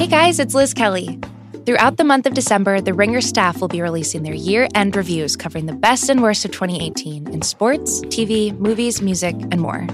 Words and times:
Hey 0.00 0.06
guys, 0.06 0.38
it's 0.38 0.54
Liz 0.54 0.72
Kelly. 0.72 1.20
Throughout 1.66 1.98
the 1.98 2.04
month 2.04 2.24
of 2.24 2.32
December, 2.32 2.80
the 2.80 2.94
Ringer 2.94 3.20
staff 3.20 3.60
will 3.60 3.68
be 3.68 3.82
releasing 3.82 4.22
their 4.22 4.32
year 4.32 4.66
end 4.74 4.96
reviews 4.96 5.36
covering 5.36 5.66
the 5.66 5.74
best 5.74 6.08
and 6.08 6.22
worst 6.22 6.46
of 6.46 6.52
2018 6.52 7.28
in 7.28 7.42
sports, 7.42 8.00
TV, 8.06 8.58
movies, 8.58 9.02
music, 9.02 9.34
and 9.50 9.60
more. 9.60 9.86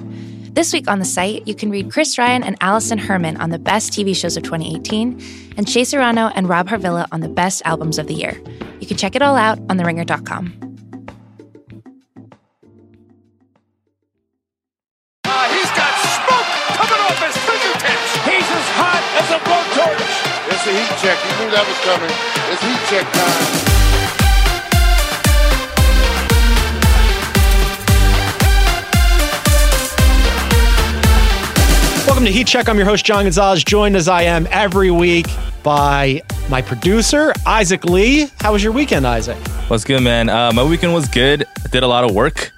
This 0.52 0.72
week 0.72 0.86
on 0.86 1.00
the 1.00 1.04
site, 1.04 1.44
you 1.48 1.56
can 1.56 1.70
read 1.70 1.90
Chris 1.90 2.18
Ryan 2.18 2.44
and 2.44 2.56
Allison 2.60 2.98
Herman 2.98 3.36
on 3.38 3.50
the 3.50 3.58
best 3.58 3.92
TV 3.92 4.14
shows 4.14 4.36
of 4.36 4.44
2018, 4.44 5.20
and 5.56 5.66
Chase 5.66 5.88
Serrano 5.88 6.28
and 6.36 6.48
Rob 6.48 6.68
Harvilla 6.68 7.08
on 7.10 7.18
the 7.18 7.28
best 7.28 7.62
albums 7.64 7.98
of 7.98 8.06
the 8.06 8.14
year. 8.14 8.40
You 8.78 8.86
can 8.86 8.96
check 8.96 9.16
it 9.16 9.22
all 9.22 9.34
out 9.34 9.58
on 9.68 9.76
theringer.com. 9.76 10.65
that 21.56 21.64
was 21.66 21.78
coming. 21.88 22.12
It's 22.52 22.60
heat 22.60 22.80
check 22.92 23.06
time. 23.16 23.76
Welcome 32.06 32.24
to 32.26 32.30
Heat 32.30 32.46
Check. 32.46 32.68
I'm 32.68 32.76
your 32.76 32.84
host, 32.84 33.06
John 33.06 33.24
Gonzalez, 33.24 33.64
joined 33.64 33.96
as 33.96 34.06
I 34.06 34.22
am 34.22 34.46
every 34.50 34.90
week 34.90 35.26
by 35.62 36.22
my 36.50 36.60
producer, 36.60 37.32
Isaac 37.46 37.84
Lee. 37.84 38.30
How 38.40 38.52
was 38.52 38.62
your 38.62 38.72
weekend, 38.72 39.06
Isaac? 39.06 39.38
What's 39.68 39.84
good, 39.84 40.02
man? 40.02 40.28
Uh, 40.28 40.52
my 40.52 40.62
weekend 40.62 40.92
was 40.92 41.08
good. 41.08 41.46
I 41.64 41.68
did 41.68 41.82
a 41.82 41.88
lot 41.88 42.04
of 42.04 42.14
work. 42.14 42.52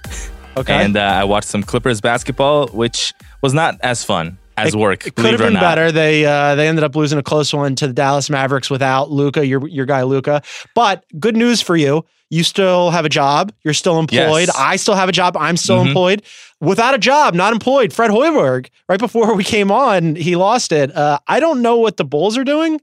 Okay. 0.57 0.73
And 0.73 0.97
uh, 0.97 1.01
I 1.01 1.23
watched 1.23 1.47
some 1.47 1.63
Clippers 1.63 2.01
basketball, 2.01 2.67
which 2.67 3.13
was 3.41 3.53
not 3.53 3.79
as 3.81 4.03
fun 4.03 4.37
as 4.67 4.75
work. 4.75 5.07
It 5.07 5.15
could 5.15 5.25
have 5.31 5.39
been 5.39 5.53
better. 5.53 5.91
They 5.91 6.25
uh, 6.25 6.55
they 6.55 6.67
ended 6.67 6.83
up 6.83 6.95
losing 6.95 7.17
a 7.19 7.23
close 7.23 7.53
one 7.53 7.75
to 7.77 7.87
the 7.87 7.93
Dallas 7.93 8.29
Mavericks 8.29 8.69
without 8.69 9.11
Luka, 9.11 9.45
your 9.45 9.67
your 9.67 9.85
guy 9.85 10.03
Luka. 10.03 10.41
But 10.75 11.05
good 11.19 11.35
news 11.35 11.61
for 11.61 11.75
you. 11.75 12.05
You 12.31 12.43
still 12.43 12.91
have 12.91 13.05
a 13.05 13.09
job. 13.09 13.51
You're 13.63 13.73
still 13.73 13.97
employed. 13.99 14.47
Yes. 14.49 14.55
I 14.55 14.75
still 14.75 14.93
have 14.93 15.09
a 15.09 15.11
job. 15.11 15.35
I'm 15.35 15.57
still 15.57 15.79
Mhm. 15.83 15.87
employed. 15.87 16.21
Without 16.61 16.93
a 16.93 16.99
job, 16.99 17.33
not 17.33 17.53
employed. 17.53 17.91
Fred 17.91 18.11
Hoiberg, 18.11 18.67
right 18.87 18.99
before 18.99 19.33
we 19.33 19.43
came 19.43 19.71
on, 19.71 20.15
he 20.15 20.35
lost 20.35 20.71
it. 20.71 20.95
Uh, 20.95 21.17
I 21.27 21.39
don't 21.39 21.61
know 21.63 21.77
what 21.77 21.97
the 21.97 22.05
Bulls 22.05 22.37
are 22.37 22.43
doing. 22.43 22.79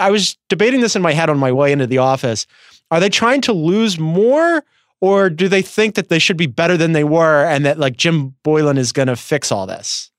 I 0.00 0.10
was 0.10 0.36
debating 0.48 0.80
this 0.80 0.96
in 0.96 1.02
my 1.02 1.12
head 1.12 1.30
on 1.30 1.38
my 1.38 1.52
way 1.52 1.70
into 1.70 1.86
the 1.86 1.98
office. 1.98 2.46
Are 2.90 2.98
they 2.98 3.08
trying 3.08 3.40
to 3.42 3.52
lose 3.52 3.98
more, 4.00 4.64
or 5.00 5.30
do 5.30 5.46
they 5.48 5.62
think 5.62 5.94
that 5.94 6.08
they 6.08 6.18
should 6.18 6.36
be 6.36 6.46
better 6.46 6.76
than 6.76 6.92
they 6.92 7.04
were, 7.04 7.44
and 7.44 7.64
that 7.66 7.78
like 7.78 7.96
Jim 7.96 8.34
Boylen 8.44 8.78
is 8.78 8.90
going 8.92 9.08
to 9.08 9.14
fix 9.16 9.52
all 9.52 9.66
this? 9.66 10.10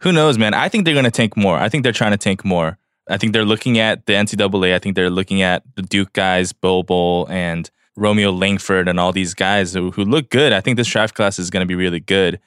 Who 0.00 0.12
knows, 0.12 0.38
man? 0.38 0.54
I 0.54 0.68
think 0.68 0.84
they're 0.84 0.94
going 0.94 1.04
to 1.04 1.10
tank 1.10 1.36
more. 1.36 1.58
I 1.58 1.68
think 1.68 1.82
they're 1.82 1.92
trying 1.92 2.12
to 2.12 2.18
tank 2.18 2.44
more. 2.44 2.78
I 3.08 3.16
think 3.16 3.32
they're 3.32 3.44
looking 3.44 3.78
at 3.78 4.06
the 4.06 4.14
NCAA. 4.14 4.74
I 4.74 4.78
think 4.78 4.96
they're 4.96 5.10
looking 5.10 5.42
at 5.42 5.62
the 5.76 5.82
Duke 5.82 6.12
guys, 6.12 6.52
Bol 6.52 7.26
and 7.30 7.70
Romeo 7.96 8.30
Langford 8.30 8.88
and 8.88 8.98
all 9.00 9.12
these 9.12 9.32
guys 9.34 9.72
who, 9.72 9.90
who 9.92 10.04
look 10.04 10.28
good. 10.28 10.52
I 10.52 10.60
think 10.60 10.76
this 10.76 10.88
draft 10.88 11.14
class 11.14 11.38
is 11.38 11.50
going 11.50 11.62
to 11.62 11.66
be 11.66 11.74
really 11.74 12.00
good. 12.00 12.40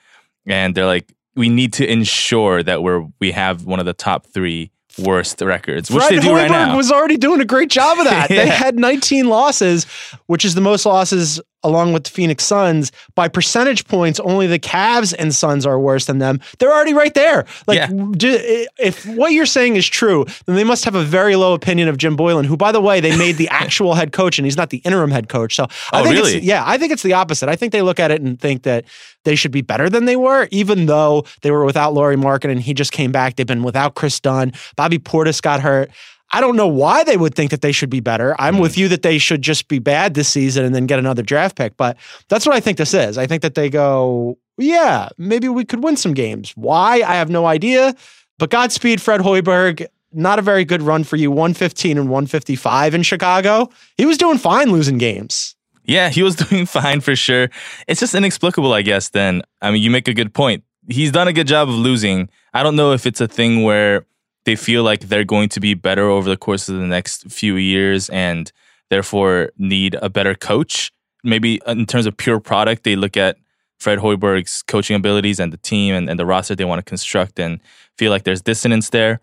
And 0.45 0.75
they're 0.75 0.85
like, 0.85 1.13
we 1.35 1.49
need 1.49 1.73
to 1.73 1.89
ensure 1.89 2.61
that 2.63 2.83
we're 2.83 3.05
we 3.19 3.31
have 3.31 3.65
one 3.65 3.79
of 3.79 3.85
the 3.85 3.93
top 3.93 4.25
three 4.27 4.71
worst 4.97 5.39
records, 5.41 5.89
which 5.89 6.03
Fred 6.03 6.17
they 6.17 6.19
do 6.19 6.33
right 6.33 6.49
Hoiberg 6.49 6.67
now. 6.67 6.77
was 6.77 6.91
already 6.91 7.17
doing 7.17 7.39
a 7.39 7.45
great 7.45 7.69
job 7.69 7.97
of 7.99 8.05
that. 8.05 8.29
They 8.29 8.47
had 8.47 8.77
19 8.77 9.27
losses, 9.27 9.85
which 10.25 10.43
is 10.43 10.55
the 10.55 10.61
most 10.61 10.85
losses 10.85 11.39
along 11.63 11.93
with 11.93 12.05
the 12.05 12.09
Phoenix 12.09 12.43
Suns. 12.45 12.91
By 13.15 13.27
percentage 13.27 13.85
points, 13.85 14.19
only 14.21 14.47
the 14.47 14.59
Cavs 14.59 15.13
and 15.17 15.33
Suns 15.35 15.65
are 15.65 15.79
worse 15.79 16.05
than 16.05 16.19
them. 16.19 16.39
They're 16.57 16.71
already 16.71 16.93
right 16.93 17.13
there. 17.13 17.45
Like, 17.67 17.77
Yeah. 17.77 17.87
do- 18.11 18.65
if 18.79 19.05
what 19.05 19.33
you're 19.33 19.45
saying 19.45 19.75
is 19.75 19.87
true, 19.87 20.25
then 20.45 20.55
they 20.55 20.63
must 20.63 20.85
have 20.85 20.95
a 20.95 21.03
very 21.03 21.35
low 21.35 21.53
opinion 21.53 21.87
of 21.89 21.97
Jim 21.97 22.15
Boylen, 22.15 22.45
who, 22.45 22.55
by 22.57 22.71
the 22.71 22.81
way, 22.81 22.99
they 22.99 23.15
made 23.17 23.37
the 23.37 23.49
actual 23.51 23.93
head 23.93 24.11
coach 24.11 24.39
and 24.39 24.45
he's 24.45 24.57
not 24.57 24.69
the 24.69 24.77
interim 24.79 25.11
head 25.11 25.27
coach. 25.29 25.55
So 25.55 25.65
I 25.91 25.99
Oh, 25.99 26.03
think 26.03 26.17
it's, 26.17 26.27
really? 26.29 26.39
yeah, 26.41 26.63
I 26.65 26.77
think 26.77 26.91
it's 26.91 27.03
the 27.03 27.13
opposite. 27.13 27.49
I 27.49 27.55
think 27.55 27.71
they 27.73 27.81
look 27.81 27.99
at 27.99 28.11
it 28.11 28.21
and 28.21 28.39
think 28.39 28.63
that 28.63 28.85
they 29.25 29.35
should 29.35 29.51
be 29.51 29.61
better 29.61 29.89
than 29.89 30.05
they 30.05 30.15
were, 30.15 30.47
even 30.51 30.85
though 30.85 31.25
they 31.41 31.51
were 31.51 31.65
without 31.65 31.93
Lauri 31.93 32.15
Markkanen 32.15 32.51
and 32.51 32.61
he 32.61 32.73
just 32.73 32.91
came 32.93 33.11
back. 33.11 33.35
They've 33.35 33.45
been 33.45 33.63
without 33.63 33.95
Kris 33.95 34.19
Dunn. 34.19 34.53
Bobby 34.77 34.97
Portis 34.97 35.41
got 35.41 35.59
hurt. 35.59 35.91
I 36.31 36.41
don't 36.41 36.55
know 36.55 36.67
why 36.67 37.03
they 37.03 37.17
would 37.17 37.33
think 37.35 37.51
that 37.51 37.61
they 37.61 37.71
should 37.71 37.89
be 37.89 37.99
better. 38.01 38.35
I'm 38.39 38.53
Mm-hmm. 38.55 38.61
with 38.61 38.77
you 38.77 38.87
that 38.89 39.01
they 39.01 39.17
should 39.17 39.41
just 39.41 39.67
be 39.67 39.79
bad 39.79 40.13
this 40.13 40.29
season 40.29 40.63
and 40.65 40.75
then 40.75 40.85
get 40.85 40.99
another 40.99 41.23
draft 41.23 41.55
pick. 41.55 41.75
But 41.77 41.97
that's 42.27 42.45
what 42.45 42.55
I 42.55 42.59
think 42.59 42.77
this 42.77 42.93
is. 42.93 43.17
I 43.17 43.25
think 43.27 43.41
that 43.41 43.55
they 43.55 43.69
go, 43.69 44.37
yeah, 44.57 45.09
maybe 45.17 45.47
we 45.49 45.65
could 45.65 45.83
win 45.83 45.97
some 45.97 46.13
games. 46.13 46.51
Why? 46.55 46.95
I 47.01 47.15
have 47.15 47.29
no 47.29 47.45
idea. 47.47 47.95
But 48.37 48.49
Godspeed, 48.51 49.01
Fred 49.01 49.21
Hoiberg. 49.21 49.85
Not 50.11 50.39
a 50.39 50.41
very 50.41 50.65
good 50.65 50.81
run 50.81 51.03
for 51.03 51.17
you. 51.17 51.29
115 51.29 51.97
and 51.97 52.09
155 52.09 52.95
in 52.95 53.03
Chicago. 53.03 53.69
He 53.97 54.05
was 54.05 54.17
doing 54.17 54.37
fine 54.39 54.71
losing 54.71 54.97
games. 54.97 55.55
Yeah, 55.85 56.09
he 56.09 56.23
was 56.23 56.35
doing 56.49 56.65
fine 56.65 57.01
for 57.01 57.15
sure. 57.15 57.49
It's 57.87 57.99
just 57.99 58.15
inexplicable, 58.15 58.73
I 58.73 58.81
guess, 58.81 59.09
then. 59.09 59.43
I 59.61 59.69
mean, 59.71 59.81
you 59.83 59.91
make 59.91 60.07
a 60.07 60.13
good 60.13 60.33
point. 60.33 60.63
He's 60.87 61.11
done 61.11 61.27
a 61.27 61.33
good 61.33 61.45
job 61.47 61.69
of 61.69 61.75
losing. 61.75 62.29
I 62.53 62.63
don't 62.63 62.75
know 62.75 62.93
if 62.93 63.05
it's 63.05 63.21
a 63.21 63.27
thing 63.27 63.63
where 63.63 64.05
they 64.49 64.55
feel 64.55 64.81
like 64.81 65.01
they're 65.01 65.23
going 65.23 65.47
to 65.47 65.59
be 65.59 65.75
better 65.75 66.09
over 66.09 66.27
the 66.27 66.35
course 66.35 66.69
of 66.69 66.75
the 66.75 66.87
next 66.87 67.31
few 67.31 67.55
years 67.57 68.09
and 68.09 68.51
therefore 68.89 69.51
need 69.59 69.95
a 70.01 70.09
better 70.09 70.33
coach. 70.33 70.91
Maybe 71.23 71.61
in 71.67 71.85
terms 71.85 72.07
of 72.07 72.17
pure 72.17 72.39
product, 72.39 72.83
they 72.83 72.95
look 72.95 73.15
at 73.15 73.37
Fred 73.79 73.99
Hoiberg's 73.99 74.63
coaching 74.63 74.95
abilities 74.95 75.39
and 75.39 75.53
the 75.53 75.57
team 75.57 75.93
and, 75.93 76.09
and 76.09 76.19
the 76.19 76.25
roster 76.25 76.55
they 76.55 76.65
want 76.65 76.79
to 76.79 76.89
construct 76.89 77.37
and 77.37 77.59
feel 77.95 78.09
like 78.09 78.23
there's 78.23 78.41
dissonance 78.41 78.89
there. 78.89 79.21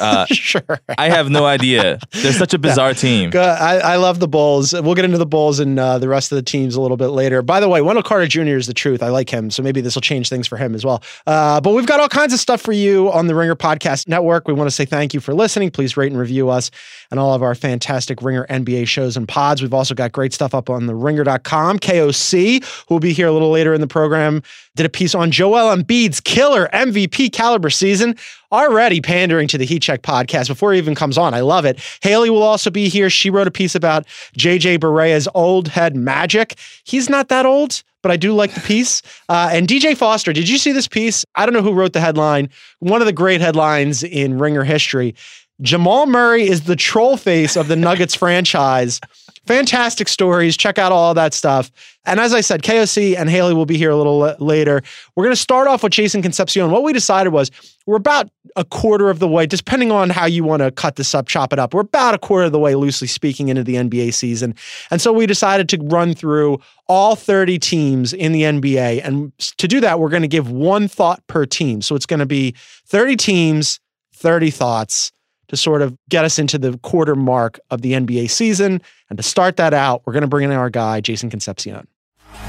Uh, 0.00 0.26
sure. 0.30 0.80
I 0.98 1.08
have 1.08 1.30
no 1.30 1.44
idea. 1.46 1.98
They're 2.10 2.32
such 2.32 2.54
a 2.54 2.58
bizarre 2.60 2.94
team. 2.94 3.30
I, 3.34 3.80
I 3.82 3.96
love 3.96 4.18
the 4.18 4.28
Bulls. 4.28 4.72
We'll 4.72 4.94
get 4.94 5.04
into 5.04 5.18
the 5.18 5.26
Bulls 5.26 5.60
and 5.60 5.78
uh, 5.78 5.98
the 5.98 6.08
rest 6.08 6.32
of 6.32 6.36
the 6.36 6.42
teams 6.42 6.74
a 6.74 6.80
little 6.80 6.96
bit 6.96 7.08
later. 7.08 7.42
By 7.42 7.60
the 7.60 7.68
way, 7.68 7.80
Wendell 7.80 8.02
Carter 8.02 8.26
Jr. 8.26 8.56
is 8.56 8.66
the 8.66 8.74
truth. 8.74 9.02
I 9.02 9.08
like 9.08 9.30
him, 9.30 9.50
so 9.50 9.62
maybe 9.62 9.80
this 9.80 9.94
will 9.94 10.02
change 10.02 10.28
things 10.28 10.46
for 10.46 10.56
him 10.56 10.74
as 10.74 10.84
well. 10.84 11.02
Uh, 11.26 11.60
but 11.60 11.74
we've 11.74 11.86
got 11.86 12.00
all 12.00 12.08
kinds 12.08 12.32
of 12.32 12.40
stuff 12.40 12.60
for 12.60 12.72
you 12.72 13.10
on 13.12 13.26
the 13.26 13.34
Ringer 13.34 13.56
Podcast 13.56 14.08
Network. 14.08 14.48
We 14.48 14.54
want 14.54 14.68
to 14.68 14.74
say 14.74 14.84
thank 14.84 15.14
you 15.14 15.20
for 15.20 15.34
listening. 15.34 15.70
Please 15.70 15.96
rate 15.96 16.10
and 16.10 16.20
review 16.20 16.48
us 16.48 16.70
and 17.10 17.18
all 17.18 17.34
of 17.34 17.42
our 17.42 17.54
fantastic 17.54 18.22
Ringer 18.22 18.46
NBA 18.48 18.88
shows 18.88 19.16
and 19.16 19.26
pods. 19.26 19.62
We've 19.62 19.74
also 19.74 19.94
got 19.94 20.12
great 20.12 20.32
stuff 20.32 20.54
up 20.54 20.70
on 20.70 20.86
the 20.86 20.94
ringer.com. 20.94 21.78
KOC, 21.78 22.64
who 22.88 22.94
will 22.94 23.00
be 23.00 23.12
here 23.12 23.26
a 23.26 23.32
little 23.32 23.50
later 23.50 23.74
in 23.74 23.80
the 23.80 23.86
program, 23.86 24.42
did 24.76 24.86
a 24.86 24.88
piece 24.88 25.14
on 25.14 25.30
Joel 25.30 25.74
Embiid's 25.74 26.20
killer 26.20 26.68
MVP 26.72 27.32
caliber 27.32 27.70
season 27.70 28.16
already 28.52 29.00
pandering 29.00 29.48
to 29.48 29.58
the 29.58 29.64
Heat 29.64 29.82
Check 29.82 30.02
podcast 30.02 30.48
before 30.48 30.72
he 30.72 30.78
even 30.78 30.94
comes 30.94 31.18
on. 31.18 31.34
I 31.34 31.40
love 31.40 31.64
it. 31.64 31.80
Haley 32.02 32.30
will 32.30 32.42
also 32.42 32.70
be 32.70 32.88
here. 32.88 33.10
She 33.10 33.30
wrote 33.30 33.46
a 33.46 33.50
piece 33.50 33.74
about 33.74 34.06
JJ 34.36 34.80
Barea's 34.80 35.28
old 35.34 35.68
head 35.68 35.96
magic. 35.96 36.58
He's 36.84 37.08
not 37.08 37.28
that 37.28 37.46
old, 37.46 37.82
but 38.02 38.10
I 38.10 38.16
do 38.16 38.34
like 38.34 38.54
the 38.54 38.60
piece. 38.60 39.02
Uh, 39.28 39.50
and 39.52 39.68
DJ 39.68 39.96
Foster, 39.96 40.32
did 40.32 40.48
you 40.48 40.58
see 40.58 40.72
this 40.72 40.88
piece? 40.88 41.24
I 41.34 41.46
don't 41.46 41.52
know 41.52 41.62
who 41.62 41.72
wrote 41.72 41.92
the 41.92 42.00
headline. 42.00 42.50
One 42.78 43.00
of 43.00 43.06
the 43.06 43.12
great 43.12 43.40
headlines 43.40 44.02
in 44.02 44.38
Ringer 44.38 44.64
history. 44.64 45.14
Jamal 45.62 46.06
Murray 46.06 46.48
is 46.48 46.62
the 46.62 46.76
troll 46.76 47.16
face 47.16 47.56
of 47.56 47.68
the 47.68 47.76
Nuggets 47.90 48.14
franchise. 48.14 49.00
Fantastic 49.46 50.08
stories. 50.08 50.56
Check 50.56 50.78
out 50.78 50.92
all 50.92 51.12
that 51.14 51.34
stuff. 51.34 51.70
And 52.04 52.20
as 52.20 52.32
I 52.32 52.40
said, 52.40 52.62
KOC 52.62 53.16
and 53.16 53.28
Haley 53.28 53.52
will 53.52 53.66
be 53.66 53.76
here 53.76 53.90
a 53.90 53.96
little 53.96 54.24
l- 54.24 54.36
later. 54.38 54.82
We're 55.16 55.24
going 55.24 55.34
to 55.34 55.40
start 55.40 55.66
off 55.66 55.82
with 55.82 55.92
Jason 55.92 56.22
Concepcion. 56.22 56.70
What 56.70 56.82
we 56.82 56.92
decided 56.92 57.30
was 57.30 57.50
we're 57.86 57.96
about 57.96 58.30
a 58.56 58.64
quarter 58.64 59.10
of 59.10 59.18
the 59.18 59.28
way, 59.28 59.46
depending 59.46 59.90
on 59.90 60.10
how 60.10 60.26
you 60.26 60.44
want 60.44 60.62
to 60.62 60.70
cut 60.70 60.96
this 60.96 61.14
up, 61.14 61.26
chop 61.26 61.52
it 61.52 61.58
up. 61.58 61.74
We're 61.74 61.80
about 61.80 62.14
a 62.14 62.18
quarter 62.18 62.46
of 62.46 62.52
the 62.52 62.58
way, 62.58 62.74
loosely 62.74 63.08
speaking, 63.08 63.48
into 63.48 63.64
the 63.64 63.74
NBA 63.74 64.14
season. 64.14 64.54
And 64.90 65.00
so 65.00 65.12
we 65.12 65.26
decided 65.26 65.68
to 65.70 65.78
run 65.82 66.14
through 66.14 66.58
all 66.86 67.16
30 67.16 67.58
teams 67.58 68.12
in 68.12 68.32
the 68.32 68.42
NBA. 68.42 69.04
And 69.04 69.32
to 69.38 69.66
do 69.66 69.80
that, 69.80 69.98
we're 69.98 70.10
going 70.10 70.22
to 70.22 70.28
give 70.28 70.50
one 70.50 70.86
thought 70.86 71.26
per 71.26 71.44
team. 71.44 71.82
So 71.82 71.94
it's 71.94 72.06
going 72.06 72.20
to 72.20 72.26
be 72.26 72.54
30 72.86 73.16
teams, 73.16 73.80
30 74.14 74.50
thoughts 74.50 75.12
to 75.50 75.56
sort 75.56 75.82
of 75.82 75.96
get 76.08 76.24
us 76.24 76.38
into 76.38 76.56
the 76.58 76.78
quarter 76.78 77.16
mark 77.16 77.58
of 77.70 77.82
the 77.82 77.92
NBA 77.92 78.30
season. 78.30 78.80
And 79.08 79.16
to 79.18 79.22
start 79.22 79.56
that 79.56 79.74
out, 79.74 80.02
we're 80.06 80.12
going 80.12 80.22
to 80.22 80.28
bring 80.28 80.44
in 80.44 80.52
our 80.52 80.70
guy, 80.70 81.00
Jason 81.00 81.28
Concepcion. 81.28 81.88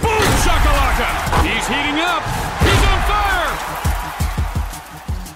Boom 0.01 0.12
shakalaka! 0.12 1.42
He's 1.44 1.68
heating 1.68 2.00
up. 2.00 2.21
He's 2.62 2.83
on 2.86 3.01
fire. 3.09 3.50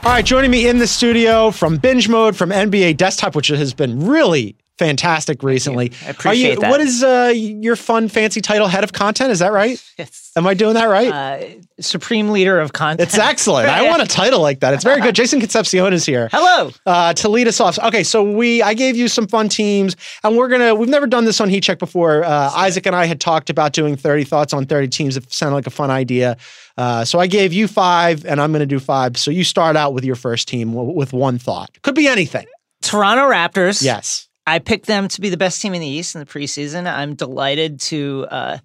All 0.03 0.12
right, 0.12 0.23
joining 0.23 0.51
me 0.51 0.67
in 0.67 0.77
the 0.77 0.85
studio 0.85 1.50
from 1.50 1.77
Binge 1.77 2.07
Mode 2.07 2.35
from 2.35 2.51
NBA 2.51 2.97
Desktop, 2.97 3.35
which 3.35 3.47
has 3.47 3.73
been 3.73 4.06
really 4.06 4.56
fantastic 4.77 5.42
recently. 5.44 5.92
I 6.06 6.10
appreciate 6.10 6.56
you, 6.56 6.60
that. 6.60 6.69
What 6.69 6.81
is 6.81 7.04
uh, 7.04 7.31
your 7.36 7.75
fun, 7.75 8.07
fancy 8.10 8.42
title? 8.42 8.68
Head 8.68 8.83
of 8.83 8.94
content? 8.94 9.31
Is 9.31 9.39
that 9.39 9.51
right? 9.51 9.81
Yes. 9.98 10.31
Am 10.36 10.45
I 10.45 10.54
doing 10.54 10.74
that 10.74 10.88
right? 10.88 11.10
Uh, 11.10 11.48
supreme 11.80 12.27
leader 12.31 12.60
of 12.60 12.74
content. 12.74 13.00
it's 13.07 13.18
excellent. 13.18 13.69
I 13.69 13.83
want 13.89 14.01
a 14.01 14.06
title 14.06 14.42
like 14.42 14.60
that. 14.60 14.74
It's 14.74 14.83
very 14.83 15.00
good. 15.00 15.16
Jason 15.16 15.39
Concepcion 15.39 15.94
is 15.94 16.06
here. 16.06 16.27
Hello. 16.33 16.72
uh, 16.86 17.13
to 17.13 17.30
lead 17.30 17.48
us 17.48 17.62
off. 17.62 17.80
Okay, 17.80 18.04
so 18.04 18.22
we 18.22 18.62
I 18.62 18.74
gave 18.74 18.98
you 18.98 19.07
some 19.07 19.25
fun 19.25 19.48
teams, 19.48 19.95
and 20.25 20.36
we're 20.36 20.50
gonna 20.50 20.75
we've 20.75 20.89
never 20.89 21.07
done 21.07 21.24
this 21.24 21.39
on 21.39 21.48
Heat 21.48 21.63
Check 21.63 21.80
before. 21.80 22.25
Uh, 22.25 22.51
Isaac 22.56 22.86
and 22.86 22.94
I 22.94 23.06
had 23.06 23.22
talked 23.22 23.50
about 23.50 23.72
doing 23.72 23.95
thirty 23.95 24.25
thoughts 24.25 24.51
on 24.51 24.66
thirty 24.66 24.89
teams. 24.89 25.16
It 25.16 25.31
sounded 25.31 25.56
like 25.56 25.68
a 25.68 25.69
fun 25.72 25.89
idea. 25.89 26.36
Uh, 26.77 27.06
so 27.06 27.18
I 27.19 27.27
gave 27.27 27.54
you 27.54 27.69
five, 27.69 28.25
and 28.25 28.42
I'm 28.42 28.51
gonna 28.51 28.66
do 28.66 28.80
five. 28.81 29.16
So 29.18 29.31
you 29.31 29.45
start 29.45 29.77
out 29.77 29.94
with 29.94 30.04
your 30.04 30.18
first 30.18 30.50
team 30.50 30.74
w- 30.74 30.92
with 30.94 31.13
one 31.13 31.38
thought. 31.39 31.69
Could 31.83 31.95
be 31.95 32.10
anything. 32.10 32.48
Toronto 32.81 33.24
Raptors. 33.30 33.81
Yes. 33.81 34.27
I 34.47 34.59
picked 34.59 34.86
them 34.86 35.07
to 35.09 35.21
be 35.21 35.30
the 35.30 35.38
best 35.38 35.62
team 35.62 35.74
in 35.74 35.81
the 35.81 35.88
East 35.88 36.15
in 36.15 36.19
the 36.19 36.25
preseason. 36.25 36.92
I'm 36.92 37.15
delighted 37.15 37.80
to 37.81 38.27
uh, 38.30 38.57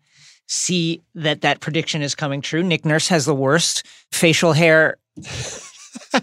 see 0.46 1.00
that 1.14 1.40
that 1.40 1.60
prediction 1.60 2.02
is 2.02 2.14
coming 2.14 2.40
true. 2.40 2.62
Nick 2.62 2.84
Nurse 2.84 3.08
has 3.08 3.24
the 3.24 3.34
worst 3.34 3.86
facial 4.12 4.52
hair 4.52 4.96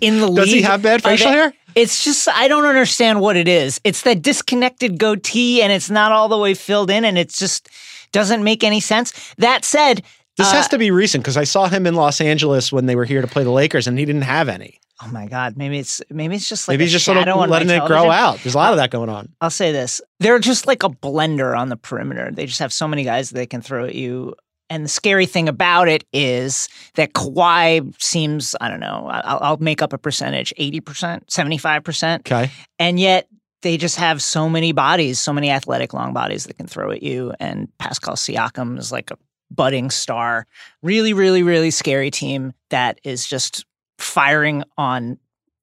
in 0.01 0.19
the 0.19 0.27
league. 0.27 0.35
Does 0.45 0.51
he 0.51 0.61
have 0.61 0.81
bad 0.81 1.01
facial 1.01 1.31
hair? 1.31 1.53
It's 1.75 2.03
just 2.03 2.27
I 2.27 2.47
don't 2.47 2.65
understand 2.65 3.21
what 3.21 3.35
it 3.35 3.47
is. 3.47 3.79
It's 3.83 4.01
that 4.01 4.21
disconnected 4.21 4.97
goatee, 4.97 5.61
and 5.61 5.71
it's 5.71 5.89
not 5.89 6.11
all 6.11 6.27
the 6.27 6.37
way 6.37 6.53
filled 6.53 6.89
in, 6.89 7.05
and 7.05 7.17
it 7.17 7.29
just 7.29 7.69
doesn't 8.11 8.43
make 8.43 8.63
any 8.63 8.79
sense. 8.79 9.33
That 9.37 9.63
said, 9.63 10.03
This 10.37 10.47
uh, 10.47 10.53
has 10.53 10.67
to 10.69 10.77
be 10.77 10.91
recent 10.91 11.23
because 11.23 11.37
I 11.37 11.43
saw 11.43 11.67
him 11.67 11.85
in 11.85 11.93
Los 11.95 12.19
Angeles 12.19 12.71
when 12.71 12.85
they 12.85 12.95
were 12.95 13.05
here 13.05 13.21
to 13.21 13.27
play 13.27 13.43
the 13.43 13.51
Lakers, 13.51 13.87
and 13.87 13.97
he 13.99 14.05
didn't 14.05 14.23
have 14.23 14.49
any. 14.49 14.79
Oh 15.03 15.07
my 15.11 15.27
god, 15.27 15.57
maybe 15.57 15.79
it's 15.79 16.01
maybe 16.09 16.35
it's 16.35 16.49
just 16.49 16.67
like 16.67 16.77
Maybe 16.77 16.89
just 16.89 17.05
sort 17.05 17.17
of 17.17 17.49
letting 17.49 17.69
it 17.69 17.85
grow 17.85 18.09
out. 18.09 18.39
There's 18.39 18.55
a 18.55 18.57
lot 18.57 18.71
of 18.71 18.77
that 18.77 18.91
going 18.91 19.09
on. 19.09 19.29
I'll 19.41 19.49
say 19.49 19.71
this. 19.71 20.01
They're 20.19 20.39
just 20.39 20.67
like 20.67 20.83
a 20.83 20.89
blender 20.89 21.57
on 21.57 21.69
the 21.69 21.77
perimeter. 21.77 22.31
They 22.31 22.45
just 22.45 22.59
have 22.59 22.73
so 22.73 22.87
many 22.87 23.03
guys 23.03 23.29
they 23.29 23.45
can 23.45 23.61
throw 23.61 23.85
at 23.85 23.95
you. 23.95 24.35
And 24.69 24.83
the 24.83 24.89
scary 24.89 25.25
thing 25.25 25.47
about 25.47 25.87
it 25.87 26.03
is 26.11 26.67
that 26.95 27.13
Kawhi 27.13 27.93
seems, 28.01 28.53
I 28.59 28.67
don't 28.69 28.81
know, 28.81 29.07
I'll, 29.09 29.39
I'll 29.41 29.57
make 29.57 29.81
up 29.81 29.93
a 29.93 29.97
percentage 29.97 30.53
80%, 30.59 31.25
75%. 31.27 32.19
Okay. 32.19 32.51
And 32.77 32.99
yet 32.99 33.29
they 33.61 33.77
just 33.77 33.95
have 33.95 34.21
so 34.21 34.49
many 34.49 34.73
bodies, 34.73 35.19
so 35.19 35.31
many 35.31 35.49
athletic 35.49 35.93
long 35.93 36.13
bodies 36.13 36.45
that 36.45 36.57
can 36.57 36.67
throw 36.67 36.91
at 36.91 37.01
you. 37.01 37.33
And 37.39 37.69
Pascal 37.77 38.15
Siakam 38.15 38.77
is 38.77 38.91
like 38.91 39.09
a 39.09 39.17
budding 39.49 39.89
star. 39.89 40.45
Really, 40.83 41.13
really, 41.13 41.43
really 41.43 41.71
scary 41.71 42.11
team 42.11 42.53
that 42.69 42.99
is 43.03 43.25
just 43.25 43.65
firing 43.97 44.63
on 44.77 45.17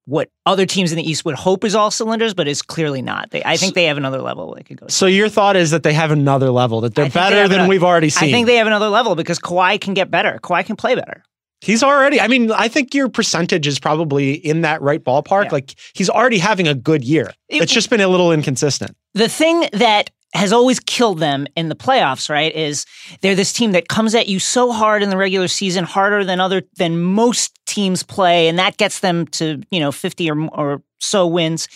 what 0.06 0.28
other 0.44 0.66
teams 0.66 0.92
in 0.92 0.98
the 0.98 1.08
East 1.10 1.24
would 1.24 1.34
hope 1.34 1.64
is 1.64 1.74
all 1.74 1.90
cylinders, 1.90 2.34
but 2.34 2.46
is 2.46 2.60
clearly 2.60 3.00
not. 3.00 3.30
They, 3.30 3.42
I 3.42 3.56
think 3.56 3.74
they 3.74 3.84
have 3.86 3.96
another 3.96 4.20
level 4.20 4.54
they 4.54 4.62
could 4.62 4.78
go. 4.78 4.86
to. 4.86 4.92
So 4.92 5.06
your 5.06 5.30
thought 5.30 5.56
is 5.56 5.70
that 5.70 5.82
they 5.82 5.94
have 5.94 6.10
another 6.10 6.50
level, 6.50 6.82
that 6.82 6.94
they're 6.94 7.06
think 7.06 7.14
they 7.14 7.20
better 7.20 7.48
than 7.48 7.68
we've 7.68 7.82
already 7.84 8.10
seen. 8.10 8.28
I 8.28 8.32
think 8.32 8.46
they 8.46 8.56
have 8.56 8.66
another 8.66 8.90
level 8.90 9.14
because 9.14 9.38
Kawhi 9.38 9.80
can 9.80 9.94
get 9.94 10.10
better. 10.10 10.38
Kawhi 10.42 10.66
can 10.66 10.76
play 10.76 10.94
better. 10.94 11.22
He's 11.62 11.82
already, 11.82 12.20
I 12.20 12.28
mean, 12.28 12.52
I 12.52 12.68
think 12.68 12.92
your 12.94 13.08
percentage 13.08 13.66
is 13.66 13.78
probably 13.78 14.34
in 14.34 14.60
that 14.60 14.82
right 14.82 15.02
ballpark. 15.02 15.44
Yeah. 15.44 15.52
Like 15.52 15.74
he's 15.94 16.10
already 16.10 16.36
having 16.38 16.68
a 16.68 16.74
good 16.74 17.02
year. 17.02 17.32
It- 17.48 17.62
it's 17.62 17.72
just 17.72 17.88
been 17.88 18.02
a 18.02 18.08
little 18.08 18.30
inconsistent. 18.30 18.94
The 19.14 19.30
thing 19.30 19.64
that 19.72 20.10
has 20.34 20.52
always 20.52 20.80
killed 20.80 21.20
them 21.20 21.46
in 21.56 21.68
the 21.68 21.76
playoffs, 21.76 22.28
right, 22.28 22.54
is 22.54 22.86
they're 23.20 23.36
this 23.36 23.52
team 23.52 23.72
that 23.72 23.88
comes 23.88 24.14
at 24.14 24.28
you 24.28 24.38
so 24.40 24.72
hard 24.72 25.02
in 25.02 25.10
the 25.10 25.16
regular 25.16 25.48
season, 25.48 25.84
harder 25.84 26.24
than 26.24 26.40
other 26.40 26.62
than 26.76 27.00
most 27.00 27.58
teams 27.66 28.02
play, 28.02 28.48
and 28.48 28.58
that 28.58 28.76
gets 28.76 29.00
them 29.00 29.26
to 29.28 29.62
you 29.70 29.80
know 29.80 29.92
fifty 29.92 30.30
or 30.30 30.48
or 30.48 30.82
so 31.00 31.26
wins. 31.26 31.68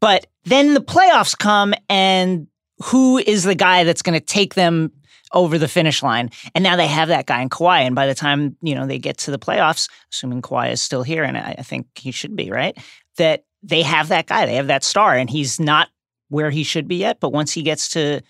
But 0.00 0.26
then 0.44 0.74
the 0.74 0.80
playoffs 0.80 1.38
come, 1.38 1.72
and 1.88 2.48
who 2.82 3.18
is 3.18 3.44
the 3.44 3.54
guy 3.54 3.84
that's 3.84 4.02
going 4.02 4.18
to 4.18 4.24
take 4.24 4.54
them 4.54 4.92
over 5.32 5.58
the 5.58 5.68
finish 5.68 6.02
line? 6.02 6.30
And 6.54 6.64
now 6.64 6.76
they 6.76 6.88
have 6.88 7.08
that 7.08 7.26
guy 7.26 7.42
in 7.42 7.48
Kawhi, 7.48 7.80
and 7.82 7.94
by 7.94 8.06
the 8.06 8.14
time 8.14 8.56
you 8.60 8.74
know 8.74 8.86
they 8.86 8.98
get 8.98 9.18
to 9.18 9.30
the 9.30 9.38
playoffs, 9.38 9.88
assuming 10.12 10.42
Kawhi 10.42 10.72
is 10.72 10.80
still 10.80 11.04
here, 11.04 11.22
and 11.22 11.38
I, 11.38 11.56
I 11.58 11.62
think 11.62 11.86
he 11.94 12.10
should 12.10 12.34
be, 12.34 12.50
right, 12.50 12.76
that 13.18 13.44
they 13.62 13.82
have 13.82 14.08
that 14.08 14.26
guy, 14.26 14.46
they 14.46 14.56
have 14.56 14.66
that 14.66 14.82
star, 14.82 15.16
and 15.16 15.30
he's 15.30 15.60
not 15.60 15.88
where 16.30 16.50
he 16.50 16.62
should 16.64 16.88
be 16.88 16.96
yet. 16.96 17.20
But 17.20 17.32
once 17.32 17.52
he 17.52 17.62
gets 17.62 17.90
to 17.90 18.22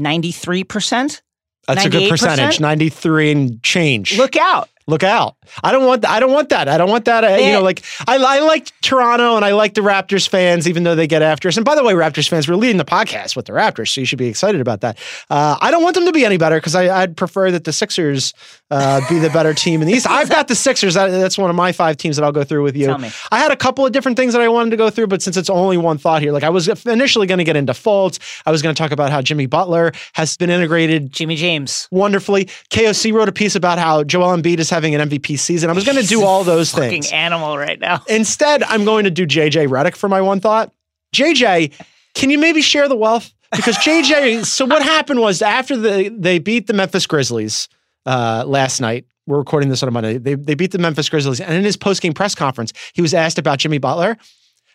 93%, 0.00 1.20
That's 1.66 1.84
a 1.84 1.90
good 1.90 2.08
percentage, 2.08 2.60
93 2.60 3.30
and 3.32 3.62
change. 3.62 4.16
look 4.16 4.36
out. 4.36 4.68
Look 4.90 5.04
out! 5.04 5.36
I 5.62 5.70
don't 5.72 5.86
want. 5.86 6.04
I 6.04 6.18
don't 6.20 6.32
want 6.32 6.48
that. 6.48 6.68
I 6.68 6.76
don't 6.76 6.90
want 6.90 7.04
that. 7.04 7.24
Uh, 7.24 7.36
you 7.36 7.52
know, 7.52 7.62
like 7.62 7.82
I, 8.08 8.16
I 8.16 8.40
like 8.40 8.72
Toronto 8.80 9.36
and 9.36 9.44
I 9.44 9.52
like 9.52 9.74
the 9.74 9.80
Raptors 9.82 10.28
fans, 10.28 10.68
even 10.68 10.82
though 10.82 10.96
they 10.96 11.06
get 11.06 11.22
after 11.22 11.48
us. 11.48 11.56
And 11.56 11.64
by 11.64 11.76
the 11.76 11.84
way, 11.84 11.94
Raptors 11.94 12.28
fans, 12.28 12.48
we're 12.48 12.56
leading 12.56 12.76
the 12.76 12.84
podcast 12.84 13.36
with 13.36 13.46
the 13.46 13.52
Raptors, 13.52 13.88
so 13.94 14.00
you 14.00 14.04
should 14.04 14.18
be 14.18 14.26
excited 14.26 14.60
about 14.60 14.80
that. 14.80 14.98
Uh, 15.30 15.56
I 15.60 15.70
don't 15.70 15.82
want 15.82 15.94
them 15.94 16.06
to 16.06 16.12
be 16.12 16.24
any 16.24 16.38
better 16.38 16.56
because 16.56 16.74
I'd 16.74 17.16
prefer 17.16 17.50
that 17.52 17.64
the 17.64 17.72
Sixers 17.72 18.34
uh, 18.70 19.00
be 19.08 19.18
the 19.20 19.30
better 19.30 19.54
team 19.54 19.80
in 19.80 19.86
the 19.86 19.94
East. 19.94 20.08
I've 20.08 20.28
got 20.28 20.48
the 20.48 20.56
Sixers. 20.56 20.94
That, 20.94 21.10
that's 21.10 21.38
one 21.38 21.50
of 21.50 21.56
my 21.56 21.70
five 21.70 21.96
teams 21.96 22.16
that 22.16 22.24
I'll 22.24 22.32
go 22.32 22.42
through 22.42 22.64
with 22.64 22.76
you. 22.76 22.86
Tell 22.86 22.98
me. 22.98 23.10
I 23.30 23.38
had 23.38 23.52
a 23.52 23.56
couple 23.56 23.86
of 23.86 23.92
different 23.92 24.16
things 24.16 24.32
that 24.32 24.42
I 24.42 24.48
wanted 24.48 24.70
to 24.70 24.76
go 24.76 24.90
through, 24.90 25.06
but 25.06 25.22
since 25.22 25.36
it's 25.36 25.50
only 25.50 25.76
one 25.76 25.98
thought 25.98 26.20
here, 26.20 26.32
like 26.32 26.42
I 26.42 26.50
was 26.50 26.68
initially 26.86 27.26
going 27.28 27.38
to 27.38 27.44
get 27.44 27.56
into 27.56 27.74
faults. 27.74 28.18
I 28.46 28.50
was 28.50 28.60
going 28.62 28.74
to 28.74 28.78
talk 28.78 28.90
about 28.90 29.10
how 29.10 29.22
Jimmy 29.22 29.46
Butler 29.46 29.92
has 30.14 30.36
been 30.36 30.50
integrated 30.50 31.12
Jimmy 31.12 31.36
James. 31.36 31.86
wonderfully. 31.90 32.46
KOC 32.70 33.12
wrote 33.12 33.28
a 33.28 33.32
piece 33.32 33.54
about 33.54 33.78
how 33.78 34.02
Joel 34.04 34.36
Embiid 34.36 34.58
is 34.58 34.70
having 34.70 34.79
an 34.84 35.08
MVP 35.08 35.38
season. 35.38 35.70
I 35.70 35.72
was 35.72 35.84
going 35.84 35.98
to 35.98 36.06
do 36.06 36.24
all 36.24 36.44
those 36.44 36.72
things. 36.72 37.10
animal 37.12 37.56
right 37.56 37.78
now. 37.78 38.02
Instead, 38.08 38.62
I'm 38.64 38.84
going 38.84 39.04
to 39.04 39.10
do 39.10 39.26
JJ 39.26 39.68
Redick 39.68 39.96
for 39.96 40.08
my 40.08 40.20
one 40.20 40.40
thought. 40.40 40.72
JJ, 41.14 41.72
can 42.14 42.30
you 42.30 42.38
maybe 42.38 42.62
share 42.62 42.88
the 42.88 42.96
wealth? 42.96 43.32
Because 43.54 43.76
JJ, 43.78 44.44
so 44.44 44.64
what 44.64 44.82
happened 44.82 45.20
was 45.20 45.42
after 45.42 45.76
the, 45.76 46.08
they 46.08 46.38
beat 46.38 46.66
the 46.66 46.72
Memphis 46.72 47.06
Grizzlies 47.06 47.68
uh, 48.06 48.44
last 48.46 48.80
night, 48.80 49.06
we're 49.26 49.38
recording 49.38 49.68
this 49.68 49.82
on 49.82 49.88
a 49.88 49.92
Monday. 49.92 50.18
They, 50.18 50.34
they 50.34 50.54
beat 50.54 50.72
the 50.72 50.78
Memphis 50.78 51.08
Grizzlies. 51.08 51.40
And 51.40 51.54
in 51.54 51.64
his 51.64 51.76
post 51.76 52.02
game 52.02 52.12
press 52.12 52.34
conference, 52.34 52.72
he 52.94 53.02
was 53.02 53.14
asked 53.14 53.38
about 53.38 53.58
Jimmy 53.58 53.78
Butler. 53.78 54.16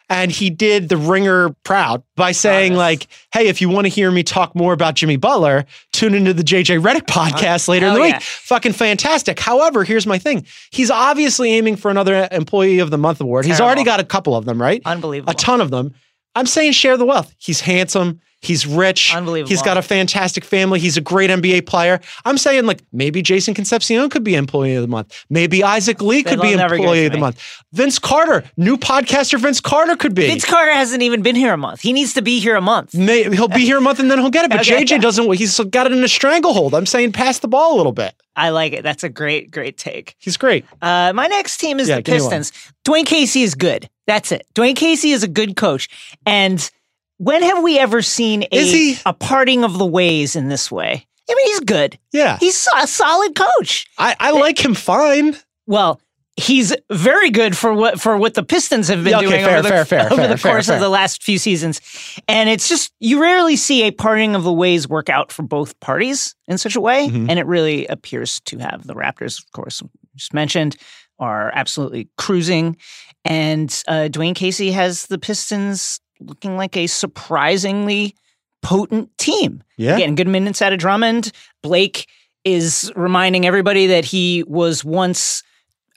And 0.08 0.32
he 0.32 0.50
did 0.52 0.88
the 0.90 0.98
ringer 0.98 1.50
proud 1.64 2.04
by 2.16 2.32
saying, 2.32 2.74
Honest. 2.74 2.78
like, 2.78 3.08
hey, 3.34 3.48
if 3.48 3.60
you 3.60 3.70
want 3.70 3.86
to 3.86 3.90
hear 3.90 4.12
me 4.12 4.22
talk 4.22 4.54
more 4.56 4.72
about 4.72 4.94
Jimmy 4.94 5.18
Butler, 5.18 5.66
tune 5.94 6.14
into 6.14 6.32
the 6.34 6.44
JJ 6.44 6.80
Redick 6.82 7.08
podcast 7.08 7.68
later 7.68 7.88
in 7.88 7.94
the 7.96 8.00
hell 8.00 8.06
week. 8.08 8.14
yeah. 8.14 8.20
Fucking 8.22 8.74
fantastic. 8.74 9.40
However, 9.40 9.84
here's 9.84 10.06
my 10.06 10.20
thing. 10.20 10.46
He's 10.72 10.92
obviously 10.92 11.54
aiming 11.54 11.78
for 11.78 11.90
another 11.90 12.28
Employee 12.32 12.80
of 12.80 12.92
the 12.92 12.98
Month 13.00 13.20
award. 13.22 13.46
He's 13.46 13.60
already 13.60 13.84
got 13.84 14.00
a 14.00 14.04
couple 14.04 14.36
of 14.36 14.46
them, 14.46 14.62
right? 14.62 14.82
Unbelievable. 14.86 15.32
A 15.32 15.34
ton 15.36 15.60
of 15.60 15.72
them. 15.72 15.96
I'm 16.36 16.46
saying 16.46 16.74
share 16.74 16.98
the 16.98 17.06
wealth. 17.06 17.34
He's 17.38 17.62
handsome. 17.62 18.20
He's 18.42 18.68
rich. 18.68 19.16
Unbelievable. 19.16 19.50
He's 19.50 19.64
got 19.64 19.78
a 19.78 19.82
fantastic 19.82 20.44
family. 20.44 20.80
He's 20.80 20.98
a 20.98 21.02
great 21.02 21.32
NBA 21.32 21.66
player. 21.66 22.00
I'm 22.26 22.38
saying 22.38 22.68
like 22.68 22.82
maybe 22.92 23.24
Jason 23.24 23.56
Concepcion 23.56 24.08
could 24.12 24.24
be 24.24 24.36
Employee 24.36 24.76
of 24.76 24.84
the 24.84 24.88
Month. 24.88 25.26
Maybe 25.32 25.64
Isaac 25.64 26.00
Lee 26.00 26.22
could 26.22 26.34
They'll 26.40 26.52
be 26.52 26.56
never 26.56 26.76
give 26.76 26.84
it 26.84 26.88
Employee 26.88 27.06
of 27.08 27.12
the. 27.14 27.18
Month. 27.18 27.64
Vince 27.74 27.98
Carter, 27.98 28.44
new 28.56 28.78
podcaster 28.78 29.40
Vince 29.40 29.60
Carter 29.60 29.96
could 29.96 30.14
be. 30.14 30.28
Vince 30.28 30.46
Carter 30.46 30.74
hasn't 30.74 31.02
even 31.02 31.24
been 31.24 31.36
here 31.36 31.54
a 31.54 31.58
month. 31.58 31.82
He 31.82 31.92
needs 31.92 32.14
to 32.14 32.22
be 32.22 32.40
here 32.40 32.56
a 32.56 32.62
month. 32.62 32.94
May, 32.94 33.24
he'll 33.24 33.48
be 33.48 33.66
here 33.66 33.78
a 33.78 33.82
month 33.82 34.00
and 34.00 34.12
then 34.12 34.20
he'll 34.20 34.30
get 34.30 34.46
it. 34.46 34.52
But 34.52 34.60
Okay. 34.62 34.84
JJ 34.84 35.02
doesn't. 35.02 35.34
He's 35.34 35.58
got 35.60 35.88
it 35.88 35.94
in 35.94 36.04
a 36.04 36.08
stranglehold. 36.08 36.76
I'm 36.76 36.86
saying 36.86 37.14
pass 37.14 37.40
the 37.40 37.48
ball 37.48 37.76
a 37.76 37.78
little 37.78 37.94
bit. 37.94 38.14
I 38.36 38.50
like 38.50 38.74
it. 38.74 38.84
That's 38.84 39.04
a 39.04 39.10
great, 39.10 39.50
great 39.50 39.78
take. 39.78 40.14
He's 40.20 40.38
great. 40.38 40.66
Uh, 40.84 41.14
my 41.16 41.26
next 41.28 41.58
team 41.58 41.80
is 41.80 41.90
Yeah, 41.90 41.96
the 41.96 42.02
give 42.04 42.16
me 42.18 42.22
one. 42.22 42.30
Pistons. 42.32 42.74
Dwane 42.84 43.06
Casey 43.08 43.42
is 43.42 43.56
good. 43.56 43.90
That's 44.08 44.32
it. 44.32 44.46
Dwane 44.54 44.76
Casey 44.76 45.12
is 45.12 45.24
a 45.24 45.28
good 45.28 45.56
coach. 45.56 45.88
And 46.26 46.70
when 47.18 47.42
have 47.44 47.64
we 47.64 47.80
ever 47.80 48.02
seen 48.02 48.44
a, 48.52 48.96
a 49.06 49.14
parting 49.14 49.64
of 49.64 49.78
the 49.78 49.86
ways 49.86 50.36
in 50.36 50.50
this 50.50 50.72
way? 50.72 51.08
I 51.30 51.34
mean, 51.34 51.48
he's 51.48 51.60
good. 51.62 51.98
Yeah, 52.12 52.38
He's 52.40 52.68
a 52.78 52.86
solid 52.86 53.36
coach. 53.36 53.88
I, 53.98 54.16
I 54.20 54.32
like 54.32 54.64
him 54.64 54.76
fine. 54.76 55.36
Well, 55.66 56.00
he's 56.36 56.76
very 56.92 57.32
good 57.32 57.58
for 57.58 57.74
what 57.74 58.00
for 58.00 58.16
what 58.18 58.36
the 58.36 58.44
Pistons 58.44 58.90
have 58.90 59.04
been 59.04 59.12
Yeah, 59.12 59.18
okay, 59.20 59.28
doing 59.30 59.46
fair, 59.46 59.58
over 59.58 59.62
the, 59.64 59.70
fair, 59.70 59.86
fair, 59.86 60.14
over 60.14 60.28
the 60.28 60.38
course 60.38 60.70
of 60.70 60.80
the 60.80 60.90
last 60.90 61.24
few 61.24 61.40
seasons. 61.40 61.82
And 62.28 62.48
it's 62.50 62.70
just 62.70 62.94
you 63.00 63.20
rarely 63.20 63.56
see 63.56 63.84
a 63.84 63.92
parting 63.92 64.36
of 64.36 64.44
the 64.44 64.54
ways 64.54 64.88
work 64.88 65.10
out 65.10 65.32
for 65.32 65.42
both 65.42 65.80
parties 65.80 66.36
in 66.48 66.60
such 66.60 66.76
a 66.76 66.82
way. 66.82 67.08
Mhm. 67.08 67.28
And 67.30 67.40
it 67.40 67.48
really 67.48 67.88
appears 67.88 68.40
to 68.42 68.60
have. 68.60 68.86
The 68.86 68.94
Raptors, 68.94 69.40
of 69.40 69.52
course, 69.52 69.82
just 70.16 70.34
mentioned, 70.34 70.76
are 71.18 71.52
absolutely 71.56 72.10
cruising. 72.20 72.78
And 73.26 73.70
uh, 73.88 74.08
Dwane 74.12 74.36
Casey 74.36 74.72
has 74.72 75.08
the 75.08 75.18
Pistons 75.18 76.00
looking 76.20 76.56
like 76.58 76.78
a 76.78 76.88
surprisingly 76.88 78.16
potent 78.62 79.16
team 79.18 79.64
Yeah, 79.78 79.98
getting 79.98 80.16
good 80.16 80.28
minutes 80.28 80.62
out 80.62 80.74
of 80.74 80.80
Drummond. 80.80 81.32
Blake 81.62 82.08
is 82.44 82.92
reminding 82.96 83.46
everybody 83.46 83.88
that 83.88 84.06
he 84.06 84.44
was 84.48 84.86
once 84.86 85.44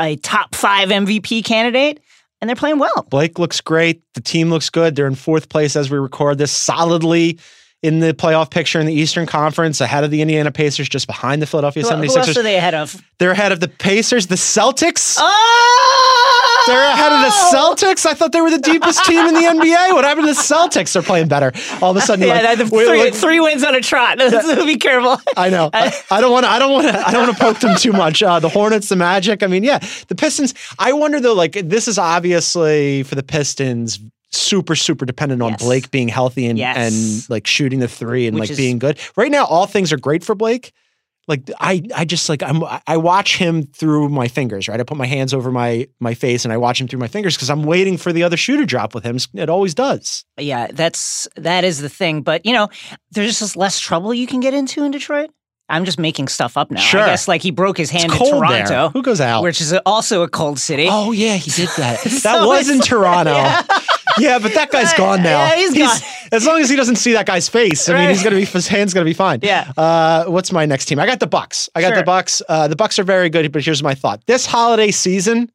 a 0.00 0.16
top 0.16 0.54
five 0.54 0.88
MVP 0.88 1.44
candidate, 1.44 2.00
and 2.40 2.48
they're 2.48 2.56
playing 2.56 2.78
well. 2.78 3.06
Blake 3.10 3.38
looks 3.38 3.60
great. 3.60 4.02
The 4.14 4.20
team 4.20 4.48
looks 4.50 4.70
good. 4.70 4.96
They're 4.96 5.06
in 5.06 5.14
fourth 5.14 5.48
place 5.48 5.76
as 5.76 5.90
we 5.90 5.98
record 5.98 6.38
this, 6.38 6.52
solidly 6.52 7.38
in 7.82 8.00
the 8.00 8.12
playoff 8.12 8.50
picture 8.50 8.80
in 8.80 8.86
the 8.86 8.92
Eastern 8.94 9.24
Conference, 9.26 9.80
ahead 9.80 10.02
of 10.02 10.10
the 10.10 10.20
Indiana 10.20 10.50
Pacers, 10.50 10.88
just 10.88 11.06
behind 11.06 11.40
the 11.40 11.46
Philadelphia 11.46 11.84
Who, 11.84 11.88
who 11.90 11.94
76ers. 12.06 12.16
else 12.16 12.36
are 12.36 12.42
they 12.42 12.56
ahead 12.56 12.74
of? 12.74 13.00
They're 13.18 13.30
ahead 13.30 13.52
of 13.52 13.60
the 13.60 13.68
Pacers, 13.68 14.26
the 14.26 14.34
Celtics. 14.34 15.16
Oh, 15.20 15.67
They're 16.68 16.90
ahead 16.92 17.12
of 17.12 17.20
the 17.22 17.56
Celtics. 17.56 18.06
I 18.06 18.14
thought 18.14 18.32
they 18.32 18.40
were 18.40 18.50
the 18.50 18.58
deepest 18.58 19.04
team 19.04 19.26
in 19.26 19.34
the 19.34 19.40
NBA. 19.40 19.92
What 19.94 20.04
happened 20.04 20.28
to 20.28 20.34
the 20.34 20.40
Celtics? 20.40 20.92
They're 20.92 21.02
playing 21.02 21.28
better. 21.28 21.52
All 21.82 21.90
of 21.90 21.96
a 21.96 22.00
sudden, 22.00 22.26
Yeah, 22.26 22.40
like, 22.42 22.68
three, 22.68 22.86
look- 23.04 23.14
three 23.14 23.40
wins 23.40 23.64
on 23.64 23.74
a 23.74 23.80
trot. 23.80 24.18
Be 24.66 24.76
careful. 24.76 25.18
I 25.36 25.50
know. 25.50 25.70
I, 25.72 25.92
I 26.10 26.20
don't 26.20 26.30
want 26.32 26.44
to. 26.44 26.50
I 26.50 26.58
don't 26.58 26.72
want 26.72 26.86
to. 26.86 27.08
I 27.08 27.10
don't 27.12 27.24
want 27.26 27.36
to 27.36 27.42
poke 27.42 27.58
them 27.60 27.76
too 27.76 27.92
much. 27.92 28.22
Uh, 28.22 28.38
the 28.40 28.48
Hornets, 28.48 28.88
the 28.88 28.96
Magic. 28.96 29.42
I 29.42 29.46
mean, 29.46 29.64
yeah, 29.64 29.78
the 30.08 30.14
Pistons. 30.14 30.54
I 30.78 30.92
wonder 30.92 31.18
though. 31.20 31.34
Like, 31.34 31.52
this 31.52 31.88
is 31.88 31.98
obviously 31.98 33.02
for 33.04 33.14
the 33.14 33.22
Pistons. 33.22 33.98
Super, 34.30 34.76
super 34.76 35.06
dependent 35.06 35.40
on 35.40 35.52
Yes. 35.52 35.62
Blake 35.62 35.90
being 35.90 36.08
healthy 36.08 36.46
and 36.46 36.58
Yes. 36.58 36.76
and 36.76 37.30
like 37.30 37.46
shooting 37.46 37.78
the 37.78 37.88
three 37.88 38.26
and 38.26 38.34
Which 38.34 38.42
like 38.42 38.50
is- 38.50 38.56
being 38.58 38.78
good. 38.78 38.98
Right 39.16 39.30
now, 39.30 39.46
all 39.46 39.66
things 39.66 39.90
are 39.90 39.96
great 39.96 40.22
for 40.22 40.34
Blake. 40.34 40.72
Like 41.28 41.50
I 41.60 41.82
I 41.94 42.04
just 42.04 42.28
like 42.28 42.42
I'm 42.42 42.62
I 42.86 42.96
watch 42.96 43.36
him 43.36 43.64
through 43.64 44.08
my 44.08 44.28
fingers, 44.28 44.68
right? 44.68 44.80
I 44.80 44.82
put 44.82 44.96
my 44.96 45.06
hands 45.06 45.34
over 45.34 45.52
my 45.52 45.86
my 46.00 46.14
face 46.14 46.44
and 46.44 46.52
I 46.52 46.56
watch 46.56 46.80
him 46.80 46.88
through 46.88 46.98
my 47.00 47.08
fingers 47.08 47.36
because 47.36 47.50
I'm 47.50 47.62
waiting 47.62 47.98
for 47.98 48.12
the 48.12 48.22
other 48.22 48.36
shoe 48.36 48.56
to 48.56 48.66
drop 48.66 48.94
with 48.94 49.04
him. 49.04 49.18
It 49.34 49.48
always 49.48 49.74
does. 49.74 50.24
Yeah, 50.38 50.68
that's 50.72 51.28
that 51.36 51.64
is 51.64 51.80
the 51.80 51.88
thing. 51.90 52.22
But 52.22 52.44
you 52.46 52.52
know, 52.52 52.68
there's 53.10 53.38
just 53.38 53.56
less 53.56 53.78
trouble 53.78 54.12
you 54.14 54.26
can 54.26 54.40
get 54.40 54.54
into 54.54 54.82
in 54.82 54.90
Detroit. 54.90 55.30
I'm 55.70 55.84
just 55.84 55.98
making 55.98 56.28
stuff 56.28 56.56
up 56.56 56.70
now. 56.70 56.80
Sure. 56.80 57.02
I 57.02 57.06
guess 57.06 57.28
like 57.28 57.42
he 57.42 57.50
broke 57.50 57.76
his 57.76 57.90
hand 57.90 58.10
in 58.10 58.18
Toronto, 58.18 58.68
there. 58.68 58.88
Who 58.88 59.02
goes 59.02 59.20
out? 59.20 59.42
which 59.42 59.60
is 59.60 59.74
also 59.84 60.22
a 60.22 60.28
cold 60.28 60.58
city. 60.58 60.88
oh 60.90 61.12
yeah, 61.12 61.36
he 61.36 61.50
did 61.50 61.68
that. 61.76 62.02
that 62.22 62.46
was 62.46 62.70
in 62.70 62.80
Toronto. 62.80 63.32
Yeah. 63.32 63.62
But 64.20 64.54
that 64.54 64.70
guy's 64.70 64.92
gone 64.94 65.22
now. 65.22 65.46
Yeah, 65.46 65.56
he's 65.56 65.76
gone. 65.76 65.98
As 66.32 66.46
long 66.46 66.60
as 66.60 66.68
he 66.68 66.76
doesn't 66.76 66.96
see 66.96 67.12
that 67.12 67.26
guy's 67.26 67.48
face, 67.48 67.88
I 67.88 67.98
mean, 67.98 68.10
he's 68.10 68.22
gonna 68.22 68.36
be 68.36 68.44
his 68.44 68.68
hand's 68.68 68.94
gonna 68.94 69.04
be 69.04 69.14
fine. 69.14 69.40
Yeah. 69.42 69.72
Uh, 69.76 70.24
what's 70.26 70.52
my 70.52 70.66
next 70.66 70.86
team? 70.86 70.98
I 70.98 71.06
got 71.06 71.20
the 71.20 71.26
Bucks. 71.26 71.68
I 71.74 71.80
got 71.80 71.94
the 71.94 72.02
Bucks. 72.02 72.42
Uh, 72.48 72.68
the 72.68 72.76
Bucks 72.76 72.98
are 72.98 73.04
very 73.04 73.30
good, 73.30 73.50
but 73.52 73.64
here's 73.64 73.82
my 73.82 73.94
thought: 73.94 74.24
this 74.26 74.46
holiday 74.46 74.90
season, 74.90 75.50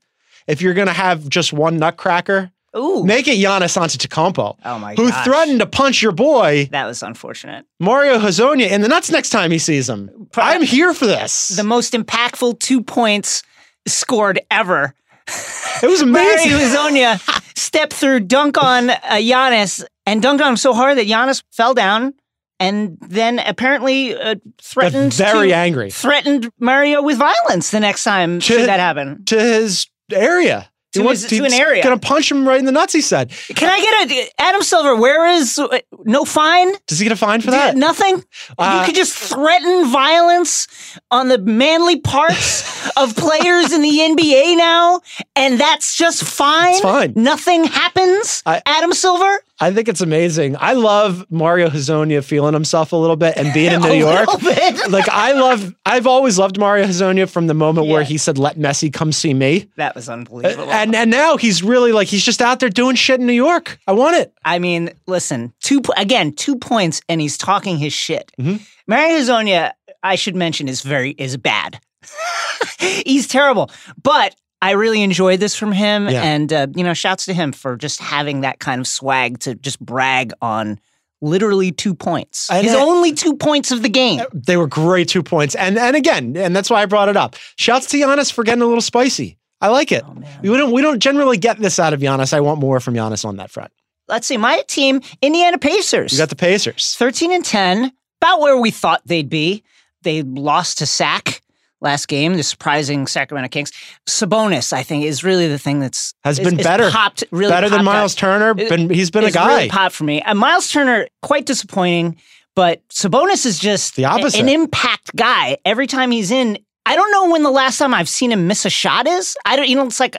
if 0.47 0.61
you're 0.61 0.73
gonna 0.73 0.93
have 0.93 1.29
just 1.29 1.53
one 1.53 1.77
nutcracker, 1.77 2.51
Ooh, 2.75 3.03
make 3.03 3.27
it 3.27 3.37
Giannis 3.37 3.77
Antetokounmpo. 3.77 4.57
Oh 4.65 4.79
my 4.79 4.95
god. 4.95 5.03
Who 5.03 5.09
gosh. 5.09 5.25
threatened 5.25 5.59
to 5.59 5.65
punch 5.67 6.01
your 6.01 6.11
boy 6.11 6.67
that 6.71 6.85
was 6.85 7.03
unfortunate. 7.03 7.65
Mario 7.79 8.17
Hezonja 8.17 8.69
in 8.69 8.81
the 8.81 8.87
nuts 8.87 9.11
next 9.11 9.29
time 9.29 9.51
he 9.51 9.59
sees 9.59 9.87
him. 9.89 10.29
I'm 10.35 10.63
here 10.63 10.93
for 10.93 11.05
this. 11.05 11.49
The 11.49 11.63
most 11.63 11.93
impactful 11.93 12.59
two 12.59 12.81
points 12.81 13.43
scored 13.87 14.39
ever. 14.49 14.95
It 15.27 15.87
was 15.87 16.01
amazing. 16.01 16.51
Mario 16.51 16.65
Hezonja 16.67 17.57
stepped 17.57 17.93
through, 17.93 18.21
dunk 18.21 18.61
on 18.61 18.89
uh, 18.89 18.97
Giannis, 19.13 19.83
and 20.05 20.21
dunked 20.23 20.41
on 20.41 20.49
him 20.51 20.57
so 20.57 20.73
hard 20.73 20.97
that 20.97 21.07
Giannis 21.07 21.43
fell 21.51 21.73
down, 21.73 22.13
and 22.59 22.97
then 23.01 23.39
apparently 23.39 24.15
uh, 24.15 24.35
Got 24.35 24.41
threatened 24.61 25.13
very 25.13 25.49
to, 25.49 25.55
angry 25.55 25.89
threatened 25.91 26.49
Mario 26.59 27.01
with 27.01 27.17
violence 27.17 27.71
the 27.71 27.79
next 27.79 28.03
time 28.03 28.39
To- 28.39 28.45
should 28.45 28.67
that 28.69 28.79
happen. 28.79 29.23
to 29.25 29.39
his 29.39 29.87
area. 30.11 30.69
He 30.93 30.99
To 30.99 31.05
wants- 31.05 31.23
his- 31.23 31.37
to 31.39 31.45
an 31.45 31.53
area. 31.53 31.81
Gonna 31.83 31.97
punch 31.97 32.29
him 32.31 32.47
right 32.47 32.59
in 32.59 32.65
the 32.65 32.71
nuts. 32.71 32.93
He 32.93 33.01
said. 33.01 33.31
Can 33.55 33.69
I 33.69 33.79
get 33.81 34.11
a 34.11 34.29
Adam 34.41 34.61
Silver? 34.61 34.95
Where 34.95 35.27
is 35.27 35.57
uh, 35.57 35.79
no 36.05 36.23
fine? 36.23 36.71
Does 36.87 36.99
he 36.99 37.05
get 37.05 37.11
a 37.11 37.15
fine 37.15 37.41
for 37.41 37.51
that? 37.51 37.75
Nothing. 37.75 38.23
Uh, 38.57 38.77
you 38.79 38.85
could 38.85 38.95
just 38.95 39.13
threaten 39.13 39.87
violence 39.87 40.67
on 41.09 41.29
the 41.29 41.39
manly 41.39 41.99
parts 41.99 42.89
of 42.97 43.15
players 43.15 43.71
in 43.73 43.81
the 43.81 43.89
NBA 43.99 44.55
now, 44.57 45.01
and 45.35 45.59
that's 45.59 45.95
just 45.97 46.23
fine. 46.23 46.73
It's 46.73 46.81
fine. 46.81 47.13
Nothing 47.15 47.63
happens. 47.63 48.43
I- 48.45 48.61
Adam 48.65 48.93
Silver. 48.93 49.39
I 49.63 49.71
think 49.73 49.87
it's 49.87 50.01
amazing. 50.01 50.55
I 50.59 50.73
love 50.73 51.25
Mario 51.29 51.69
Hezonja 51.69 52.23
feeling 52.23 52.53
himself 52.53 52.91
a 52.91 52.95
little 52.97 53.15
bit 53.15 53.37
and 53.37 53.53
being 53.53 53.71
in 53.71 53.81
New 53.91 53.93
York. 53.93 54.27
like 54.89 55.07
I 55.09 55.31
love, 55.31 55.73
I've 55.85 56.05
always 56.05 56.37
loved 56.37 56.57
Mario 56.59 56.85
Hezonja 56.85 57.29
from 57.29 57.47
the 57.47 57.53
moment 57.53 57.87
where 57.87 58.03
he 58.03 58.17
said, 58.17 58.37
"Let 58.37 58.57
Messi 58.57 58.91
come 58.91 59.11
see 59.11 59.33
me," 59.33 59.69
That 59.77 59.95
was 59.95 60.09
unbelievable. 60.09 60.69
and 60.71 60.93
and 60.93 61.09
now 61.09 61.37
he's 61.37 61.63
really 61.63 61.91
like 61.93 62.07
he's 62.09 62.25
just 62.25 62.41
out 62.41 62.59
there 62.59 62.69
doing 62.69 62.95
shit 62.95 63.19
in 63.19 63.25
New 63.25 63.31
York. 63.33 63.79
I 63.87 63.93
want 63.93 64.17
it. 64.17 64.33
I 64.43 64.59
mean, 64.59 64.91
listen, 65.07 65.53
two 65.61 65.81
again, 65.97 66.33
two 66.33 66.57
points, 66.57 67.01
and 67.07 67.21
he's 67.21 67.37
talking 67.37 67.77
his 67.77 67.93
shit. 67.93 68.31
Mhm. 68.39 68.59
Mario 68.85 69.17
Hezonja, 69.17 69.71
I 70.03 70.15
should 70.15 70.35
mention, 70.35 70.67
is 70.67 70.81
very 70.81 71.11
is 71.11 71.37
bad. 71.37 71.79
he's 72.79 73.27
terrible, 73.27 73.71
but 74.01 74.35
I 74.63 74.71
really 74.71 75.01
enjoyed 75.01 75.39
this 75.39 75.55
from 75.55 75.71
him, 75.71 76.07
Yeah. 76.09 76.23
and 76.23 76.51
uh, 76.53 76.67
you 76.75 76.83
know, 76.83 76.93
shouts 76.93 77.25
to 77.25 77.33
him 77.33 77.51
for 77.51 77.75
just 77.75 77.99
having 77.99 78.41
that 78.41 78.59
kind 78.59 78.79
of 78.81 78.87
swag 78.87 79.39
to 79.39 79.55
just 79.55 79.79
brag 79.79 80.33
on. 80.41 80.79
Literally 81.21 81.71
two 81.71 81.95
points. 81.95 82.49
And 82.51 82.65
His 82.65 82.75
only 82.75 83.13
two 83.13 83.37
points 83.37 83.71
of 83.71 83.81
the 83.81 83.87
game. 83.87 84.19
They 84.33 84.57
were 84.57 84.67
great 84.67 85.07
two 85.07 85.23
points, 85.23 85.55
and 85.55 85.77
and 85.77 85.95
again, 85.95 86.35
and 86.35 86.53
that's 86.53 86.69
why 86.69 86.81
I 86.81 86.85
brought 86.85 87.07
it 87.07 87.15
up. 87.15 87.37
Shouts 87.55 87.85
to 87.91 87.97
Giannis 87.97 88.29
for 88.31 88.43
getting 88.43 88.61
a 88.61 88.65
little 88.65 88.81
spicy. 88.81 89.37
I 89.61 89.69
like 89.69 89.93
it. 89.93 90.03
Oh, 90.05 90.17
we 90.41 90.49
don't 90.57 90.73
we 90.73 90.81
don't 90.81 90.99
generally 90.99 91.37
get 91.37 91.59
this 91.59 91.79
out 91.79 91.93
of 91.93 92.01
Giannis. 92.01 92.33
I 92.33 92.41
want 92.41 92.59
more 92.59 92.81
from 92.81 92.95
Giannis 92.95 93.23
on 93.23 93.37
that 93.37 93.51
front. 93.51 93.71
Let's 94.09 94.27
see. 94.27 94.35
My 94.35 94.63
team, 94.67 94.99
Indiana 95.21 95.57
Pacers. 95.57 96.11
You 96.11 96.17
got 96.17 96.27
the 96.27 96.35
Pacers. 96.35 96.95
13 96.97 97.31
and 97.31 97.45
10, 97.45 97.93
about 98.21 98.41
where 98.41 98.57
we 98.57 98.69
thought 98.69 99.01
they'd 99.05 99.29
be. 99.29 99.63
They 100.01 100.23
lost 100.23 100.79
to 100.79 100.85
Sac 100.85 101.41
last 101.83 102.07
game, 102.07 102.35
the 102.35 102.43
surprising 102.43 103.05
Sacramento 103.05 103.49
Kings. 103.49 103.71
Sabonis, 104.07 104.73
I 104.73 104.83
think, 104.83 105.05
is 105.05 105.23
really 105.23 105.47
the 105.47 105.59
thing 105.59 105.79
that's 105.79 106.13
Has 106.23 106.39
is- 106.39 106.45
been 106.49 106.59
is 106.59 106.65
better. 106.65 106.89
popped 106.89 107.23
really 107.31 107.51
Better 107.51 107.69
than 107.69 107.79
popped 107.79 107.87
out. 107.89 107.93
Miles 107.93 108.15
Turner. 108.15 108.53
Been 108.53 108.89
he's 108.89 109.11
been 109.11 109.25
a 109.25 109.31
guy. 109.31 109.47
really 109.57 109.69
popped 109.69 109.95
for 109.95 110.03
me. 110.05 110.21
Uh, 110.21 110.33
Miles 110.33 110.69
Turner, 110.71 111.07
quite 111.21 111.45
disappointing, 111.45 112.15
but 112.55 112.81
Sabonis 112.89 113.45
is 113.45 113.59
just 113.59 113.95
The 113.95 114.05
opposite. 114.05 114.39
an 114.39 114.49
impact 114.49 115.15
guy. 115.15 115.57
Every 115.65 115.87
time 115.87 116.11
he's 116.11 116.31
in, 116.31 116.57
I 116.85 116.95
don't 116.95 117.11
know 117.11 117.29
when 117.31 117.43
the 117.43 117.49
last 117.51 117.77
time 117.77 117.93
I've 117.93 118.09
seen 118.09 118.31
him 118.31 118.45
miss 118.47 118.65
a 118.65 118.69
shot 118.69 119.07
is. 119.07 119.35
I 119.45 119.55
don't, 119.55 119.67
you 119.69 119.75
know, 119.75 119.85
it's 119.85 119.99
like 119.99 120.17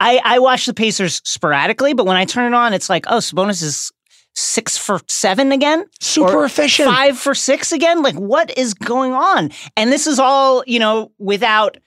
I, 0.00 0.20
I 0.24 0.38
watch 0.38 0.64
the 0.66 0.72
Pacers 0.74 1.20
sporadically, 1.24 1.92
but 1.92 2.06
when 2.06 2.16
I 2.16 2.24
turn 2.24 2.52
it 2.52 2.56
on, 2.56 2.72
it's 2.72 2.88
like, 2.88 3.04
oh, 3.08 3.18
Sabonis 3.18 3.62
is 3.62 3.92
six 4.36 4.76
for 4.76 5.00
seven 5.08 5.50
again. 5.50 5.86
Super 6.00 6.44
efficient. 6.44 6.88
Five 6.88 7.18
for 7.18 7.34
six 7.34 7.72
again? 7.72 8.02
Like, 8.02 8.14
what 8.14 8.56
is 8.56 8.74
going 8.74 9.12
on? 9.12 9.50
And 9.76 9.90
this 9.90 10.06
is 10.06 10.18
all, 10.18 10.62
you 10.66 10.78
know, 10.78 11.10
without 11.18 11.78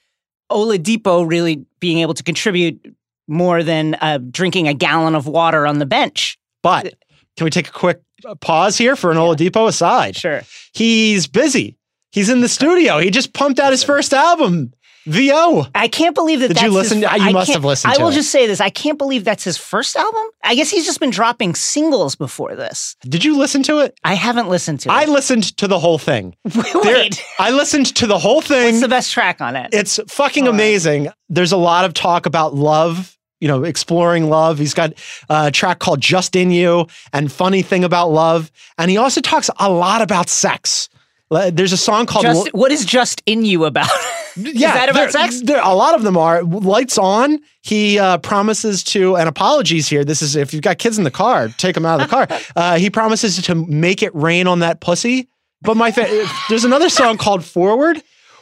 Oladipo 0.51 1.29
really 1.29 1.65
being 1.79 1.99
able 1.99 2.15
to 2.15 2.23
contribute 2.23 2.95
more 3.27 3.63
than 3.63 3.95
uh, 4.01 4.17
drinking 4.31 4.67
a 4.67 4.73
gallon 4.73 5.15
of 5.15 5.27
water 5.27 5.67
on 5.67 5.77
the 5.77 5.85
bench. 5.85 6.37
But 6.63 6.95
can 7.37 7.45
we 7.45 7.51
take 7.51 7.69
a 7.69 7.71
quick 7.71 8.01
uh, 8.25 8.35
pause 8.35 8.77
here 8.77 8.95
for 8.95 9.11
an 9.11 9.17
Oladipo 9.17 9.67
aside? 9.67 10.15
Sure. 10.15 10.41
He's 10.73 11.27
busy. 11.27 11.77
He's 12.11 12.29
in 12.29 12.41
the 12.41 12.49
studio. 12.49 12.97
He 12.97 13.11
just 13.11 13.33
pumped 13.33 13.59
out 13.59 13.71
his 13.71 13.83
first 13.83 14.13
album, 14.13 14.73
VO. 15.05 15.65
I 15.75 15.87
can't 15.87 16.13
believe 16.15 16.39
that 16.41 16.49
Did 16.49 16.57
that's 16.57 16.65
you 16.65 16.71
listen 16.71 17.01
His, 17.01 17.09
to- 17.09 17.17
you 17.19 17.29
I 17.29 17.31
must 17.31 17.51
have 17.51 17.65
listened 17.65 17.93
I 17.93 18.01
will 18.01 18.09
it. 18.09 18.13
just 18.13 18.31
say 18.31 18.47
this. 18.47 18.59
I 18.61 18.69
can't 18.69 18.97
believe 18.97 19.23
that's 19.23 19.43
his 19.43 19.57
first 19.57 19.95
album. 19.95 20.23
I 20.43 20.55
guess 20.55 20.69
he's 20.69 20.85
just 20.85 20.99
been 20.99 21.09
dropping 21.09 21.55
singles 21.55 22.15
before 22.15 22.55
this. 22.55 22.95
Did 23.01 23.23
you 23.23 23.37
listen 23.37 23.63
to 23.63 23.79
it? 23.79 23.97
I 24.03 24.13
haven't 24.15 24.49
listened 24.49 24.81
to 24.81 24.91
I 24.91 25.03
it. 25.03 25.09
I 25.09 25.11
listened 25.11 25.57
to 25.57 25.67
the 25.67 25.79
whole 25.79 25.97
thing. 25.97 26.35
There- 26.45 26.63
Wait, 26.83 27.23
I 27.39 27.51
listened 27.51 27.87
to 27.95 28.07
the 28.07 28.19
whole 28.19 28.41
thing. 28.41 28.65
what's 28.65 28.81
the 28.81 28.87
best 28.87 29.11
track 29.11 29.41
on 29.41 29.55
it? 29.55 29.69
It's 29.73 29.99
fucking 30.07 30.47
amazing. 30.47 31.09
There's 31.29 31.51
a 31.51 31.57
lot 31.57 31.85
of 31.85 31.93
talk 31.93 32.25
about 32.25 32.53
love, 32.55 33.17
you 33.39 33.47
know, 33.47 33.63
exploring 33.63 34.29
love. 34.29 34.57
He's 34.59 34.73
got 34.73 34.93
a 35.29 35.49
track 35.51 35.79
called 35.79 36.01
Just 36.01 36.35
in 36.35 36.51
You 36.51 36.87
and 37.13 37.31
Funny 37.31 37.61
Thing 37.61 37.83
About 37.83 38.09
Love. 38.11 38.51
And 38.77 38.91
he 38.91 38.97
also 38.97 39.21
talks 39.21 39.49
a 39.59 39.69
lot 39.71 40.01
about 40.01 40.29
sex. 40.29 40.89
There's 41.29 41.74
a 41.74 41.77
song 41.77 42.05
called 42.05 42.24
just, 42.24 42.53
what 42.53 42.71
is 42.71 42.86
just 42.86 43.21
in 43.25 43.45
you 43.45 43.65
about? 43.65 43.88
yeah, 44.36 44.74
that 44.74 44.89
about 44.89 45.12
there- 45.12 45.12
sex? 45.12 45.41
There, 45.41 45.62
a 45.62 45.74
lot 45.74 45.93
of 45.95 46.03
them 46.03 46.17
are. 46.17 46.43
Lights 46.43 46.98
on. 46.98 47.39
He 47.62 48.00
uh, 48.00 48.17
promises 48.19 48.83
to, 48.86 49.15
and 49.15 49.29
apologies 49.29 49.88
here. 49.88 50.03
This 50.03 50.21
is 50.21 50.36
if 50.36 50.53
you've 50.53 50.63
got 50.63 50.79
kids 50.79 50.98
in 50.98 51.03
the 51.03 51.12
car, 51.12 51.50
take 51.50 51.75
them 51.75 51.86
out 51.86 52.01
of 52.01 52.09
the 52.09 52.15
car. 52.15 52.27
Uh, 52.55 52.77
he 52.77 52.89
promises 52.89 53.41
to 53.41 53.55
make 53.55 54.01
it 54.01 54.13
rain 54.13 54.48
on 54.48 54.59
that 54.59 54.81
pussy. 54.81 55.29
But 55.62 55.77
my 55.77 55.91
fa- 55.91 56.27
there's 56.50 56.65
another 56.65 56.89
song 56.89 57.17
called 57.17 57.43
Forward 57.45 58.01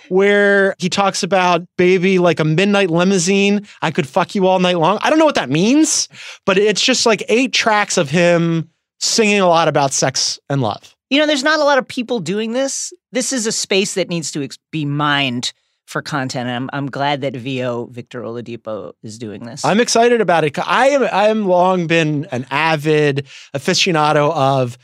where 0.09 0.75
he 0.79 0.89
talks 0.89 1.23
about 1.23 1.67
baby 1.77 2.19
like 2.19 2.39
a 2.39 2.45
midnight 2.45 2.89
limousine. 2.89 3.67
I 3.81 3.91
could 3.91 4.07
fuck 4.07 4.33
you 4.33 4.47
all 4.47 4.59
night 4.59 4.77
long. 4.77 4.97
I 5.01 5.09
don't 5.09 5.19
know 5.19 5.25
what 5.25 5.35
that 5.35 5.49
means, 5.49 6.07
but 6.45 6.57
it's 6.57 6.81
just 6.81 7.05
like 7.05 7.23
eight 7.27 7.53
tracks 7.53 7.97
of 7.97 8.09
him 8.09 8.69
singing 8.99 9.39
a 9.39 9.47
lot 9.47 9.67
about 9.67 9.93
sex 9.93 10.39
and 10.49 10.61
love. 10.61 10.95
You 11.09 11.19
know, 11.19 11.27
there's 11.27 11.43
not 11.43 11.59
a 11.59 11.63
lot 11.63 11.77
of 11.77 11.87
people 11.87 12.19
doing 12.19 12.51
this. 12.53 12.91
This 13.11 13.31
is 13.31 13.45
a 13.47 13.51
space 13.51 13.93
that 13.93 14.09
needs 14.09 14.31
to 14.33 14.43
ex- 14.43 14.57
be 14.71 14.85
mined 14.85 15.53
for 15.85 16.01
content. 16.01 16.49
And 16.49 16.55
I'm, 16.55 16.69
I'm 16.73 16.91
glad 16.91 17.21
that 17.21 17.35
VO 17.35 17.87
Victor 17.91 18.21
Oladipo 18.21 18.93
is 19.03 19.17
doing 19.17 19.45
this. 19.45 19.63
I'm 19.63 19.79
excited 19.79 20.19
about 20.19 20.43
it. 20.43 20.57
I 20.59 20.89
am 20.89 21.03
I 21.03 21.29
am 21.29 21.45
long 21.45 21.87
been 21.87 22.25
an 22.31 22.45
avid 22.51 23.25
aficionado 23.55 24.33
of 24.33 24.77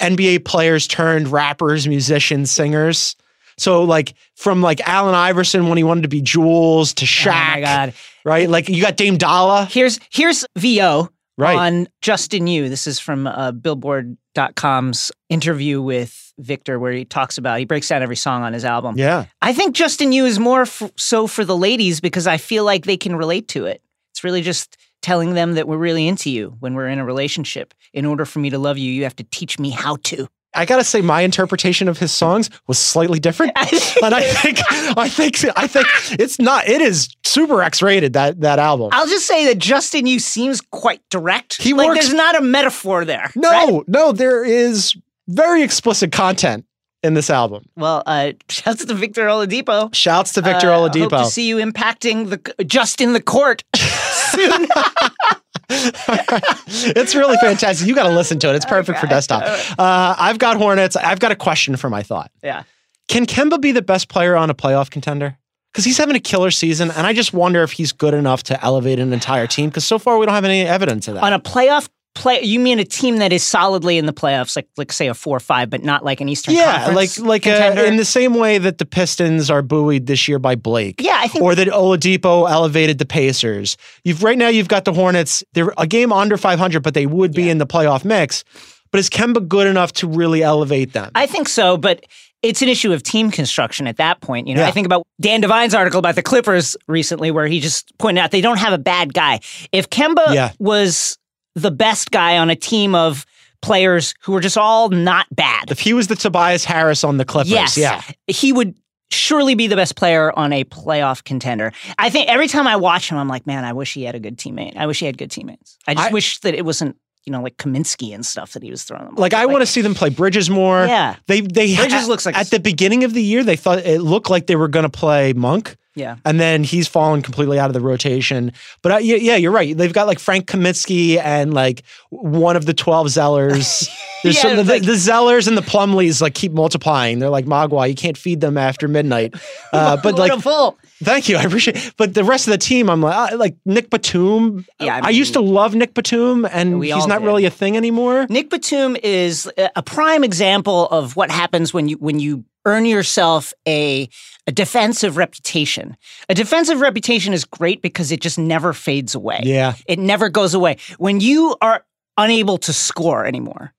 NBA 0.00 0.44
players 0.44 0.86
turned 0.86 1.28
rappers, 1.28 1.86
musicians, 1.86 2.50
singers. 2.50 3.14
So 3.56 3.84
like 3.84 4.14
from 4.36 4.60
like 4.62 4.80
Allen 4.86 5.14
Iverson 5.14 5.68
when 5.68 5.78
he 5.78 5.84
wanted 5.84 6.02
to 6.02 6.08
be 6.08 6.22
Jewelz 6.22 6.94
to 6.96 7.04
oh 7.04 7.06
Shaq, 7.06 7.54
my 7.54 7.60
God. 7.60 7.94
right? 8.24 8.48
Like 8.48 8.68
you 8.68 8.82
got 8.82 8.96
Dame 8.96 9.16
Dalla, 9.16 9.64
Here's 9.66 9.98
here's 10.10 10.44
VO 10.56 11.08
right? 11.38 11.56
on 11.56 11.88
Justin 12.02 12.46
You. 12.46 12.68
This 12.68 12.86
is 12.86 12.98
from 12.98 13.26
uh, 13.26 13.52
Billboard.com's 13.52 15.12
interview 15.28 15.80
with 15.80 16.32
Victor, 16.38 16.78
where 16.78 16.92
he 16.92 17.04
talks 17.04 17.38
about 17.38 17.58
he 17.58 17.64
breaks 17.64 17.88
down 17.88 18.02
every 18.02 18.16
song 18.16 18.42
on 18.42 18.52
his 18.52 18.64
album. 18.64 18.96
yeah, 18.98 19.26
I 19.42 19.52
think 19.52 19.74
Justin 19.74 20.12
You 20.12 20.26
is 20.26 20.38
more 20.38 20.62
f- 20.62 20.92
so 20.96 21.26
for 21.26 21.44
the 21.44 21.56
ladies 21.56 22.00
because 22.00 22.26
I 22.26 22.36
feel 22.36 22.64
like 22.64 22.84
they 22.84 22.96
can 22.96 23.16
relate 23.16 23.48
to 23.48 23.66
it. 23.66 23.82
It's 24.12 24.24
really 24.24 24.42
just 24.42 24.76
telling 25.00 25.34
them 25.34 25.54
that 25.54 25.68
we're 25.68 25.76
really 25.78 26.08
into 26.08 26.30
you 26.30 26.56
when 26.60 26.74
we're 26.74 26.88
in 26.88 26.98
a 26.98 27.04
relationship. 27.04 27.72
In 27.92 28.04
order 28.04 28.24
for 28.24 28.40
me 28.40 28.50
to 28.50 28.58
love 28.58 28.76
you, 28.78 28.92
you 28.92 29.04
have 29.04 29.16
to 29.16 29.24
teach 29.24 29.58
me 29.58 29.70
how 29.70 29.96
to. 30.04 30.28
I 30.54 30.64
gotta 30.64 30.84
say 30.84 31.00
my 31.02 31.20
interpretation 31.22 31.88
of 31.88 31.98
his 31.98 32.12
songs 32.12 32.48
was 32.66 32.78
slightly 32.78 33.18
different, 33.20 33.52
and 33.56 33.66
I 34.14 34.22
think 34.22 34.58
I 34.96 35.08
think 35.08 35.36
I 35.56 35.66
think 35.66 35.86
it's 36.18 36.38
not. 36.38 36.66
It 36.68 36.80
is 36.80 37.14
super 37.24 37.62
X 37.62 37.82
rated 37.82 38.14
that 38.14 38.40
that 38.40 38.58
album. 38.58 38.88
I'll 38.92 39.06
just 39.06 39.26
say 39.26 39.46
that 39.46 39.58
Justin 39.58 40.06
You 40.06 40.18
seems 40.18 40.60
quite 40.60 41.02
direct. 41.10 41.60
He 41.62 41.74
like 41.74 41.88
works- 41.88 42.00
there's 42.06 42.14
not 42.14 42.36
a 42.36 42.40
metaphor 42.40 43.04
there. 43.04 43.30
No, 43.36 43.50
right? 43.50 43.82
no, 43.88 44.12
there 44.12 44.42
is 44.44 44.96
very 45.28 45.62
explicit 45.62 46.12
content 46.12 46.64
in 47.02 47.14
this 47.14 47.28
album. 47.30 47.64
Well, 47.76 48.02
uh, 48.06 48.32
shouts 48.48 48.84
to 48.86 48.94
Victor 48.94 49.26
Oladipo. 49.26 49.94
Shouts 49.94 50.32
to 50.32 50.40
Victor 50.40 50.70
Uh, 50.72 50.78
Oladipo. 50.78 51.10
Hope 51.12 51.24
to 51.26 51.30
see 51.30 51.46
you 51.46 51.58
impacting 51.58 52.30
the 52.30 52.64
just 52.64 53.00
in 53.02 53.12
the 53.12 53.22
court 53.22 53.62
soon. 53.76 54.66
it's 55.70 57.14
really 57.14 57.36
fantastic. 57.38 57.86
You 57.86 57.94
got 57.94 58.08
to 58.08 58.14
listen 58.14 58.38
to 58.40 58.50
it. 58.50 58.56
It's 58.56 58.64
perfect 58.64 58.98
for 58.98 59.06
desktop. 59.06 59.42
Uh, 59.78 60.14
I've 60.18 60.38
got 60.38 60.56
Hornets. 60.56 60.96
I've 60.96 61.20
got 61.20 61.32
a 61.32 61.36
question 61.36 61.76
for 61.76 61.90
my 61.90 62.02
thought. 62.02 62.30
yeah. 62.42 62.64
Can 63.08 63.24
Kemba 63.24 63.58
be 63.58 63.72
the 63.72 63.80
best 63.80 64.10
player 64.10 64.36
on 64.36 64.50
a 64.50 64.54
playoff 64.54 64.90
contender? 64.90 65.38
Because 65.72 65.84
he's 65.84 65.96
having 65.96 66.14
a 66.14 66.20
killer 66.20 66.50
season, 66.50 66.90
and 66.90 67.06
I 67.06 67.14
just 67.14 67.32
wonder 67.32 67.62
if 67.62 67.72
he's 67.72 67.92
good 67.92 68.12
enough 68.12 68.42
to 68.44 68.62
elevate 68.62 68.98
an 68.98 69.12
entire 69.12 69.46
team. 69.46 69.70
Because 69.70 69.84
so 69.84 69.98
far 69.98 70.18
we 70.18 70.26
don't 70.26 70.34
have 70.34 70.44
any 70.44 70.62
evidence 70.62 71.08
of 71.08 71.14
that. 71.14 71.22
On 71.24 71.32
a 71.32 71.40
playoff 71.40 71.88
play, 72.18 72.42
you 72.42 72.60
mean 72.60 72.78
a 72.78 72.84
team 72.84 73.16
that 73.18 73.32
is 73.32 73.42
solidly 73.42 73.96
in 73.98 74.06
the 74.06 74.12
playoffs, 74.12 74.56
like 74.56 74.68
like 74.76 74.92
say 74.92 75.06
a 75.08 75.14
four 75.14 75.36
or 75.36 75.40
five, 75.40 75.70
but 75.70 75.82
not 75.82 76.04
like 76.04 76.20
an 76.20 76.28
Eastern 76.28 76.54
yeah, 76.54 76.86
like 76.88 77.08
Conference 77.14 77.18
like 77.20 77.46
uh, 77.46 77.50
contender? 77.56 77.84
in 77.84 77.96
the 77.96 78.04
same 78.04 78.34
way 78.34 78.58
that 78.58 78.78
the 78.78 78.84
Pistons 78.84 79.50
are 79.50 79.62
buoyed 79.62 80.06
this 80.06 80.28
year 80.28 80.38
by 80.38 80.54
Blake. 80.54 81.00
yeah, 81.00 81.18
I 81.20 81.28
think 81.28 81.42
or 81.44 81.54
that 81.54 81.68
Oladipo 81.68 82.50
elevated 82.50 82.98
the 82.98 83.06
Pacers. 83.06 83.76
You've 84.04 84.22
right 84.22 84.36
now 84.38 84.48
you've 84.48 84.68
got 84.68 84.84
the 84.84 84.92
Hornets. 84.92 85.42
They're 85.54 85.72
a 85.78 85.86
game 85.86 86.12
under 86.12 86.36
500, 86.36 86.82
but 86.82 86.94
they 86.94 87.06
would 87.06 87.32
be 87.32 87.44
Yeah. 87.44 87.52
in 87.52 87.58
the 87.58 87.66
playoff 87.66 88.04
mix. 88.04 88.44
But 88.90 88.98
is 89.00 89.10
Kemba 89.10 89.46
good 89.46 89.66
enough 89.66 89.92
to 89.94 90.06
really 90.08 90.42
elevate 90.42 90.92
them? 90.94 91.10
I 91.14 91.26
think 91.26 91.48
so, 91.48 91.76
but 91.76 92.04
it's 92.42 92.62
an 92.62 92.68
issue 92.68 92.92
of 92.92 93.02
team 93.02 93.30
construction 93.30 93.86
at 93.86 93.96
that 93.98 94.20
point. 94.20 94.46
You 94.48 94.54
know, 94.54 94.62
Yeah. 94.62 94.68
I 94.68 94.70
think 94.70 94.86
about 94.86 95.02
Dan 95.20 95.40
Devine's 95.40 95.74
article 95.74 95.98
about 95.98 96.14
the 96.14 96.22
Clippers 96.22 96.76
recently, 96.86 97.30
where 97.30 97.46
he 97.46 97.60
just 97.60 97.92
pointed 97.98 98.20
out 98.22 98.30
they 98.30 98.40
don't 98.40 98.58
have 98.58 98.72
a 98.72 98.78
bad 98.78 99.12
guy. 99.12 99.40
If 99.72 99.90
Kemba 99.90 100.32
Yeah. 100.32 100.52
was 100.58 101.18
the 101.62 101.70
best 101.70 102.10
guy 102.10 102.38
on 102.38 102.50
a 102.50 102.56
team 102.56 102.94
of 102.94 103.26
players 103.60 104.14
who 104.22 104.32
were 104.32 104.40
just 104.40 104.56
all 104.56 104.88
not 104.88 105.26
bad, 105.34 105.70
if 105.70 105.80
he 105.80 105.92
was 105.92 106.06
the 106.08 106.16
Tobias 106.16 106.64
Harris 106.64 107.04
on 107.04 107.16
the 107.16 107.24
Clippers, 107.24 107.50
yes, 107.50 107.76
yeah. 107.76 108.02
he 108.26 108.52
would 108.52 108.74
surely 109.10 109.54
be 109.54 109.66
the 109.66 109.76
best 109.76 109.96
player 109.96 110.36
on 110.38 110.52
a 110.52 110.64
playoff 110.64 111.24
contender. 111.24 111.72
I 111.98 112.10
think 112.10 112.28
every 112.28 112.46
time 112.46 112.66
I 112.66 112.76
watch 112.76 113.10
him, 113.10 113.16
I'm 113.18 113.28
like, 113.28 113.46
man, 113.46 113.64
I 113.64 113.72
wish 113.72 113.94
he 113.94 114.02
had 114.04 114.14
a 114.14 114.20
good 114.20 114.36
teammate. 114.36 114.76
I 114.76 114.86
wish 114.86 115.00
he 115.00 115.06
had 115.06 115.16
good 115.18 115.30
teammates. 115.30 115.78
I 115.86 115.94
just 115.94 116.10
I- 116.10 116.12
wish 116.12 116.38
that 116.40 116.54
it 116.54 116.64
wasn't, 116.64 116.96
you 117.24 117.32
know, 117.32 117.42
like 117.42 117.56
Kaminsky 117.56 118.14
and 118.14 118.24
stuff 118.24 118.52
that 118.52 118.62
he 118.62 118.70
was 118.70 118.84
throwing 118.84 119.06
them. 119.06 119.14
Like 119.16 119.34
I 119.34 119.46
want 119.46 119.62
to 119.62 119.66
see 119.66 119.80
them 119.80 119.94
play 119.94 120.10
Bridges 120.10 120.50
more. 120.50 120.84
Yeah. 120.86 121.16
They 121.26 121.40
they 121.40 121.74
Bridges 121.74 122.02
at, 122.04 122.08
looks 122.08 122.26
like- 122.26 122.36
at 122.36 122.50
the 122.50 122.60
beginning 122.60 123.02
of 123.04 123.14
the 123.14 123.22
year 123.22 123.42
they 123.42 123.56
thought 123.56 123.78
it 123.78 124.00
looked 124.02 124.30
like 124.30 124.46
they 124.46 124.56
were 124.56 124.68
going 124.68 124.84
to 124.84 124.90
play 124.90 125.32
Monk. 125.32 125.76
Yeah. 125.98 126.16
And 126.24 126.38
then 126.38 126.62
he's 126.64 126.86
fallen 126.86 127.22
completely 127.22 127.58
out 127.58 127.68
of 127.70 127.74
the 127.74 127.80
rotation. 127.80 128.52
But 128.82 128.92
uh, 128.92 128.96
yeah, 128.98 129.16
yeah, 129.16 129.36
you're 129.36 129.52
right. 129.52 129.76
They've 129.76 129.92
got 129.92 130.06
like 130.06 130.18
Frank 130.18 130.46
Kaminsky 130.46 131.18
and 131.18 131.52
like 131.52 131.82
one 132.10 132.56
of 132.56 132.66
the 132.66 132.74
12 132.74 133.08
Zellers. 133.08 133.88
There's 134.22 134.36
Yeah, 134.36 134.42
some 134.42 134.56
the, 134.56 134.64
like- 134.64 134.82
the 134.82 134.92
Zellers 134.92 135.48
and 135.48 135.56
the 135.56 135.62
Plumlees 135.62 136.20
like 136.22 136.34
keep 136.34 136.52
multiplying. 136.52 137.18
They're 137.18 137.30
like 137.30 137.46
Mogwai. 137.46 137.88
You 137.88 137.94
can't 137.94 138.16
feed 138.16 138.40
them 138.40 138.56
after 138.56 138.86
midnight. 138.88 139.34
Uh, 139.70 139.98
but 140.02 140.16
like, 140.16 140.32
fool. 140.40 140.78
thank 141.02 141.28
you. 141.28 141.36
I 141.36 141.42
appreciate 141.42 141.76
it. 141.76 141.92
But 141.98 142.14
the 142.14 142.24
rest 142.24 142.46
of 142.46 142.52
the 142.52 142.58
team, 142.58 142.88
I'm 142.88 143.02
like, 143.02 143.32
uh, 143.32 143.36
like 143.36 143.54
Nick 143.66 143.90
Batum. 143.90 144.64
Yeah, 144.80 144.96
I 145.02 145.08
I, 145.08 145.10
used 145.10 145.34
to 145.34 145.40
love 145.40 145.74
Nick 145.74 145.92
Batum 145.92 146.46
and 146.46 146.82
he's 146.82 147.06
not 147.06 147.18
did. 147.20 147.26
really 147.26 147.44
a 147.44 147.50
thing 147.50 147.76
anymore. 147.76 148.26
Nick 148.30 148.48
Batum 148.48 148.96
is 149.02 149.50
a 149.76 149.82
prime 149.82 150.24
example 150.24 150.86
of 150.86 151.16
what 151.16 151.30
happens 151.30 151.74
when 151.74 151.88
you 151.88 151.96
when 151.98 152.18
you 152.18 152.44
earn 152.64 152.84
yourself 152.86 153.52
a 153.66 154.08
a 154.46 154.52
defensive 154.52 155.16
reputation. 155.18 155.96
A 156.30 156.34
defensive 156.34 156.80
reputation 156.80 157.32
is 157.34 157.44
great 157.44 157.82
because 157.82 158.10
it 158.10 158.20
just 158.20 158.38
never 158.38 158.72
fades 158.72 159.14
away. 159.14 159.40
Yeah. 159.44 159.74
It 159.86 159.98
never 159.98 160.30
goes 160.30 160.54
away. 160.54 160.78
When 160.96 161.20
you 161.20 161.54
are 161.60 161.84
unable 162.16 162.56
to 162.58 162.72
score 162.72 163.26
anymore, 163.26 163.74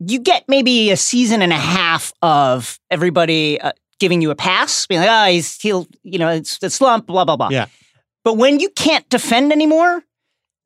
you 0.00 0.18
get 0.18 0.44
maybe 0.48 0.90
a 0.90 0.96
season 0.96 1.42
and 1.42 1.52
a 1.52 1.56
half 1.56 2.14
of 2.22 2.78
everybody 2.90 3.60
uh, 3.60 3.72
giving 4.00 4.22
you 4.22 4.30
a 4.30 4.34
pass, 4.34 4.86
being 4.86 5.00
like, 5.02 5.10
"Ah, 5.10 5.26
he's 5.26 5.60
he'll, 5.60 5.86
you 6.02 6.18
know, 6.18 6.28
it's 6.30 6.58
the 6.58 6.70
slump, 6.70 7.06
blah 7.06 7.24
blah 7.24 7.36
blah." 7.36 7.48
Yeah. 7.50 7.66
But 8.24 8.38
when 8.38 8.58
you 8.58 8.70
can't 8.70 9.08
defend 9.08 9.52
anymore, 9.52 10.02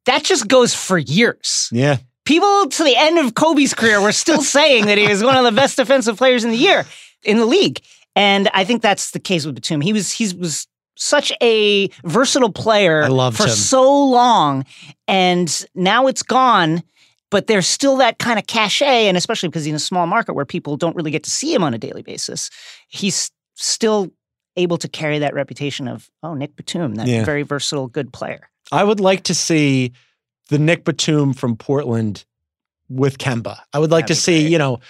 that 0.06 0.24
just 0.24 0.48
goes 0.48 0.74
for 0.74 0.96
years 0.96 1.68
Yeah. 1.72 1.98
people 2.24 2.68
to 2.68 2.84
the 2.84 2.96
end 2.96 3.18
of 3.18 3.34
Kobe's 3.34 3.74
career 3.74 4.00
were 4.00 4.12
still 4.12 4.40
saying 4.56 4.86
that 4.86 4.96
he 4.96 5.06
was 5.08 5.22
one 5.22 5.36
of 5.36 5.44
the 5.44 5.52
best 5.52 5.76
defensive 5.76 6.16
players 6.16 6.42
in 6.44 6.50
the 6.50 6.56
year 6.56 6.86
in 7.22 7.38
the 7.38 7.46
league. 7.46 7.80
And 8.16 8.48
I 8.54 8.64
think 8.64 8.82
that's 8.82 9.12
the 9.12 9.20
case 9.20 9.46
with 9.46 9.54
Batum. 9.54 9.80
He 9.80 9.92
was 9.92 10.10
he 10.12 10.34
was 10.36 10.66
such 10.96 11.32
a 11.42 11.88
versatile 12.04 12.52
player 12.52 13.06
for 13.06 13.44
him. 13.44 13.48
so 13.48 14.04
long 14.10 14.66
and 15.08 15.64
now 15.74 16.06
it's 16.06 16.22
gone 16.22 16.82
but 17.30 17.46
there's 17.46 17.66
still 17.66 17.96
that 17.96 18.18
kind 18.18 18.38
of 18.38 18.46
cachet 18.46 19.06
and 19.08 19.16
especially 19.16 19.48
because 19.48 19.64
he's 19.64 19.70
in 19.70 19.76
a 19.76 19.78
small 19.78 20.06
market 20.06 20.34
where 20.34 20.44
people 20.44 20.76
don't 20.76 20.94
really 20.94 21.10
get 21.10 21.22
to 21.22 21.30
see 21.30 21.54
him 21.54 21.62
on 21.64 21.72
a 21.72 21.78
daily 21.78 22.02
basis 22.02 22.50
he's 22.88 23.30
still 23.54 24.10
able 24.56 24.76
to 24.76 24.88
carry 24.88 25.18
that 25.20 25.32
reputation 25.32 25.88
of 25.88 26.10
oh 26.22 26.34
Nick 26.34 26.54
Batum 26.54 26.96
that 26.96 27.06
Yeah. 27.06 27.24
very 27.24 27.44
versatile 27.44 27.86
good 27.86 28.12
player 28.12 28.50
I 28.70 28.84
would 28.84 29.00
like 29.00 29.22
to 29.22 29.34
see 29.34 29.92
the 30.50 30.58
Nick 30.58 30.84
Batum 30.84 31.32
from 31.32 31.56
Portland 31.56 32.26
with 32.90 33.16
Kemba. 33.18 33.58
I 33.72 33.78
would 33.78 33.90
like 33.92 34.08
That'd 34.08 34.16
to 34.16 34.20
see, 34.20 34.42
great. 34.42 34.50
you 34.52 34.58
know, 34.58 34.80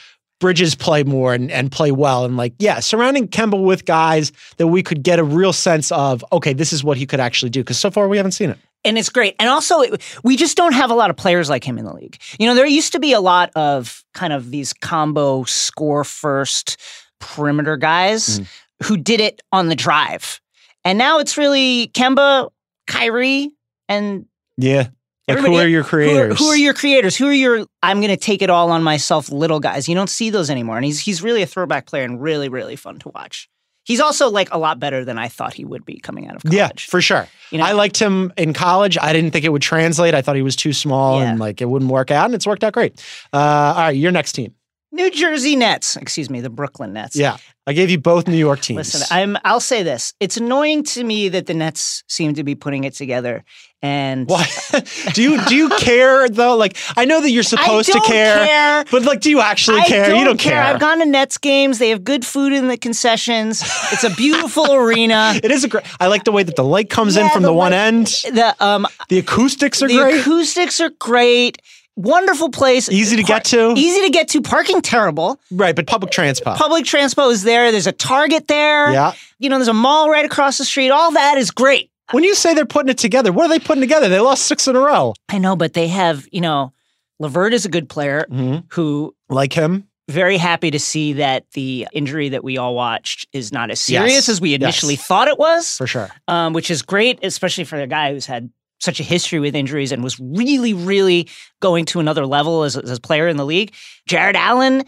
Bridges 0.40 0.74
play 0.74 1.05
more 1.05 1.33
and, 1.35 1.50
and 1.50 1.70
play 1.70 1.92
well. 1.92 2.24
And 2.24 2.37
like, 2.37 2.55
yeah, 2.59 2.81
surrounding 2.81 3.29
Kemba 3.29 3.62
with 3.62 3.85
guys 3.85 4.33
that 4.57 4.66
we 4.66 4.83
could 4.83 5.03
get 5.03 5.18
a 5.18 5.24
real 5.24 5.53
sense 5.53 5.92
of, 5.92 6.24
okay, 6.33 6.53
this 6.53 6.72
is 6.72 6.83
what 6.83 6.96
he 6.96 7.07
could 7.07 7.20
actually 7.20 7.50
do. 7.50 7.61
Because 7.61 7.79
so 7.79 7.90
far 7.90 8.09
we 8.09 8.16
haven't 8.16 8.33
seen 8.33 8.50
it. 8.50 8.59
and 8.85 8.96
it's 8.98 9.11
great. 9.11 9.37
And 9.38 9.48
also, 9.48 9.81
it, 9.83 10.18
we 10.24 10.37
just 10.37 10.57
don't 10.57 10.72
have 10.72 10.90
a 10.90 10.94
lot 10.94 11.11
of 11.11 11.16
players 11.16 11.48
like 11.50 11.62
him 11.62 11.79
in 11.79 11.85
the 11.85 11.92
league. 11.94 12.18
You 12.38 12.46
know, 12.46 12.55
there 12.55 12.66
used 12.66 12.92
to 12.92 13.00
be 13.00 13.12
a 13.12 13.20
lot 13.20 13.50
of 13.55 14.03
kind 14.14 14.33
of 14.33 14.50
these 14.50 14.72
combo 14.72 15.44
score 15.44 16.05
first 16.05 16.79
perimeter 17.20 17.76
guys 17.76 18.40
mm-hmm. 18.40 18.87
who 18.87 18.96
did 18.96 19.20
it 19.20 19.42
on 19.53 19.68
the 19.68 19.76
drive. 19.76 20.40
And 20.85 20.96
now 20.98 21.18
it's 21.18 21.37
really 21.37 21.88
Kemba, 21.88 22.50
Kyrie, 22.87 23.50
and 23.88 24.24
Yeah. 24.57 24.88
Like, 25.37 25.47
who 25.47 25.57
are 25.57 25.66
your 25.66 25.83
who 25.83 25.87
are, 25.87 25.90
creators? 25.90 26.38
who 26.38 26.47
are 26.47 26.57
your 26.57 26.75
creators? 26.75 27.16
Who 27.16 27.27
are 27.29 27.33
your 27.33 27.66
I'm 27.83 27.99
going 27.99 28.11
to 28.11 28.16
take 28.16 28.43
it 28.43 28.51
all 28.51 28.71
on 28.71 28.83
myself 28.83 29.31
little 29.31 29.61
guys? 29.61 29.88
You 29.88 29.95
don't 29.95 30.11
see 30.11 30.31
those 30.31 30.51
anymore. 30.51 30.77
And 30.77 30.85
he's 30.85 31.01
he's 31.01 31.23
really 31.23 31.43
a 31.43 31.47
throwback 31.47 31.87
player 31.87 32.05
and 32.05 32.21
really 32.21 32.49
really 32.49 32.77
fun 32.77 32.99
to 33.01 33.09
watch. 33.11 33.49
He's 33.85 34.01
also 34.01 34.31
like 34.31 34.53
a 34.53 34.59
lot 34.59 34.79
better 34.79 35.05
than 35.05 35.19
I 35.19 35.29
thought 35.29 35.55
he 35.55 35.64
would 35.64 35.85
be 35.85 35.99
coming 35.99 36.29
out 36.29 36.37
of 36.37 36.43
college. 36.43 36.55
Yeah, 36.57 36.69
for 36.90 37.01
sure. 37.01 37.27
You 37.51 37.59
know? 37.59 37.64
I 37.64 37.73
liked 37.73 37.99
him 37.99 38.33
in 38.37 38.53
college. 38.53 38.99
I 39.01 39.12
didn't 39.12 39.31
think 39.33 39.45
it 39.45 39.49
would 39.49 39.62
translate. 39.62 40.14
I 40.14 40.23
thought 40.23 40.37
he 40.37 40.43
was 40.43 40.55
too 40.55 40.73
small 40.73 41.19
Yeah. 41.19 41.31
and 41.31 41.40
like 41.40 41.61
it 41.61 41.69
wouldn't 41.69 41.90
work 41.90 42.11
out, 42.11 42.27
and 42.27 42.35
it's 42.35 42.47
worked 42.47 42.62
out 42.62 42.73
great. 42.75 43.01
Uh, 43.33 43.38
all 43.38 43.83
right, 43.83 43.97
your 43.97 44.12
next 44.12 44.33
team. 44.33 44.55
New 44.92 45.11
Jersey 45.11 45.55
Nets, 45.55 45.96
excuse 45.96 46.29
me, 46.29 46.40
the 46.40 46.50
Brooklyn 46.50 46.92
Nets. 46.92 47.14
Yeah, 47.14 47.37
I 47.66 47.72
gave 47.72 47.90
you 47.90 47.98
both 47.98 48.26
New 48.26 48.37
York 48.37 48.61
teams. 48.61 48.79
Listen, 48.79 49.07
I'm. 49.16 49.38
I'll 49.44 49.61
say 49.61 49.85
this: 49.85 50.12
it's 50.18 50.37
annoying 50.37 50.83
to 50.85 51.05
me 51.05 51.29
that 51.29 51.46
the 51.46 51.55
Nets 51.55 52.03
seem 52.09 52.35
to 52.35 52.42
be 52.42 52.57
putting 52.57 52.83
it 52.85 52.94
together. 52.94 53.44
And 53.83 54.29
Why? 54.29 54.46
do 55.14 55.22
you 55.22 55.42
do 55.46 55.55
you 55.55 55.68
care 55.70 56.29
though? 56.29 56.57
Like 56.57 56.76
I 56.96 57.05
know 57.05 57.20
that 57.20 57.31
you're 57.31 57.44
supposed 57.44 57.90
to 57.92 58.00
care, 58.00 58.44
care. 58.44 58.85
but 58.90 59.05
like, 59.05 59.20
do 59.20 59.31
you 59.31 59.40
actually 59.40 59.81
I 59.81 59.87
care? 59.87 60.09
Don't 60.09 60.18
you 60.18 60.24
don't 60.24 60.40
care. 60.40 60.61
I've 60.61 60.81
gone 60.81 60.98
to 60.98 61.07
Nets 61.07 61.38
games. 61.38 61.79
They 61.79 61.90
have 61.90 62.03
good 62.03 62.26
food 62.26 62.53
in 62.53 62.66
the 62.68 62.76
concessions. 62.76 63.62
It's 63.92 64.05
a 64.05 64.11
beautiful 64.11 64.72
arena. 64.72 65.35
It 65.42 65.50
is 65.50 65.64
a 65.64 65.68
great. 65.68 65.85
I 66.00 66.09
like 66.09 66.24
the 66.24 66.33
way 66.33 66.42
that 66.42 66.57
the 66.57 66.64
light 66.64 66.90
comes 66.90 67.16
in 67.16 67.31
from 67.31 67.42
the, 67.42 67.48
the 67.48 67.55
one 67.55 67.72
light- 67.72 67.79
end. 67.79 68.07
The 68.07 68.55
um, 68.59 68.87
The 69.09 69.18
acoustics 69.20 69.83
are 69.83 69.88
the 69.88 69.96
great. 69.96 70.14
The 70.16 70.20
acoustics 70.20 70.81
are 70.81 70.90
great. 70.90 71.62
Wonderful 72.03 72.49
place. 72.51 72.89
Easy 72.91 73.17
to 73.17 73.23
get 73.23 73.45
to. 73.47 73.75
Easy 73.77 74.01
to 74.03 74.11
get 74.11 74.29
to. 74.29 74.41
Parking 74.41 74.81
terrible. 74.81 75.39
right, 75.51 75.77
but 75.77 75.87
public 75.87 76.11
transport. 76.13 76.57
Public 76.57 76.85
transport 76.85 77.31
is 77.33 77.43
there. 77.43 77.71
There's 77.71 77.87
a 77.87 77.93
Target 77.93 78.49
there. 78.49 78.93
Yeah. 78.93 79.13
You 79.39 79.49
know, 79.51 79.57
there's 79.57 79.69
a 79.69 79.75
mall 79.75 80.09
right 80.11 80.25
across 80.25 80.59
the 80.59 80.65
street. 80.65 80.91
All 80.91 81.11
that 81.13 81.37
is 81.39 81.51
great. 81.51 81.91
When 82.13 82.25
you 82.25 82.35
say 82.35 82.55
they're 82.55 82.65
putting 82.67 82.89
it 82.91 82.99
together, 82.99 83.33
what 83.33 83.47
are 83.47 83.49
they 83.51 83.59
putting 83.59 83.81
together? 83.83 84.09
They 84.09 84.19
lost 84.19 84.45
six 84.47 84.67
in 84.67 84.75
a 84.77 84.81
row. 84.81 85.15
I 85.29 85.39
know, 85.39 85.55
but 85.57 85.75
they 85.75 85.89
have, 85.89 86.27
you 86.33 86.41
know, 86.41 86.73
LeVert 87.21 87.53
is 87.55 87.65
a 87.65 87.69
good 87.69 87.89
player 87.89 88.27
Mhm. 88.31 88.65
who 88.73 89.15
Like 89.29 89.53
him. 89.53 89.87
very 90.09 90.39
happy 90.39 90.71
to 90.73 90.79
see 90.81 91.13
that 91.15 91.45
the 91.53 91.87
injury 91.93 92.31
that 92.31 92.43
we 92.43 92.57
all 92.59 92.75
watched 92.75 93.29
is 93.33 93.53
not 93.53 93.71
as 93.71 93.79
serious 93.81 94.13
Yes. 94.13 94.29
as 94.29 94.41
we 94.41 94.51
Yes. 94.51 94.61
initially 94.63 94.97
thought 94.97 95.29
it 95.29 95.39
was, 95.39 95.77
For 95.77 95.87
sure. 95.87 96.11
um, 96.27 96.53
which 96.55 96.71
is 96.71 96.83
great, 96.83 97.19
especially 97.23 97.65
for 97.65 97.79
a 97.81 97.87
guy 97.87 98.13
who's 98.13 98.27
had 98.27 98.51
such 98.81 99.01
a 99.01 99.03
history 99.03 99.38
with 99.38 99.55
injuries 99.55 99.93
and 99.93 100.03
was 100.03 100.19
really, 100.19 100.75
really 100.75 101.29
going 101.61 101.85
to 101.87 102.01
another 102.01 102.27
level 102.27 102.62
as, 102.64 102.77
as 102.77 102.99
a 102.99 103.01
player 103.01 103.29
in 103.29 103.37
the 103.37 103.47
league. 103.47 103.73
Jarrett 104.07 104.37
Allen 104.37 104.85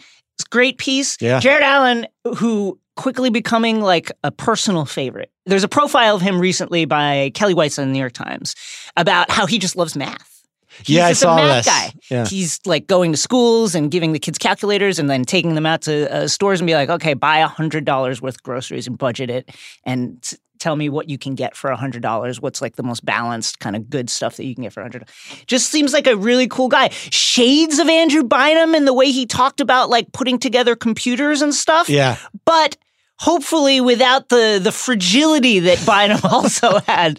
great 0.51 0.79
piece. 0.79 1.17
Yeah. 1.21 1.41
Jarrett 1.41 1.63
Allen, 1.63 2.07
who 2.37 2.79
quickly 2.97 3.31
becoming 3.31 3.81
like 3.81 4.13
a 4.23 4.31
personal 4.31 4.85
favorite. 4.85 5.31
There's 5.47 5.65
a 5.65 5.69
profile 5.69 6.17
of 6.17 6.23
him 6.23 6.39
recently 6.41 6.85
by 6.85 7.31
Kelly 7.35 7.55
Whiteside 7.55 7.85
in 7.85 7.89
the 7.89 7.93
New 7.95 8.01
York 8.01 8.13
Times 8.13 8.55
about 8.97 9.31
how 9.31 9.47
he 9.47 9.59
just 9.59 9.77
loves 9.77 9.97
math. 9.97 10.29
He's 10.85 10.97
Yeah, 10.97 11.07
I 11.07 11.11
just 11.11 11.21
saw 11.21 11.35
a 11.35 11.37
math 11.37 11.65
this. 11.65 11.75
guy. 11.75 11.93
Yeah. 12.11 12.27
He's 12.27 12.61
like 12.65 12.87
going 12.87 13.13
to 13.13 13.19
schools 13.19 13.75
and 13.75 13.91
giving 13.91 14.13
the 14.13 14.19
kids 14.19 14.39
calculators 14.39 14.99
and 14.99 15.09
then 15.09 15.25
taking 15.25 15.55
them 15.55 15.67
out 15.67 15.83
to 15.83 16.13
uh, 16.13 16.29
stores 16.29 16.61
and 16.61 16.67
be 16.67 16.75
like, 16.75 16.89
okay, 16.89 17.15
buy 17.15 17.39
a 17.39 17.47
hundred 17.47 17.85
dollars 17.85 18.23
worth 18.23 18.37
of 18.37 18.43
groceries 18.43 18.87
and 18.87 18.97
budget 18.97 19.31
it 19.31 19.51
and 19.85 20.35
tell 20.63 20.77
me 20.77 20.89
what 20.89 21.11
you 21.11 21.19
can 21.19 21.35
get 21.35 21.57
for 21.57 21.71
$100. 21.71 22.41
What's 22.41 22.63
like 22.63 22.77
the 22.77 22.85
most 22.85 23.05
balanced 23.05 23.59
kind 23.59 23.75
of 23.75 23.91
good 23.91 24.09
stuff 24.09 24.37
that 24.37 24.45
you 24.45 24.55
can 24.55 24.63
get 24.63 24.73
for 24.73 24.81
100 24.81 25.09
Just 25.47 25.71
seems 25.71 25.93
like 25.93 26.07
a 26.07 26.17
really 26.17 26.47
cool 26.47 26.69
guy. 26.69 26.91
Shades 26.91 27.81
of 27.81 27.89
Andrew 27.89 28.23
Bynum 28.23 28.75
and 28.75 28.87
the 28.87 28.95
way 28.95 29.11
he 29.11 29.27
talked 29.27 29.61
about 29.61 29.91
like 29.91 30.13
putting 30.13 30.39
together 30.39 30.77
computers 30.77 31.43
and 31.43 31.53
stuff. 31.53 31.89
Yeah. 31.89 32.17
But 32.45 32.77
hopefully 33.19 33.81
without 33.81 34.29
the 34.29 34.61
the 34.63 34.73
fragility 34.73 35.59
that 35.59 35.85
Bynum 35.85 36.21
also 36.33 36.79
had. 36.87 37.19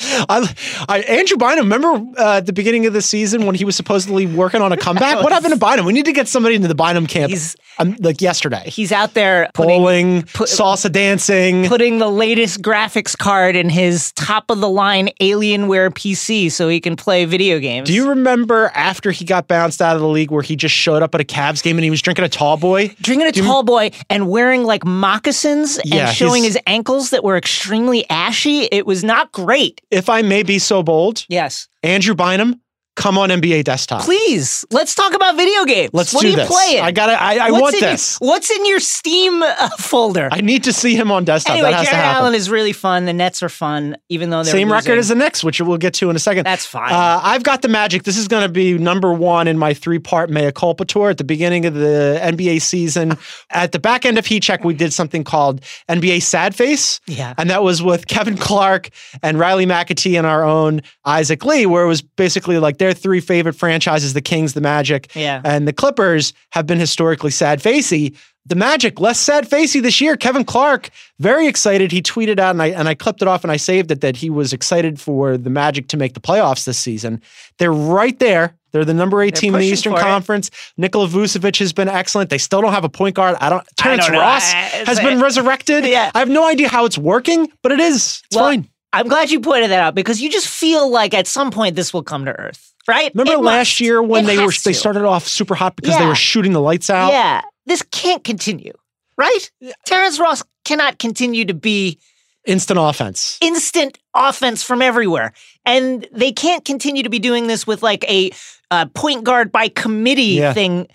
I, 0.00 0.54
I, 0.88 1.00
Andrew 1.00 1.36
Bynum, 1.36 1.70
remember 1.70 2.20
uh, 2.20 2.36
at 2.38 2.46
the 2.46 2.52
beginning 2.52 2.86
of 2.86 2.92
the 2.92 3.02
season 3.02 3.46
when 3.46 3.54
he 3.54 3.64
was 3.64 3.76
supposedly 3.76 4.26
working 4.26 4.62
on 4.62 4.72
a 4.72 4.76
comeback? 4.76 5.16
what 5.22 5.32
happened 5.32 5.52
to 5.54 5.58
Bynum? 5.58 5.84
We 5.86 5.92
need 5.92 6.04
to 6.04 6.12
get 6.12 6.28
somebody 6.28 6.54
into 6.54 6.68
the 6.68 6.74
Bynum 6.74 7.06
camp 7.06 7.30
He's- 7.30 7.56
um, 7.78 7.96
like 8.00 8.20
yesterday. 8.20 8.64
He's 8.68 8.90
out 8.92 9.14
there 9.14 9.50
putting, 9.54 9.80
Bowling, 9.80 10.22
put- 10.22 10.48
salsa 10.48 10.90
dancing. 10.90 11.66
putting 11.66 11.98
the 11.98 12.08
latest 12.08 12.60
graphics 12.62 13.16
card 13.16 13.54
in 13.56 13.68
his 13.68 14.12
top 14.12 14.50
of 14.50 14.60
the 14.60 14.68
line 14.68 15.10
Alienware 15.20 15.90
PC 15.90 16.50
so 16.50 16.68
he 16.68 16.80
can 16.80 16.96
play 16.96 17.24
video 17.24 17.58
games. 17.58 17.86
Do 17.88 17.94
you 17.94 18.08
remember 18.10 18.70
after 18.74 19.10
he 19.10 19.24
got 19.24 19.46
bounced 19.48 19.80
out 19.80 19.94
of 19.96 20.02
the 20.02 20.08
league 20.08 20.30
where 20.30 20.42
he 20.42 20.56
just 20.56 20.74
showed 20.74 21.02
up 21.02 21.14
at 21.14 21.20
a 21.20 21.24
Cavs 21.24 21.62
game 21.62 21.76
and 21.76 21.84
he 21.84 21.90
was 21.90 22.02
drinking 22.02 22.24
a 22.24 22.28
tall 22.28 22.56
boy? 22.56 22.88
drinking 23.00 23.28
a 23.28 23.32
Do 23.32 23.40
you 23.40 23.46
tall 23.46 23.62
boy 23.62 23.90
and 24.10 24.28
wearing 24.28 24.64
like 24.64 24.84
moccasins 24.84 25.78
Yeah, 25.84 26.08
and 26.08 26.16
showing 26.16 26.42
his 26.42 26.58
ankles 26.66 27.10
that 27.10 27.22
were 27.24 27.36
extremely 27.36 28.08
ashy? 28.10 28.62
It 28.70 28.86
was 28.86 29.04
not 29.04 29.32
great. 29.32 29.80
If 29.90 30.08
I 30.08 30.22
may 30.22 30.42
be 30.42 30.58
so 30.58 30.82
bold, 30.82 31.24
Yes. 31.28 31.68
Andrew 31.82 32.14
Bynum, 32.14 32.60
come 32.98 33.16
on 33.16 33.30
NBA 33.30 33.64
desktop. 33.64 34.02
Please, 34.02 34.64
let's 34.70 34.94
talk 34.94 35.14
about 35.14 35.36
video 35.36 35.64
games. 35.64 35.90
Let's 35.92 36.12
what 36.12 36.22
do 36.22 36.26
are 36.26 36.30
you 36.30 36.36
this. 36.36 36.48
playing? 36.48 36.82
I 36.82 36.90
gotta. 36.90 37.12
I, 37.12 37.48
I 37.48 37.50
want 37.52 37.74
in 37.74 37.80
this. 37.80 38.18
Your, 38.20 38.28
what's 38.28 38.50
in 38.50 38.66
your 38.66 38.80
Steam 38.80 39.42
uh, 39.42 39.68
folder? 39.78 40.28
I 40.30 40.40
need 40.40 40.64
to 40.64 40.72
see 40.72 40.94
him 40.94 41.10
on 41.10 41.24
desktop. 41.24 41.54
anyway, 41.54 41.70
that 41.70 41.76
has 41.78 41.86
Jared 41.86 41.94
to 42.02 42.04
happen. 42.04 42.22
Allen 42.22 42.34
is 42.34 42.50
really 42.50 42.72
fun. 42.72 43.04
The 43.06 43.12
Nets 43.12 43.42
are 43.42 43.48
fun, 43.48 43.96
even 44.08 44.30
though 44.30 44.42
they're 44.42 44.52
Same 44.52 44.68
losing. 44.68 44.90
record 44.90 44.98
as 44.98 45.08
the 45.08 45.14
Knicks, 45.14 45.44
which 45.44 45.60
we'll 45.60 45.78
get 45.78 45.94
to 45.94 46.10
in 46.10 46.16
a 46.16 46.18
second. 46.18 46.44
That's 46.44 46.66
fine. 46.66 46.92
Uh, 46.92 47.20
I've 47.22 47.44
got 47.44 47.62
the 47.62 47.68
Magic. 47.68 48.02
This 48.02 48.18
is 48.18 48.28
going 48.28 48.42
to 48.42 48.48
be 48.52 48.76
number 48.76 49.12
one 49.12 49.46
in 49.46 49.56
my 49.58 49.74
three-part 49.74 50.30
mea 50.30 50.50
culpa 50.52 50.84
tour. 50.84 51.10
At 51.10 51.18
the 51.18 51.24
beginning 51.24 51.66
of 51.66 51.74
the 51.74 52.18
NBA 52.22 52.60
season, 52.62 53.16
at 53.50 53.72
the 53.72 53.78
back 53.78 54.04
end 54.04 54.18
of 54.18 54.26
Heat 54.26 54.42
Check, 54.42 54.64
we 54.64 54.74
did 54.74 54.92
something 54.92 55.22
called 55.24 55.62
NBA 55.88 56.22
Sad 56.22 56.54
Face. 56.54 57.00
Yeah. 57.06 57.34
and 57.38 57.48
that 57.50 57.62
was 57.62 57.82
with 57.82 58.06
Kevin 58.08 58.36
Clark 58.36 58.90
and 59.22 59.38
Riley 59.38 59.66
McAtee 59.66 60.16
and 60.18 60.26
our 60.26 60.44
own 60.44 60.82
Isaac 61.04 61.44
Lee, 61.44 61.64
where 61.66 61.84
it 61.84 61.88
was 61.88 62.02
basically 62.02 62.58
like 62.58 62.78
their 62.88 62.94
three 62.94 63.20
favorite 63.20 63.54
franchises: 63.54 64.14
the 64.14 64.20
Kings, 64.22 64.54
the 64.54 64.60
Magic, 64.60 65.14
Yeah. 65.14 65.40
and 65.44 65.68
the 65.68 65.72
Clippers 65.72 66.32
have 66.52 66.66
been 66.66 66.78
historically 66.78 67.30
sad 67.30 67.60
facey. 67.62 68.14
The 68.46 68.54
Magic 68.54 68.98
less 68.98 69.20
sad 69.20 69.46
facey 69.46 69.78
this 69.80 70.00
year. 70.00 70.16
Kevin 70.16 70.42
Clark 70.44 70.88
very 71.18 71.46
excited. 71.46 71.92
He 71.92 72.00
tweeted 72.00 72.38
out 72.38 72.52
and 72.52 72.62
I 72.62 72.68
and 72.68 72.88
I 72.88 72.94
clipped 72.94 73.20
it 73.20 73.28
off 73.28 73.44
and 73.44 73.52
I 73.52 73.58
saved 73.58 73.90
it 73.90 74.00
that 74.00 74.16
he 74.16 74.30
was 74.30 74.54
excited 74.54 74.98
for 74.98 75.36
the 75.36 75.50
Magic 75.50 75.88
to 75.88 75.98
make 75.98 76.14
the 76.14 76.20
playoffs 76.20 76.64
this 76.64 76.78
season. 76.78 77.20
They're 77.58 77.72
right 77.72 78.18
there. 78.18 78.54
They're 78.72 78.86
the 78.86 78.94
number 78.94 79.20
eight 79.22 79.34
They're 79.34 79.40
team 79.42 79.54
in 79.54 79.60
the 79.60 79.66
Eastern 79.66 79.92
for 79.92 79.98
it. 79.98 80.02
Conference. 80.02 80.50
Nikola 80.78 81.08
Vucevic 81.08 81.58
has 81.58 81.74
been 81.74 81.88
excellent. 81.88 82.30
They 82.30 82.38
still 82.38 82.62
don't 82.62 82.72
have 82.72 82.84
a 82.84 82.88
point 82.88 83.16
guard. 83.16 83.36
I 83.40 83.50
don't. 83.50 83.66
Terrence 83.76 84.06
don't. 84.06 84.16
Ross 84.16 84.50
I- 84.50 84.84
has 84.86 84.98
been 85.00 85.20
resurrected. 85.20 85.84
Yeah. 85.84 86.10
I 86.14 86.18
have 86.20 86.28
no 86.30 86.46
idea 86.48 86.68
how 86.68 86.86
it's 86.86 86.96
working, 86.98 87.48
but 87.62 87.72
it 87.72 87.80
is. 87.80 88.22
It's 88.26 88.36
Well, 88.36 88.46
fine. 88.46 88.68
I'm 88.94 89.08
glad 89.08 89.30
you 89.30 89.40
pointed 89.40 89.70
that 89.72 89.80
out 89.80 89.94
because 89.94 90.22
you 90.22 90.30
just 90.30 90.48
feel 90.48 90.88
like 90.90 91.12
at 91.12 91.26
some 91.26 91.50
point 91.50 91.76
this 91.76 91.92
will 91.92 92.02
come 92.02 92.24
to 92.24 92.32
Earth, 92.32 92.72
right? 92.88 93.12
Remember 93.14 93.34
It 93.34 93.44
last 93.44 93.68
must. 93.68 93.80
year 93.80 94.02
when 94.02 94.24
It 94.24 94.28
they 94.28 94.36
were 94.38 94.50
has 94.50 94.62
they 94.62 94.72
started 94.72 95.04
off 95.04 95.28
super 95.28 95.54
hot 95.54 95.76
because 95.76 95.96
they 95.98 96.06
were 96.06 96.14
shooting 96.14 96.52
the 96.52 96.60
lights 96.60 96.90
out. 96.90 97.12
Yeah, 97.12 97.42
this 97.66 97.82
can't 97.82 98.24
continue, 98.24 98.72
right? 99.16 99.50
Terrence 99.86 100.18
Ross 100.18 100.42
cannot 100.64 100.98
continue 100.98 101.44
to 101.44 101.54
be 101.54 101.98
Instant 102.46 102.78
offense. 102.80 103.36
instant 103.42 103.98
offense 104.14 104.62
from 104.62 104.80
everywhere, 104.80 105.32
and 105.66 106.08
they 106.12 106.32
can't 106.32 106.64
continue 106.64 107.02
to 107.02 107.10
be 107.10 107.18
doing 107.18 107.46
this 107.46 107.66
with 107.66 107.82
like 107.82 108.08
a 108.10 108.30
uh, 108.70 108.86
point 108.94 109.22
guard 109.24 109.52
by 109.52 109.68
committee 109.68 110.22
Yeah. 110.40 110.54
thing 110.54 110.88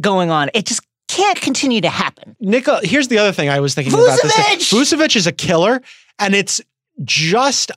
going 0.00 0.30
on. 0.30 0.50
It 0.54 0.66
just 0.66 0.82
can't 1.08 1.40
continue 1.40 1.80
to 1.80 1.88
happen. 1.88 2.36
Nikola, 2.40 2.80
here's 2.84 3.08
the 3.08 3.16
other 3.18 3.32
thing 3.32 3.48
I 3.48 3.60
was 3.60 3.74
thinking 3.74 3.94
about 3.94 4.18
this. 4.22 4.32
Vucevic! 4.34 4.98
Vucevic 4.98 5.16
is 5.16 5.26
a 5.26 5.32
killer, 5.32 5.80
and 6.18 6.34
it's 6.34 6.60
just. 7.04 7.72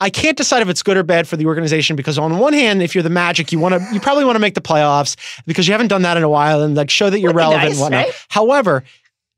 I 0.00 0.10
can't 0.10 0.36
decide 0.36 0.62
if 0.62 0.68
it's 0.68 0.82
good 0.82 0.96
or 0.96 1.02
bad 1.02 1.28
for 1.28 1.36
the 1.36 1.46
organization 1.46 1.96
because 1.96 2.18
on 2.18 2.38
one 2.38 2.52
hand, 2.52 2.82
if 2.82 2.94
you're 2.94 3.02
the 3.02 3.10
Magic, 3.10 3.52
you 3.52 3.58
want 3.58 3.74
to, 3.74 3.94
you 3.94 4.00
probably 4.00 4.24
want 4.24 4.36
to 4.36 4.40
make 4.40 4.54
the 4.54 4.60
playoffs 4.60 5.16
because 5.46 5.66
you 5.66 5.72
haven't 5.72 5.88
done 5.88 6.02
that 6.02 6.16
in 6.16 6.22
a 6.22 6.28
while 6.28 6.62
and 6.62 6.74
like 6.74 6.90
show 6.90 7.10
that 7.10 7.20
you're 7.20 7.32
relevant 7.32 7.64
nice, 7.64 7.72
and 7.72 7.80
whatnot. 7.80 8.06
right? 8.06 8.26
However, 8.28 8.84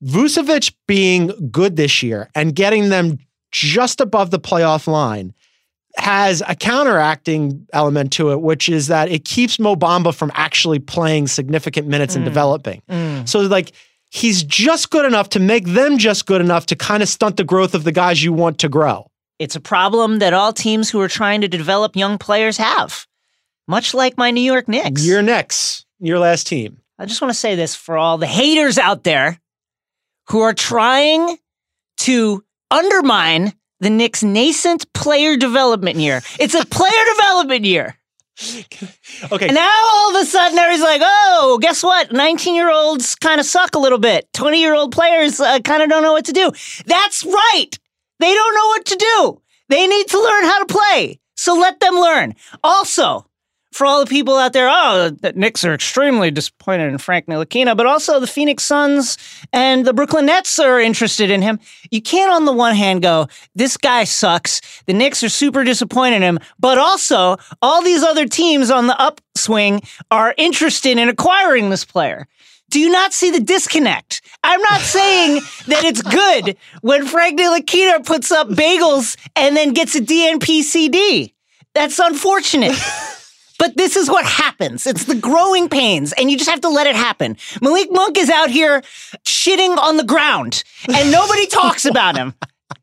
Vucevic 0.04 0.72
being 0.86 1.50
good 1.50 1.76
this 1.76 2.02
year 2.02 2.30
and 2.34 2.54
getting 2.54 2.88
them 2.88 3.18
just 3.50 4.00
above 4.00 4.30
the 4.30 4.38
playoff 4.40 4.86
line 4.86 5.32
has 5.96 6.42
a 6.46 6.54
counteracting 6.54 7.66
element 7.72 8.12
to 8.12 8.30
it, 8.30 8.42
which 8.42 8.68
is 8.68 8.88
that 8.88 9.10
it 9.10 9.24
keeps 9.24 9.58
Mo 9.58 9.76
Bamba 9.76 10.14
from 10.14 10.30
actually 10.34 10.78
playing 10.78 11.26
significant 11.26 11.88
minutes 11.88 12.14
and 12.14 12.22
mm. 12.22 12.28
developing. 12.28 12.82
Mm. 12.90 13.26
So 13.26 13.40
like 13.40 13.72
he's 14.10 14.42
just 14.44 14.90
good 14.90 15.06
enough 15.06 15.30
to 15.30 15.40
make 15.40 15.64
them 15.66 15.98
just 15.98 16.26
good 16.26 16.40
enough 16.40 16.66
to 16.66 16.76
kind 16.76 17.02
of 17.02 17.08
stunt 17.08 17.36
the 17.36 17.44
growth 17.44 17.74
of 17.74 17.84
the 17.84 17.92
guys 17.92 18.22
you 18.22 18.32
want 18.32 18.58
to 18.58 18.68
grow. 18.68 19.10
It's 19.38 19.56
a 19.56 19.60
problem 19.60 20.20
that 20.20 20.32
all 20.32 20.52
teams 20.52 20.90
who 20.90 21.00
are 21.00 21.08
trying 21.08 21.42
to 21.42 21.48
develop 21.48 21.96
young 21.96 22.18
players 22.18 22.56
have, 22.56 23.06
much 23.68 23.92
like 23.92 24.16
my 24.16 24.30
New 24.30 24.40
York 24.40 24.68
Knicks. 24.68 25.06
Your 25.06 25.22
Knicks, 25.22 25.84
your 25.98 26.18
last 26.18 26.46
team. 26.46 26.78
I 26.98 27.04
just 27.04 27.20
want 27.20 27.32
to 27.32 27.38
say 27.38 27.54
this 27.54 27.74
for 27.74 27.98
all 27.98 28.16
the 28.16 28.26
haters 28.26 28.78
out 28.78 29.04
there 29.04 29.38
who 30.28 30.40
are 30.40 30.54
trying 30.54 31.36
to 31.98 32.42
undermine 32.70 33.52
the 33.80 33.90
Knicks' 33.90 34.22
nascent 34.22 34.90
player 34.94 35.36
development 35.36 35.98
year. 35.98 36.22
It's 36.40 36.54
a 36.54 36.64
player 36.64 37.04
development 37.16 37.64
year. 37.64 37.98
Okay. 39.32 39.46
And 39.46 39.54
now 39.54 39.80
all 39.92 40.14
of 40.14 40.22
a 40.22 40.26
sudden 40.26 40.58
everybody's 40.58 40.82
like, 40.82 41.00
oh, 41.02 41.58
guess 41.60 41.82
what? 41.82 42.12
19 42.12 42.54
year 42.54 42.70
olds 42.70 43.14
kind 43.14 43.40
of 43.40 43.46
suck 43.46 43.74
a 43.74 43.78
little 43.78 43.98
bit. 43.98 44.30
20 44.34 44.60
year 44.60 44.74
old 44.74 44.92
players 44.92 45.40
uh, 45.40 45.58
kind 45.60 45.82
of 45.82 45.88
don't 45.88 46.02
know 46.02 46.12
what 46.12 46.26
to 46.26 46.32
do. 46.32 46.52
That's 46.84 47.24
right. 47.24 47.70
They 48.18 48.32
don't 48.34 48.54
know 48.54 48.66
what 48.68 48.84
to 48.86 48.96
do. 48.96 49.42
They 49.68 49.86
need 49.86 50.08
to 50.08 50.22
learn 50.22 50.44
how 50.44 50.64
to 50.64 50.74
play. 50.74 51.20
So 51.36 51.54
let 51.54 51.80
them 51.80 51.94
learn. 51.94 52.34
Also, 52.64 53.26
for 53.72 53.86
all 53.86 54.00
the 54.00 54.08
people 54.08 54.36
out 54.36 54.54
there, 54.54 54.68
oh, 54.70 55.10
the 55.10 55.34
Knicks 55.34 55.62
are 55.64 55.74
extremely 55.74 56.30
disappointed 56.30 56.88
in 56.88 56.96
Frank 56.96 57.26
Ntilikina, 57.26 57.76
but 57.76 57.84
also 57.84 58.18
the 58.18 58.26
Phoenix 58.26 58.64
Suns 58.64 59.18
and 59.52 59.84
the 59.84 59.92
Brooklyn 59.92 60.24
Nets 60.26 60.58
are 60.58 60.80
interested 60.80 61.30
in 61.30 61.42
him. 61.42 61.60
You 61.90 62.00
can't, 62.00 62.32
on 62.32 62.46
the 62.46 62.52
one 62.52 62.74
hand, 62.74 63.02
go, 63.02 63.28
this 63.54 63.76
guy 63.76 64.04
sucks. 64.04 64.62
The 64.86 64.94
Knicks 64.94 65.22
are 65.22 65.28
super 65.28 65.62
disappointed 65.62 66.16
in 66.16 66.22
him, 66.22 66.38
but 66.58 66.78
also 66.78 67.36
all 67.60 67.82
these 67.82 68.02
other 68.02 68.26
teams 68.26 68.70
on 68.70 68.86
the 68.86 68.98
upswing 68.98 69.82
are 70.10 70.34
interested 70.38 70.96
in 70.96 71.10
acquiring 71.10 71.68
this 71.68 71.84
player. 71.84 72.26
Do 72.70 72.80
you 72.80 72.90
not 72.90 73.12
see 73.12 73.30
the 73.30 73.40
disconnect? 73.40 74.22
I'm 74.42 74.60
not 74.60 74.80
saying 74.80 75.40
that 75.68 75.84
it's 75.84 76.02
good 76.02 76.56
when 76.82 77.06
Frank 77.06 77.38
Ntilikina 77.38 78.04
puts 78.04 78.32
up 78.32 78.48
bagels 78.48 79.16
and 79.34 79.56
then 79.56 79.72
gets 79.72 79.94
a 79.94 80.00
DNP 80.00 81.32
That's 81.74 81.98
unfortunate. 81.98 82.76
But 83.58 83.76
this 83.76 83.96
is 83.96 84.10
what 84.10 84.26
happens. 84.26 84.86
It's 84.86 85.04
the 85.04 85.14
growing 85.14 85.68
pains, 85.68 86.12
and 86.12 86.30
you 86.30 86.36
just 86.36 86.50
have 86.50 86.60
to 86.60 86.68
let 86.68 86.86
it 86.86 86.94
happen. 86.94 87.36
Malik 87.62 87.90
Monk 87.90 88.18
is 88.18 88.28
out 88.28 88.50
here 88.50 88.82
shitting 89.24 89.78
on 89.78 89.96
the 89.96 90.04
ground, 90.04 90.62
and 90.92 91.10
nobody 91.10 91.46
talks 91.46 91.86
about 91.86 92.16
him. 92.16 92.34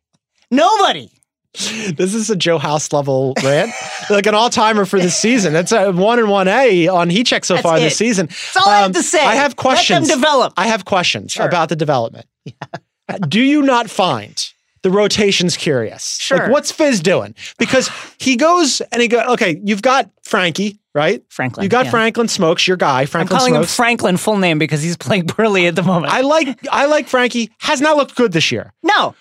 Nobody. 0.52 1.12
This 1.96 2.14
is 2.16 2.30
a 2.30 2.36
Joe 2.36 2.58
House 2.58 2.92
level 2.92 3.34
rant, 3.44 3.72
like 4.10 4.26
an 4.26 4.34
all 4.34 4.50
timer 4.50 4.86
for 4.86 5.00
this 5.00 5.16
season. 5.16 5.56
It's 5.56 5.72
a 5.72 5.92
one 5.92 6.18
and 6.20 6.30
one 6.30 6.48
A 6.48 6.88
on 6.88 7.10
Heat 7.10 7.28
Check 7.28 7.46
so 7.46 7.54
That's 7.56 7.64
far 7.64 7.80
this 7.80 7.96
season. 7.98 8.26
That's 8.28 8.58
all 8.58 8.68
I 8.70 8.78
have 8.78 8.86
um, 8.88 8.94
to 8.94 9.04
say. 9.04 9.20
I 9.24 9.36
have 9.36 9.52
Let 9.52 9.58
them 9.58 9.62
questions. 9.62 10.08
develop. 10.10 10.54
I 10.58 10.68
have 10.68 10.86
questions 10.86 11.34
Sure. 11.34 11.46
about 11.46 11.70
the 11.70 11.76
development. 11.76 12.26
Do 13.30 13.42
you 13.42 13.62
not 13.62 13.90
find 13.90 14.44
the 14.82 14.90
rotations 14.90 15.56
curious? 15.56 16.18
Sure. 16.20 16.38
Like, 16.40 16.50
what's 16.52 16.72
Fizz 16.72 17.02
doing? 17.02 17.36
Because 17.60 17.90
he 18.18 18.36
goes 18.36 18.82
and 18.92 19.02
he 19.02 19.08
goes, 19.08 19.26
okay, 19.34 19.62
you've 19.64 19.82
got 19.84 20.10
Frankie, 20.24 20.80
right? 20.96 21.24
Franklin, 21.30 21.64
You 21.64 21.70
got 21.70 21.86
yeah. 21.86 21.92
Franklin 21.92 22.28
Smokes, 22.30 22.68
your 22.68 22.78
guy, 22.78 23.02
I'm 23.02 23.08
Franklin 23.08 23.38
calling 23.38 23.56
him 23.56 23.64
Franklin 23.66 24.18
full 24.18 24.38
name 24.38 24.58
because 24.58 24.82
he's 24.82 24.98
playing 24.98 25.28
poorly 25.28 25.68
at 25.68 25.76
the 25.76 25.84
moment. 25.84 26.12
I 26.12 26.22
like 26.22 26.58
I 26.72 26.88
like 26.88 27.08
Frankie. 27.08 27.52
Has 27.60 27.80
not 27.80 27.96
looked 27.98 28.16
good 28.16 28.32
this 28.32 28.52
year. 28.52 28.74
no. 28.82 29.14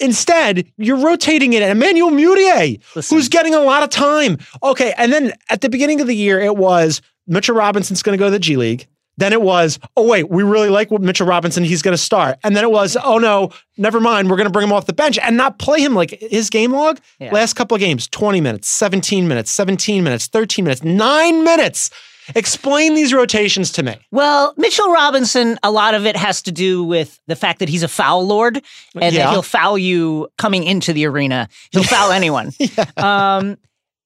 Instead, 0.00 0.66
you're 0.76 0.96
rotating 0.96 1.52
it. 1.52 1.62
At 1.62 1.70
Emmanuel 1.70 2.10
Mudiay, 2.10 2.80
Listen. 2.96 3.16
who's 3.16 3.28
getting 3.28 3.54
a 3.54 3.60
lot 3.60 3.82
of 3.82 3.90
time. 3.90 4.38
Okay, 4.62 4.92
and 4.96 5.12
then 5.12 5.32
at 5.50 5.60
the 5.60 5.68
beginning 5.68 6.00
of 6.00 6.06
the 6.06 6.16
year, 6.16 6.40
it 6.40 6.56
was 6.56 7.00
Mitchell 7.26 7.54
Robinson's 7.54 8.02
going 8.02 8.16
to 8.16 8.18
go 8.18 8.26
to 8.26 8.30
the 8.30 8.38
G 8.38 8.56
League. 8.56 8.86
Then 9.18 9.32
it 9.32 9.42
was, 9.42 9.78
oh 9.96 10.06
wait, 10.08 10.30
we 10.30 10.42
really 10.42 10.70
like 10.70 10.90
what 10.90 11.02
Mitchell 11.02 11.26
Robinson. 11.26 11.64
He's 11.64 11.82
going 11.82 11.92
to 11.92 12.02
start. 12.02 12.38
And 12.42 12.56
then 12.56 12.64
it 12.64 12.70
was, 12.70 12.96
oh 13.04 13.18
no, 13.18 13.50
never 13.76 14.00
mind. 14.00 14.30
We're 14.30 14.36
going 14.36 14.46
to 14.46 14.52
bring 14.52 14.66
him 14.66 14.72
off 14.72 14.86
the 14.86 14.94
bench 14.94 15.18
and 15.18 15.36
not 15.36 15.58
play 15.58 15.80
him 15.80 15.94
like 15.94 16.10
his 16.18 16.48
game 16.48 16.72
log. 16.72 16.98
Yeah. 17.18 17.30
Last 17.30 17.54
couple 17.54 17.74
of 17.74 17.80
games, 17.80 18.08
20 18.08 18.40
minutes, 18.40 18.68
17 18.68 19.28
minutes, 19.28 19.50
17 19.50 20.02
minutes, 20.02 20.26
13 20.28 20.64
minutes, 20.64 20.82
nine 20.82 21.44
minutes. 21.44 21.90
Explain 22.34 22.94
these 22.94 23.12
rotations 23.12 23.70
to 23.72 23.82
me. 23.82 23.96
Well, 24.10 24.54
Mitchell 24.56 24.90
Robinson, 24.90 25.58
a 25.62 25.70
lot 25.70 25.94
of 25.94 26.06
it 26.06 26.16
has 26.16 26.42
to 26.42 26.52
do 26.52 26.82
with 26.84 27.18
the 27.26 27.36
fact 27.36 27.58
that 27.60 27.68
he's 27.68 27.82
a 27.82 27.88
foul 27.88 28.26
lord 28.26 28.62
and 28.94 29.14
Yeah. 29.14 29.26
that 29.26 29.32
he'll 29.32 29.42
foul 29.42 29.76
you 29.78 30.28
coming 30.38 30.64
into 30.64 30.92
the 30.92 31.06
arena. 31.06 31.48
He'll 31.70 31.84
foul 31.84 32.10
anyone. 32.12 32.52
um, 32.96 33.56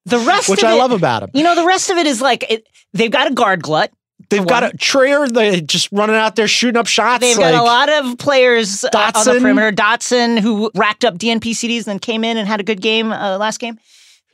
the 0.04 0.18
rest 0.18 0.48
Which 0.48 0.62
of 0.62 0.70
I 0.70 0.74
it, 0.74 0.78
love 0.78 0.92
about 0.92 1.22
him. 1.24 1.30
You 1.34 1.42
know, 1.42 1.54
the 1.54 1.66
rest 1.66 1.90
of 1.90 1.96
it 1.98 2.06
is 2.06 2.20
like 2.20 2.44
it, 2.50 2.66
they've 2.92 3.10
got 3.10 3.30
a 3.30 3.34
guard 3.34 3.62
glut. 3.62 3.90
They've 4.30 4.46
got 4.46 4.64
a 4.64 4.76
Trier, 4.76 5.28
they 5.28 5.60
just 5.60 5.88
running 5.92 6.16
out 6.16 6.34
there 6.36 6.48
shooting 6.48 6.78
up 6.78 6.86
shots. 6.86 7.20
They've 7.20 7.36
like, 7.36 7.52
got 7.52 7.60
a 7.62 7.64
lot 7.64 7.88
of 7.88 8.18
players 8.18 8.82
uh, 8.82 8.88
on 8.94 9.12
the 9.12 9.18
Dotson. 9.20 9.40
perimeter. 9.40 9.70
Dotson, 9.72 10.40
who 10.40 10.70
racked 10.74 11.04
up 11.04 11.16
DNP 11.18 11.50
CDs 11.52 11.76
and 11.78 11.84
then 11.86 11.98
came 12.00 12.24
in 12.24 12.36
and 12.36 12.48
had 12.48 12.58
a 12.58 12.64
good 12.64 12.80
game 12.80 13.12
uh, 13.12 13.36
last 13.38 13.58
game. 13.60 13.78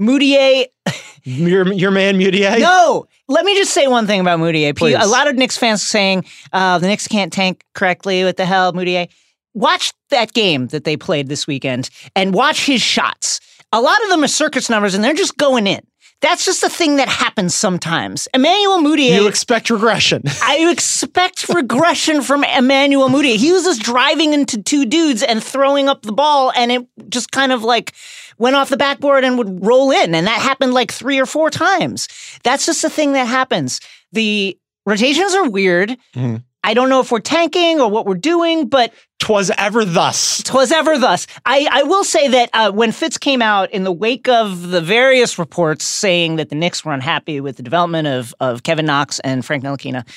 Mudiay, 0.00 0.66
your, 1.24 1.72
your 1.72 1.90
man 1.90 2.18
Mudiay. 2.18 2.60
no. 2.60 3.06
Let 3.28 3.46
me 3.46 3.54
just 3.56 3.72
say 3.72 3.86
one 3.86 4.06
thing 4.06 4.20
about 4.20 4.40
Mudiay. 4.40 4.76
Please. 4.76 4.96
A 5.00 5.06
lot 5.06 5.26
of 5.26 5.36
Knicks 5.36 5.56
fans 5.56 5.82
saying 5.82 6.26
uh, 6.52 6.78
the 6.78 6.86
Knicks 6.86 7.08
can't 7.08 7.32
tank 7.32 7.64
correctly. 7.74 8.24
What 8.24 8.36
the 8.36 8.44
hell, 8.44 8.72
Mudiay? 8.72 9.08
Watch 9.54 9.92
that 10.10 10.34
game 10.34 10.66
that 10.68 10.84
they 10.84 10.96
played 10.96 11.28
this 11.28 11.46
weekend 11.46 11.88
and 12.14 12.34
watch 12.34 12.66
his 12.66 12.82
shots. 12.82 13.40
A 13.72 13.80
lot 13.80 14.02
of 14.02 14.10
them 14.10 14.22
are 14.22 14.28
circus 14.28 14.68
numbers 14.68 14.94
and 14.94 15.02
they're 15.02 15.14
just 15.14 15.36
going 15.38 15.66
in. 15.66 15.80
That's 16.22 16.44
just 16.44 16.62
a 16.62 16.68
thing 16.68 16.96
that 16.96 17.08
happens 17.08 17.52
sometimes. 17.52 18.28
Emmanuel 18.32 18.78
Mudiay. 18.78 19.16
You 19.16 19.26
expect 19.26 19.70
regression. 19.70 20.22
I 20.42 20.68
expect 20.70 21.48
regression 21.48 22.22
from 22.22 22.44
Emmanuel 22.44 23.08
Mudiay. 23.08 23.36
He 23.36 23.50
was 23.52 23.64
just 23.64 23.82
driving 23.82 24.32
into 24.32 24.62
two 24.62 24.86
dudes 24.86 25.24
and 25.24 25.42
throwing 25.42 25.88
up 25.88 26.02
the 26.02 26.12
ball, 26.12 26.52
and 26.54 26.70
it 26.70 26.86
just 27.08 27.32
kind 27.32 27.50
of 27.50 27.64
like 27.64 27.92
went 28.38 28.56
off 28.56 28.68
the 28.70 28.76
backboard 28.76 29.24
and 29.24 29.38
would 29.38 29.64
roll 29.64 29.90
in. 29.90 30.14
And 30.14 30.26
that 30.26 30.40
happened 30.40 30.74
like 30.74 30.90
three 30.92 31.18
or 31.18 31.26
four 31.26 31.50
times. 31.50 32.08
That's 32.42 32.66
just 32.66 32.84
a 32.84 32.90
thing 32.90 33.12
that 33.12 33.26
happens. 33.26 33.80
The 34.12 34.58
rotations 34.86 35.34
are 35.34 35.48
weird. 35.48 35.96
Mhm. 36.14 36.42
I 36.64 36.74
don't 36.74 36.88
know 36.88 37.00
if 37.00 37.10
we're 37.10 37.18
tanking 37.18 37.80
or 37.80 37.90
what 37.90 38.06
we're 38.06 38.14
doing, 38.14 38.68
but 38.68 38.92
Twas 39.18 39.50
ever 39.58 39.84
thus. 39.84 40.42
Twas 40.44 40.70
ever 40.70 40.96
thus. 40.96 41.26
I, 41.44 41.66
I 41.70 41.82
will 41.82 42.04
say 42.04 42.28
that 42.28 42.50
uh, 42.52 42.70
when 42.70 42.92
Fitz 42.92 43.18
came 43.18 43.42
out 43.42 43.70
in 43.72 43.82
the 43.82 43.90
wake 43.92 44.28
of 44.28 44.70
the 44.70 44.80
various 44.80 45.38
reports 45.40 45.84
saying 45.84 46.36
that 46.36 46.50
the 46.50 46.54
Knicks 46.54 46.84
were 46.84 46.92
unhappy 46.92 47.40
with 47.40 47.56
the 47.56 47.62
development 47.64 48.06
of, 48.06 48.32
of 48.38 48.62
Kevin 48.62 48.86
Knox 48.86 49.18
and 49.20 49.44
Frank 49.44 49.64
Ntilikina, 49.64 50.08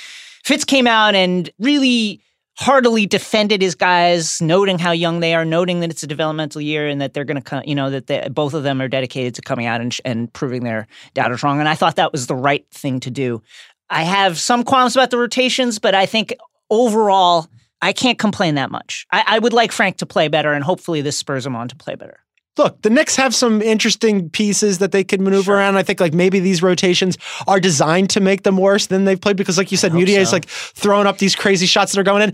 Fitz 0.43 0.63
came 0.65 0.85
out 0.85 1.15
and 1.15 1.49
really 1.57 2.21
heartily 2.57 3.05
defended 3.05 3.61
his 3.61 3.75
guys, 3.75 4.41
noting 4.41 4.79
how 4.79 4.91
young 4.91 5.19
they 5.19 5.35
are, 5.35 5.43
noting 5.43 5.81
that 5.81 5.89
it's 5.89 6.03
a 6.03 6.07
developmental 6.07 6.61
year 6.61 6.87
and 6.87 7.01
that 7.01 7.13
they're 7.13 7.25
going 7.25 7.35
to 7.35 7.43
come, 7.43 7.63
you 7.65 7.75
know, 7.75 7.89
that 7.89 8.07
they, 8.07 8.27
both 8.29 8.53
of 8.53 8.63
them 8.63 8.81
are 8.81 8.87
dedicated 8.87 9.35
to 9.35 9.41
coming 9.41 9.65
out 9.65 9.81
and, 9.81 9.93
sh- 9.93 10.01
and 10.05 10.31
proving 10.31 10.63
their 10.63 10.87
doubters 11.13 11.43
wrong. 11.43 11.59
And 11.59 11.67
I 11.67 11.75
thought 11.75 11.97
that 11.97 12.11
was 12.11 12.27
the 12.27 12.35
right 12.35 12.65
thing 12.71 13.01
to 13.01 13.11
do. 13.11 13.41
I 13.89 14.03
have 14.03 14.39
some 14.39 14.63
qualms 14.63 14.95
about 14.95 15.11
the 15.11 15.17
rotations, 15.17 15.79
but 15.79 15.93
I 15.93 16.05
think 16.05 16.33
overall, 16.69 17.47
I 17.81 17.93
can't 17.93 18.17
complain 18.17 18.55
that 18.55 18.71
much. 18.71 19.05
I, 19.11 19.23
I 19.27 19.39
would 19.39 19.53
like 19.53 19.71
Frank 19.71 19.97
to 19.97 20.05
play 20.05 20.27
better, 20.27 20.53
and 20.53 20.63
hopefully 20.63 21.01
this 21.01 21.17
spurs 21.17 21.45
him 21.45 21.55
on 21.55 21.67
to 21.67 21.75
play 21.75 21.95
better. 21.95 22.24
Look, 22.57 22.81
the 22.83 22.89
Knicks 22.89 23.15
have 23.17 23.35
some 23.35 23.61
interesting 23.61 24.29
pieces 24.29 24.77
that 24.79 24.91
they 24.91 25.03
could 25.03 25.19
maneuver 25.21 25.43
Sure. 25.43 25.55
around. 25.55 25.75
I 25.75 25.83
think 25.83 25.99
like 25.99 26.13
maybe 26.13 26.39
these 26.39 26.63
rotations 26.63 27.17
are 27.47 27.59
designed 27.59 28.09
to 28.11 28.19
make 28.19 28.43
them 28.43 28.57
worse 28.57 28.87
than 28.87 29.05
they've 29.05 29.19
played 29.19 29.35
because, 29.35 29.57
like 29.57 29.71
you 29.71 29.77
said, 29.77 29.91
Mudiay 29.91 30.19
is 30.19 30.31
like 30.31 30.47
throwing 30.47 31.05
up 31.07 31.17
these 31.17 31.35
crazy 31.35 31.65
shots 31.65 31.91
that 31.91 31.99
are 31.99 32.03
going 32.03 32.21
in. 32.21 32.33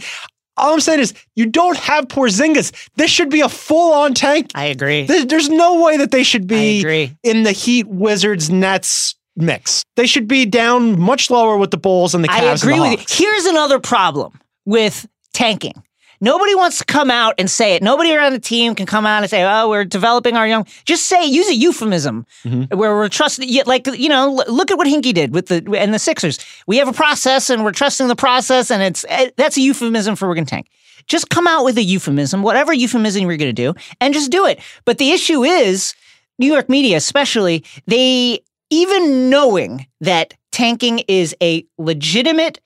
All 0.57 0.73
I'm 0.73 0.79
saying 0.79 0.99
is 0.99 1.13
you 1.35 1.47
don't 1.47 1.77
have 1.77 2.07
Porzingis. 2.07 2.71
This 2.95 3.09
should 3.09 3.29
be 3.29 3.41
a 3.41 3.49
full 3.49 3.93
on 3.93 4.13
tank. 4.13 4.51
I 4.53 4.65
agree. 4.65 5.05
There's 5.05 5.49
no 5.49 5.81
way 5.81 5.97
that 5.97 6.11
they 6.11 6.23
should 6.23 6.45
be 6.45 6.81
in 7.23 7.43
the 7.43 7.51
Heat, 7.51 7.87
Wizards, 7.87 8.49
Nets 8.49 9.15
mix. 9.35 9.83
They 9.95 10.05
should 10.05 10.27
be 10.27 10.45
down 10.45 10.99
much 10.99 11.31
lower 11.31 11.57
with 11.57 11.71
the 11.71 11.77
Bulls 11.77 12.13
and 12.13 12.23
the 12.23 12.27
Cavs. 12.27 12.41
I 12.41 12.53
agree 12.53 12.79
with 12.79 12.99
you. 12.99 13.25
Here's 13.25 13.45
another 13.45 13.79
problem 13.79 14.39
with 14.65 15.07
tanking. 15.33 15.81
Nobody 16.21 16.53
wants 16.53 16.77
to 16.77 16.85
come 16.85 17.09
out 17.09 17.33
and 17.39 17.49
say 17.49 17.73
it. 17.75 17.81
Nobody 17.81 18.13
around 18.13 18.33
the 18.33 18.39
team 18.39 18.75
can 18.75 18.85
come 18.85 19.05
out 19.07 19.23
and 19.23 19.29
say, 19.29 19.43
"Oh, 19.43 19.69
we're 19.69 19.83
developing 19.85 20.35
our 20.37 20.47
young." 20.47 20.65
Just 20.85 21.07
say, 21.07 21.25
use 21.25 21.49
a 21.49 21.55
euphemism 21.55 22.25
Mm-hmm. 22.45 22.77
where 22.77 22.95
we're 22.95 23.09
trusting. 23.09 23.49
Like 23.65 23.87
you 23.87 24.07
know, 24.07 24.41
look 24.47 24.69
at 24.71 24.77
what 24.77 24.87
Hinkie 24.87 25.13
did 25.13 25.33
with 25.33 25.47
the 25.47 25.65
and 25.77 25.93
the 25.93 25.99
Sixers. 25.99 26.39
We 26.67 26.77
have 26.77 26.87
a 26.87 26.93
process, 26.93 27.49
and 27.49 27.63
we're 27.63 27.71
trusting 27.71 28.07
the 28.07 28.15
process, 28.15 28.69
and 28.71 28.81
it's 28.83 29.03
eh, 29.09 29.31
that's 29.35 29.57
a 29.57 29.61
euphemism 29.61 30.15
for 30.15 30.27
we're 30.27 30.35
going 30.35 30.45
to 30.45 30.49
tank. 30.49 30.67
Just 31.07 31.29
come 31.31 31.47
out 31.47 31.65
with 31.65 31.77
a 31.77 31.83
euphemism, 31.83 32.43
whatever 32.43 32.71
euphemism 32.71 33.23
you're 33.23 33.35
going 33.37 33.53
to 33.53 33.53
do, 33.53 33.73
and 33.99 34.13
just 34.13 34.29
do 34.31 34.45
it. 34.45 34.59
But 34.85 34.99
the 34.99 35.11
issue 35.11 35.43
is, 35.43 35.95
New 36.37 36.45
York 36.51 36.69
media, 36.69 36.97
especially, 36.97 37.65
they 37.87 38.41
even 38.69 39.29
knowing 39.29 39.87
that 39.99 40.35
tanking 40.51 40.99
is 41.07 41.35
a 41.41 41.65
legitimate 41.79 42.59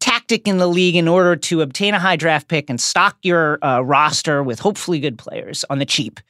tactic 0.00 0.48
in 0.48 0.58
the 0.58 0.66
league 0.66 0.96
in 0.96 1.06
order 1.06 1.36
to 1.36 1.60
obtain 1.60 1.94
a 1.94 1.98
high 1.98 2.16
draft 2.16 2.48
pick 2.48 2.68
and 2.68 2.80
stock 2.80 3.16
your 3.22 3.58
uh, 3.64 3.80
roster 3.80 4.42
with 4.42 4.58
hopefully 4.58 4.98
good 4.98 5.18
players 5.18 5.64
on 5.70 5.78
the 5.78 5.86
cheap. 5.86 6.20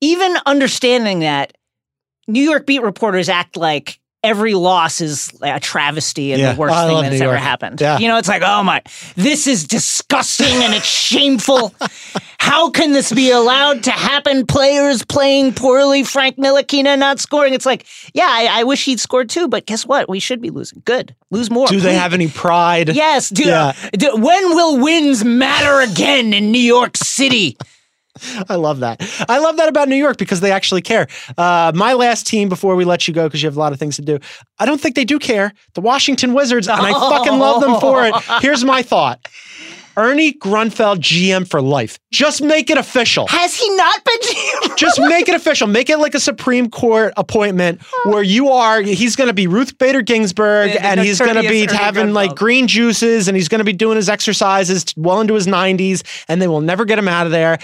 Even 0.00 0.36
understanding 0.46 1.20
that, 1.20 1.56
New 2.28 2.42
York 2.42 2.66
beat 2.66 2.82
reporters 2.82 3.28
act 3.28 3.56
like 3.56 3.98
every 4.26 4.54
loss 4.54 5.00
is 5.00 5.30
a 5.42 5.60
travesty 5.60 6.32
and 6.32 6.40
Yeah. 6.40 6.52
the 6.52 6.58
worst 6.60 6.74
oh, 6.74 6.78
I 6.78 6.86
thing 6.88 7.02
that's 7.02 7.12
New 7.20 7.24
ever 7.26 7.32
York. 7.34 7.38
happened. 7.42 7.80
Yeah. 7.80 7.98
You 7.98 8.08
know, 8.08 8.18
it's 8.18 8.28
like, 8.28 8.42
oh 8.44 8.62
my, 8.62 8.82
this 9.14 9.46
is 9.46 9.64
disgusting 9.66 10.62
and 10.64 10.74
it's 10.74 10.84
shameful. 10.86 11.72
How 12.38 12.70
can 12.70 12.92
this 12.92 13.12
be 13.12 13.30
allowed 13.30 13.84
to 13.84 13.90
happen? 13.90 14.46
Players 14.46 15.04
playing 15.04 15.54
poorly, 15.54 16.04
Frank 16.04 16.36
Ntilikina 16.36 16.98
not 16.98 17.18
scoring. 17.18 17.54
It's 17.54 17.66
like, 17.66 17.86
yeah, 18.14 18.28
I, 18.28 18.60
I 18.60 18.64
wish 18.64 18.84
he'd 18.84 19.00
scored 19.00 19.28
too, 19.30 19.48
but 19.48 19.66
guess 19.66 19.86
what? 19.86 20.08
We 20.08 20.20
should 20.20 20.40
be 20.40 20.50
losing. 20.50 20.82
Good, 20.84 21.14
lose 21.30 21.50
more. 21.50 21.66
Do 21.66 21.80
they 21.80 21.94
have 21.94 22.12
any 22.14 22.28
pride? 22.28 22.90
Yes, 22.94 23.30
do, 23.30 23.44
Yeah. 23.44 23.72
do- 23.92 24.16
when 24.16 24.54
will 24.54 24.78
wins 24.78 25.24
matter 25.24 25.80
again 25.80 26.32
in 26.34 26.50
New 26.52 26.60
York 26.60 26.96
City? 26.96 27.56
I 28.48 28.56
love 28.56 28.80
that. 28.80 29.00
I 29.28 29.38
love 29.38 29.56
that 29.56 29.68
about 29.68 29.88
New 29.88 29.96
York 29.96 30.16
because 30.16 30.40
they 30.40 30.52
actually 30.52 30.82
care. 30.82 31.06
Uh, 31.36 31.72
my 31.74 31.92
last 31.94 32.26
team 32.26 32.48
before 32.48 32.76
we 32.76 32.84
let 32.84 33.06
you 33.06 33.14
go 33.14 33.26
because 33.28 33.42
you 33.42 33.48
have 33.48 33.56
a 33.56 33.60
lot 33.60 33.72
of 33.72 33.78
things 33.78 33.96
to 33.96 34.02
do. 34.02 34.18
I 34.58 34.66
don't 34.66 34.80
think 34.80 34.94
they 34.94 35.04
do 35.04 35.18
care. 35.18 35.52
The 35.74 35.80
Washington 35.80 36.34
Wizards, 36.34 36.68
and 36.68 36.80
I 36.80 36.92
fucking 36.92 37.38
love 37.38 37.60
them 37.60 37.80
for 37.80 38.04
it. 38.06 38.14
Here's 38.42 38.64
my 38.64 38.82
thought. 38.82 39.26
Ernie 39.96 40.32
Grunfeld, 40.32 40.98
GM 40.98 41.48
for 41.48 41.62
life. 41.62 41.98
Just 42.12 42.42
make 42.42 42.68
it 42.70 42.78
official. 42.78 43.26
Has 43.28 43.56
he 43.56 43.68
not 43.76 44.04
been 44.04 44.18
GM? 44.20 44.76
Just 44.76 45.00
make 45.00 45.28
it 45.28 45.34
official. 45.34 45.66
Make 45.66 45.88
it 45.90 45.98
like 45.98 46.14
a 46.14 46.20
Supreme 46.20 46.68
Court 46.70 47.12
appointment 47.16 47.82
where 48.04 48.22
you 48.22 48.48
are. 48.50 48.80
He's 48.82 49.16
going 49.16 49.28
to 49.28 49.34
be 49.34 49.46
Ruth 49.46 49.78
Bader 49.78 50.02
Ginsburg, 50.02 50.72
The- 50.72 50.78
the 50.78 50.84
and 50.86 51.00
he's 51.00 51.18
going 51.18 51.34
to 51.36 51.40
be 51.48 51.62
Ernie 51.66 51.74
having 51.76 52.12
like 52.12 52.34
green 52.34 52.66
juices, 52.66 53.28
and 53.28 53.36
he's 53.36 53.48
going 53.48 53.60
to 53.60 53.64
be 53.64 53.72
doing 53.72 53.96
his 53.96 54.08
exercises 54.08 54.84
well 54.96 55.20
into 55.20 55.34
his 55.34 55.46
90s, 55.46 56.02
and 56.28 56.40
they 56.42 56.48
will 56.48 56.60
never 56.60 56.84
get 56.84 56.98
him 56.98 57.08
out 57.08 57.26
of 57.26 57.32
there. 57.32 57.58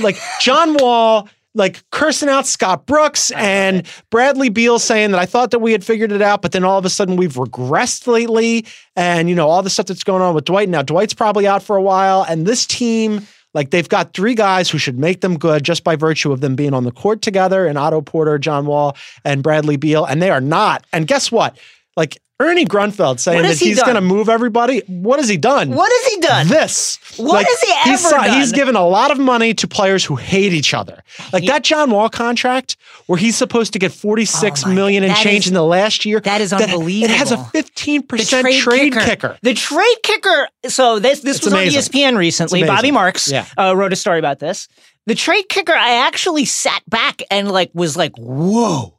Like 0.00 0.16
John 0.40 0.74
Wall. 0.74 1.28
Like 1.58 1.82
cursing 1.90 2.30
out 2.30 2.46
Scott 2.46 2.86
Brooks 2.86 3.30
and 3.32 3.86
Bradley 4.10 4.48
Beal 4.48 4.78
saying 4.78 5.10
that 5.10 5.20
I 5.20 5.26
thought 5.26 5.50
that 5.50 5.58
we 5.58 5.72
had 5.72 5.84
figured 5.84 6.12
it 6.12 6.22
out, 6.22 6.40
but 6.40 6.52
then 6.52 6.64
all 6.64 6.78
of 6.78 6.84
a 6.84 6.90
sudden 6.90 7.16
we've 7.16 7.34
regressed 7.34 8.06
lately. 8.06 8.64
And, 8.96 9.28
you 9.28 9.34
know, 9.34 9.48
all 9.48 9.62
the 9.62 9.70
stuff 9.70 9.86
that's 9.86 10.04
going 10.04 10.22
on 10.22 10.34
with 10.34 10.44
Dwight. 10.44 10.68
Now, 10.68 10.82
Dwight's 10.82 11.14
probably 11.14 11.46
out 11.46 11.62
for 11.62 11.76
a 11.76 11.82
while. 11.82 12.24
And 12.28 12.46
this 12.46 12.64
team, 12.64 13.26
like 13.54 13.70
they've 13.70 13.88
got 13.88 14.14
three 14.14 14.34
guys 14.34 14.70
who 14.70 14.78
should 14.78 14.98
make 14.98 15.20
them 15.20 15.38
good 15.38 15.64
just 15.64 15.84
by 15.84 15.96
virtue 15.96 16.32
of 16.32 16.40
them 16.40 16.54
being 16.54 16.74
on 16.74 16.84
the 16.84 16.92
court 16.92 17.22
together 17.22 17.66
and 17.66 17.76
Otto 17.76 18.00
Porter, 18.00 18.38
John 18.38 18.66
Wall, 18.66 18.96
and 19.24 19.42
Bradley 19.42 19.76
Beal. 19.76 20.04
And 20.04 20.22
they 20.22 20.30
are 20.30 20.40
not. 20.40 20.86
And 20.92 21.06
guess 21.06 21.32
what? 21.32 21.58
Like 21.98 22.18
Ernie 22.40 22.64
Grunfeld 22.64 23.18
saying 23.18 23.42
that 23.42 23.58
he 23.58 23.70
he's 23.70 23.82
going 23.82 23.96
to 23.96 24.00
move 24.00 24.28
everybody. 24.28 24.82
What 24.86 25.18
has 25.18 25.28
he 25.28 25.36
done? 25.36 25.70
What 25.72 25.90
has 25.92 26.14
he 26.14 26.20
done? 26.20 26.46
This. 26.46 26.96
What 27.16 27.44
has 27.44 27.60
he 27.60 27.90
he's, 27.90 28.06
ever 28.12 28.30
He's 28.30 28.52
done? 28.52 28.56
given 28.56 28.76
a 28.76 28.86
lot 28.86 29.10
of 29.10 29.18
money 29.18 29.52
to 29.54 29.66
players 29.66 30.04
who 30.04 30.14
hate 30.14 30.52
each 30.52 30.72
other. 30.72 31.02
Like 31.32 31.46
that 31.46 31.64
John 31.64 31.90
Wall 31.90 32.08
contract, 32.08 32.76
where 33.06 33.18
he's 33.18 33.36
supposed 33.36 33.72
to 33.72 33.80
get 33.80 33.90
forty-six 33.90 34.64
Oh 34.64 34.68
million 34.72 35.02
and 35.02 35.16
change 35.16 35.46
is- 35.46 35.48
in 35.48 35.54
the 35.54 35.64
last 35.64 36.04
year. 36.04 36.20
that 36.20 36.40
is 36.40 36.52
unbelievable. 36.52 37.12
It 37.12 37.18
has 37.18 37.32
a 37.32 37.38
15% 37.38 38.62
trade, 38.62 38.92
kicker. 38.92 39.36
The 39.42 39.54
trade 39.54 39.96
kicker. 40.04 40.48
So 40.68 41.00
this 41.00 41.18
this 41.20 41.38
It's 41.38 41.46
was 41.46 41.52
amazing. 41.54 41.78
on 41.78 42.12
ESPN 42.14 42.16
recently. 42.16 42.62
Bobby 42.62 42.92
Marks 42.92 43.28
Yeah. 43.28 43.46
uh, 43.58 43.74
wrote 43.76 43.92
a 43.92 43.96
story 43.96 44.20
about 44.20 44.38
this. 44.38 44.68
The 45.06 45.16
trade 45.16 45.48
kicker. 45.48 45.72
I 45.74 46.06
actually 46.06 46.44
sat 46.44 46.82
back 46.88 47.22
and 47.32 47.50
like 47.50 47.70
was 47.74 47.96
like, 47.96 48.12
whoa. 48.16 48.94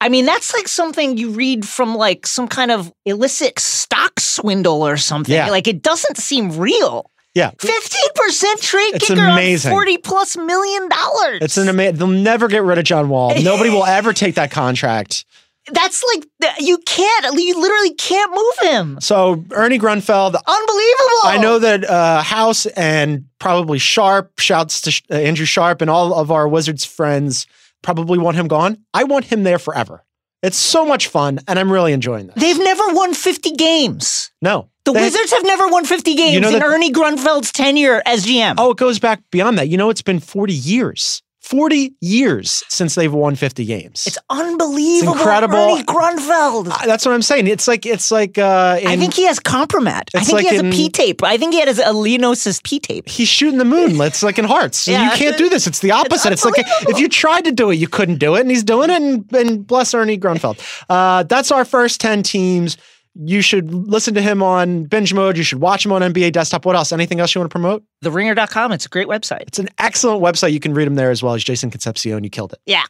I 0.00 0.08
mean, 0.08 0.26
that's 0.26 0.52
like 0.52 0.68
something 0.68 1.16
you 1.16 1.30
read 1.30 1.66
from 1.66 1.94
like 1.94 2.26
some 2.26 2.48
kind 2.48 2.70
of 2.70 2.92
illicit 3.04 3.58
stock 3.58 4.20
swindle 4.20 4.86
or 4.86 4.96
something. 4.96 5.34
Yeah. 5.34 5.48
Like 5.50 5.66
it 5.66 5.82
doesn't 5.82 6.18
seem 6.18 6.56
real. 6.58 7.10
Yeah. 7.34 7.50
Fifteen 7.58 8.10
percent 8.14 8.60
trade 8.62 8.94
It's 8.94 9.08
kicker 9.08 9.24
amazing. 9.24 9.70
on 9.70 9.76
forty 9.76 9.98
plus 9.98 10.36
million 10.36 10.88
dollars. 10.88 11.38
It's 11.42 11.56
an 11.56 11.68
amazing. 11.68 11.96
They'll 11.96 12.08
never 12.08 12.48
get 12.48 12.62
rid 12.62 12.78
of 12.78 12.84
John 12.84 13.08
Wall. 13.08 13.34
Nobody 13.42 13.70
will 13.70 13.84
ever 13.84 14.12
take 14.12 14.36
that 14.36 14.50
contract. 14.50 15.24
That's 15.72 16.02
like 16.14 16.54
you 16.60 16.78
can't. 16.78 17.38
You 17.38 17.60
literally 17.60 17.94
can't 17.94 18.30
move 18.30 18.70
him. 18.72 19.00
So 19.00 19.44
Ernie 19.50 19.78
Grunfeld, 19.78 20.34
Unbelievable. 20.34 21.24
I 21.24 21.38
know 21.40 21.58
that 21.58 21.84
uh, 21.84 22.22
House 22.22 22.66
and 22.66 23.24
probably 23.38 23.78
Sharp, 23.78 24.38
shouts 24.38 24.80
to 24.82 25.02
uh, 25.10 25.18
Andrew 25.18 25.44
Sharp 25.46 25.80
and 25.82 25.90
all 25.90 26.14
of 26.14 26.30
our 26.30 26.46
Wizards 26.46 26.84
friends 26.84 27.46
probably 27.86 28.18
want 28.18 28.36
him 28.36 28.48
gone. 28.48 28.78
I 28.92 29.04
want 29.04 29.26
him 29.26 29.44
there 29.44 29.58
forever. 29.60 30.02
It's 30.42 30.58
so 30.58 30.84
much 30.84 31.06
fun, 31.06 31.38
and 31.48 31.56
I'm 31.58 31.70
really 31.72 31.92
enjoying 31.92 32.26
this. 32.26 32.34
They've 32.36 32.58
never 32.58 32.88
won 32.88 33.14
50 33.14 33.52
games. 33.52 34.30
no, 34.42 34.68
The 34.84 34.92
They- 34.92 35.00
Wizards 35.02 35.32
have 35.32 35.44
never 35.44 35.66
won 35.68 35.84
50 35.84 36.14
games 36.14 36.34
You 36.34 36.40
know 36.40 36.48
in 36.48 36.54
that- 36.60 36.62
Ernie 36.64 36.92
Grunfeld's 36.92 37.50
tenure 37.52 38.02
as 38.06 38.24
GM. 38.26 38.54
Oh, 38.58 38.70
it 38.72 38.76
goes 38.76 38.98
back 39.00 39.20
beyond 39.32 39.58
that. 39.58 39.68
You 39.68 39.76
know, 39.76 39.90
it's 39.90 40.02
been 40.02 40.20
40 40.20 40.52
years. 40.54 41.22
40 41.46 41.94
years 42.00 42.64
since 42.68 42.96
they've 42.96 43.12
won 43.12 43.36
50 43.36 43.64
games. 43.64 44.04
It's 44.08 44.18
unbelievable. 44.28 45.12
It's 45.12 45.20
incredible. 45.20 45.56
Ernie 45.56 45.84
Grunfeld. 45.84 46.68
Uh, 46.68 46.86
That's 46.86 47.06
what 47.06 47.14
I'm 47.14 47.22
saying. 47.22 47.46
It's 47.46 47.68
like 47.68 47.86
it's 47.86 48.10
like 48.10 48.36
uh 48.36 48.80
I 48.84 48.96
think 48.96 49.14
he 49.14 49.26
has 49.26 49.38
compromat. 49.38 50.10
I 50.12 50.24
think 50.24 50.32
like 50.32 50.42
he 50.46 50.48
has 50.50 50.58
in- 50.60 50.66
a 50.66 50.72
P 50.72 50.88
tape. 50.88 51.22
I 51.22 51.36
think 51.36 51.54
he 51.54 51.60
has 51.60 51.78
a 51.78 51.84
Leonsis 51.84 52.60
P 52.64 52.80
tape. 52.80 53.08
he's 53.08 53.28
shooting 53.28 53.58
the 53.58 53.64
moon. 53.64 54.00
It's 54.00 54.24
like 54.24 54.40
in 54.40 54.44
hearts. 54.44 54.88
Yeah. 54.88 55.04
you 55.04 55.16
can't 55.16 55.38
do 55.38 55.48
this. 55.48 55.68
It's 55.68 55.78
the 55.78 55.92
opposite. 55.92 56.32
It's, 56.32 56.44
like 56.44 56.58
unbelievable. 56.58 56.90
if 56.90 56.98
you 56.98 57.08
tried 57.08 57.44
to 57.44 57.52
do 57.52 57.70
it, 57.70 57.76
you 57.76 57.86
couldn't 57.86 58.18
do 58.18 58.34
it, 58.34 58.40
and 58.40 58.50
he's 58.50 58.64
doing 58.64 58.90
it. 58.90 59.00
And, 59.00 59.32
and 59.32 59.64
bless 59.64 59.94
Ernie 59.94 60.18
Grunfeld. 60.18 60.58
Uh, 60.88 61.22
that's 61.22 61.52
our 61.52 61.64
first 61.64 62.00
ten 62.00 62.24
teams. 62.24 62.76
You 63.18 63.40
should 63.40 63.72
listen 63.72 64.14
to 64.14 64.22
him 64.22 64.42
on 64.42 64.84
binge 64.84 65.14
mode. 65.14 65.36
You 65.38 65.42
should 65.42 65.60
watch 65.60 65.84
him 65.86 65.92
on 65.92 66.02
NBA 66.02 66.32
Desktop. 66.32 66.66
What 66.66 66.76
else? 66.76 66.92
Anything 66.92 67.18
else 67.18 67.34
you 67.34 67.40
want 67.40 67.50
to 67.50 67.54
promote? 67.54 67.82
TheRinger.com. 68.04 68.72
It's 68.72 68.86
a 68.86 68.90
great 68.90 69.08
website. 69.08 69.42
It's 69.42 69.58
an 69.58 69.68
excellent 69.78 70.22
website. 70.22 70.52
You 70.52 70.60
can 70.60 70.74
read 70.74 70.86
him 70.86 70.96
there 70.96 71.10
as 71.10 71.22
well. 71.22 71.34
as 71.34 71.42
Jason 71.42 71.70
Concepcion. 71.70 72.22
You 72.22 72.30
killed 72.30 72.52
it. 72.52 72.60
Yeah. 72.66 72.84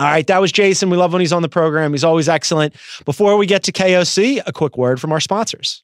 All 0.00 0.08
right, 0.08 0.26
that 0.26 0.40
was 0.40 0.50
Jason. 0.50 0.90
We 0.90 0.96
love 0.96 1.12
when 1.12 1.20
he's 1.20 1.32
on 1.32 1.42
the 1.42 1.48
program. 1.48 1.92
He's 1.92 2.02
always 2.02 2.28
excellent. 2.28 2.74
Before 3.04 3.36
we 3.36 3.46
get 3.46 3.62
to 3.64 3.72
KOC, 3.72 4.42
a 4.44 4.52
quick 4.52 4.76
word 4.76 5.00
from 5.00 5.12
our 5.12 5.20
sponsors. 5.20 5.83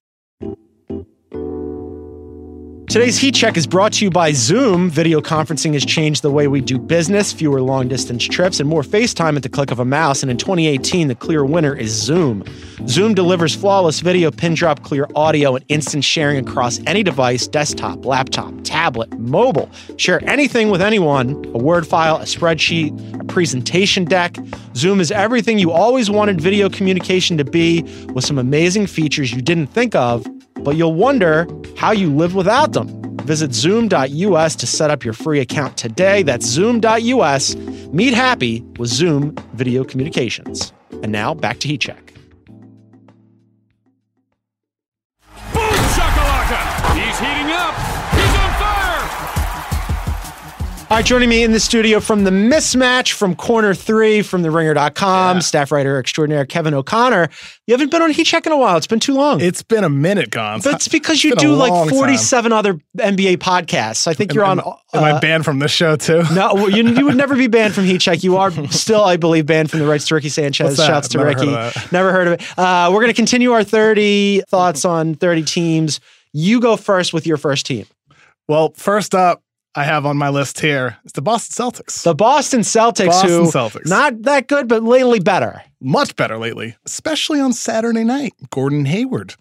Today's 2.90 3.18
Heat 3.18 3.37
Check 3.37 3.57
is 3.57 3.68
brought 3.68 3.92
to 3.92 4.05
you 4.05 4.11
by 4.11 4.33
Zoom. 4.33 4.90
Video 4.90 5.20
conferencing 5.20 5.74
has 5.74 5.87
changed 5.87 6.22
the 6.22 6.31
way 6.33 6.48
we 6.48 6.61
do 6.61 6.76
business, 6.76 7.33
fewer 7.33 7.62
long 7.62 7.87
distance 7.87 8.24
trips, 8.24 8.59
and 8.59 8.68
more 8.68 8.83
FaceTime 8.83 9.37
at 9.37 9.44
the 9.44 9.48
click 9.48 9.70
of 9.70 9.79
a 9.79 9.85
mouse. 9.85 10.24
And 10.24 10.31
in 10.31 10.37
2018, 10.37 11.07
the 11.07 11.14
clear 11.14 11.44
winner 11.44 11.72
is 11.72 11.92
Zoom. 11.92 12.42
Zoom 12.88 13.14
delivers 13.14 13.55
flawless 13.55 14.00
video, 14.00 14.33
pin 14.33 14.55
drop, 14.55 14.83
clear 14.83 15.07
audio, 15.14 15.55
and 15.55 15.64
instant 15.68 16.03
sharing 16.03 16.44
across 16.44 16.81
any 16.85 17.05
device 17.05 17.46
desktop, 17.46 18.05
laptop, 18.05 18.53
tablet, 18.64 19.16
mobile. 19.20 19.70
Share 19.96 20.20
anything 20.29 20.68
with 20.68 20.83
anyone 20.83 21.44
a 21.55 21.59
Word 21.59 21.87
file, 21.87 22.16
a 22.16 22.24
spreadsheet, 22.24 23.20
a 23.20 23.24
presentation 23.24 24.05
deck. 24.05 24.37
Zoom 24.74 24.98
is 24.98 25.12
everything 25.12 25.61
you 25.61 25.70
always 25.70 26.11
wanted 26.11 26.40
video 26.40 26.68
communication 26.68 27.38
to 27.38 27.44
be 27.44 27.83
with 28.14 28.24
some 28.24 28.37
amazing 28.37 28.88
features 28.88 29.33
you 29.33 29.42
didn't 29.42 29.68
think 29.68 29.94
of 29.94 30.26
but 30.64 30.77
you'll 30.77 30.94
wonder 30.94 31.46
how 31.77 31.92
you 31.92 32.14
live 32.14 32.35
without 32.35 32.73
them. 32.73 33.01
Visit 33.18 33.53
zoom.us 33.55 34.57
to 34.57 34.66
set 34.66 34.90
up 34.90 35.05
your 35.05 35.14
free 35.14 35.40
account 35.40 35.77
today. 35.77 36.23
That's 36.23 36.46
zoom.us. 36.46 37.55
Meet 37.92 38.14
happy 38.14 38.62
with 38.79 38.88
Zoom 38.88 39.35
Video 39.55 39.85
Communications. 39.85 40.73
And 41.03 41.12
now 41.12 41.35
back 41.35 41.59
to 41.61 41.68
Heat 41.68 41.81
All 50.90 50.96
right, 50.96 51.07
joining 51.07 51.29
me 51.29 51.44
in 51.44 51.53
the 51.53 51.61
studio 51.61 52.00
from 52.00 52.24
the 52.24 52.33
mismatch 52.33 53.12
from 53.12 53.37
corner 53.37 53.74
three 53.74 54.22
from 54.22 54.42
the 54.42 54.50
ringer.com, 54.50 55.40
staff 55.40 55.70
writer 55.70 56.00
extraordinaire 56.00 56.44
Kevin 56.44 56.74
O'Connor. 56.74 57.29
You 57.68 57.74
haven't 57.74 57.92
been 57.92 58.03
on 58.03 58.11
Heat 58.11 58.24
Check 58.24 58.44
in 58.44 58.50
a 58.50 58.57
while. 58.57 58.76
It's 58.76 58.88
been 58.88 58.98
too 58.98 59.14
long. 59.14 59.40
It's 59.40 59.62
been 59.62 59.85
a 59.85 59.88
minute, 59.88 60.33
but 60.33 60.66
it's 60.66 60.88
because 60.88 61.22
you 61.22 61.37
do 61.37 61.55
like 61.55 61.72
time. 61.72 61.90
47 61.90 62.50
other 62.50 62.74
NBA 62.98 63.37
podcasts. 63.37 64.09
I 64.09 64.14
think 64.14 64.35
you're 64.35 64.44
on. 64.44 64.59
Am, 64.59 64.72
am 64.94 65.05
I 65.05 65.12
uh, 65.12 65.20
banned 65.20 65.44
from 65.44 65.61
this 65.61 65.70
show 65.70 65.94
too? 65.94 66.24
No, 66.35 66.66
you, 66.66 66.83
you 66.88 67.05
would 67.05 67.16
never 67.16 67.37
be 67.37 67.46
banned 67.46 67.72
from 67.72 67.85
Heat 67.85 68.00
Check. 68.00 68.24
You 68.24 68.38
are 68.38 68.50
still, 68.72 69.05
I 69.05 69.16
believe, 69.16 69.46
banned 69.46 69.70
from 69.70 69.79
the 69.79 69.87
rights 69.87 70.09
to 70.09 70.16
Ricky 70.16 70.29
Sanchez. 70.29 70.76
Shouts 70.76 71.07
to 71.11 71.18
Never 71.18 71.29
Ricky. 71.31 71.53
heard. 71.55 71.92
Never 71.92 72.11
heard 72.11 72.26
of 72.26 72.33
it. 72.33 72.59
Uh, 72.59 72.90
we're 72.92 73.00
going 73.00 73.11
to 73.11 73.14
continue 73.14 73.53
our 73.53 73.62
30 73.62 74.42
thoughts 74.48 74.85
on 74.85 75.14
30 75.14 75.44
teams. 75.44 76.00
You 76.33 76.59
go 76.61 76.76
first 76.76 77.12
with 77.12 77.29
your 77.29 77.37
first 77.37 77.64
team. 77.64 77.87
Well, 78.48 78.72
first 78.74 79.14
up, 79.14 79.44
I 79.74 79.85
have 79.85 80.04
on 80.04 80.16
my 80.16 80.30
list 80.30 80.59
here 80.61 80.98
is 81.04 81.12
the 81.12 81.22
Boston 81.22 81.64
Celtics. 81.64 82.02
The 82.02 82.14
Boston 82.14 82.61
Celtics, 82.61 83.06
Boston 83.06 83.30
who 83.30 83.44
Celtics. 83.46 83.87
not 83.87 84.22
that 84.22 84.48
good, 84.48 84.66
but 84.66 84.83
lately 84.83 85.20
better. 85.20 85.62
Much 85.80 86.16
better 86.16 86.38
lately, 86.38 86.76
especially 86.85 87.40
on 87.40 87.52
Saturday 87.52 88.02
night. 88.02 88.35
Gordon 88.50 88.85
Hayward. 88.85 89.37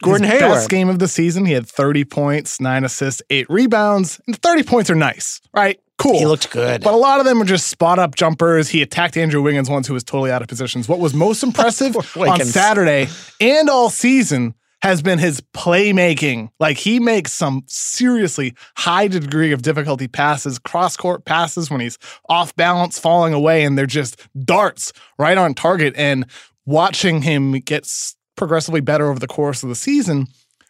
Gordon 0.00 0.28
His 0.28 0.38
Hayward. 0.40 0.54
Best 0.54 0.70
game 0.70 0.88
of 0.88 1.00
the 1.00 1.08
season. 1.08 1.44
He 1.44 1.52
had 1.52 1.66
30 1.66 2.04
points, 2.04 2.60
nine 2.60 2.84
assists, 2.84 3.22
eight 3.28 3.50
rebounds. 3.50 4.20
And 4.26 4.40
30 4.40 4.62
points 4.62 4.88
are 4.88 4.94
nice, 4.94 5.40
right? 5.52 5.80
Cool. 5.98 6.18
He 6.18 6.26
looked 6.26 6.50
good. 6.50 6.82
But 6.82 6.94
a 6.94 6.96
lot 6.96 7.18
of 7.18 7.26
them 7.26 7.40
were 7.40 7.44
just 7.44 7.66
spot 7.66 7.98
up 7.98 8.14
jumpers. 8.14 8.68
He 8.68 8.82
attacked 8.82 9.16
Andrew 9.16 9.42
Wiggins 9.42 9.68
once, 9.68 9.88
who 9.88 9.94
was 9.94 10.04
totally 10.04 10.30
out 10.30 10.42
of 10.42 10.48
positions. 10.48 10.88
What 10.88 11.00
was 11.00 11.12
most 11.12 11.42
impressive 11.42 11.96
on 12.16 12.40
Saturday 12.44 13.08
and 13.40 13.68
all 13.68 13.90
season 13.90 14.54
has 14.82 15.00
been 15.00 15.18
his 15.18 15.40
playmaking. 15.54 16.50
Like 16.58 16.76
he 16.76 16.98
makes 16.98 17.32
some 17.32 17.62
seriously 17.66 18.54
high 18.76 19.08
degree 19.08 19.52
of 19.52 19.62
difficulty 19.62 20.08
passes, 20.08 20.58
cross 20.58 20.96
court 20.96 21.24
passes 21.24 21.70
when 21.70 21.80
he's 21.80 21.98
off 22.28 22.54
balance, 22.56 22.98
falling 22.98 23.32
away, 23.32 23.64
and 23.64 23.78
they're 23.78 23.86
just 23.86 24.20
darts 24.44 24.92
right 25.18 25.38
on 25.38 25.54
target. 25.54 25.94
And 25.96 26.26
watching 26.66 27.22
him 27.22 27.52
get 27.52 27.88
progressively 28.36 28.80
better 28.80 29.08
over 29.08 29.20
the 29.20 29.26
course 29.26 29.62
of 29.62 29.68
the 29.68 29.74
season 29.74 30.26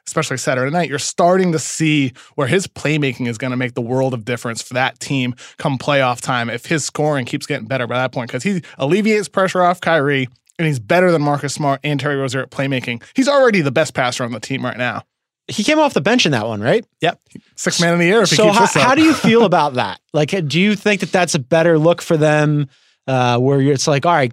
especially 0.07 0.37
Saturday 0.37 0.71
night, 0.71 0.89
you're 0.89 0.99
starting 0.99 1.53
to 1.53 1.59
see 1.59 2.13
where 2.35 2.49
his 2.49 2.67
playmaking 2.67 3.29
is 3.29 3.39
going 3.39 3.53
to 3.53 3.57
make 3.57 3.75
the 3.75 3.81
world 3.81 4.15
of 4.15 4.25
difference 4.25 4.61
for 4.61 4.75
that 4.75 4.99
team 4.99 5.35
come 5.59 5.79
playoff 5.79 6.21
time 6.21 6.51
if 6.51 6.67
his 6.67 6.85
scoring 6.85 7.25
keeps 7.25 7.47
getting 7.47 7.67
better 7.67 7.87
by 7.87 7.97
that 7.97 8.13
point 8.13 8.29
because 8.29 8.43
he 8.43 8.63
alleviates 8.79 9.29
pressure 9.29 9.63
off 9.63 9.81
Kyrie 9.81 10.29
and 10.63 10.69
he's 10.69 10.79
better 10.79 11.11
than 11.13 11.23
Marcus 11.23 11.53
Smart 11.55 11.81
and 11.85 11.99
Terry 12.01 12.17
Rozier 12.17 12.43
at 12.43 12.51
playmaking. 12.51 13.03
He's 13.15 13.29
already 13.29 13.61
the 13.61 13.73
best 13.73 13.95
passer 13.95 14.25
on 14.25 14.33
the 14.33 14.41
team 14.41 14.65
right 14.65 14.77
now. 14.77 15.03
he 15.49 15.65
came 15.65 15.79
off 15.79 15.93
the 15.95 16.01
bench 16.01 16.25
in 16.25 16.33
that 16.33 16.47
one, 16.47 16.61
right? 16.61 16.85
Yep. 17.01 17.21
Six 17.57 17.81
man 17.81 17.93
of 17.95 17.99
the 17.99 18.07
year 18.07 18.23
if 18.23 18.31
he 18.31 18.37
So 18.37 18.45
keeps 18.53 18.75
how, 18.75 18.81
how 18.81 18.95
do 18.95 19.03
you 19.03 19.13
feel 19.29 19.45
about 19.45 19.75
that? 19.75 20.01
Like, 20.13 20.31
do 20.49 20.61
you 20.61 20.77
think 20.77 21.01
that 21.01 21.13
that's 21.13 21.35
a 21.35 21.39
better 21.41 21.79
look 21.79 22.01
for 22.01 22.17
them 22.17 22.69
uh, 23.07 23.39
where 23.39 23.61
it's 23.61 23.87
like, 23.89 24.07
all 24.07 24.13
right, 24.13 24.33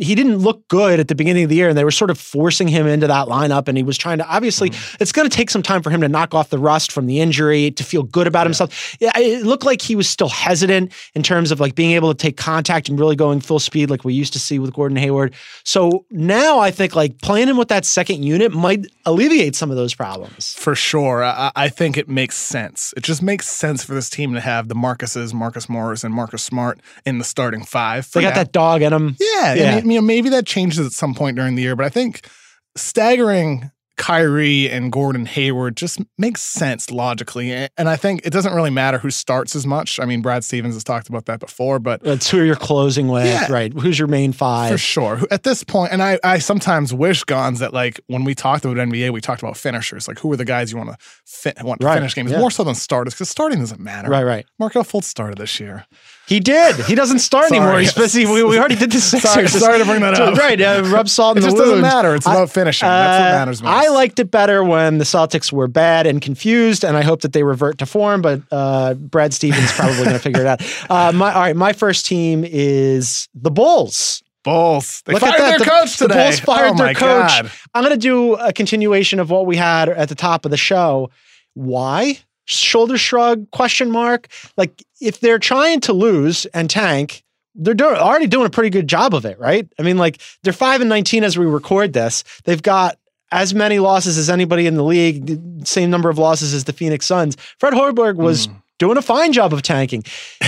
he 0.00 0.14
didn't 0.14 0.38
look 0.38 0.66
good 0.68 1.00
at 1.00 1.08
the 1.08 1.14
beginning 1.14 1.44
of 1.44 1.48
the 1.50 1.56
year, 1.56 1.68
and 1.68 1.76
they 1.76 1.84
were 1.84 1.90
sort 1.90 2.10
of 2.10 2.18
forcing 2.18 2.68
him 2.68 2.86
into 2.86 3.06
that 3.08 3.26
lineup. 3.28 3.66
And 3.68 3.76
he 3.76 3.82
was 3.82 3.98
trying 3.98 4.18
to 4.18 4.26
obviously, 4.26 4.70
Mm-hmm. 4.70 4.96
it's 5.00 5.12
going 5.12 5.28
to 5.28 5.36
take 5.36 5.50
some 5.50 5.62
time 5.62 5.82
for 5.82 5.90
him 5.90 6.00
to 6.00 6.08
knock 6.08 6.32
off 6.34 6.50
the 6.50 6.58
rust 6.58 6.92
from 6.92 7.06
the 7.06 7.20
injury 7.20 7.70
to 7.72 7.82
feel 7.84 8.02
good 8.04 8.26
about 8.26 8.46
himself. 8.46 8.96
Yeah, 9.00 9.10
it 9.16 9.44
looked 9.44 9.64
like 9.64 9.82
he 9.82 9.96
was 9.96 10.08
still 10.08 10.28
hesitant 10.28 10.92
in 11.14 11.22
terms 11.22 11.50
of 11.50 11.60
like 11.60 11.74
being 11.74 11.90
able 11.92 12.14
to 12.14 12.16
take 12.16 12.36
contact 12.36 12.88
and 12.88 12.98
really 12.98 13.16
going 13.16 13.40
full 13.40 13.58
speed 13.58 13.90
like 13.90 14.04
we 14.04 14.14
used 14.14 14.32
to 14.34 14.38
see 14.38 14.58
with 14.58 14.72
Gordon 14.72 14.96
Hayward. 14.96 15.34
So 15.64 16.04
now 16.10 16.58
I 16.60 16.70
think 16.70 16.94
like 16.94 17.20
playing 17.20 17.48
him 17.48 17.56
with 17.56 17.68
that 17.68 17.84
second 17.84 18.22
unit 18.22 18.52
might 18.52 18.86
alleviate 19.04 19.54
some 19.56 19.70
of 19.70 19.76
those 19.76 19.94
problems. 19.94 20.54
For 20.54 20.74
sure. 20.74 21.22
I, 21.24 21.50
I 21.56 21.68
think 21.68 21.96
it 21.96 22.08
makes 22.08 22.36
sense. 22.36 22.94
It 22.96 23.02
just 23.02 23.22
makes 23.22 23.48
sense 23.48 23.84
for 23.84 23.94
this 23.94 24.08
team 24.08 24.34
to 24.34 24.40
have 24.40 24.68
the 24.68 24.74
Marcuses, 24.74 25.34
Marcus 25.34 25.68
Morris, 25.68 26.04
and 26.04 26.14
Marcus 26.14 26.42
Smart 26.42 26.78
in 27.04 27.18
the 27.18 27.24
starting 27.24 27.64
five. 27.64 28.10
They 28.12 28.22
got 28.22 28.30
now. 28.30 28.34
that 28.36 28.52
dog 28.52 28.82
in 28.82 28.92
him. 28.92 29.16
Yeah, 29.20 29.54
Yeah. 29.54 29.63
I 29.72 29.80
mean, 29.80 29.90
you 29.90 30.00
know, 30.00 30.06
maybe 30.06 30.28
that 30.30 30.46
changes 30.46 30.84
at 30.84 30.92
some 30.92 31.14
point 31.14 31.36
during 31.36 31.54
the 31.54 31.62
year, 31.62 31.76
but 31.76 31.86
I 31.86 31.90
think 31.90 32.28
staggering 32.76 33.70
Kyrie 33.96 34.68
and 34.68 34.90
Gordon 34.90 35.24
Hayward 35.24 35.76
just 35.76 36.00
makes 36.18 36.40
sense 36.42 36.90
logically. 36.90 37.52
And 37.78 37.88
I 37.88 37.94
think 37.94 38.22
it 38.26 38.30
doesn't 38.30 38.52
really 38.52 38.70
matter 38.70 38.98
who 38.98 39.08
starts 39.08 39.54
as 39.54 39.68
much. 39.68 40.00
I 40.00 40.04
mean, 40.04 40.20
Brad 40.20 40.42
Stevens 40.42 40.74
has 40.74 40.82
talked 40.82 41.08
about 41.08 41.26
that 41.26 41.38
before, 41.38 41.78
but 41.78 42.02
That's 42.02 42.28
who 42.28 42.42
you're 42.42 42.56
closing 42.56 43.06
with, 43.06 43.24
Yeah. 43.26 43.46
right? 43.52 43.72
Who's 43.72 43.96
your 43.96 44.08
main 44.08 44.32
five? 44.32 44.72
for 44.72 44.78
sure, 44.78 45.20
at 45.30 45.44
this 45.44 45.62
point, 45.62 45.92
and 45.92 46.02
I, 46.02 46.18
I 46.24 46.40
sometimes 46.40 46.92
wish 46.92 47.22
Gons 47.22 47.60
that 47.60 47.72
like 47.72 48.00
when 48.08 48.24
we 48.24 48.34
talked 48.34 48.64
about 48.64 48.78
NBA, 48.78 49.10
we 49.12 49.20
talked 49.20 49.42
about 49.44 49.56
finishers, 49.56 50.08
like 50.08 50.18
who 50.18 50.32
are 50.32 50.36
the 50.36 50.44
guys 50.44 50.72
you 50.72 50.78
want 50.78 50.90
to 50.90 50.96
fit, 51.24 51.62
want 51.62 51.80
to 51.80 51.86
Right, 51.86 51.94
finish 51.94 52.16
games 52.16 52.32
yeah. 52.32 52.40
more 52.40 52.50
so 52.50 52.64
than 52.64 52.74
starters 52.74 53.14
because 53.14 53.28
starting 53.28 53.60
doesn't 53.60 53.80
matter. 53.80 54.08
Right, 54.10 54.24
right. 54.24 54.44
Markelle 54.58 54.82
Fultz 54.84 55.04
started 55.04 55.38
this 55.38 55.60
year. 55.60 55.86
He 56.26 56.40
did. 56.40 56.76
He 56.86 56.94
doesn't 56.94 57.18
start 57.18 57.48
Sorry. 57.48 57.60
anymore. 57.60 57.80
He's 57.80 57.92
busy. 57.92 58.24
We, 58.24 58.42
we 58.42 58.58
already 58.58 58.76
did 58.76 58.90
the 58.90 58.98
Sixers. 59.00 59.30
Sorry- 59.32 59.46
sorry 59.48 59.78
to 59.78 59.84
bring 59.84 60.00
that 60.00 60.14
up. 60.20 60.36
Right. 60.38 60.60
Uh, 60.60 60.82
rub 60.86 61.08
salt 61.08 61.36
It 61.36 61.40
in 61.40 61.44
just 61.44 61.56
the 61.56 61.64
doesn't 61.64 61.80
matter. 61.82 62.14
It's 62.14 62.24
about 62.26 62.50
finishing. 62.50 62.88
That's 62.88 63.20
what 63.20 63.28
Uh, 63.28 63.38
matters 63.38 63.62
most. 63.62 63.70
I 63.70 63.88
liked 63.90 64.18
it 64.18 64.30
better 64.30 64.64
when 64.64 64.98
the 64.98 65.04
Celtics 65.04 65.52
were 65.52 65.68
bad 65.68 66.06
and 66.06 66.22
confused, 66.22 66.82
and 66.84 66.96
I 66.96 67.02
hope 67.02 67.20
that 67.22 67.32
they 67.34 67.42
revert 67.42 67.78
to 67.78 67.86
form. 67.86 68.22
But 68.22 68.40
uh, 68.50 68.94
Brad 68.94 69.34
Stevens 69.34 69.70
probably 69.72 69.96
going 69.98 70.10
to 70.12 70.18
figure 70.18 70.40
it 70.40 70.46
out. 70.46 70.60
Uh, 70.90 71.12
my 71.14 71.32
all 71.32 71.40
right. 71.42 71.56
My 71.56 71.72
first 71.72 72.06
team 72.06 72.44
is 72.46 73.28
the 73.34 73.50
Bulls. 73.50 74.22
Bulls. 74.44 75.02
They 75.06 75.14
Look 75.14 75.22
fired 75.22 75.34
at 75.34 75.38
that. 75.38 75.48
their 75.50 75.58
the, 75.60 75.64
coach 75.64 75.96
the 75.98 76.08
today. 76.08 76.24
Bulls 76.28 76.40
fired 76.40 76.72
oh 76.74 76.76
their 76.76 76.94
coach. 76.94 77.28
God. 77.42 77.50
I'm 77.74 77.82
going 77.82 77.94
to 77.94 77.98
do 78.00 78.34
a 78.34 78.52
continuation 78.52 79.18
of 79.20 79.30
what 79.30 79.46
we 79.46 79.56
had 79.56 79.88
at 79.88 80.08
the 80.08 80.14
top 80.14 80.44
of 80.44 80.50
the 80.50 80.56
show. 80.56 81.10
Why? 81.54 82.18
Shoulder 82.46 82.98
shrug? 82.98 83.50
Question 83.50 83.90
mark? 83.90 84.28
Like 84.56 84.82
if 85.00 85.20
they're 85.20 85.38
trying 85.38 85.80
to 85.82 85.92
lose 85.92 86.46
and 86.46 86.68
tank, 86.68 87.22
they're 87.54 87.74
doing, 87.74 87.94
already 87.96 88.26
doing 88.26 88.46
a 88.46 88.50
pretty 88.50 88.70
good 88.70 88.88
job 88.88 89.14
of 89.14 89.24
it, 89.24 89.38
right? 89.38 89.68
I 89.78 89.82
mean, 89.82 89.96
like 89.96 90.20
they're 90.42 90.52
five 90.52 90.80
and 90.80 90.88
nineteen 90.90 91.24
as 91.24 91.38
we 91.38 91.46
record 91.46 91.92
this. 91.92 92.24
They've 92.44 92.62
got 92.62 92.98
as 93.32 93.54
many 93.54 93.78
losses 93.78 94.18
as 94.18 94.28
anybody 94.30 94.66
in 94.66 94.74
the 94.74 94.84
league, 94.84 95.66
same 95.66 95.90
number 95.90 96.08
of 96.10 96.18
losses 96.18 96.52
as 96.54 96.64
the 96.64 96.72
Phoenix 96.72 97.06
Suns. 97.06 97.36
Fred 97.58 97.72
Hoiberg 97.74 98.16
was 98.16 98.46
Hmm. 98.46 98.52
doing 98.78 98.96
a 98.96 99.02
fine 99.02 99.32
job 99.32 99.52
of 99.52 99.62
tanking. 99.62 100.04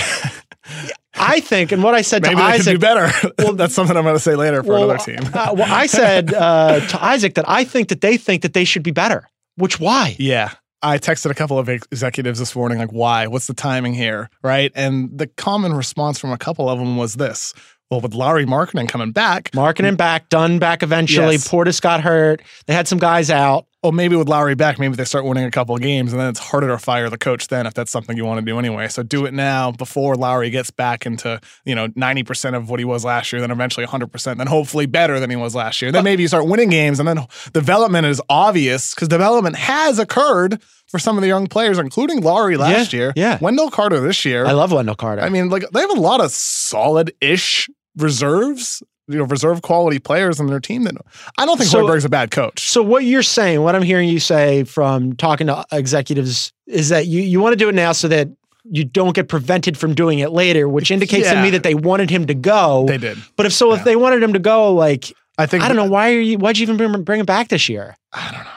I 1.18 1.40
think, 1.40 1.72
and 1.72 1.82
what 1.82 1.94
I 1.94 2.02
said 2.02 2.22
to 2.24 2.28
Maybe 2.30 2.42
they 2.42 2.46
could 2.52 2.60
Isaac, 2.60 2.74
do 2.74 2.78
better. 2.78 3.10
Well, 3.38 3.52
that's 3.54 3.74
something 3.74 3.96
I'm 3.96 4.02
going 4.04 4.16
to 4.16 4.20
say 4.20 4.34
later 4.36 4.62
for 4.62 4.76
another 4.76 4.98
team. 4.98 5.18
uh, 5.32 5.54
well, 5.56 5.72
I 5.72 5.86
said 5.86 6.34
uh, 6.34 6.80
to 6.86 7.02
Isaac 7.04 7.34
that 7.36 7.48
I 7.48 7.64
think 7.64 7.88
that 7.88 8.02
they 8.02 8.16
think 8.18 8.42
that 8.42 8.52
they 8.52 8.64
should 8.64 8.82
be 8.82 8.90
better. 8.90 9.26
Which 9.56 9.80
why? 9.80 10.14
Yeah. 10.18 10.50
I 10.86 10.98
texted 10.98 11.30
a 11.30 11.34
couple 11.34 11.58
of 11.58 11.68
executives 11.68 12.38
this 12.38 12.54
morning, 12.54 12.78
like, 12.78 12.92
why? 12.92 13.26
What's 13.26 13.48
the 13.48 13.54
timing 13.54 13.94
here? 13.94 14.30
Right. 14.42 14.70
And 14.74 15.18
the 15.18 15.26
common 15.26 15.74
response 15.74 16.18
from 16.18 16.30
a 16.30 16.38
couple 16.38 16.68
of 16.68 16.78
them 16.78 16.96
was 16.96 17.14
this 17.14 17.54
well, 17.90 18.00
with 18.00 18.14
Larry 18.14 18.46
Markkanen 18.46 18.88
coming 18.88 19.12
back, 19.12 19.54
Marketing 19.54 19.94
back, 19.94 20.28
Dunn 20.28 20.58
back 20.58 20.82
eventually. 20.82 21.34
Yes. 21.34 21.48
Portis 21.48 21.80
got 21.80 22.00
hurt. 22.00 22.42
They 22.66 22.74
had 22.74 22.88
some 22.88 22.98
guys 22.98 23.30
out. 23.30 23.66
Well, 23.82 23.92
maybe 23.92 24.16
with 24.16 24.28
Lauri 24.28 24.54
back, 24.56 24.78
maybe 24.80 24.96
they 24.96 25.04
start 25.04 25.24
winning 25.26 25.44
a 25.44 25.50
couple 25.50 25.76
of 25.76 25.80
games, 25.82 26.12
and 26.12 26.20
then 26.20 26.28
it's 26.28 26.40
harder 26.40 26.66
to 26.68 26.78
fire 26.78 27.08
the 27.08 27.18
coach 27.18 27.46
then 27.48 27.66
if 27.66 27.74
that's 27.74 27.92
something 27.92 28.16
you 28.16 28.24
want 28.24 28.40
to 28.40 28.44
do 28.44 28.58
anyway. 28.58 28.88
So 28.88 29.02
do 29.04 29.26
it 29.26 29.34
now 29.34 29.70
before 29.70 30.16
Lauri 30.16 30.50
gets 30.50 30.70
back 30.72 31.06
into 31.06 31.40
you 31.64 31.74
know 31.74 31.88
ninety 31.94 32.24
percent 32.24 32.56
of 32.56 32.68
what 32.68 32.80
he 32.80 32.84
was 32.84 33.04
last 33.04 33.32
year, 33.32 33.40
then 33.40 33.50
eventually 33.52 33.86
hundred 33.86 34.10
percent, 34.10 34.38
then 34.38 34.46
hopefully 34.48 34.86
better 34.86 35.20
than 35.20 35.30
he 35.30 35.36
was 35.36 35.54
last 35.54 35.82
year. 35.82 35.92
Then 35.92 36.02
maybe 36.04 36.22
you 36.22 36.28
start 36.28 36.46
winning 36.48 36.70
games, 36.70 36.98
and 36.98 37.06
then 37.06 37.26
development 37.52 38.06
is 38.06 38.20
obvious 38.28 38.94
because 38.94 39.08
development 39.08 39.54
has 39.56 39.98
occurred 40.00 40.60
for 40.88 40.98
some 40.98 41.16
of 41.16 41.22
the 41.22 41.28
young 41.28 41.46
players, 41.46 41.78
including 41.78 42.22
Lauri 42.22 42.56
last 42.56 42.92
Yeah, 42.92 42.98
year. 42.98 43.12
yeah. 43.14 43.38
Wendell 43.40 43.70
Carter 43.70 44.00
this 44.00 44.24
year. 44.24 44.46
I 44.46 44.52
love 44.52 44.72
Wendell 44.72 44.94
Carter. 44.96 45.22
I 45.22 45.28
mean, 45.28 45.48
like 45.48 45.64
they 45.72 45.80
have 45.80 45.90
a 45.96 46.00
lot 46.00 46.20
of 46.20 46.30
solid-ish 46.32 47.68
reserves, 47.96 48.82
you 49.08 49.18
know, 49.18 49.24
reserve 49.24 49.62
quality 49.62 49.98
players 49.98 50.40
on 50.40 50.46
their 50.46 50.60
team. 50.60 50.84
That 50.84 50.94
I 51.38 51.46
don't 51.46 51.56
think 51.58 51.70
So- 51.70 51.86
Hoiberg's 51.86 52.04
a 52.04 52.08
bad 52.08 52.30
coach. 52.30 52.68
So 52.68 52.82
what 52.82 53.04
you're 53.04 53.22
saying, 53.22 53.62
what 53.62 53.74
I'm 53.74 53.82
hearing 53.82 54.08
you 54.08 54.20
say 54.20 54.64
from 54.64 55.14
talking 55.14 55.46
to 55.46 55.64
executives 55.72 56.52
is 56.66 56.88
that 56.88 57.06
you, 57.06 57.22
you 57.22 57.40
want 57.40 57.52
to 57.52 57.56
do 57.56 57.68
it 57.68 57.74
now 57.74 57.92
so 57.92 58.08
that 58.08 58.28
you 58.70 58.84
don't 58.84 59.14
get 59.14 59.28
prevented 59.28 59.78
from 59.78 59.94
doing 59.94 60.18
it 60.18 60.30
later, 60.32 60.68
which 60.68 60.90
indicates 60.90 61.30
to 61.30 61.40
me 61.40 61.50
that 61.50 61.62
they 61.62 61.74
wanted 61.74 62.10
him 62.10 62.26
to 62.26 62.34
go. 62.34 62.84
They 62.88 62.98
did. 62.98 63.18
But 63.36 63.46
if 63.46 63.52
so, 63.52 63.72
if 63.72 63.84
they 63.84 63.94
wanted 63.96 64.22
him 64.22 64.32
to 64.32 64.38
go, 64.40 64.72
like 64.74 65.12
I 65.38 65.46
think 65.46 65.62
I 65.62 65.68
don't 65.68 65.76
know 65.76 65.84
why 65.84 66.12
are 66.12 66.20
you 66.20 66.38
why'd 66.38 66.58
you 66.58 66.62
even 66.62 66.76
bring, 66.76 67.02
bring 67.04 67.20
him 67.20 67.26
back 67.26 67.48
this 67.48 67.68
year? 67.68 67.96
I 68.12 68.32
don't 68.32 68.44
know. 68.44 68.50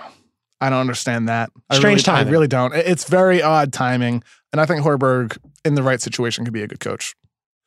I 0.62 0.70
don't 0.70 0.80
understand 0.80 1.30
that. 1.30 1.52
I 1.70 1.76
Strange 1.76 2.00
really, 2.00 2.04
timing. 2.04 2.28
I 2.28 2.32
really 2.32 2.48
don't. 2.48 2.74
It's 2.76 3.08
very 3.08 3.42
odd 3.42 3.72
timing, 3.72 4.24
and 4.52 4.60
I 4.60 4.66
think 4.66 4.82
Hoiberg 4.82 5.38
in 5.64 5.76
the 5.76 5.84
right 5.84 6.02
situation 6.02 6.44
could 6.44 6.54
be 6.54 6.64
a 6.64 6.68
good 6.68 6.80
coach. 6.80 7.16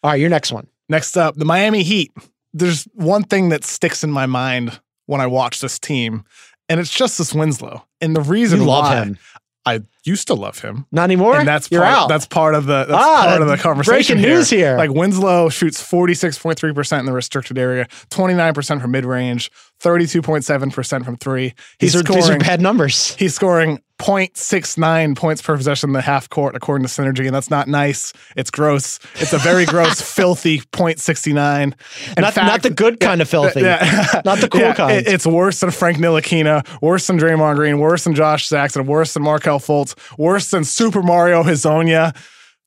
All 0.03 0.11
right, 0.11 0.21
your 0.21 0.29
next 0.29 0.53
one. 0.53 0.67
Next 0.89 1.17
up, 1.17 1.37
the 1.37 1.45
Miami 1.45 1.85
Heat. 1.85 2.11
There's 2.53 2.85
one 2.95 3.25
thing 3.25 3.49
that 3.51 3.65
sticks 3.65 4.05
in 4.05 4.11
my 4.11 4.27
mind 4.27 4.81
when 5.07 5.21
I 5.21 5.27
watch 5.27 5.61
this 5.61 5.79
team, 5.79 6.25
and 6.69 6.81
it's 6.81 6.93
just 6.95 7.19
this 7.19 7.35
Winslow. 7.35 7.85
And 8.01 8.15
the 8.15 8.21
reason 8.21 8.61
You 8.61 8.67
love 8.67 8.85
why 8.85 9.03
him. 9.03 9.19
I 9.65 9.83
used 10.05 10.27
to 10.29 10.35
love 10.35 10.59
him. 10.61 10.87
Not 10.93 11.05
anymore. 11.05 11.39
And 11.39 11.47
that's 11.49 11.71
you're 11.71 11.83
part, 11.83 11.95
out. 11.95 12.09
That's 12.09 12.27
part 12.27 12.55
of 12.55 12.67
the 12.67 12.85
that's 12.87 12.93
Ah, 13.05 13.25
part 13.29 13.43
of 13.43 13.49
the 13.49 13.57
conversation. 13.57 14.17
breaking 14.17 14.31
news 14.31 14.51
here. 14.51 14.77
Like 14.77 14.91
Winslow 14.91 15.49
shoots 15.49 15.81
forty 15.83 16.15
six 16.15 16.39
point 16.39 16.59
three 16.59 16.73
percent 16.73 17.01
in 17.01 17.07
the 17.07 17.13
restricted 17.13 17.59
area, 17.59 17.87
twenty 18.11 18.35
nine 18.35 18.55
percent 18.55 18.81
from 18.83 18.91
mid 18.91 19.05
range, 19.05 19.51
thirty 19.81 20.07
two 20.07 20.23
point 20.23 20.45
seven 20.45 20.71
percent 20.71 21.05
from 21.05 21.17
three. 21.17 21.55
He's 21.79 21.93
these 21.93 21.97
are 21.97 22.03
these 22.03 22.17
are 22.17 22.23
scoring. 22.23 22.41
bad 22.41 22.61
numbers. 22.61 23.15
He's 23.15 23.35
scoring 23.35 23.81
0.69 23.99 25.17
points 25.17 25.41
per 25.43 25.57
possession 25.57 25.91
in 25.91 25.95
the 25.95 26.01
half 26.01 26.29
court, 26.29 26.57
according 26.57 26.85
to 26.85 26.93
Synergy, 26.93 27.25
and 27.27 27.33
that's 27.35 27.51
not 27.51 27.69
nice. 27.69 28.13
It's 28.35 28.51
gross. 28.51 28.99
It's 29.15 29.33
a 29.33 29.39
very 29.39 29.65
gross, 29.65 30.01
filthy 30.15 30.59
0.69. 30.61 31.63
In 31.63 31.75
Not, 32.21 32.35
not 32.37 32.63
the 32.65 32.71
good 32.71 32.99
kind 32.99 33.23
of 33.23 33.29
filthy. 33.29 33.61
Yeah. 33.61 34.21
Not 34.25 34.41
the 34.41 34.49
cool 34.49 34.61
Yeah, 34.61 34.75
kind. 34.75 34.97
it- 34.99 35.07
it's 35.07 35.25
worse 35.27 35.61
than 35.61 35.71
Frank 35.71 35.99
Ntilikina, 35.99 36.67
worse 36.83 37.07
than 37.07 37.17
Draymond 37.19 37.55
Green, 37.57 37.79
worse 37.79 38.03
than 38.05 38.15
Josh 38.15 38.47
Saxon, 38.49 38.87
worse 38.87 39.15
than 39.15 39.23
Markelle 39.23 39.61
Fultz, 39.61 39.92
worse 40.19 40.51
than 40.51 40.65
Super 40.65 41.03
Mario 41.03 41.43
Hezonja. 41.43 42.15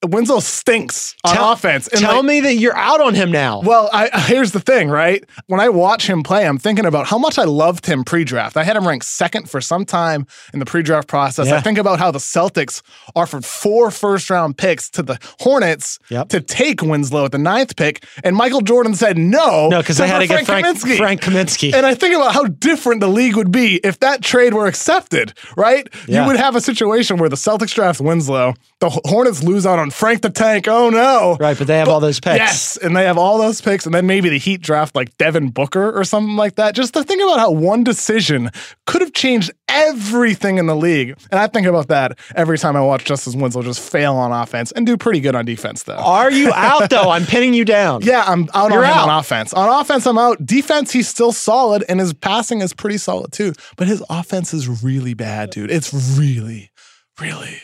Winslow 0.07 0.39
stinks 0.39 1.15
on 1.23 1.35
Tell- 1.35 1.51
offense. 1.51 1.87
And 1.87 2.01
Tell 2.01 2.15
like- 2.17 2.25
me 2.25 2.39
that 2.41 2.55
you're 2.55 2.75
out 2.77 3.01
on 3.01 3.13
him 3.15 3.31
now. 3.31 3.61
well, 3.61 3.89
I, 3.93 4.09
here's 4.27 4.51
the 4.51 4.59
thing, 4.59 4.89
right? 4.89 5.23
When 5.47 5.59
I 5.59 5.69
watch 5.69 6.07
him 6.09 6.23
play, 6.23 6.47
I'm 6.47 6.57
thinking 6.57 6.85
about 6.85 7.07
how 7.07 7.17
much 7.17 7.37
I 7.37 7.43
loved 7.43 7.85
him 7.85 8.03
pre-draft. 8.03 8.57
I 8.57 8.63
had 8.63 8.75
him 8.75 8.87
ranked 8.87 9.05
second 9.05 9.49
for 9.49 9.61
some 9.61 9.85
time 9.85 10.25
in 10.53 10.59
the 10.59 10.65
pre-draft 10.65 11.07
process. 11.07 11.47
Yeah. 11.47 11.55
I 11.57 11.61
think 11.61 11.77
about 11.77 11.99
how 11.99 12.11
the 12.11 12.19
Celtics 12.19 12.81
offered 13.15 13.45
four 13.45 13.91
first-round 13.91 14.57
picks 14.57 14.89
to 14.91 15.03
the 15.03 15.19
Hornets 15.39 15.99
Yep. 16.09 16.29
to 16.29 16.41
take 16.41 16.81
Winslow 16.81 17.25
at 17.25 17.31
the 17.31 17.37
ninth 17.37 17.75
pick, 17.75 18.03
and 18.23 18.35
Michael 18.35 18.61
Jordan 18.61 18.95
said 18.95 19.17
no. 19.17 19.69
no, 19.69 19.79
because 19.81 19.97
they 19.97 20.07
had 20.07 20.19
to 20.19 20.27
get 20.27 20.45
Frank 20.45 20.65
Kaminsky. 20.65 20.97
Frank 20.97 21.21
Kaminsky. 21.21 21.73
And 21.73 21.85
I 21.85 21.95
think 21.95 22.15
about 22.15 22.33
how 22.33 22.43
different 22.45 23.01
the 23.01 23.07
league 23.07 23.35
would 23.35 23.51
be 23.51 23.79
if 23.83 23.99
that 23.99 24.21
trade 24.21 24.53
were 24.53 24.67
accepted, 24.67 25.33
right? 25.57 25.87
Yeah. 26.07 26.21
You 26.21 26.27
would 26.27 26.37
have 26.37 26.55
a 26.55 26.61
situation 26.61 27.17
where 27.17 27.29
the 27.29 27.35
Celtics 27.35 27.73
draft 27.73 27.99
Winslow, 28.01 28.53
the 28.79 28.89
Hornets 29.05 29.43
lose 29.43 29.65
out 29.65 29.79
on 29.79 29.89
Frank 29.95 30.21
the 30.21 30.29
Tank. 30.29 30.67
Oh 30.67 30.89
no. 30.89 31.37
right, 31.39 31.57
but 31.57 31.67
they 31.67 31.77
have 31.77 31.87
all 31.87 31.99
those 32.01 32.19
picks. 32.19 32.37
Yes, 32.37 32.77
and 32.77 32.95
they 32.95 33.05
have 33.05 33.17
all 33.17 33.37
those 33.37 33.61
picks, 33.61 33.85
and 33.85 33.95
then 33.95 34.05
maybe 34.05 34.27
the 34.27 34.37
Heat 34.37 34.61
draft 34.61 34.93
like 34.95 35.17
Devin 35.17 35.49
Booker 35.51 35.97
or 35.97 36.03
something 36.03 36.35
like 36.35 36.55
that. 36.55 36.75
Just 36.75 36.93
to 36.95 37.03
think 37.03 37.21
about 37.23 37.39
how 37.39 37.51
one 37.51 37.83
decision 37.83 38.49
could 38.85 39.01
have 39.01 39.13
changed 39.13 39.51
everything 39.69 40.57
in 40.57 40.65
the 40.65 40.75
league. 40.75 41.17
And 41.31 41.39
I 41.39 41.47
think 41.47 41.65
about 41.65 41.87
that 41.87 42.19
every 42.35 42.57
time 42.57 42.75
I 42.75 42.81
watch 42.81 43.05
Justice 43.05 43.35
Winslow 43.35 43.61
just 43.63 43.79
fail 43.79 44.15
on 44.15 44.31
offense 44.31 44.71
and 44.73 44.85
do 44.85 44.97
pretty 44.97 45.19
good 45.21 45.33
on 45.35 45.45
defense, 45.45 45.83
though. 45.83 45.93
Are 45.95 46.29
you 46.31 46.51
out 46.53 46.89
though? 46.89 47.09
I'm 47.09 47.25
pinning 47.25 47.53
you 47.53 47.63
down. 47.65 48.01
Yeah, 48.03 48.23
I'm 48.27 48.49
out 48.53 48.71
You're 48.71 48.83
on 48.85 48.91
out. 48.91 49.09
on 49.09 49.19
offense. 49.19 49.53
On 49.53 49.81
offense, 49.81 50.05
I'm 50.05 50.17
out. 50.17 50.45
Defense, 50.45 50.91
he's 50.91 51.07
still 51.07 51.31
solid, 51.31 51.85
and 51.87 51.99
his 52.01 52.13
passing 52.13 52.61
is 52.61 52.73
pretty 52.73 52.97
solid 52.97 53.31
too. 53.31 53.53
But 53.77 53.87
his 53.87 54.03
offense 54.09 54.53
is 54.53 54.83
really 54.83 55.13
bad, 55.13 55.51
dude. 55.51 55.71
It's 55.71 55.93
really, 56.17 56.71
really, 57.19 57.61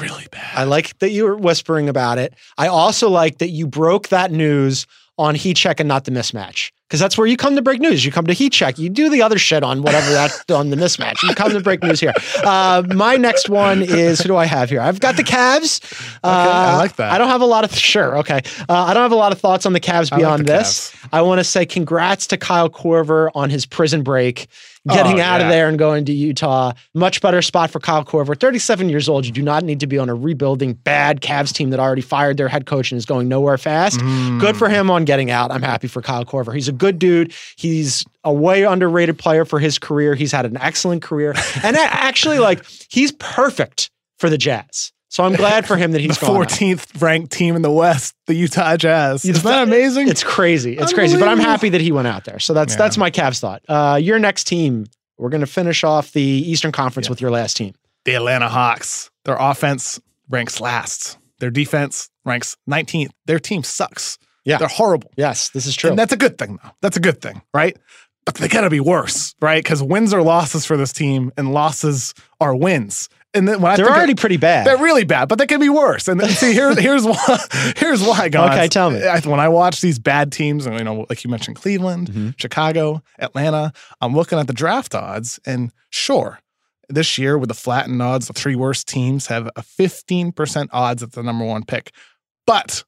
really 0.00 0.26
bad. 0.30 0.52
I 0.54 0.64
like 0.64 0.98
that 0.98 1.10
you 1.10 1.24
were 1.24 1.36
whispering 1.36 1.88
about 1.88 2.18
it. 2.18 2.34
I 2.58 2.68
also 2.68 3.08
like 3.08 3.38
that 3.38 3.50
you 3.50 3.66
broke 3.66 4.08
that 4.08 4.30
news 4.32 4.86
on 5.18 5.34
Heat 5.34 5.56
Check 5.56 5.80
and 5.80 5.88
not 5.88 6.04
the 6.04 6.10
mismatch. 6.10 6.70
Because 6.88 7.00
that's 7.00 7.16
where 7.16 7.26
you 7.26 7.36
come 7.36 7.56
to 7.56 7.62
break 7.62 7.80
news. 7.80 8.04
You 8.04 8.12
come 8.12 8.26
to 8.26 8.34
Heat 8.34 8.52
Check. 8.52 8.78
You 8.78 8.88
do 8.90 9.08
the 9.08 9.22
other 9.22 9.38
shit 9.38 9.62
on 9.62 9.82
whatever 9.82 10.10
that's 10.12 10.44
on 10.50 10.70
the 10.70 10.76
mismatch. 10.76 11.22
You 11.22 11.34
come 11.34 11.50
to 11.52 11.60
break 11.60 11.82
news 11.82 11.98
here. 11.98 12.12
Uh, 12.44 12.82
my 12.94 13.16
next 13.16 13.48
one 13.48 13.82
is 13.82 14.20
who 14.20 14.28
do 14.28 14.36
I 14.36 14.44
have 14.44 14.68
here? 14.68 14.80
I've 14.80 15.00
got 15.00 15.16
the 15.16 15.24
Cavs. 15.24 15.82
Uh, 16.22 16.28
I 16.28 16.76
like 16.76 16.96
that. 16.96 17.10
I 17.10 17.18
don't 17.18 17.28
have 17.28 17.40
a 17.40 17.46
lot 17.46 17.64
of 17.64 17.74
sure. 17.74 18.18
Okay, 18.18 18.42
uh, 18.68 18.72
I 18.84 18.94
don't 18.94 19.02
have 19.02 19.12
a 19.12 19.16
lot 19.16 19.32
of 19.32 19.40
thoughts 19.40 19.66
on 19.66 19.72
the 19.72 19.80
Cavs 19.80 20.12
I 20.12 20.16
like 20.16 20.18
beyond 20.18 20.46
the 20.46 20.52
this. 20.52 20.94
I 21.10 21.22
want 21.22 21.40
to 21.40 21.44
say 21.44 21.64
congrats 21.64 22.26
to 22.28 22.36
Kyle 22.36 22.68
Korver 22.68 23.30
on 23.34 23.50
his 23.50 23.66
prison 23.66 24.02
break, 24.02 24.46
getting 24.88 25.20
Oh, 25.20 25.24
out 25.24 25.40
of 25.40 25.48
there 25.48 25.68
and 25.68 25.78
going 25.78 26.04
to 26.04 26.12
Utah. 26.12 26.72
Much 26.94 27.20
better 27.20 27.40
spot 27.42 27.70
for 27.70 27.80
Kyle 27.80 28.04
Korver. 28.04 28.38
37 28.38 28.88
years 28.88 29.08
old. 29.08 29.24
You 29.26 29.32
do 29.32 29.42
not 29.42 29.64
need 29.64 29.80
to 29.80 29.86
be 29.86 29.98
on 29.98 30.08
a 30.08 30.14
rebuilding 30.14 30.74
bad 30.74 31.20
Cavs 31.20 31.52
team 31.52 31.70
that 31.70 31.80
already 31.80 32.02
fired 32.02 32.36
their 32.36 32.48
head 32.48 32.66
coach 32.66 32.90
and 32.92 32.98
is 32.98 33.06
going 33.06 33.28
nowhere 33.28 33.56
fast. 33.58 34.00
Mm. 34.00 34.40
Good 34.40 34.56
for 34.56 34.68
him 34.68 34.90
on 34.90 35.04
getting 35.04 35.30
out. 35.30 35.50
I'm 35.50 35.62
happy 35.62 35.88
for 35.88 36.02
Kyle 36.02 36.24
Korver. 36.24 36.54
He's 36.54 36.68
a 36.68 36.72
good 36.72 36.98
dude. 36.98 37.32
He's 37.56 38.04
a 38.24 38.32
way 38.32 38.64
underrated 38.64 39.18
player 39.18 39.44
for 39.44 39.58
his 39.58 39.78
career. 39.78 40.14
He's 40.14 40.32
had 40.32 40.46
an 40.46 40.56
excellent 40.58 41.02
career. 41.02 41.34
And 41.62 41.76
actually, 41.76 42.38
like, 42.38 42.64
he's 42.88 43.12
perfect 43.12 43.90
for 44.18 44.28
the 44.30 44.38
Jazz. 44.38 44.92
So 45.14 45.22
I'm 45.22 45.34
glad 45.34 45.64
for 45.64 45.76
him 45.76 45.92
that 45.92 45.98
the 46.02 46.06
he's 46.08 46.18
gone 46.18 46.44
14th 46.44 47.00
ranked 47.00 47.30
team 47.30 47.54
in 47.54 47.62
the 47.62 47.70
West, 47.70 48.16
the 48.26 48.34
Utah 48.34 48.76
Jazz. 48.76 49.24
Isn't 49.24 49.44
that 49.44 49.62
amazing? 49.62 50.08
It's 50.08 50.24
crazy. 50.24 50.76
It's 50.76 50.92
crazy. 50.92 51.16
But 51.16 51.28
I'm 51.28 51.38
happy 51.38 51.68
that 51.68 51.80
he 51.80 51.92
went 51.92 52.08
out 52.08 52.24
there. 52.24 52.40
So 52.40 52.52
that's 52.52 52.72
Yeah. 52.74 52.78
that's 52.78 52.96
my 52.98 53.12
Cavs 53.12 53.38
thought. 53.38 53.62
Uh, 53.68 53.96
your 54.02 54.18
next 54.18 54.48
team. 54.48 54.86
We're 55.16 55.28
going 55.28 55.42
to 55.42 55.46
finish 55.46 55.84
off 55.84 56.10
the 56.10 56.20
Eastern 56.20 56.72
Conference 56.72 57.08
with 57.08 57.20
your 57.20 57.30
last 57.30 57.56
team. 57.56 57.74
the 58.04 58.14
Atlanta 58.16 58.48
Hawks. 58.48 59.08
Their 59.24 59.36
offense 59.38 60.00
ranks 60.28 60.60
last. 60.60 61.16
Their 61.38 61.50
defense 61.50 62.10
ranks 62.24 62.56
19th. 62.68 63.10
Their 63.26 63.38
team 63.38 63.62
sucks. 63.62 64.18
Yeah. 64.44 64.58
They're 64.58 64.66
horrible. 64.66 65.12
Yes, 65.16 65.50
this 65.50 65.64
is 65.66 65.76
true. 65.76 65.90
And 65.90 65.98
that's 65.98 66.12
a 66.12 66.16
good 66.16 66.36
thing, 66.38 66.58
though. 66.62 66.70
That's 66.82 66.96
a 66.96 67.00
good 67.00 67.22
thing, 67.22 67.40
right? 67.54 67.76
But 68.26 68.34
they 68.34 68.48
gotta 68.48 68.68
be 68.68 68.80
worse, 68.80 69.34
right? 69.40 69.62
Because 69.62 69.80
wins 69.80 70.12
are 70.12 70.22
losses 70.22 70.66
for 70.66 70.76
this 70.76 70.92
team, 70.92 71.30
and 71.36 71.54
losses 71.54 72.14
are 72.40 72.56
wins. 72.56 73.08
And 73.34 73.48
then 73.48 73.60
when 73.60 73.72
I 73.72 73.76
They're 73.76 73.84
think 73.86 73.90
of- 73.94 73.98
already 73.98 74.14
pretty 74.14 74.36
bad. 74.36 74.66
they're 74.66 74.78
really 74.78 75.04
bad, 75.04 75.28
but 75.28 75.38
they 75.38 75.46
can 75.46 75.58
be 75.60 75.68
worse. 75.68 76.06
And 76.08 76.22
see, 76.22 76.52
here, 76.52 76.74
here's 76.80 77.04
why. 77.04 77.38
Here's 77.76 78.02
why, 78.02 78.28
guys. 78.28 78.50
Okay, 78.56 78.68
tell 78.68 78.90
me. 78.90 79.02
I- 79.04 79.20
When 79.20 79.40
I 79.40 79.48
watch 79.48 79.80
these 79.80 79.98
bad 79.98 80.30
teams, 80.32 80.66
and 80.66 80.78
you 80.78 80.84
know, 80.84 81.04
like 81.08 81.24
you 81.24 81.30
mentioned, 81.30 81.56
Cleveland, 81.56 82.08
Mm-hmm. 82.10 82.30
Chicago, 82.36 83.02
Atlanta, 83.18 83.72
I'm 84.00 84.14
looking 84.14 84.38
at 84.38 84.46
the 84.46 84.52
draft 84.52 84.94
odds, 84.94 85.40
and 85.46 85.72
sure, 85.90 86.38
this 86.88 87.18
year 87.18 87.36
with 87.38 87.48
the 87.48 87.54
flattened 87.54 88.00
odds, 88.02 88.26
the 88.28 88.32
three 88.34 88.54
worst 88.56 88.86
teams 88.86 89.26
have 89.28 89.48
a 89.56 89.62
15% 89.62 90.68
odds 90.72 91.02
at 91.02 91.12
the 91.12 91.22
number 91.22 91.44
one 91.44 91.64
pick. 91.64 91.92
But 92.46 92.84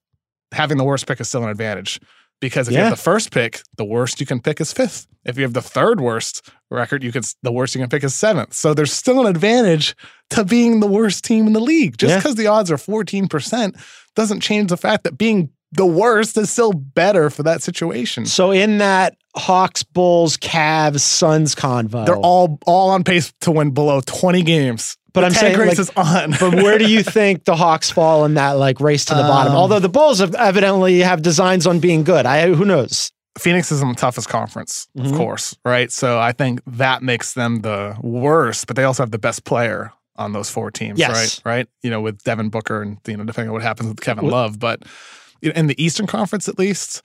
having 0.53 0.77
the 0.77 0.85
worst 0.85 1.07
pick 1.07 1.21
is 1.21 1.29
still 1.29 1.43
an 1.45 1.49
advantage 1.51 1.99
because 2.41 2.69
if 2.69 2.75
you 2.75 2.81
have 2.81 2.91
the 2.91 2.97
first 2.97 3.31
pick, 3.33 3.61
the 3.77 3.85
worst 3.85 4.21
you 4.21 4.27
can 4.27 4.41
pick 4.41 4.61
is 4.61 4.73
fifth. 4.73 5.07
If 5.25 5.37
you 5.37 5.43
have 5.43 5.55
the 5.55 5.63
third 5.63 6.01
worst 6.01 6.49
record, 6.71 7.03
you 7.03 7.13
can 7.13 7.23
the 7.43 7.53
worst 7.53 7.75
you 7.75 7.81
can 7.81 7.89
pick 7.89 8.05
is 8.05 8.15
seventh. 8.15 8.55
So 8.55 8.75
there's 8.75 8.93
still 8.93 9.21
an 9.21 9.27
advantage 9.27 9.97
to 10.31 10.45
being 10.45 10.81
the 10.81 10.87
worst 10.87 11.25
team 11.25 11.47
in 11.47 11.53
the 11.53 11.61
league. 11.61 11.97
Just 11.99 12.11
Yeah. 12.11 12.19
because 12.19 12.35
the 12.37 12.47
odds 12.47 12.71
are 12.71 12.77
14% 12.77 13.75
doesn't 14.15 14.41
change 14.41 14.71
the 14.71 14.77
fact 14.77 15.05
that 15.05 15.19
being 15.19 15.51
the 15.73 15.87
worst 15.87 16.37
is 16.39 16.49
still 16.49 16.73
better 16.73 17.29
for 17.29 17.43
that 17.43 17.63
situation. 17.63 18.25
so 18.27 18.51
in 18.53 18.79
that 18.79 19.17
Hawks, 19.35 19.83
Bulls, 19.83 20.37
Cavs, 20.39 21.01
Suns 21.01 21.55
convo, 21.55 22.07
They're 22.07 22.17
all 22.17 22.59
all 22.67 22.91
on 22.91 23.05
pace 23.05 23.33
to 23.43 23.51
win 23.51 23.73
below 23.73 24.01
20 24.07 24.43
games 24.43 24.97
but 25.17 25.25
I'm 25.25 25.33
saying 25.33 25.59
race 25.59 25.71
like, 25.71 25.79
is 25.81 25.91
on. 25.97 26.31
but 26.39 26.55
where 26.63 26.79
do 26.79 26.89
you 26.89 27.03
think 27.19 27.45
the 27.45 27.57
Hawks 27.57 27.91
fall 27.91 28.25
in 28.25 28.35
that 28.35 28.53
like 28.53 28.79
race 28.81 29.05
to 29.07 29.15
the 29.15 29.23
bottom? 29.23 29.53
Um, 29.53 29.59
Although 29.59 29.81
the 29.81 29.89
Bulls 29.89 30.21
have 30.21 30.35
evidently 30.37 31.01
have 31.01 31.23
designs 31.23 31.67
on 31.67 31.81
being 31.81 32.05
good. 32.05 32.25
I 32.27 32.53
who 32.55 32.65
knows. 32.65 33.11
Phoenix 33.39 33.71
is 33.73 33.83
in 33.83 33.89
the 33.89 33.95
toughest 33.95 34.29
conference, 34.31 34.87
of 34.97 35.07
Mhm. 35.07 35.17
course, 35.17 35.57
right? 35.65 35.91
So 35.93 36.19
I 36.19 36.33
think 36.33 36.61
that 36.67 37.03
makes 37.03 37.35
them 37.35 37.61
the 37.63 37.97
worst, 38.01 38.67
but 38.67 38.77
they 38.77 38.85
also 38.85 39.03
have 39.03 39.11
the 39.11 39.19
best 39.19 39.45
player 39.45 39.93
on 40.17 40.33
those 40.33 40.49
four 40.49 40.71
teams, 40.71 40.99
Yes. 40.99 41.11
right? 41.45 41.57
Right? 41.59 41.69
You 41.83 41.91
know, 41.91 42.01
with 42.01 42.23
Devin 42.23 42.49
Booker 42.49 42.81
and 42.81 42.97
you 43.07 43.17
know, 43.17 43.25
depending 43.25 43.49
on 43.51 43.53
what 43.55 43.63
happens 43.63 43.89
with 43.91 44.01
Kevin 44.01 44.27
Love, 44.29 44.59
but 44.59 44.85
in 45.43 45.67
the 45.67 45.83
Eastern 45.83 46.07
Conference 46.07 46.49
at 46.49 46.59
least, 46.59 47.03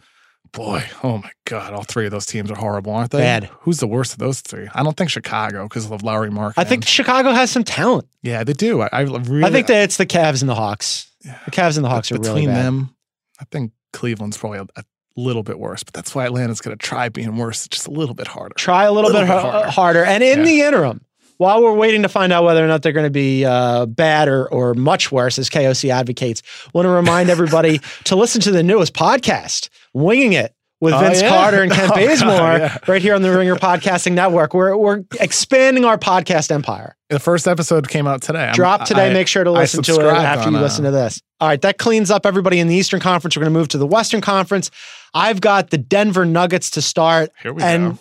boy, 0.53 0.83
oh 1.03 1.17
my 1.19 1.31
God, 1.45 1.73
all 1.73 1.83
three 1.83 2.05
of 2.05 2.11
those 2.11 2.25
teams 2.25 2.51
are 2.51 2.55
horrible, 2.57 2.93
aren't 2.93 3.11
they? 3.11 3.19
Bad. 3.19 3.45
Who's 3.61 3.79
the 3.79 3.87
worst 3.87 4.13
of 4.13 4.19
those 4.19 4.41
three? 4.41 4.67
I 4.73 4.83
don't 4.83 4.97
think 4.97 5.09
Chicago 5.09 5.63
because 5.63 5.89
of 5.89 6.03
Lauri 6.03 6.29
Mark. 6.29 6.53
I 6.57 6.63
think 6.63 6.85
Chicago 6.85 7.31
has 7.31 7.51
some 7.51 7.63
talent. 7.63 8.07
yeah, 8.21 8.43
they 8.43 8.53
do. 8.53 8.81
I, 8.81 8.89
I 8.91 9.01
really, 9.01 9.43
I 9.45 9.49
think 9.51 9.67
that 9.67 9.83
it's 9.83 9.97
the 9.97 10.05
Cavs 10.05 10.41
and 10.41 10.49
the 10.49 10.55
Hawks. 10.55 11.09
Yeah. 11.23 11.37
The 11.45 11.51
Cavs 11.51 11.75
and 11.77 11.85
the 11.85 11.89
Hawks 11.89 12.11
are 12.11 12.15
between 12.15 12.33
really 12.35 12.47
bad. 12.47 12.65
them, 12.65 12.95
I 13.39 13.45
think 13.51 13.71
Cleveland's 13.93 14.37
probably 14.37 14.59
a, 14.59 14.67
a 14.75 14.83
little 15.15 15.43
bit 15.43 15.59
worse, 15.59 15.83
but 15.83 15.93
that's 15.93 16.13
why 16.15 16.25
Atlanta's 16.25 16.61
going 16.61 16.77
to 16.77 16.83
try 16.85 17.09
being 17.09 17.37
worse, 17.37 17.67
just 17.67 17.87
a 17.87 17.91
little 17.91 18.15
bit 18.15 18.27
harder. 18.27 18.55
Try 18.57 18.85
a 18.85 18.91
little, 18.91 19.11
Little 19.11 19.27
bit, 19.27 19.33
bit 19.33 19.41
harder. 19.41 19.69
harder. 19.69 20.05
And 20.05 20.23
in 20.23 20.39
Yeah. 20.39 20.45
the 20.45 20.61
interim, 20.63 21.01
while 21.37 21.61
we're 21.63 21.73
waiting 21.73 22.03
to 22.03 22.09
find 22.09 22.31
out 22.31 22.43
whether 22.43 22.63
or 22.63 22.67
not 22.67 22.81
they're 22.83 22.91
going 22.91 23.05
to 23.05 23.09
be 23.09 23.45
uh, 23.45 23.85
bad 23.87 24.27
or, 24.27 24.47
or 24.51 24.73
much 24.75 25.11
worse, 25.11 25.39
as 25.39 25.49
KOC 25.49 25.89
advocates, 25.91 26.41
want 26.73 26.85
to 26.85 26.89
remind 26.89 27.29
everybody 27.29 27.79
to 28.05 28.15
listen 28.15 28.41
to 28.41 28.51
the 28.51 28.61
newest 28.63 28.93
podcast, 28.93 29.69
Winging 29.93 30.33
It. 30.33 30.53
With 30.79 30.95
Oh, 30.95 30.99
Vince 30.99 31.21
yeah. 31.21 31.29
Carter 31.29 31.61
and 31.61 31.71
Ken 31.71 31.91
Oh, 31.93 31.95
Bazemore, 31.95 32.33
yeah. 32.33 32.77
right 32.87 33.03
here 33.03 33.13
on 33.13 33.21
the 33.21 33.29
Ringer 33.29 33.55
Podcasting 33.55 34.13
Network. 34.13 34.55
We're 34.55 34.75
we're 34.75 35.03
expanding 35.19 35.85
our 35.85 35.95
podcast 35.95 36.49
empire. 36.49 36.95
The 37.09 37.19
first 37.19 37.47
episode 37.47 37.87
came 37.87 38.07
out 38.07 38.23
today. 38.23 38.45
I'm- 38.45 38.55
Drop 38.55 38.85
today. 38.85 39.11
I- 39.11 39.13
make 39.13 39.27
sure 39.27 39.43
to 39.43 39.51
listen 39.51 39.83
to 39.83 39.99
it 39.99 40.03
after 40.07 40.49
you 40.49 40.57
uh, 40.57 40.59
listen 40.61 40.83
to 40.85 40.89
this. 40.91 41.21
All 41.39 41.47
right, 41.47 41.61
that 41.61 41.77
cleans 41.77 42.09
up 42.09 42.25
everybody 42.25 42.59
in 42.59 42.67
the 42.67 42.73
Eastern 42.73 42.99
Conference. 42.99 43.35
We're 43.35 43.41
going 43.41 43.53
to 43.53 43.59
move 43.59 43.67
to 43.69 43.77
the 43.77 43.85
Western 43.85 44.21
Conference. 44.21 44.71
I've 45.13 45.39
got 45.39 45.69
the 45.69 45.77
Denver 45.77 46.25
Nuggets 46.25 46.71
to 46.71 46.81
start. 46.81 47.29
Here 47.43 47.53
we 47.53 47.61
and 47.61 47.93
go. 47.93 47.99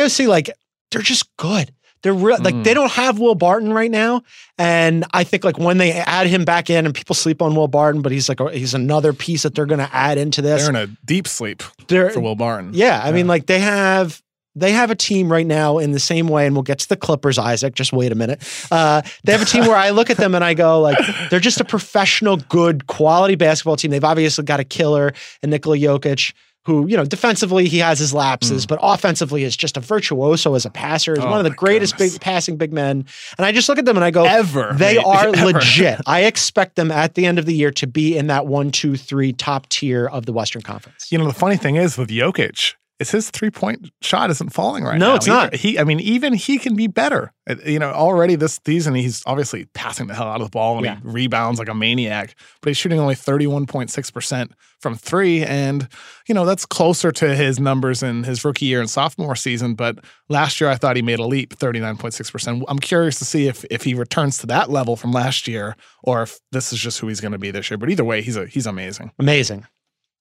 KOC, 0.00 0.28
like, 0.28 0.50
they're 0.90 1.00
just 1.00 1.34
good. 1.38 1.72
They're 2.02 2.14
real, 2.14 2.36
like 2.40 2.54
Mm. 2.54 2.64
they 2.64 2.74
don't 2.74 2.92
have 2.92 3.18
Will 3.18 3.34
Barton 3.34 3.72
right 3.72 3.90
now, 3.90 4.22
and 4.56 5.04
I 5.12 5.24
think 5.24 5.44
like 5.44 5.58
when 5.58 5.78
they 5.78 5.92
add 5.92 6.26
him 6.28 6.44
back 6.44 6.70
in, 6.70 6.86
and 6.86 6.94
people 6.94 7.14
sleep 7.14 7.42
on 7.42 7.54
Will 7.54 7.68
Barton, 7.68 8.02
but 8.02 8.12
he's 8.12 8.28
like 8.28 8.40
a, 8.40 8.50
he's 8.52 8.74
another 8.74 9.12
piece 9.12 9.42
that 9.42 9.54
they're 9.54 9.66
going 9.66 9.80
to 9.80 9.94
add 9.94 10.16
into 10.18 10.40
this. 10.42 10.62
They're 10.62 10.70
in 10.70 10.76
a 10.76 10.86
deep 11.04 11.26
sleep 11.26 11.62
They're- 11.88 12.10
for 12.10 12.20
Will 12.20 12.36
Barton. 12.36 12.70
yeah, 12.72 13.00
I 13.04 13.10
mean, 13.12 13.26
like 13.26 13.46
they 13.46 13.58
have 13.58 14.22
they 14.56 14.72
have 14.72 14.90
a 14.90 14.96
team 14.96 15.30
right 15.30 15.46
now 15.46 15.78
in 15.78 15.92
the 15.92 16.00
same 16.00 16.26
way, 16.26 16.44
and 16.46 16.54
we'll 16.56 16.64
get 16.64 16.80
to 16.80 16.88
the 16.88 16.96
Clippers. 16.96 17.38
Isaac, 17.38 17.74
just 17.74 17.92
wait 17.92 18.10
a 18.10 18.16
minute. 18.16 18.42
Uh, 18.72 19.02
they 19.22 19.30
have 19.30 19.42
a 19.42 19.44
team 19.44 19.66
where 19.66 19.76
I 19.76 19.90
look 19.90 20.10
at 20.10 20.16
them 20.16 20.34
and 20.34 20.42
I 20.42 20.54
go 20.54 20.80
like, 20.80 20.98
they're 21.30 21.38
just 21.38 21.60
a 21.60 21.64
professional, 21.64 22.38
good, 22.38 22.88
quality 22.88 23.36
basketball 23.36 23.76
team. 23.76 23.92
They've 23.92 24.02
obviously 24.02 24.42
got 24.44 24.58
a 24.58 24.64
killer 24.64 25.12
in 25.44 25.50
Nikola 25.50 25.76
Jokic. 25.76 26.32
Who, 26.68 26.86
you 26.86 26.96
know, 26.96 27.04
defensively 27.04 27.66
he 27.66 27.78
has 27.78 27.98
his 27.98 28.12
lapses, 28.12 28.66
but 28.66 28.78
offensively 28.82 29.42
is 29.42 29.56
just 29.56 29.76
a 29.76 29.80
virtuoso 29.80 30.54
as 30.54 30.66
a 30.66 30.70
passer. 30.70 31.14
Is 31.14 31.18
Mm. 31.20 31.24
Oh 31.24 31.30
one 31.30 31.38
of 31.38 31.44
the 31.44 31.50
greatest 31.56 31.96
goodness. 31.96 32.12
big 32.14 32.20
passing 32.20 32.56
big 32.58 32.72
men. 32.72 33.06
And 33.38 33.46
I 33.46 33.52
just 33.52 33.68
look 33.68 33.78
at 33.78 33.86
them 33.86 33.96
and 33.96 34.04
I 34.04 34.10
go, 34.10 34.24
Ever. 34.24 34.74
they 34.76 34.96
mate. 34.96 35.04
are 35.04 35.28
Ever. 35.28 35.46
legit. 35.46 36.00
I 36.06 36.24
expect 36.24 36.76
them 36.76 36.90
at 36.90 37.14
the 37.14 37.24
end 37.26 37.38
of 37.38 37.46
the 37.46 37.54
year 37.54 37.70
to 37.72 37.86
be 37.86 38.16
in 38.18 38.26
that 38.28 38.46
one, 38.46 38.70
two, 38.70 38.96
three 38.96 39.32
top 39.32 39.66
tier 39.70 40.06
of 40.06 40.26
the 40.26 40.32
Western 40.32 40.60
Conference. 40.62 41.10
You 41.10 41.16
know, 41.18 41.26
the 41.26 41.32
funny 41.32 41.56
thing 41.56 41.76
is 41.76 41.96
with 41.96 42.10
Jokic, 42.10 42.74
is 43.00 43.10
his 43.10 43.30
three 43.30 43.50
point 43.50 43.90
shot 44.02 44.28
isn't 44.30 44.52
falling 44.52 44.82
right 44.84 44.98
No, 44.98 45.10
now. 45.10 45.14
it's 45.14 45.26
not. 45.26 45.54
He, 45.54 45.78
I 45.78 45.84
mean, 45.84 46.00
even 46.00 46.32
he 46.34 46.58
can 46.58 46.74
be 46.74 46.86
better. 46.88 47.32
Uh, 47.48 47.54
You 47.64 47.78
know, 47.78 47.90
already 47.92 48.34
this 48.34 48.58
season, 48.66 48.94
he's 48.94 49.22
obviously 49.26 49.66
passing 49.74 50.08
the 50.08 50.14
hell 50.14 50.26
out 50.26 50.40
of 50.40 50.46
the 50.48 50.50
ball 50.50 50.76
and 50.78 50.84
Yeah. 50.84 50.96
he 50.96 51.00
rebounds 51.04 51.58
like 51.60 51.68
a 51.68 51.74
maniac, 51.74 52.34
but 52.60 52.70
he's 52.70 52.76
shooting 52.76 52.98
only 52.98 53.14
31.6% 53.14 54.50
from 54.80 54.94
three. 54.96 55.42
And, 55.44 55.88
you 56.28 56.34
know, 56.34 56.44
that's 56.44 56.66
closer 56.66 57.12
to 57.12 57.34
his 57.34 57.58
numbers 57.60 58.02
in 58.02 58.24
his 58.24 58.44
rookie 58.44 58.66
year 58.66 58.80
and 58.80 58.90
sophomore 58.90 59.36
season. 59.36 59.74
But 59.74 59.98
last 60.28 60.60
year, 60.60 60.70
I 60.70 60.74
thought 60.76 60.96
he 60.96 61.02
made 61.02 61.18
a 61.18 61.24
leap, 61.26 61.54
39.6%. 61.56 62.64
I'm 62.68 62.78
curious 62.78 63.18
to 63.20 63.24
see 63.24 63.46
if, 63.46 63.64
if 63.70 63.84
he 63.84 63.94
returns 63.94 64.38
to 64.38 64.46
that 64.48 64.70
level 64.70 64.96
from 64.96 65.12
last 65.12 65.46
year 65.48 65.76
or 66.02 66.22
if 66.22 66.38
this 66.52 66.72
is 66.72 66.78
just 66.80 66.98
who 67.00 67.08
he's 67.08 67.20
going 67.20 67.32
to 67.32 67.38
be 67.38 67.50
this 67.50 67.70
year. 67.70 67.78
But 67.78 67.90
either 67.90 68.04
way, 68.04 68.22
he's, 68.22 68.36
a, 68.36 68.46
he's 68.46 68.66
amazing. 68.66 69.12
Amazing. 69.18 69.66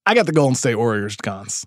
I 0.05 0.13
got 0.13 0.25
the 0.25 0.31
Golden 0.31 0.55
State 0.55 0.75
Warriors 0.75 1.15
gons. 1.17 1.65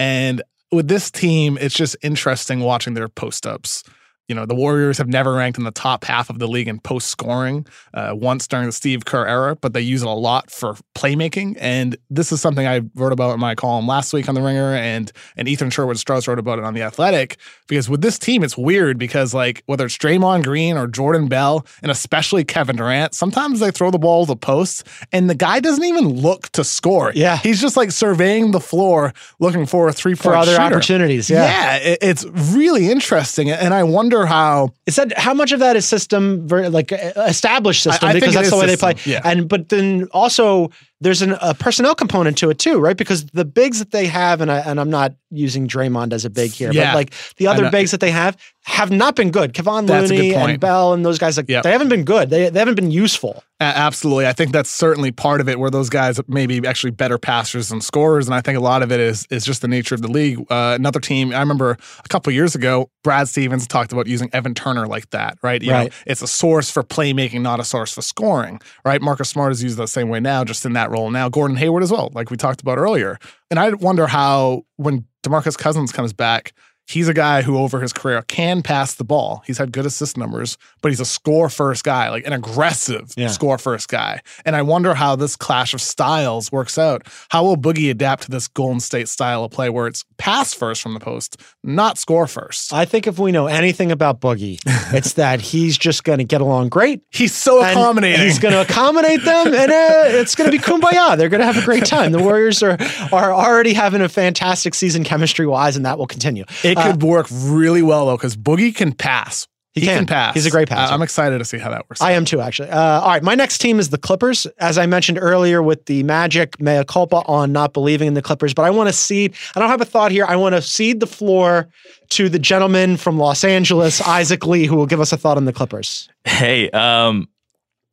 And 0.00 0.42
with 0.72 0.88
this 0.88 1.10
team, 1.10 1.58
it's 1.60 1.74
just 1.74 1.94
interesting 2.02 2.60
watching 2.60 2.94
their 2.94 3.08
post 3.08 3.46
ups. 3.46 3.84
You 4.30 4.36
know, 4.36 4.46
the 4.46 4.54
Warriors 4.54 4.96
have 4.98 5.08
never 5.08 5.32
ranked 5.32 5.58
in 5.58 5.64
the 5.64 5.72
top 5.72 6.04
half 6.04 6.30
of 6.30 6.38
the 6.38 6.46
league 6.46 6.68
in 6.68 6.78
post 6.78 7.08
scoring, 7.08 7.66
uh, 7.94 8.12
once 8.14 8.46
during 8.46 8.66
the 8.66 8.72
Steve 8.72 9.04
Kerr 9.04 9.26
era, 9.26 9.56
but 9.56 9.72
they 9.72 9.80
use 9.80 10.02
it 10.02 10.06
a 10.08 10.10
lot 10.12 10.52
for 10.52 10.76
playmaking. 10.94 11.56
And 11.58 11.96
this 12.10 12.30
is 12.30 12.40
something 12.40 12.64
I 12.64 12.82
wrote 12.94 13.10
about 13.12 13.34
in 13.34 13.40
my 13.40 13.56
column 13.56 13.88
last 13.88 14.12
week 14.12 14.28
on 14.28 14.36
The 14.36 14.40
Ringer, 14.40 14.72
and 14.76 15.10
and 15.36 15.48
Ethan 15.48 15.70
Sherwood 15.70 15.98
Strauss 15.98 16.28
wrote 16.28 16.38
about 16.38 16.60
it 16.60 16.64
on 16.64 16.74
The 16.74 16.82
Athletic. 16.82 17.38
Because 17.66 17.88
with 17.88 18.02
this 18.02 18.20
team, 18.20 18.44
it's 18.44 18.56
weird 18.56 18.98
because, 19.00 19.34
like, 19.34 19.64
whether 19.66 19.84
it's 19.86 19.98
Draymond 19.98 20.44
Green 20.44 20.76
or 20.76 20.86
Jordan 20.86 21.26
Bell, 21.26 21.66
and 21.82 21.90
especially 21.90 22.44
Kevin 22.44 22.76
Durant, 22.76 23.14
sometimes 23.14 23.58
they 23.58 23.72
throw 23.72 23.90
the 23.90 23.98
ball 23.98 24.26
to 24.26 24.28
the 24.28 24.36
post, 24.36 24.86
and 25.12 25.28
the 25.28 25.34
guy 25.34 25.58
doesn't 25.58 25.82
even 25.84 26.08
look 26.08 26.48
to 26.50 26.62
score. 26.62 27.10
Yeah. 27.16 27.36
He's 27.38 27.60
just 27.60 27.76
like 27.76 27.90
surveying 27.90 28.52
the 28.52 28.60
floor 28.60 29.12
looking 29.40 29.66
for 29.66 29.88
a 29.88 29.92
three 29.92 30.14
For 30.14 30.36
other 30.36 30.52
shooter. 30.52 30.62
opportunities. 30.62 31.28
Yeah. 31.30 31.44
Yeah, 31.44 31.76
it- 31.78 31.98
it's 32.00 32.24
really 32.54 32.90
interesting, 32.90 33.50
and 33.50 33.74
I 33.74 33.82
wonder 33.82 34.19
how. 34.26 34.74
Is 34.86 34.94
said 34.94 35.12
how 35.16 35.34
much 35.34 35.52
of 35.52 35.60
that 35.60 35.76
is 35.76 35.86
system 35.86 36.46
like 36.48 36.92
established 36.92 37.82
system 37.82 38.08
I 38.08 38.12
think 38.12 38.24
because 38.24 38.34
that's 38.34 38.50
the 38.50 38.56
way 38.56 38.66
system, 38.66 38.88
they 38.88 38.94
play. 38.94 39.12
yeah. 39.12 39.20
And 39.24 39.48
but 39.48 39.68
then 39.68 40.08
also 40.12 40.70
there's 41.00 41.22
an, 41.22 41.36
a 41.40 41.54
personnel 41.54 41.94
component 41.94 42.36
to 42.38 42.50
it 42.50 42.58
too, 42.58 42.78
right? 42.78 42.96
Because 42.96 43.24
the 43.26 43.44
bigs 43.44 43.78
that 43.78 43.90
they 43.90 44.06
have, 44.06 44.40
and 44.40 44.50
I 44.50 44.58
and 44.58 44.78
I'm 44.80 44.90
not 44.90 45.14
using 45.32 45.68
Draymond 45.68 46.12
as 46.12 46.24
a 46.24 46.30
big 46.30 46.50
here, 46.50 46.72
Yeah. 46.72 46.90
but 46.92 46.96
like 46.96 47.14
the 47.36 47.46
other 47.46 47.70
bigs 47.70 47.92
that 47.92 48.00
they 48.00 48.10
have 48.10 48.36
have 48.64 48.90
not 48.90 49.14
been 49.16 49.30
good. 49.30 49.54
Kevon 49.54 49.88
Looney 49.88 50.34
and. 50.34 50.60
Bell 50.60 50.92
and 50.92 51.04
those 51.06 51.18
guys 51.18 51.36
like 51.36 51.48
Yep. 51.48 51.62
they 51.62 51.70
haven't 51.72 51.88
been 51.88 52.04
good. 52.04 52.30
They 52.30 52.50
they 52.50 52.58
haven't 52.58 52.74
been 52.74 52.90
useful. 52.90 53.42
A- 53.60 53.64
Absolutely. 53.64 54.26
I 54.26 54.32
think 54.32 54.52
that's 54.52 54.70
certainly 54.70 55.10
part 55.12 55.40
of 55.40 55.48
it 55.48 55.58
where 55.58 55.70
those 55.70 55.88
guys 55.88 56.20
may 56.28 56.46
be 56.46 56.66
actually 56.66 56.90
better 56.90 57.16
passers 57.18 57.70
and 57.70 57.82
scorers. 57.82 58.26
And 58.26 58.34
I 58.34 58.40
think 58.40 58.58
a 58.58 58.60
lot 58.60 58.82
of 58.82 58.90
it 58.92 59.00
is 59.00 59.26
is 59.30 59.44
just 59.44 59.62
the 59.62 59.68
nature 59.68 59.94
of 59.94 60.02
the 60.02 60.08
league. 60.10 60.40
Uh, 60.50 60.74
another 60.78 61.00
team, 61.00 61.32
I 61.32 61.40
remember 61.40 61.78
a 62.04 62.08
couple 62.08 62.32
years 62.32 62.54
ago, 62.54 62.90
Brad 63.04 63.28
Stevens 63.28 63.66
talked 63.66 63.92
about 63.92 64.06
using 64.08 64.28
Evan 64.32 64.54
Turner 64.54 64.86
like 64.86 65.08
that, 65.10 65.38
right? 65.42 65.62
You 65.62 65.70
Right. 65.72 65.90
know, 65.90 65.96
it's 66.06 66.20
a 66.22 66.26
source 66.26 66.70
for 66.70 66.82
playmaking, 66.82 67.40
not 67.42 67.60
a 67.60 67.64
source 67.64 67.92
for 67.94 68.02
scoring, 68.02 68.60
right? 68.84 69.00
Marcus 69.00 69.28
Smart 69.30 69.52
is 69.52 69.62
used 69.62 69.76
the 69.78 69.86
same 69.86 70.08
way 70.08 70.18
now, 70.20 70.42
just 70.44 70.66
in 70.66 70.72
that 70.74 70.89
role 70.90 71.10
now. 71.10 71.28
Gordon 71.28 71.56
Hayward 71.56 71.82
as 71.82 71.90
well, 71.92 72.10
like 72.14 72.30
we 72.30 72.36
talked 72.36 72.60
about 72.60 72.76
earlier. 72.78 73.18
And 73.50 73.58
I 73.58 73.70
wonder 73.70 74.06
how 74.06 74.64
when 74.76 75.06
DeMarcus 75.22 75.56
Cousins 75.56 75.92
comes 75.92 76.12
back, 76.12 76.52
He's 76.88 77.06
a 77.06 77.14
guy 77.14 77.42
who, 77.42 77.56
over 77.56 77.80
his 77.80 77.92
career, 77.92 78.20
can 78.22 78.62
pass 78.62 78.96
the 78.96 79.04
ball. 79.04 79.44
He's 79.46 79.58
had 79.58 79.70
good 79.70 79.86
assist 79.86 80.16
numbers, 80.16 80.58
but 80.82 80.90
he's 80.90 80.98
a 80.98 81.04
score 81.04 81.48
first 81.48 81.84
guy, 81.84 82.10
like 82.10 82.26
an 82.26 82.32
aggressive 82.32 83.12
Yeah. 83.16 83.28
score 83.28 83.58
first 83.58 83.86
guy. 83.88 84.20
And 84.44 84.56
I 84.56 84.62
wonder 84.62 84.94
how 84.94 85.14
this 85.14 85.36
clash 85.36 85.72
of 85.72 85.80
styles 85.80 86.50
works 86.50 86.78
out. 86.78 87.06
How 87.28 87.44
will 87.44 87.56
Boogie 87.56 87.92
adapt 87.92 88.24
to 88.24 88.30
this 88.32 88.48
Golden 88.48 88.80
State 88.80 89.08
style 89.08 89.44
of 89.44 89.52
play 89.52 89.68
where 89.68 89.86
it's 89.86 90.04
pass 90.20 90.52
first 90.52 90.82
from 90.82 90.92
the 90.94 91.00
post, 91.00 91.40
not 91.64 91.98
score 91.98 92.26
first? 92.26 92.72
I 92.72 92.84
think 92.84 93.06
if 93.06 93.18
we 93.18 93.32
know 93.32 93.46
anything 93.46 93.90
about 93.90 94.20
Boogie, 94.20 94.58
it's 94.94 95.14
that 95.14 95.40
he's 95.40 95.78
just 95.78 96.04
going 96.04 96.18
to 96.18 96.24
get 96.24 96.40
along 96.40 96.68
great. 96.68 97.00
He's 97.10 97.34
so 97.34 97.64
accommodating. 97.64 98.20
He's 98.20 98.38
going 98.38 98.52
to 98.52 98.60
accommodate 98.60 99.24
them, 99.24 99.46
and 99.54 99.72
uh, 99.72 100.20
it's 100.20 100.34
going 100.34 100.50
to 100.50 100.56
be 100.56 100.62
kumbaya. 100.62 101.16
They're 101.16 101.30
going 101.30 101.40
to 101.40 101.46
have 101.46 101.56
a 101.56 101.64
great 101.64 101.86
time. 101.86 102.12
The 102.12 102.22
Warriors 102.22 102.62
are 102.62 102.76
are 103.12 103.32
already 103.32 103.72
having 103.72 104.02
a 104.02 104.08
fantastic 104.08 104.74
season 104.74 105.02
chemistry 105.02 105.46
wise, 105.46 105.76
and 105.76 105.86
that 105.86 105.98
will 105.98 106.06
continue. 106.06 106.44
it 106.62 106.76
could 106.76 107.02
work 107.02 107.26
really 107.30 107.82
well 107.82 108.06
though, 108.06 108.16
because 108.16 108.36
Boogie 108.36 108.74
can 108.74 108.92
pass. 108.92 109.48
He 109.72 109.82
He, 109.82 109.86
can. 109.86 109.98
can. 109.98 110.06
pass. 110.06 110.34
He's 110.34 110.46
a 110.46 110.50
great 110.50 110.68
passer. 110.68 110.90
I- 110.90 110.94
I'm 110.94 111.02
excited 111.02 111.38
to 111.38 111.44
see 111.44 111.58
how 111.58 111.70
that 111.70 111.88
works. 111.88 112.00
I 112.00 112.12
out. 112.12 112.16
am 112.16 112.24
too, 112.24 112.40
actually. 112.40 112.70
Uh, 112.70 113.00
all 113.00 113.08
right, 113.08 113.22
my 113.22 113.36
next 113.36 113.58
team 113.58 113.78
is 113.78 113.90
the 113.90 113.98
Clippers. 113.98 114.46
As 114.58 114.78
I 114.78 114.86
mentioned 114.86 115.18
earlier, 115.20 115.62
with 115.62 115.86
the 115.86 116.02
Magic, 116.02 116.60
mea 116.60 116.82
culpa 116.84 117.22
on 117.26 117.52
not 117.52 117.72
believing 117.72 118.08
in 118.08 118.14
the 118.14 118.22
Clippers, 118.22 118.52
but 118.52 118.64
I 118.64 118.70
want 118.70 118.88
to 118.88 118.92
seed. 118.92 119.34
I 119.54 119.60
don't 119.60 119.68
have 119.68 119.80
a 119.80 119.84
thought 119.84 120.10
here. 120.10 120.24
I 120.26 120.34
want 120.34 120.56
to 120.56 120.62
cede 120.62 120.98
the 120.98 121.06
floor 121.06 121.68
to 122.10 122.28
the 122.28 122.38
gentleman 122.40 122.96
from 122.96 123.16
Los 123.18 123.44
Angeles, 123.44 124.00
Isaac 124.00 124.44
Lee, 124.44 124.66
who 124.66 124.74
will 124.74 124.86
give 124.86 125.00
us 125.00 125.12
a 125.12 125.16
thought 125.16 125.36
on 125.36 125.44
the 125.44 125.52
Clippers. 125.52 126.08
Hey, 126.24 126.68
um, 126.70 127.28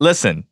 listen, 0.00 0.44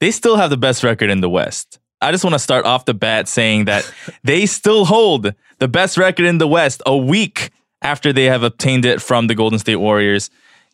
they 0.00 0.10
still 0.10 0.36
have 0.36 0.50
the 0.50 0.56
best 0.58 0.84
record 0.84 1.08
in 1.10 1.20
the 1.22 1.30
West. 1.30 1.78
I 2.02 2.12
just 2.12 2.22
want 2.24 2.34
to 2.34 2.38
start 2.38 2.64
off 2.66 2.84
the 2.84 2.94
bat 2.94 3.28
saying 3.28 3.64
that 3.66 3.90
they 4.24 4.44
still 4.46 4.84
hold 4.84 5.34
the 5.58 5.68
best 5.68 5.96
record 5.96 6.26
in 6.26 6.36
the 6.38 6.48
West 6.48 6.82
a 6.84 6.96
week 6.96 7.50
after 7.82 8.12
they 8.12 8.24
have 8.24 8.42
obtained 8.42 8.84
it 8.84 9.00
from 9.00 9.26
the 9.26 9.34
Golden 9.34 9.58
State 9.58 9.76
Warriors. 9.76 10.28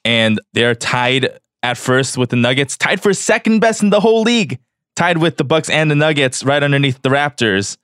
And 0.07 0.41
they 0.53 0.65
are 0.65 0.77
tied 0.77 1.41
at 1.65 1.77
first 1.77 2.17
with 2.17 2.31
the 2.31 2.37
Nuggets, 2.37 2.77
tied 2.77 3.03
for 3.03 3.13
second 3.13 3.59
best 3.59 3.83
in 3.83 3.91
the 3.91 3.99
whole 3.99 4.23
league, 4.23 4.61
tied 4.95 5.19
with 5.19 5.37
the 5.37 5.43
Bucks 5.43 5.69
and 5.69 5.91
the 5.91 5.97
Nuggets 5.97 6.45
right 6.45 6.63
underneath 6.63 7.03
the 7.03 7.09
Raptors. 7.09 7.77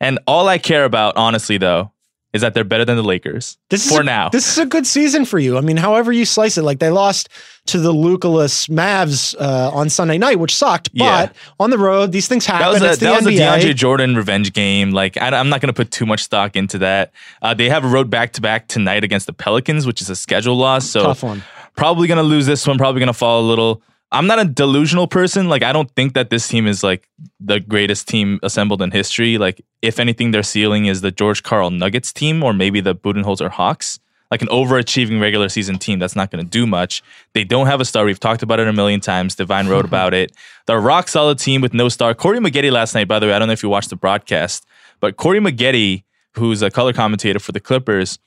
And 0.00 0.18
all 0.26 0.48
I 0.48 0.56
care 0.56 0.84
about, 0.84 1.18
honestly, 1.18 1.58
though, 1.58 1.92
is 2.32 2.42
that 2.42 2.54
they're 2.54 2.64
better 2.64 2.84
than 2.84 2.96
the 2.96 3.02
Lakers 3.02 3.58
This 3.70 3.84
is 3.84 3.92
for 3.92 4.00
a, 4.00 4.04
now. 4.04 4.28
This 4.28 4.48
is 4.48 4.58
a 4.58 4.66
good 4.66 4.86
season 4.86 5.24
for 5.24 5.38
you. 5.38 5.58
I 5.58 5.60
mean, 5.60 5.76
however 5.76 6.12
you 6.12 6.24
slice 6.24 6.56
it, 6.56 6.62
like 6.62 6.78
they 6.78 6.90
lost 6.90 7.28
to 7.66 7.78
the 7.78 7.92
Lukaless 7.92 8.68
Mavs 8.68 9.34
uh, 9.40 9.70
on 9.72 9.88
Sunday 9.88 10.18
night, 10.18 10.38
which 10.38 10.54
sucked. 10.54 10.90
Yeah. 10.92 11.26
But 11.26 11.36
on 11.58 11.70
the 11.70 11.78
road, 11.78 12.12
these 12.12 12.28
things 12.28 12.46
happen. 12.46 12.66
that 12.66 12.72
was 12.72 12.82
a, 12.82 12.88
it's 12.90 12.98
the 12.98 13.06
that 13.06 13.24
was 13.24 13.26
a 13.26 13.30
DeAndre 13.30 13.74
Jordan 13.74 14.16
revenge 14.16 14.52
game. 14.52 14.92
Like 14.92 15.16
I, 15.16 15.28
am 15.38 15.48
not 15.48 15.60
going 15.60 15.68
to 15.68 15.76
put 15.76 15.90
too 15.90 16.06
much 16.06 16.22
stock 16.22 16.56
into 16.56 16.78
that. 16.78 17.12
Uh, 17.42 17.54
they 17.54 17.68
have 17.68 17.84
a 17.84 17.88
road 17.88 18.10
back 18.10 18.32
to 18.34 18.40
back 18.40 18.68
tonight 18.68 19.02
against 19.02 19.26
the 19.26 19.32
Pelicans, 19.32 19.86
which 19.86 20.00
is 20.00 20.10
a 20.10 20.16
schedule 20.16 20.56
loss. 20.56 20.88
So 20.88 21.02
Tough 21.02 21.22
one. 21.22 21.42
Probably 21.76 22.08
going 22.08 22.16
to 22.16 22.22
lose 22.22 22.46
this 22.46 22.66
one. 22.66 22.78
Probably 22.78 23.00
going 23.00 23.08
to 23.08 23.12
fall 23.12 23.40
a 23.40 23.46
little. 23.46 23.82
I'm 24.12 24.26
not 24.26 24.38
a 24.38 24.44
delusional 24.44 25.06
person. 25.06 25.48
Like 25.48 25.62
I 25.62 25.72
don't 25.72 25.90
think 25.92 26.14
that 26.14 26.30
this 26.30 26.48
team 26.48 26.66
is 26.66 26.82
like 26.82 27.08
the 27.40 27.60
greatest 27.60 28.08
team 28.08 28.38
assembled 28.42 28.80
in 28.82 28.90
history. 28.90 29.36
Like 29.36 29.60
if 29.82 29.98
anything, 29.98 30.30
their 30.30 30.42
ceiling 30.42 30.86
is 30.86 31.00
the 31.00 31.10
George 31.10 31.42
Karl 31.42 31.70
Nuggets 31.70 32.12
team 32.12 32.42
or 32.42 32.52
maybe 32.52 32.80
the 32.80 32.94
Budenholzer 32.94 33.50
Hawks. 33.50 33.98
Like 34.30 34.42
an 34.42 34.48
overachieving 34.48 35.20
regular 35.20 35.48
season 35.48 35.78
team 35.78 36.00
that's 36.00 36.16
not 36.16 36.32
going 36.32 36.44
to 36.44 36.50
do 36.50 36.66
much. 36.66 37.00
They 37.32 37.44
don't 37.44 37.68
have 37.68 37.80
a 37.80 37.84
star. 37.84 38.04
We've 38.04 38.18
talked 38.18 38.42
about 38.42 38.58
it 38.58 38.66
a 38.66 38.72
million 38.72 38.98
times. 39.00 39.36
Divine 39.36 39.68
wrote 39.68 39.84
about 39.84 40.14
it. 40.14 40.32
A 40.66 40.80
rock 40.80 41.06
solid 41.06 41.38
team 41.38 41.60
with 41.60 41.72
no 41.72 41.88
star. 41.88 42.12
Corey 42.12 42.40
Maggette 42.40 42.72
last 42.72 42.92
night, 42.92 43.06
by 43.06 43.20
the 43.20 43.26
way, 43.26 43.32
I 43.34 43.38
don't 43.38 43.46
know 43.46 43.52
if 43.52 43.62
you 43.62 43.68
watched 43.68 43.90
the 43.90 43.96
broadcast, 43.96 44.66
but 44.98 45.16
Corey 45.16 45.38
Maggette, 45.38 46.02
who's 46.32 46.60
a 46.60 46.72
color 46.72 46.92
commentator 46.92 47.38
for 47.38 47.52
the 47.52 47.60
Clippers, 47.60 48.18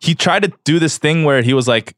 he 0.00 0.16
tried 0.16 0.42
to 0.42 0.52
do 0.64 0.80
this 0.80 0.98
thing 0.98 1.22
where 1.22 1.42
he 1.42 1.54
was 1.54 1.68
like, 1.68 1.94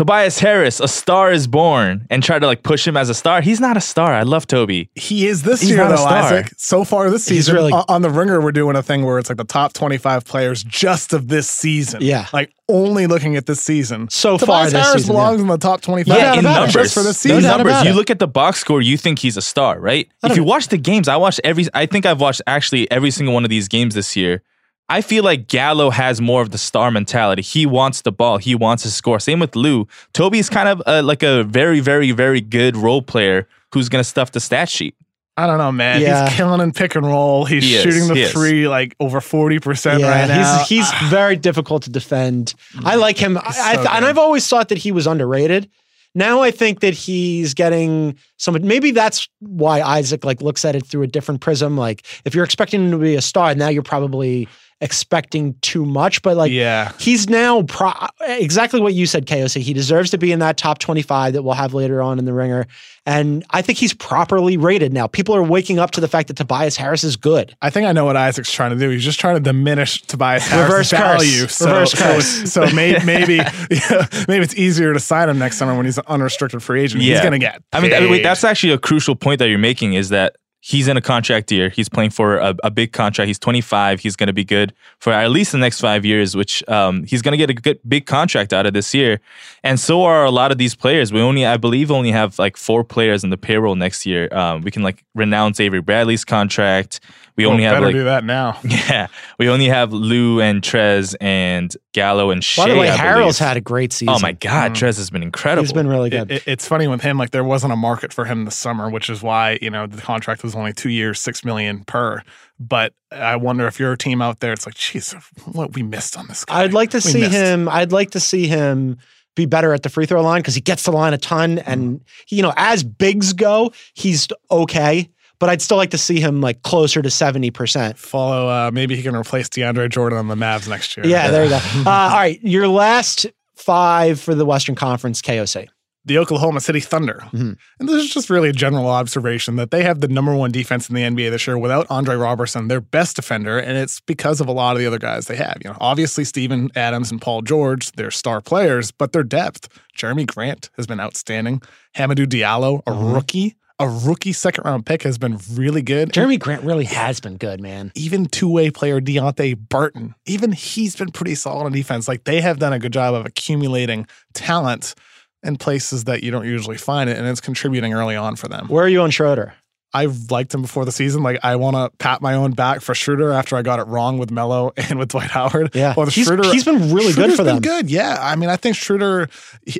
Tobias 0.00 0.38
Harris, 0.38 0.80
a 0.80 0.88
star 0.88 1.30
is 1.30 1.46
born, 1.46 2.06
and 2.08 2.22
try 2.22 2.38
to 2.38 2.46
like 2.46 2.62
push 2.62 2.88
him 2.88 2.96
as 2.96 3.10
a 3.10 3.14
star. 3.14 3.42
He's 3.42 3.60
not 3.60 3.76
a 3.76 3.82
star. 3.82 4.14
I 4.14 4.22
love 4.22 4.46
Toby. 4.46 4.88
He 4.94 5.26
is 5.26 5.42
this 5.42 5.60
He's 5.60 5.72
year, 5.72 5.86
though, 5.86 5.96
star. 5.96 6.22
Isaac. 6.22 6.54
So 6.56 6.84
far 6.84 7.10
this 7.10 7.28
He's 7.28 7.40
season, 7.44 7.56
really- 7.56 7.72
on- 7.74 7.84
on 7.86 8.00
the 8.00 8.08
Ringer, 8.08 8.40
we're 8.40 8.50
doing 8.52 8.76
a 8.76 8.82
thing 8.82 9.04
where 9.04 9.18
it's 9.18 9.28
like 9.28 9.36
the 9.36 9.44
top 9.44 9.74
25 9.74 10.24
players 10.24 10.64
just 10.64 11.12
of 11.12 11.28
this 11.28 11.50
season. 11.50 12.00
Yeah. 12.00 12.28
Like 12.32 12.50
only 12.66 13.06
looking 13.08 13.36
at 13.36 13.44
this 13.44 13.60
season. 13.60 14.08
So 14.08 14.38
Tobias 14.38 14.46
far 14.46 14.64
this 14.64 14.72
Harris 14.72 15.02
season, 15.02 15.08
belongs 15.16 15.36
yeah. 15.36 15.42
in 15.42 15.48
the 15.48 15.58
top 15.58 15.82
25 15.82 16.08
No 16.08 16.18
doubt 16.18 16.38
in 16.38 16.40
about 16.46 16.50
it. 16.50 16.54
numbers, 16.60 16.72
just 16.72 16.94
for 16.94 17.02
this 17.02 17.18
season. 17.18 17.42
doubt 17.42 17.58
numbers, 17.58 17.84
you 17.84 17.92
look 17.92 18.08
at 18.08 18.18
the 18.20 18.28
box 18.28 18.60
score, 18.60 18.80
you 18.80 18.96
think 18.96 19.18
he's 19.18 19.36
a 19.36 19.42
star, 19.42 19.78
right? 19.78 20.08
If 20.24 20.34
you 20.34 20.44
watch 20.44 20.68
the 20.68 20.78
games, 20.78 21.08
I 21.08 21.16
watched 21.18 21.42
every. 21.44 21.66
I 21.74 21.84
think 21.84 22.06
I've 22.06 22.22
watched 22.22 22.40
actually 22.46 22.90
every 22.90 23.10
single 23.10 23.34
one 23.34 23.44
of 23.44 23.50
these 23.50 23.68
games 23.68 23.94
this 23.94 24.16
year. 24.16 24.42
I 24.90 25.00
feel 25.00 25.22
like 25.24 25.48
Gallo 25.48 25.90
has 25.90 26.20
more 26.20 26.42
of 26.42 26.50
the 26.50 26.58
star 26.58 26.90
mentality. 26.90 27.42
He 27.42 27.64
wants 27.64 28.02
the 28.02 28.12
ball. 28.12 28.38
He 28.38 28.54
wants 28.54 28.82
to 28.82 28.90
score. 28.90 29.20
Same 29.20 29.38
with 29.40 29.54
Lou. 29.56 29.86
Toby's 30.12 30.50
kind 30.50 30.68
of 30.68 30.82
uh 30.86 31.02
like 31.04 31.22
a 31.22 31.44
very, 31.44 31.80
very, 31.80 32.10
very 32.10 32.40
good 32.40 32.76
role 32.76 33.00
player 33.00 33.46
who's 33.72 33.88
going 33.88 34.00
to 34.00 34.08
stuff 34.08 34.32
the 34.32 34.40
stat 34.40 34.68
sheet. 34.68 34.94
I 35.36 35.46
don't 35.46 35.58
know, 35.58 35.72
man. 35.72 36.02
Yeah. 36.02 36.28
He's 36.28 36.36
killing 36.36 36.60
in 36.60 36.72
pick 36.72 36.96
and 36.96 37.06
roll. 37.06 37.44
He's 37.46 37.62
He 37.62 37.78
shooting 37.78 38.08
the 38.08 38.14
he 38.16 38.22
is. 38.22 38.32
three 38.32 38.68
like 38.68 38.94
over 39.00 39.20
40% 39.20 40.00
yeah, 40.00 40.10
right 40.10 40.28
now. 40.28 40.58
he's 40.64 40.68
he's 40.90 41.08
very 41.08 41.36
difficult 41.36 41.84
to 41.84 41.90
defend. 41.90 42.52
I 42.84 42.96
like 42.96 43.16
him, 43.16 43.38
I, 43.38 43.42
I 43.46 43.76
th- 43.76 43.88
and. 43.90 44.04
I've 44.04 44.18
always 44.18 44.46
thought 44.46 44.68
that 44.70 44.78
he 44.78 44.92
was 44.92 45.06
underrated. 45.06 45.70
Now 46.14 46.42
I 46.42 46.50
think 46.50 46.80
that 46.80 46.92
he's 46.92 47.54
getting 47.54 48.18
some. 48.36 48.58
Maybe 48.60 48.90
that's 48.90 49.28
why 49.38 49.80
Isaac 49.80 50.24
like 50.24 50.42
looks 50.42 50.64
at 50.64 50.74
it 50.74 50.84
through 50.84 51.02
a 51.02 51.06
different 51.06 51.40
prism. 51.40 51.76
Like 51.76 52.04
if 52.24 52.34
you're 52.34 52.44
expecting 52.44 52.84
him 52.86 52.90
to 52.90 52.98
be 52.98 53.14
a 53.14 53.22
star, 53.22 53.54
now 53.54 53.68
you're 53.68 53.84
probably 53.84 54.48
expecting 54.80 55.54
too 55.60 55.84
much. 55.84 56.22
But 56.22 56.36
like, 56.36 56.50
yeah. 56.52 56.92
he's 56.98 57.28
now 57.28 57.62
pro- 57.62 57.92
exactly 58.20 58.80
what 58.80 58.94
you 58.94 59.06
said, 59.06 59.26
KOC. 59.26 59.60
He 59.60 59.72
deserves 59.72 60.10
to 60.10 60.18
be 60.18 60.32
in 60.32 60.38
that 60.38 60.56
top 60.56 60.78
25 60.78 61.34
that 61.34 61.42
we'll 61.42 61.54
have 61.54 61.74
later 61.74 62.00
on 62.00 62.18
in 62.18 62.24
the 62.24 62.32
ringer. 62.32 62.66
And 63.06 63.44
I 63.50 63.62
think 63.62 63.78
he's 63.78 63.94
properly 63.94 64.56
rated 64.56 64.92
now. 64.92 65.06
People 65.06 65.34
are 65.34 65.42
waking 65.42 65.78
up 65.78 65.90
to 65.92 66.00
the 66.00 66.08
fact 66.08 66.28
that 66.28 66.36
Tobias 66.36 66.76
Harris 66.76 67.02
is 67.02 67.16
good. 67.16 67.56
I 67.62 67.70
think 67.70 67.86
I 67.86 67.92
know 67.92 68.04
what 68.04 68.16
Isaac's 68.16 68.52
trying 68.52 68.70
to 68.70 68.76
do. 68.76 68.90
He's 68.90 69.04
just 69.04 69.18
trying 69.18 69.36
to 69.36 69.40
diminish 69.40 70.02
Tobias 70.02 70.50
Reverse 70.50 70.90
Harris' 70.90 70.90
curse. 70.90 71.24
value. 71.24 71.46
So, 71.48 71.66
Reverse 71.66 71.92
so, 71.92 71.98
curse. 71.98 72.52
so 72.52 72.66
may, 72.74 73.02
maybe 73.04 73.36
yeah, 73.70 74.06
maybe 74.28 74.44
it's 74.44 74.54
easier 74.54 74.92
to 74.92 75.00
sign 75.00 75.28
him 75.28 75.38
next 75.38 75.56
summer 75.56 75.74
when 75.74 75.86
he's 75.86 75.98
an 75.98 76.04
unrestricted 76.08 76.62
free 76.62 76.82
agent. 76.82 77.02
He's 77.02 77.20
going 77.20 77.32
to 77.32 77.38
get. 77.38 77.62
I 77.72 77.80
mean, 77.80 77.92
I 77.94 78.00
mean, 78.00 78.10
wait, 78.10 78.22
that's 78.22 78.44
actually 78.44 78.72
a 78.72 78.78
crucial 78.78 79.16
point 79.16 79.38
that 79.38 79.48
you're 79.48 79.58
making 79.58 79.94
is 79.94 80.10
that 80.10 80.36
he's 80.60 80.88
in 80.88 80.96
a 80.96 81.00
contract 81.00 81.50
year. 81.50 81.70
He's 81.70 81.88
playing 81.88 82.10
for 82.10 82.36
a, 82.36 82.54
a 82.62 82.70
big 82.70 82.92
contract. 82.92 83.26
He's 83.28 83.38
25. 83.38 84.00
He's 84.00 84.14
going 84.16 84.26
to 84.26 84.32
be 84.32 84.44
good 84.44 84.72
for 84.98 85.12
at 85.12 85.30
least 85.30 85.52
the 85.52 85.58
next 85.58 85.80
five 85.80 86.04
years, 86.04 86.36
which 86.36 86.62
um, 86.68 87.04
he's 87.04 87.22
going 87.22 87.32
to 87.32 87.38
get 87.38 87.48
a 87.50 87.54
good 87.54 87.78
big 87.88 88.06
contract 88.06 88.52
out 88.52 88.66
of 88.66 88.74
this 88.74 88.92
year. 88.94 89.20
And 89.64 89.80
so 89.80 90.02
are 90.04 90.24
a 90.24 90.30
lot 90.30 90.52
of 90.52 90.58
these 90.58 90.74
players. 90.74 91.12
We 91.12 91.20
only, 91.20 91.46
I 91.46 91.56
believe, 91.56 91.90
only 91.90 92.10
have 92.10 92.38
like 92.38 92.56
four 92.56 92.84
players 92.84 93.24
in 93.24 93.30
the 93.30 93.38
payroll 93.38 93.74
next 93.74 94.04
year. 94.06 94.28
Um, 94.32 94.60
we 94.62 94.70
can 94.70 94.82
like 94.82 95.02
renounce 95.14 95.60
Avery 95.60 95.80
Bradley's 95.80 96.24
contract. 96.24 97.00
We 97.36 97.46
Well, 97.46 97.52
only 97.52 97.64
have 97.64 97.76
better 97.76 97.86
like 97.86 97.94
do 97.94 98.04
that 98.04 98.24
now. 98.24 98.58
yeah, 98.64 99.06
we 99.38 99.48
only 99.48 99.66
have 99.68 99.94
Lou 99.94 100.40
and 100.42 100.60
Trez 100.60 101.14
and 101.22 101.74
Gallo 101.92 102.30
and 102.30 102.44
Shai. 102.44 102.66
By 102.66 102.74
the 102.74 102.78
way, 102.80 102.90
I 102.90 102.96
Harrell's 102.98 103.38
believe. 103.38 103.48
had 103.48 103.56
a 103.56 103.60
great 103.62 103.92
season. 103.94 104.14
Oh 104.14 104.18
my 104.18 104.32
God, 104.32 104.72
Trez 104.72 104.98
has 104.98 105.08
been 105.08 105.22
incredible. 105.22 105.62
He's 105.62 105.72
been 105.72 105.86
really 105.86 106.10
good. 106.10 106.30
It, 106.30 106.36
it- 106.38 106.42
it's 106.50 106.68
funny 106.68 106.86
with 106.86 107.00
him. 107.00 107.16
Like 107.16 107.30
there 107.30 107.44
wasn't 107.44 107.72
a 107.72 107.76
market 107.76 108.12
for 108.12 108.26
him 108.26 108.44
this 108.44 108.56
summer, 108.56 108.90
which 108.90 109.08
is 109.08 109.22
why 109.22 109.58
you 109.62 109.70
know 109.70 109.86
the 109.86 110.02
contract 110.02 110.42
was 110.42 110.49
only 110.54 110.72
two 110.72 110.90
years, 110.90 111.20
six 111.20 111.44
million 111.44 111.84
per. 111.84 112.22
But 112.58 112.92
I 113.10 113.36
wonder 113.36 113.66
if 113.66 113.78
you're 113.80 113.92
a 113.92 113.96
team 113.98 114.20
out 114.20 114.40
there, 114.40 114.52
it's 114.52 114.66
like, 114.66 114.74
geez, 114.74 115.12
what 115.52 115.74
we 115.74 115.82
missed 115.82 116.16
on 116.18 116.26
this 116.28 116.44
guy. 116.44 116.62
I'd 116.62 116.72
like 116.74 116.90
to 116.90 116.98
We 116.98 117.00
see 117.02 117.20
missed. 117.20 117.32
him. 117.32 117.68
I'd 117.68 117.92
like 117.92 118.10
to 118.12 118.20
see 118.20 118.46
him 118.46 118.98
be 119.36 119.46
better 119.46 119.72
at 119.72 119.82
the 119.82 119.88
free 119.88 120.04
throw 120.06 120.22
line 120.22 120.40
because 120.42 120.54
he 120.54 120.60
gets 120.60 120.82
the 120.82 120.90
line 120.92 121.14
a 121.14 121.18
ton. 121.18 121.58
And 121.60 122.02
he, 122.26 122.36
you 122.36 122.42
know, 122.42 122.52
as 122.56 122.84
bigs 122.84 123.32
go, 123.32 123.72
he's 123.94 124.28
okay. 124.50 125.08
But 125.38 125.48
I'd 125.48 125.62
still 125.62 125.78
like 125.78 125.92
to 125.92 125.98
see 125.98 126.20
him 126.20 126.42
like 126.42 126.60
closer 126.62 127.00
to 127.00 127.08
seventy 127.08 127.50
percent. 127.50 127.96
follow. 127.96 128.46
Uh, 128.48 128.70
maybe 128.74 128.94
he 128.94 129.02
can 129.02 129.16
replace 129.16 129.48
DeAndre 129.48 129.88
Jordan 129.88 130.18
on 130.18 130.28
the 130.28 130.34
Mavs 130.34 130.68
next 130.68 130.98
year. 130.98 131.06
Yeah, 131.06 131.30
there 131.30 131.44
you 131.44 131.48
go. 131.50 131.56
Uh, 131.86 131.90
all 131.90 132.10
right, 132.10 132.38
your 132.42 132.68
last 132.68 133.26
five 133.54 134.20
for 134.20 134.34
the 134.34 134.44
Western 134.44 134.74
Conference 134.74 135.22
KOC. 135.22 135.68
The 136.04 136.16
Oklahoma 136.18 136.60
City 136.60 136.80
Thunder. 136.80 137.22
Mhm. 137.32 137.56
And 137.78 137.88
this 137.88 138.02
is 138.04 138.10
just 138.10 138.30
really 138.30 138.48
a 138.48 138.52
general 138.54 138.86
observation 138.88 139.56
that 139.56 139.70
they 139.70 139.82
have 139.82 140.00
the 140.00 140.08
number 140.08 140.34
one 140.34 140.50
defense 140.50 140.88
in 140.88 140.94
the 140.94 141.02
NBA 141.02 141.30
this 141.30 141.46
year 141.46 141.58
without 141.58 141.86
Andre 141.90 142.16
Robertson, 142.16 142.68
their 142.68 142.80
best 142.80 143.16
defender, 143.16 143.58
and 143.58 143.76
it's 143.76 144.00
because 144.00 144.40
of 144.40 144.48
a 144.48 144.52
lot 144.52 144.72
of 144.76 144.78
the 144.80 144.86
other 144.86 144.98
guys 144.98 145.26
they 145.26 145.36
have. 145.36 145.58
You 145.62 145.70
know, 145.70 145.76
obviously 145.80 146.24
Steven 146.24 146.70
Adams 146.74 147.10
and 147.10 147.20
Paul 147.20 147.42
George, 147.42 147.92
they're 147.92 148.10
star 148.10 148.40
players, 148.40 148.90
but 148.90 149.12
their 149.12 149.22
depth. 149.22 149.68
Jerami 149.96 150.26
Grant 150.26 150.70
has 150.78 150.86
been 150.86 151.00
outstanding. 151.00 151.60
Hamidou 151.96 152.24
Diallo, 152.26 152.80
a 152.86 152.92
Mhm. 152.92 153.14
rookie, 153.14 153.56
a 153.78 153.86
rookie 153.88 154.32
second 154.32 154.64
round 154.64 154.86
pick, 154.86 155.02
has 155.02 155.18
been 155.18 155.38
really 155.52 155.82
good. 155.82 156.12
Jerami 156.12 156.38
Grant 156.38 156.62
really 156.64 156.84
has 156.86 157.20
been 157.20 157.36
good, 157.36 157.60
man. 157.60 157.92
even 157.94 158.24
two-way 158.26 158.70
player 158.70 159.00
Deonte 159.02 159.56
Burton, 159.68 160.14
even 160.24 160.52
he's 160.52 160.96
been 160.96 161.10
pretty 161.10 161.34
solid 161.34 161.64
on 161.66 161.72
defense. 161.72 162.08
Like 162.08 162.24
they 162.24 162.40
have 162.40 162.58
done 162.58 162.72
a 162.72 162.78
good 162.78 162.92
job 162.94 163.14
of 163.14 163.26
accumulating 163.26 164.06
talent 164.32 164.94
in 165.42 165.56
places 165.56 166.04
that 166.04 166.22
you 166.22 166.30
don't 166.30 166.46
usually 166.46 166.76
find 166.78 167.08
it, 167.10 167.16
and 167.16 167.26
it's 167.26 167.40
contributing 167.40 167.94
early 167.94 168.16
on 168.16 168.36
for 168.36 168.48
them. 168.48 168.68
Where 168.68 168.84
are 168.84 168.88
you 168.88 169.00
on 169.02 169.10
Schroeder? 169.10 169.54
I've 169.92 170.30
liked 170.30 170.54
him 170.54 170.62
before 170.62 170.84
the 170.84 170.92
season. 170.92 171.24
Like 171.24 171.40
I 171.42 171.56
want 171.56 171.74
to 171.74 171.90
pat 171.98 172.22
my 172.22 172.34
own 172.34 172.52
back 172.52 172.80
for 172.80 172.94
Schroeder 172.94 173.32
after 173.32 173.56
I 173.56 173.62
got 173.62 173.80
it 173.80 173.88
wrong 173.88 174.18
with 174.18 174.30
Melo 174.30 174.70
and 174.76 175.00
with 175.00 175.08
Dwight 175.08 175.30
Howard. 175.32 175.74
Yeah, 175.74 175.94
well, 175.96 176.06
the 176.06 176.12
he's, 176.12 176.26
Schroeder, 176.26 176.44
he's 176.44 176.64
been 176.64 176.94
really 176.94 177.12
good 177.12 177.32
for 177.32 177.38
been 177.38 177.46
them. 177.56 177.60
Good, 177.60 177.90
yeah. 177.90 178.16
I 178.20 178.36
mean, 178.36 178.50
I 178.50 178.56
think 178.56 178.76
Schroeder 178.76 179.28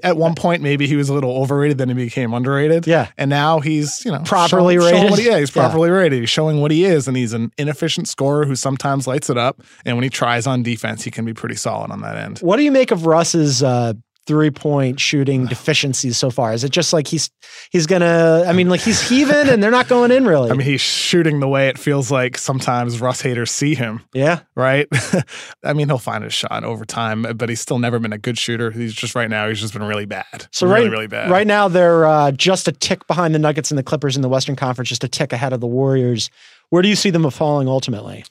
at 0.03 0.17
one 0.17 0.35
point 0.35 0.63
maybe 0.63 0.89
he 0.89 0.97
was 0.97 1.09
a 1.11 1.15
little 1.15 1.37
overrated, 1.41 1.79
then 1.79 1.89
he 1.89 1.95
became 1.95 2.35
underrated. 2.35 2.89
Yeah. 2.89 3.07
and 3.19 3.31
now 3.31 3.61
he's 3.61 4.05
you 4.05 4.11
know 4.11 4.21
Properly 4.25 4.75
showing, 4.79 4.91
showing 4.91 4.95
rated. 4.95 5.11
what 5.13 5.21
he, 5.21 5.27
yeah, 5.27 5.39
he's 5.39 5.51
Yeah. 5.55 5.63
properly 5.63 5.91
rated. 5.91 6.19
He's 6.19 6.31
showing 6.31 6.61
what 6.61 6.73
he 6.73 6.85
is, 6.87 7.07
and 7.07 7.17
he's 7.17 7.33
an 7.33 7.53
inefficient 7.57 8.09
scorer 8.09 8.47
who 8.47 8.57
sometimes 8.57 9.07
lights 9.07 9.31
it 9.31 9.39
up. 9.39 9.63
And 9.85 9.97
when 9.97 10.03
he 10.03 10.11
tries 10.11 10.45
on 10.45 10.65
defense, 10.65 11.05
he 11.05 11.13
can 11.13 11.25
be 11.25 11.35
pretty 11.35 11.55
solid 11.55 11.93
on 11.93 12.01
that 12.01 12.17
end. 12.17 12.41
What 12.41 12.57
do 12.57 12.65
you 12.65 12.73
make 12.73 12.91
of 12.91 13.07
Russ's 13.07 13.63
uh, 13.63 13.93
three 14.27 14.51
point 14.51 15.01
shooting 15.01 15.47
deficiencies 15.49 16.17
so 16.17 16.31
far? 16.31 16.53
Is 16.53 16.65
it 16.65 16.71
just 16.71 16.93
like 16.93 17.07
he's 17.07 17.31
he's 17.71 17.87
gonna? 17.87 18.45
I 18.47 18.53
mean, 18.53 18.69
like 18.69 18.81
he's 18.81 19.07
heaving 19.07 19.49
and 19.49 19.63
they're 19.63 19.71
not 19.71 19.89
going 19.89 20.11
in 20.11 20.27
really. 20.27 20.51
I 20.51 20.55
mean, 20.55 20.67
he's 20.67 20.81
shooting 20.81 21.41
the 21.41 21.49
way 21.49 21.69
it 21.69 21.79
feels 21.79 22.11
like 22.11 22.39
sometimes 22.39 23.01
Russ 23.01 23.21
haters 23.21 23.51
see 23.51 23.75
him. 23.75 24.03
yeah. 24.13 24.41
right? 24.55 24.87
I 25.65 25.73
mean, 25.73 25.89
he'll 25.89 25.99
find 25.99 26.25
his 26.25 26.35
shot 26.35 26.65
over 26.65 26.85
time, 26.85 27.23
but 27.37 27.49
he's 27.49 27.61
still 27.61 27.79
never 27.79 27.99
been 27.99 28.13
a 28.13 28.19
good 28.19 28.39
shooter. 28.39 28.71
He's 28.71 28.95
just 28.95 29.15
right 29.15 29.31
now, 29.31 29.49
he's 29.49 29.61
just 29.61 29.73
been 29.73 29.83
really 29.83 30.07
bad. 30.07 30.49
So 30.53 30.67
really, 30.67 30.83
right, 30.83 30.91
really 30.91 31.07
bad. 31.07 31.31
right 31.31 31.47
now 31.47 31.69
they're 31.69 32.05
uh, 32.07 32.33
just 32.33 32.69
a 32.69 32.73
tick 32.73 33.07
behind 33.07 33.35
the 33.35 33.39
Nuggets 33.39 33.71
and 33.71 33.79
the 33.79 33.83
Clippers 33.83 34.17
in 34.17 34.23
the 34.23 34.29
Western 34.29 34.57
Conference, 34.57 34.89
just 34.89 35.05
a 35.05 35.09
tick 35.09 35.33
ahead 35.33 35.53
of 35.53 35.61
the 35.61 35.67
Warriors. 35.67 36.31
Where 36.71 36.83
do 36.83 36.89
you 36.89 36.97
see 36.97 37.11
them 37.11 37.29
falling 37.31 37.69
ultimately? 37.69 38.25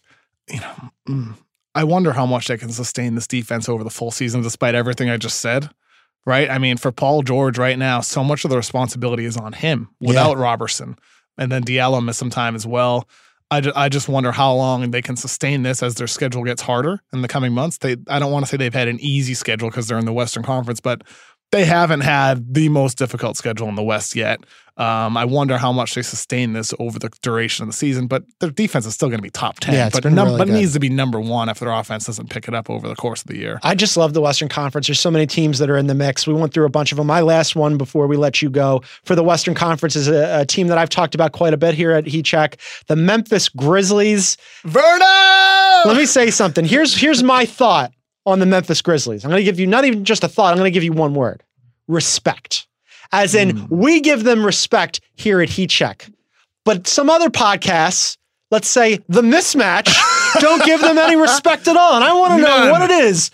you 0.49 0.59
know, 0.59 0.91
mm, 1.07 1.35
I 1.75 1.83
wonder 1.83 2.13
how 2.13 2.25
much 2.25 2.47
they 2.47 2.57
can 2.57 2.69
sustain 2.69 3.15
this 3.15 3.27
defense 3.27 3.69
over 3.69 3.83
the 3.83 3.89
full 3.89 4.11
season, 4.11 4.41
despite 4.41 4.75
everything 4.75 5.09
I 5.09 5.17
just 5.17 5.39
said. 5.39 5.69
Right? 6.25 6.49
I 6.49 6.57
mean, 6.57 6.77
for 6.77 6.91
Paul 6.91 7.23
George 7.23 7.57
right 7.57 7.77
now, 7.77 8.01
so 8.01 8.23
much 8.23 8.43
of 8.43 8.51
the 8.51 8.57
responsibility 8.57 9.25
is 9.25 9.37
on 9.37 9.53
him 9.53 9.89
without 9.99 10.37
Robertson, 10.37 10.97
and 11.37 11.51
then 11.51 11.63
Diallo 11.63 12.03
missed 12.03 12.19
some 12.19 12.29
time 12.29 12.55
as 12.55 12.67
well. 12.67 13.07
I 13.51 13.61
just, 13.61 13.77
I 13.77 13.89
just 13.89 14.07
wonder 14.07 14.31
how 14.31 14.53
long 14.53 14.91
they 14.91 15.01
can 15.01 15.15
sustain 15.15 15.63
this 15.63 15.81
as 15.81 15.95
their 15.95 16.07
schedule 16.07 16.43
gets 16.43 16.61
harder 16.61 16.99
in 17.11 17.23
the 17.23 17.27
coming 17.27 17.51
months. 17.53 17.79
They 17.79 17.95
I 18.07 18.19
don't 18.19 18.31
want 18.31 18.45
to 18.45 18.49
say 18.49 18.57
they've 18.57 18.73
had 18.73 18.87
an 18.87 18.99
easy 18.99 19.33
schedule 19.33 19.69
because 19.69 19.87
they're 19.87 19.97
in 19.97 20.05
the 20.05 20.13
Western 20.13 20.43
Conference, 20.43 20.79
but 20.79 21.01
they 21.51 21.65
haven't 21.65 22.01
had 22.01 22.53
the 22.53 22.69
most 22.69 22.97
difficult 22.97 23.37
schedule 23.37 23.67
in 23.69 23.75
the 23.75 23.83
West 23.83 24.15
yet. 24.15 24.41
Um, 24.79 25.17
I 25.17 25.25
wonder 25.25 25.57
how 25.57 25.73
much 25.73 25.95
they 25.95 26.01
sustain 26.01 26.53
this 26.53 26.73
over 26.79 26.99
the 26.99 27.09
duration 27.21 27.63
of 27.63 27.67
the 27.67 27.73
season, 27.73 28.07
but 28.07 28.23
their 28.39 28.49
defense 28.49 28.85
is 28.85 28.93
still 28.93 29.09
going 29.09 29.17
to 29.17 29.23
be 29.23 29.29
top 29.29 29.59
10. 29.59 29.73
Yeah, 29.73 29.87
it's 29.87 29.95
but 29.95 30.03
been 30.03 30.15
really 30.15 30.37
but 30.37 30.47
it 30.47 30.53
needs 30.53 30.71
to 30.71 30.79
be 30.79 30.87
number 30.87 31.19
one 31.19 31.49
if 31.49 31.59
their 31.59 31.69
offense 31.69 32.05
doesn't 32.05 32.29
pick 32.29 32.47
it 32.47 32.53
up 32.53 32.69
over 32.69 32.87
the 32.87 32.95
course 32.95 33.21
of 33.21 33.27
the 33.27 33.35
year. 33.35 33.59
I 33.61 33.75
just 33.75 33.97
love 33.97 34.13
the 34.13 34.21
Western 34.21 34.47
Conference. 34.47 34.87
There's 34.87 34.99
so 34.99 35.11
many 35.11 35.27
teams 35.27 35.59
that 35.59 35.69
are 35.69 35.75
in 35.75 35.87
the 35.87 35.95
mix. 35.95 36.25
We 36.25 36.33
went 36.33 36.53
through 36.53 36.65
a 36.65 36.69
bunch 36.69 36.93
of 36.93 36.97
them. 36.97 37.07
My 37.07 37.19
last 37.19 37.57
one 37.57 37.77
before 37.77 38.07
we 38.07 38.15
let 38.15 38.41
you 38.41 38.49
go 38.49 38.81
for 39.03 39.15
the 39.15 39.23
Western 39.23 39.53
Conference 39.53 39.97
is 39.97 40.07
a, 40.07 40.41
a 40.41 40.45
team 40.45 40.67
that 40.67 40.77
I've 40.77 40.89
talked 40.89 41.13
about 41.13 41.33
quite 41.33 41.53
a 41.53 41.57
bit 41.57 41.75
here 41.75 41.91
at 41.91 42.07
Heat 42.07 42.23
Check, 42.23 42.57
the 42.87 42.95
Memphis 42.95 43.49
Grizzlies. 43.49 44.37
Verno! 44.63 45.85
Let 45.85 45.97
me 45.97 46.05
say 46.05 46.31
something. 46.31 46.63
Here's 46.63 46.95
here's 46.95 47.21
my 47.21 47.45
thought 47.45 47.91
on 48.25 48.39
the 48.39 48.45
Memphis 48.45 48.81
Grizzlies. 48.81 49.23
I'm 49.23 49.31
going 49.31 49.39
to 49.39 49.43
give 49.43 49.59
you 49.59 49.67
not 49.67 49.85
even 49.85 50.05
just 50.05 50.23
a 50.23 50.27
thought. 50.27 50.51
I'm 50.51 50.57
going 50.57 50.71
to 50.71 50.73
give 50.73 50.83
you 50.83 50.93
one 50.93 51.13
word: 51.13 51.43
respect. 51.87 52.67
As 53.11 53.33
in, 53.33 53.57
hmm. 53.57 53.75
we 53.75 54.01
give 54.01 54.23
them 54.23 54.45
respect 54.45 55.01
here 55.15 55.41
at 55.41 55.49
Heat 55.49 55.71
Check, 55.71 56.07
but 56.63 56.87
some 56.87 57.09
other 57.09 57.29
podcasts, 57.29 58.17
let's 58.51 58.67
say 58.67 58.99
the 59.07 59.23
Mismatch, 59.23 59.91
don't 60.39 60.63
give 60.63 60.81
them 60.81 60.97
any 60.97 61.15
respect 61.15 61.67
at 61.67 61.75
all. 61.75 61.95
And 61.95 62.03
I 62.03 62.13
want 62.13 62.39
to 62.39 62.47
know 62.47 62.71
what 62.71 62.83
it 62.83 62.91
is 62.91 63.31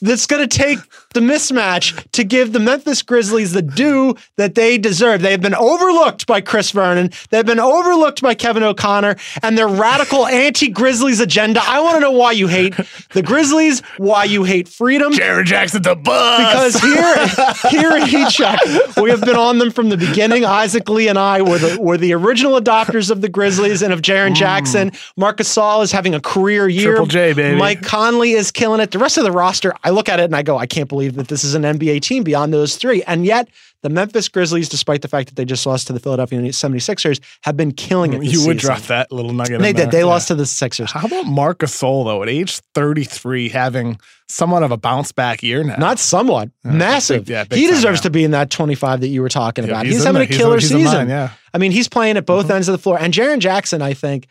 that's 0.00 0.26
going 0.26 0.48
to 0.48 0.58
take 0.58 0.78
the 1.14 1.20
mismatch 1.20 2.04
to 2.12 2.22
give 2.24 2.52
the 2.52 2.60
Memphis 2.60 3.02
Grizzlies 3.02 3.52
the 3.52 3.62
due 3.62 4.14
that 4.36 4.54
they 4.54 4.78
deserve. 4.78 5.22
They 5.22 5.30
have 5.30 5.40
been 5.40 5.54
overlooked 5.54 6.26
by 6.26 6.40
Chris 6.40 6.70
Vernon. 6.70 7.10
They've 7.30 7.46
been 7.46 7.58
overlooked 7.58 8.20
by 8.22 8.34
Kevin 8.34 8.62
O'Connor 8.62 9.16
and 9.42 9.56
their 9.56 9.68
radical 9.68 10.26
anti-Grizzlies 10.26 11.20
agenda. 11.20 11.60
I 11.64 11.80
want 11.80 11.96
to 11.96 12.00
know 12.00 12.10
why 12.10 12.32
you 12.32 12.46
hate 12.46 12.74
the 13.14 13.22
Grizzlies, 13.22 13.80
why 13.96 14.24
you 14.24 14.44
hate 14.44 14.68
freedom. 14.68 15.12
Jaren 15.12 15.44
Jackson 15.44 15.82
the 15.82 15.96
bus. 15.96 16.38
Because 16.38 16.80
here, 16.80 17.70
here 17.70 17.96
in 17.96 18.06
Heat 18.06 18.28
Check, 18.28 18.60
we 18.96 19.10
have 19.10 19.22
been 19.22 19.36
on 19.36 19.58
them 19.58 19.70
from 19.70 19.88
the 19.88 19.96
beginning. 19.96 20.44
Isaac 20.44 20.88
Lee 20.88 21.08
and 21.08 21.18
I 21.18 21.40
were 21.42 21.58
the 21.58 21.80
were 21.80 21.96
the 21.96 22.12
original 22.12 22.60
adopters 22.60 23.10
of 23.10 23.22
the 23.22 23.28
Grizzlies 23.28 23.82
and 23.82 23.92
of 23.92 24.02
Jaren 24.02 24.34
Jackson. 24.34 24.92
Marc 25.16 25.38
Gasol 25.38 25.82
is 25.82 25.92
having 25.92 26.14
a 26.14 26.20
career 26.20 26.68
year. 26.68 26.88
Mm. 26.88 26.90
Triple 26.90 27.06
J, 27.06 27.32
baby. 27.32 27.58
Mike 27.58 27.82
Conley 27.82 28.32
is 28.32 28.50
killing 28.50 28.80
it. 28.80 28.90
The 28.90 28.98
rest 28.98 29.16
of 29.16 29.24
the 29.24 29.32
roster, 29.32 29.72
I 29.84 29.90
look 29.90 30.08
at 30.08 30.20
it 30.20 30.24
and 30.24 30.36
I 30.36 30.42
go, 30.42 30.58
I 30.58 30.66
can't 30.66 30.88
believe 30.88 30.97
that 31.06 31.28
this 31.28 31.44
is 31.44 31.54
an 31.54 31.62
NBA 31.62 32.00
team 32.02 32.24
beyond 32.24 32.52
those 32.52 32.74
three. 32.74 33.04
And 33.04 33.24
yet, 33.24 33.48
the 33.82 33.88
Memphis 33.88 34.28
Grizzlies, 34.28 34.68
despite 34.68 35.02
the 35.02 35.08
fact 35.08 35.28
that 35.28 35.36
they 35.36 35.44
just 35.44 35.64
lost 35.64 35.86
to 35.86 35.92
the 35.92 36.00
Philadelphia 36.00 36.40
76ers, 36.40 37.20
have 37.44 37.56
been 37.56 37.70
killing 37.70 38.12
it. 38.12 38.16
Mm, 38.16 38.24
this 38.24 38.32
you 38.32 38.46
would 38.48 38.60
season. 38.60 38.74
drop 38.74 38.82
that 38.88 39.12
little 39.12 39.32
nugget. 39.32 39.60
They 39.60 39.72
did. 39.72 39.92
They 39.92 40.00
Yeah. 40.00 40.06
lost 40.06 40.26
to 40.28 40.34
the 40.34 40.46
Sixers. 40.46 40.90
How 40.90 41.06
about 41.06 41.26
Marc 41.26 41.60
Gasol 41.60 42.04
though? 42.04 42.20
At 42.24 42.28
age 42.28 42.58
33, 42.74 43.48
having 43.50 44.00
somewhat 44.28 44.64
of 44.64 44.72
a 44.72 44.76
bounce 44.76 45.12
back 45.12 45.44
year 45.44 45.62
now. 45.62 45.76
Not 45.76 46.00
somewhat, 46.00 46.50
massive. 46.64 47.26
big- 47.26 47.30
yeah, 47.32 47.44
big 47.44 47.58
he 47.60 47.66
deserves 47.68 48.00
yeah. 48.00 48.02
to 48.02 48.10
be 48.10 48.24
in 48.24 48.32
that 48.32 48.50
25 48.50 49.00
that 49.00 49.08
you 49.08 49.22
were 49.22 49.28
talking 49.28 49.64
Yeah, 49.64 49.70
about. 49.70 49.86
he's 49.86 49.94
He's, 49.96 50.04
having 50.04 50.20
there. 50.26 50.28
a 50.28 50.38
killer 50.38 50.58
he's 50.58 50.68
season. 50.70 50.84
mine, 50.84 51.08
yeah. 51.08 51.30
I 51.54 51.58
mean, 51.58 51.70
he's 51.70 51.88
playing 51.88 52.16
at 52.16 52.26
both 52.26 52.46
mm-hmm. 52.46 52.54
ends 52.56 52.68
of 52.68 52.72
the 52.72 52.78
floor. 52.78 52.98
And 53.00 53.14
Jaren 53.14 53.38
Jackson, 53.38 53.80
I 53.80 53.94
think, 53.94 54.26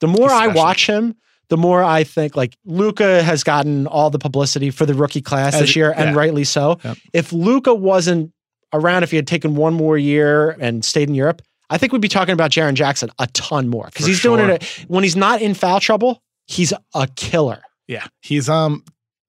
the 0.00 0.06
more 0.06 0.30
I 0.30 0.46
watch 0.48 0.86
him, 0.86 1.14
the 1.50 1.56
more 1.56 1.82
I 1.82 2.04
think 2.04 2.36
like 2.36 2.56
Luka 2.64 3.22
has 3.22 3.44
gotten 3.44 3.86
all 3.86 4.08
the 4.08 4.18
publicity 4.18 4.70
for 4.70 4.86
the 4.86 4.94
rookie 4.94 5.20
class 5.20 5.54
As- 5.54 5.60
this 5.60 5.76
year, 5.76 5.92
and 5.94 6.16
rightly 6.16 6.44
so. 6.44 6.78
Yep. 6.82 6.96
If 7.12 7.32
Luka 7.32 7.74
wasn't 7.74 8.32
around, 8.72 9.02
if 9.02 9.10
he 9.10 9.16
had 9.16 9.26
taken 9.26 9.56
one 9.56 9.74
more 9.74 9.98
year 9.98 10.56
and 10.60 10.84
stayed 10.84 11.08
in 11.08 11.14
Europe, 11.14 11.42
I 11.68 11.76
think 11.76 11.92
we'd 11.92 12.00
be 12.00 12.08
talking 12.08 12.32
about 12.32 12.50
Jaren 12.50 12.74
Jackson 12.74 13.10
a 13.18 13.26
ton 13.28 13.68
more 13.68 13.86
because 13.86 14.06
he's 14.06 14.22
doing 14.22 14.48
it 14.48 14.64
when 14.88 15.04
he's 15.04 15.16
not 15.16 15.42
in 15.42 15.54
foul 15.54 15.80
trouble. 15.80 16.22
He's 16.46 16.72
a 16.94 17.08
killer. 17.16 17.62
Yeah, 17.86 18.06
he's 18.22 18.48
um 18.48 18.84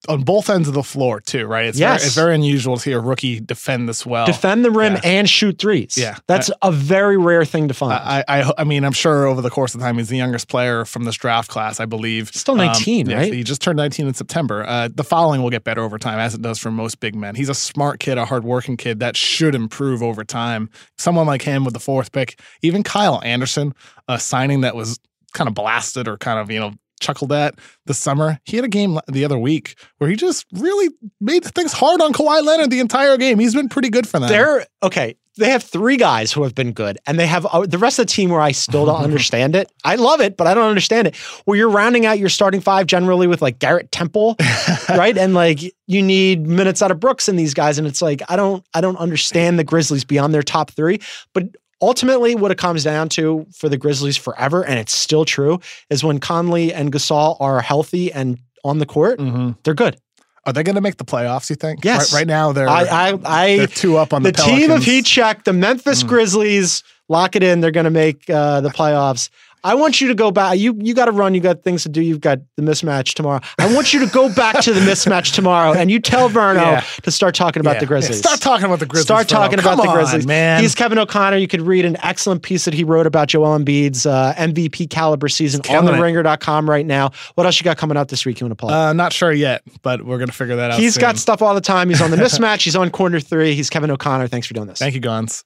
on 0.10 0.24
both 0.24 0.50
ends 0.50 0.68
of 0.68 0.74
the 0.74 0.82
floor 0.84 1.20
too, 1.22 1.46
right? 1.46 1.66
It's 1.66 1.78
Yes. 1.78 2.00
very, 2.02 2.08
it's 2.08 2.16
very 2.16 2.36
unusual 2.36 2.76
to 2.76 2.82
see 2.82 2.92
a 2.92 3.00
rookie 3.00 3.40
defend 3.40 3.88
this 3.88 4.06
well. 4.06 4.26
Defend 4.26 4.66
the 4.66 4.72
rim 4.72 4.94
yeah. 4.94 5.02
and 5.04 5.30
shoot 5.30 5.60
threes. 5.60 5.96
Yeah. 5.98 6.18
That's 6.28 6.50
a 6.64 6.72
very 6.72 7.18
rare 7.18 7.46
thing 7.46 7.68
to 7.68 7.74
find. 7.74 7.94
I, 7.94 8.24
I 8.28 8.52
I 8.58 8.64
mean 8.64 8.84
I'm 8.84 8.94
sure 8.94 9.28
over 9.28 9.42
the 9.42 9.50
course 9.52 9.76
of 9.76 9.82
time 9.82 9.98
he's 9.98 10.10
the 10.10 10.18
youngest 10.18 10.48
player 10.48 10.86
from 10.86 11.04
this 11.04 11.16
draft 11.16 11.50
class 11.50 11.80
I 11.80 11.86
believe 11.86 12.30
Still 12.30 12.54
Um, 12.60 12.66
19, 12.66 13.10
yeah, 13.10 13.18
right? 13.18 13.34
he 13.34 13.44
just 13.44 13.62
turned 13.62 13.78
19 13.78 14.08
in 14.08 14.14
September 14.16 14.64
uh, 14.68 14.90
the 14.94 15.04
following 15.04 15.44
will 15.44 15.52
get 15.52 15.64
better 15.64 15.82
over 15.84 16.00
time 16.00 16.18
as 16.20 16.34
it 16.34 16.42
does 16.42 16.58
for 16.58 16.72
most 16.72 17.00
big 17.00 17.14
men 17.16 17.36
he's 17.36 17.50
a 17.50 17.54
smart 17.56 18.00
kid 18.00 18.18
a 18.18 18.26
hardworking 18.26 18.78
kid 18.78 19.00
that 19.00 19.16
should 19.16 19.54
improve 19.54 20.02
over 20.02 20.24
time 20.24 20.70
someone 20.98 21.28
like 21.28 21.44
him 21.44 21.64
with 21.64 21.74
the 21.76 21.80
fourth 21.80 22.12
pick 22.12 22.40
even 22.64 22.82
Kyle 22.82 23.22
Anderson 23.24 23.74
a 24.08 24.20
signing 24.20 24.62
that 24.62 24.76
was 24.76 25.00
kind 25.34 25.48
of 25.48 25.54
blasted 25.54 26.08
or 26.08 26.18
kind 26.18 26.40
of 26.40 26.50
you 26.52 26.60
know 26.60 26.74
chuckled 27.02 27.32
at 27.34 27.56
this 27.86 27.98
summer 27.98 28.40
he 28.46 28.56
had 28.56 28.64
a 28.64 28.70
game 28.70 28.98
the 29.08 29.26
other 29.26 29.38
week 29.38 29.76
where 29.98 30.10
he 30.10 30.16
just 30.16 30.46
really 30.54 30.90
made 31.20 31.44
things 31.44 31.74
hard 31.74 32.00
on 32.02 32.14
Kawhi 32.14 32.44
Leonard 32.44 32.70
the 32.70 32.80
entire 32.80 33.18
game 33.18 33.40
he's 33.40 33.54
been 33.56 33.68
pretty 33.70 33.90
good 33.90 34.08
for 34.08 34.20
them 34.20 34.30
They're 34.30 34.66
okay. 34.84 35.16
They 35.38 35.50
have 35.50 35.64
three 35.64 35.96
guys 35.96 36.34
who 36.34 36.44
have 36.44 36.54
been 36.54 36.74
good, 36.74 37.00
and 37.08 37.18
they 37.18 37.26
have 37.26 37.46
uh, 37.46 37.66
the 37.66 37.78
rest 37.78 38.00
of 38.00 38.06
the 38.06 38.12
team 38.12 38.32
where 38.32 38.42
I 38.42 38.52
still 38.52 38.86
don't 38.86 39.02
understand 39.04 39.56
it. 39.56 39.72
I 39.86 39.96
love 39.96 40.20
it, 40.20 40.36
but 40.36 40.46
I 40.46 40.54
don't 40.54 40.68
understand 40.68 41.08
it. 41.08 41.16
Where 41.46 41.58
you're 41.58 41.70
rounding 41.70 42.06
out 42.06 42.20
your 42.20 42.28
starting 42.28 42.60
five 42.60 42.86
generally 42.86 43.28
with 43.28 43.42
like 43.42 43.58
Garrett 43.58 43.94
Temple, 43.94 44.36
right? 44.90 45.18
And 45.18 45.34
like 45.34 45.62
you 45.88 46.02
need 46.02 46.46
minutes 46.46 46.82
out 46.82 46.92
of 46.92 47.00
Brooks 47.00 47.30
and 47.30 47.40
these 47.40 47.54
guys, 47.54 47.78
and 47.78 47.88
it's 47.88 48.02
like 48.02 48.22
I 48.28 48.36
don't, 48.36 48.66
I 48.74 48.82
don't 48.82 48.98
understand 48.98 49.58
the 49.58 49.64
Grizzlies 49.64 50.04
beyond 50.04 50.34
their 50.34 50.44
top 50.44 50.70
three. 50.72 51.00
But 51.34 51.46
ultimately, 51.82 52.36
what 52.36 52.52
it 52.52 52.58
comes 52.58 52.84
down 52.84 53.10
to 53.10 53.46
for 53.56 53.70
the 53.70 53.78
Grizzlies 53.78 54.18
forever, 54.18 54.64
and 54.66 54.78
it's 54.80 54.94
still 54.94 55.26
true, 55.26 55.60
is 55.90 56.04
when 56.04 56.20
Conley 56.20 56.74
and 56.74 56.92
Gasol 56.92 57.38
are 57.40 57.62
healthy 57.62 58.12
and 58.12 58.38
on 58.64 58.78
the 58.78 58.86
court, 58.86 59.20
Mhm. 59.20 59.56
they're 59.64 59.74
good. 59.74 59.98
Are 60.46 60.54
they 60.54 60.64
going 60.64 60.76
to 60.76 60.82
make 60.82 60.98
the 60.98 61.06
playoffs? 61.06 61.50
You 61.50 61.56
think? 61.56 61.84
Yes. 61.86 62.12
Right, 62.14 62.20
right 62.22 62.28
now 62.28 62.52
they're 62.52 62.68
I, 62.70 62.84
I, 62.84 63.20
I 63.26 63.58
they're 63.58 63.68
two 63.68 63.98
up 63.98 64.12
on 64.14 64.24
the, 64.24 64.32
the 64.32 64.42
team 64.42 64.72
of. 64.72 64.84
Heat 64.84 65.06
Check, 65.06 65.44
the 65.44 65.54
Memphis 65.54 66.04
Mm. 66.04 66.08
Grizzlies, 66.08 66.84
lock 67.10 67.36
it 67.36 67.44
in. 67.44 67.62
They're 67.62 67.70
going 67.72 67.84
to 67.84 67.90
make 67.92 68.28
uh, 68.30 68.62
the 68.62 68.70
playoffs. 68.70 69.30
I 69.64 69.76
want 69.76 70.02
you 70.02 70.08
to 70.08 70.16
go 70.16 70.32
back. 70.32 70.58
You 70.58 70.76
you 70.82 70.94
got 70.94 71.06
to 71.06 71.12
run. 71.12 71.36
You 71.36 71.42
got 71.42 71.64
things 71.64 71.84
to 71.84 71.90
do. 71.90 72.02
You've 72.02 72.20
got 72.22 72.40
the 72.58 72.64
mismatch 72.64 73.14
tomorrow. 73.14 73.40
I 73.60 73.74
want 73.74 73.94
you 73.94 74.00
to 74.06 74.12
go 74.12 74.34
back 74.34 74.60
to 74.62 74.74
the 74.74 74.80
mismatch 74.80 75.34
tomorrow, 75.36 75.74
and 75.74 75.92
you 75.92 76.00
tell 76.00 76.30
Verno 76.30 76.56
Yeah. 76.56 76.84
to 77.04 77.12
start 77.12 77.36
talking 77.36 77.60
about 77.60 77.76
Yeah. 77.76 77.80
the 77.82 77.86
Grizzlies. 77.86 78.18
Yeah, 78.18 78.22
Start 78.24 78.42
talking 78.42 78.66
about 78.66 78.80
the 78.80 78.86
Grizzlies. 78.88 79.06
Start 79.06 79.28
talking 79.30 79.60
Come 79.60 79.74
about 79.74 79.86
the 79.86 79.92
Grizzlies, 79.94 80.26
man. 80.26 80.62
He's 80.62 80.74
Kevin 80.74 80.98
O'Connor. 80.98 81.38
You 81.38 81.48
could 81.48 81.62
read 81.62 81.86
an 81.86 81.98
excellent 82.02 82.42
piece 82.42 82.66
that 82.66 82.74
he 82.74 82.84
wrote 82.84 83.06
about 83.06 83.28
Joel 83.28 83.58
Embiid's 83.60 84.06
uh, 84.06 84.34
MVP 84.38 84.90
caliber 84.90 85.28
season 85.30 85.62
on 85.70 85.86
the 85.86 85.94
ringer.com 85.94 86.70
right 86.70 86.86
now. 86.86 87.12
What 87.36 87.46
else 87.46 87.60
you 87.60 87.64
got 87.64 87.78
coming 87.78 87.98
out 87.98 88.08
this 88.08 88.26
week 88.26 88.40
you 88.40 88.46
want 88.48 88.58
to 88.58 88.62
plug? 88.62 88.72
uh, 88.72 88.94
not 88.94 89.14
sure 89.14 89.32
yet, 89.32 89.62
but 89.84 90.04
we're 90.04 90.18
gonna 90.18 90.32
figure 90.32 90.56
that 90.56 90.72
out. 90.72 90.80
He's 90.80 90.96
soon. 90.96 91.02
got 91.02 91.18
stuff 91.18 91.42
all 91.42 91.54
the 91.54 91.62
time. 91.62 91.90
He's 91.90 92.02
on 92.02 92.10
the 92.10 92.18
mismatch. 92.18 92.64
He's 92.64 92.76
on 92.76 92.90
corner 92.90 93.20
three. 93.20 93.54
He's 93.54 93.70
Kevin 93.70 93.92
O'Connor. 93.92 94.28
Thanks 94.28 94.48
for 94.48 94.54
doing 94.54 94.68
this. 94.68 94.80
Thank 94.80 94.96
you, 94.96 95.02
Gons. 95.02 95.44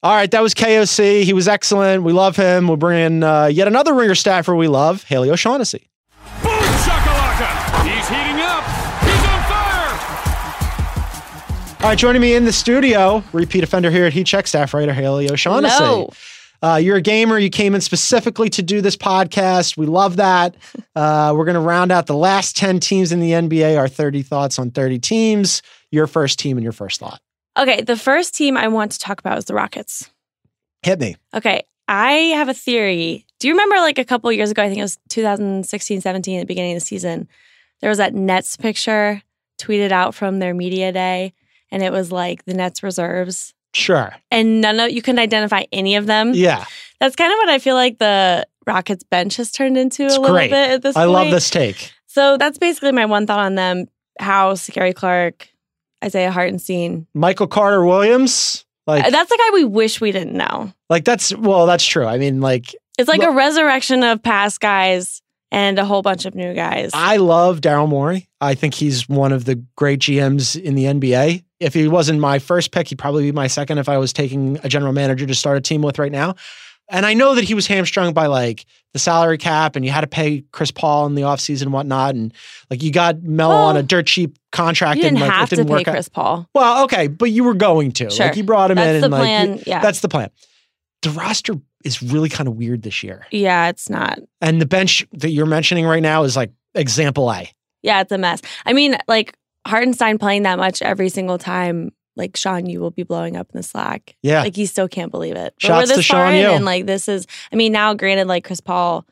All 0.00 0.14
right, 0.14 0.30
that 0.30 0.42
was 0.42 0.54
KOC. 0.54 1.24
He 1.24 1.32
was 1.32 1.48
excellent. 1.48 2.04
We 2.04 2.12
love 2.12 2.36
him. 2.36 2.68
We'll 2.68 2.76
bring 2.76 3.04
in 3.04 3.24
uh, 3.24 3.46
yet 3.46 3.66
another 3.66 3.92
ringer 3.94 4.14
staffer 4.14 4.54
we 4.54 4.68
love, 4.68 5.02
Haley 5.02 5.28
O'Shaughnessy. 5.28 5.88
Boom 6.40 6.52
shakalaka! 6.52 7.82
He's 7.82 8.08
heating 8.08 8.40
up. 8.40 8.62
He's 9.02 9.24
on 9.26 9.42
fire. 9.50 9.90
All 11.82 11.88
right, 11.90 11.98
joining 11.98 12.22
me 12.22 12.36
in 12.36 12.44
the 12.44 12.52
studio, 12.52 13.24
repeat 13.32 13.64
offender 13.64 13.90
here 13.90 14.04
at 14.04 14.12
Heat 14.12 14.28
Check 14.28 14.46
staff 14.46 14.72
writer 14.72 14.92
Haley 14.92 15.32
O'Shaughnessy. 15.32 15.74
Hello. 15.76 16.12
Uh, 16.62 16.76
you're 16.76 16.96
a 16.96 17.02
gamer. 17.02 17.36
You 17.36 17.50
came 17.50 17.74
in 17.74 17.80
specifically 17.80 18.48
to 18.50 18.62
do 18.62 18.80
this 18.80 18.96
podcast. 18.96 19.76
We 19.76 19.86
love 19.86 20.16
that. 20.16 20.54
Uh, 20.94 21.32
we're 21.36 21.44
going 21.44 21.54
to 21.54 21.60
round 21.60 21.90
out 21.90 22.06
the 22.06 22.16
last 22.16 22.56
10 22.56 22.78
teams 22.80 23.10
in 23.10 23.18
the 23.20 23.30
NBA, 23.32 23.76
our 23.78 23.88
30 23.88 24.22
thoughts 24.22 24.58
on 24.60 24.70
30 24.70 24.98
teams. 25.00 25.62
Your 25.90 26.06
first 26.06 26.38
team 26.38 26.56
and 26.56 26.62
your 26.64 26.72
first 26.72 27.00
thought. 27.00 27.20
Okay, 27.58 27.82
the 27.82 27.96
first 27.96 28.34
team 28.34 28.56
I 28.56 28.68
want 28.68 28.92
to 28.92 28.98
talk 28.98 29.18
about 29.20 29.38
is 29.38 29.46
the 29.46 29.54
Rockets. 29.54 30.10
Hit 30.82 31.00
me. 31.00 31.16
Okay, 31.34 31.62
I 31.88 32.12
have 32.36 32.48
a 32.48 32.54
theory. 32.54 33.26
Do 33.40 33.48
you 33.48 33.54
remember 33.54 33.76
like 33.76 33.98
a 33.98 34.04
couple 34.04 34.30
years 34.32 34.50
ago, 34.50 34.62
I 34.62 34.68
think 34.68 34.78
it 34.78 34.82
was 34.82 34.98
2016, 35.08 36.00
17, 36.00 36.38
at 36.38 36.40
the 36.42 36.46
beginning 36.46 36.72
of 36.72 36.76
the 36.76 36.86
season, 36.86 37.28
there 37.80 37.88
was 37.90 37.98
that 37.98 38.14
Nets 38.14 38.56
picture 38.56 39.22
tweeted 39.58 39.90
out 39.90 40.14
from 40.14 40.38
their 40.38 40.54
media 40.54 40.92
day, 40.92 41.32
and 41.70 41.82
it 41.82 41.92
was 41.92 42.12
like 42.12 42.44
the 42.44 42.54
Nets 42.54 42.82
reserves. 42.82 43.54
Sure. 43.74 44.14
And 44.30 44.60
none 44.60 44.78
of 44.80 44.90
you 44.90 45.02
couldn't 45.02 45.18
identify 45.18 45.64
any 45.72 45.96
of 45.96 46.06
them. 46.06 46.32
Yeah, 46.34 46.64
That's 47.00 47.16
kind 47.16 47.32
of 47.32 47.36
what 47.38 47.48
I 47.50 47.58
feel 47.58 47.74
like 47.74 47.98
the 47.98 48.46
Rockets 48.66 49.04
bench 49.04 49.36
has 49.36 49.50
turned 49.52 49.76
into 49.76 50.04
It's 50.04 50.16
a 50.16 50.20
little 50.20 50.36
great. 50.36 50.50
bit 50.50 50.70
at 50.70 50.82
this 50.82 50.94
point. 50.94 51.02
I 51.02 51.06
point. 51.06 51.12
love 51.12 51.30
this 51.30 51.50
take. 51.50 51.92
So 52.06 52.36
that's 52.38 52.58
basically 52.58 52.92
my 52.92 53.04
one 53.04 53.26
thought 53.26 53.40
on 53.40 53.54
them. 53.56 53.86
House, 54.18 54.68
Gary 54.70 54.92
Clark, 54.92 55.48
Isaiah 56.04 56.30
Hartenstein. 56.30 57.06
Michael 57.14 57.46
Carter 57.46 57.84
Williams. 57.84 58.64
Like, 58.86 59.04
uh, 59.04 59.10
That's 59.10 59.28
the 59.28 59.36
guy 59.38 59.54
we 59.54 59.64
wish 59.64 60.00
we 60.00 60.12
didn't 60.12 60.32
know. 60.34 60.72
like 60.88 61.04
that's, 61.04 61.34
well, 61.36 61.66
that's 61.66 61.84
true. 61.84 62.06
I 62.06 62.16
mean, 62.18 62.40
like, 62.40 62.74
It's 62.98 63.08
like 63.08 63.20
Look- 63.20 63.30
a 63.30 63.34
resurrection 63.34 64.02
of 64.02 64.22
past 64.22 64.60
guys 64.60 65.20
and 65.50 65.78
a 65.78 65.84
whole 65.84 66.02
bunch 66.02 66.24
of 66.26 66.34
new 66.34 66.54
guys. 66.54 66.90
I 66.94 67.16
love 67.16 67.60
Daryl 67.60 67.88
Morey. 67.88 68.28
I 68.40 68.54
think 68.54 68.74
he's 68.74 69.08
one 69.08 69.32
of 69.32 69.44
the 69.44 69.56
great 69.76 70.00
GMs 70.00 70.60
in 70.60 70.74
the 70.74 70.84
NBA. 70.84 71.42
If 71.60 71.74
he 71.74 71.88
wasn't 71.88 72.20
my 72.20 72.38
first 72.38 72.70
pick, 72.70 72.88
he'd 72.88 72.98
probably 72.98 73.24
be 73.24 73.32
my 73.32 73.46
second 73.46 73.78
if 73.78 73.88
I 73.88 73.98
was 73.98 74.12
taking 74.12 74.58
a 74.62 74.68
general 74.68 74.92
manager 74.92 75.26
to 75.26 75.34
start 75.34 75.56
a 75.56 75.60
team 75.60 75.82
with 75.82 75.98
right 75.98 76.12
now. 76.12 76.34
And 76.90 77.04
I 77.04 77.14
know 77.14 77.34
that 77.34 77.44
he 77.44 77.54
was 77.54 77.66
hamstrung 77.66 78.14
by 78.14 78.26
like 78.26 78.64
the 78.94 78.98
salary 78.98 79.36
cap 79.36 79.76
and 79.76 79.84
you 79.84 79.90
had 79.90 80.00
to 80.00 80.06
pay 80.06 80.42
Chris 80.52 80.70
Paul 80.70 81.06
in 81.06 81.14
the 81.14 81.22
offseason 81.22 81.62
and 81.62 81.72
whatnot. 81.72 82.14
And 82.14 82.32
like 82.70 82.82
you 82.82 82.90
got 82.90 83.22
Melo 83.22 83.54
Well, 83.54 83.66
on 83.66 83.76
a 83.76 83.82
dirt 83.82 84.06
cheap 84.06 84.38
contract 84.52 84.96
You 84.96 85.02
didn't 85.02 85.18
and 85.18 85.26
like 85.26 85.32
have 85.32 85.48
it 85.48 85.50
to 85.50 85.56
didn't 85.56 85.68
pay 85.68 85.74
work 85.74 85.88
out. 85.88 85.92
Chris 85.92 86.08
Paul. 86.08 86.48
Well, 86.54 86.84
okay, 86.84 87.08
but 87.08 87.26
you 87.26 87.44
were 87.44 87.54
going 87.54 87.92
to. 87.92 88.10
Sure. 88.10 88.26
Like 88.26 88.36
you 88.36 88.44
brought 88.44 88.70
him 88.70 88.76
That's 88.76 88.94
in 88.94 89.00
the 89.02 89.04
and 89.06 89.12
like 89.12 89.20
plan, 89.20 89.62
yeah. 89.66 89.80
that's 89.80 90.00
the 90.00 90.08
plan. 90.08 90.30
The 91.02 91.10
roster 91.10 91.54
is 91.84 92.02
really 92.02 92.28
kind 92.28 92.48
of 92.48 92.54
weird 92.54 92.82
this 92.82 93.02
year. 93.02 93.26
Yeah, 93.30 93.68
it's 93.68 93.90
not. 93.90 94.18
And 94.40 94.60
the 94.60 94.66
bench 94.66 95.06
that 95.12 95.30
you're 95.30 95.46
mentioning 95.46 95.84
right 95.84 96.02
now 96.02 96.22
is 96.24 96.36
like 96.36 96.50
example 96.74 97.30
A. 97.30 97.52
Yeah, 97.82 98.00
it's 98.00 98.12
a 98.12 98.18
mess. 98.18 98.40
I 98.66 98.72
mean, 98.72 98.96
like 99.06 99.36
Hartenstein 99.66 100.18
playing 100.18 100.42
that 100.44 100.58
much 100.58 100.82
every 100.82 101.10
single 101.10 101.38
time. 101.38 101.92
Like 102.18 102.36
Sean, 102.36 102.66
you 102.66 102.80
will 102.80 102.90
be 102.90 103.04
blowing 103.04 103.36
up 103.36 103.48
in 103.52 103.56
the 103.56 103.62
Slack. 103.62 104.16
Yeah. 104.22 104.42
Like 104.42 104.56
he 104.56 104.66
still 104.66 104.88
can't 104.88 105.10
believe 105.10 105.36
it. 105.36 105.54
But 105.56 105.62
Shouts 105.62 105.88
we're 105.88 105.94
to 105.94 105.96
this 105.98 106.06
far 106.06 106.26
Sean 106.26 106.34
in, 106.34 106.42
Yu. 106.42 106.50
and 106.50 106.64
like 106.64 106.86
this 106.86 107.08
is. 107.08 107.26
I 107.52 107.56
mean, 107.56 107.72
now 107.72 107.94
granted, 107.94 108.26
like 108.26 108.44
Chris 108.44 108.60
Paul 108.60 109.06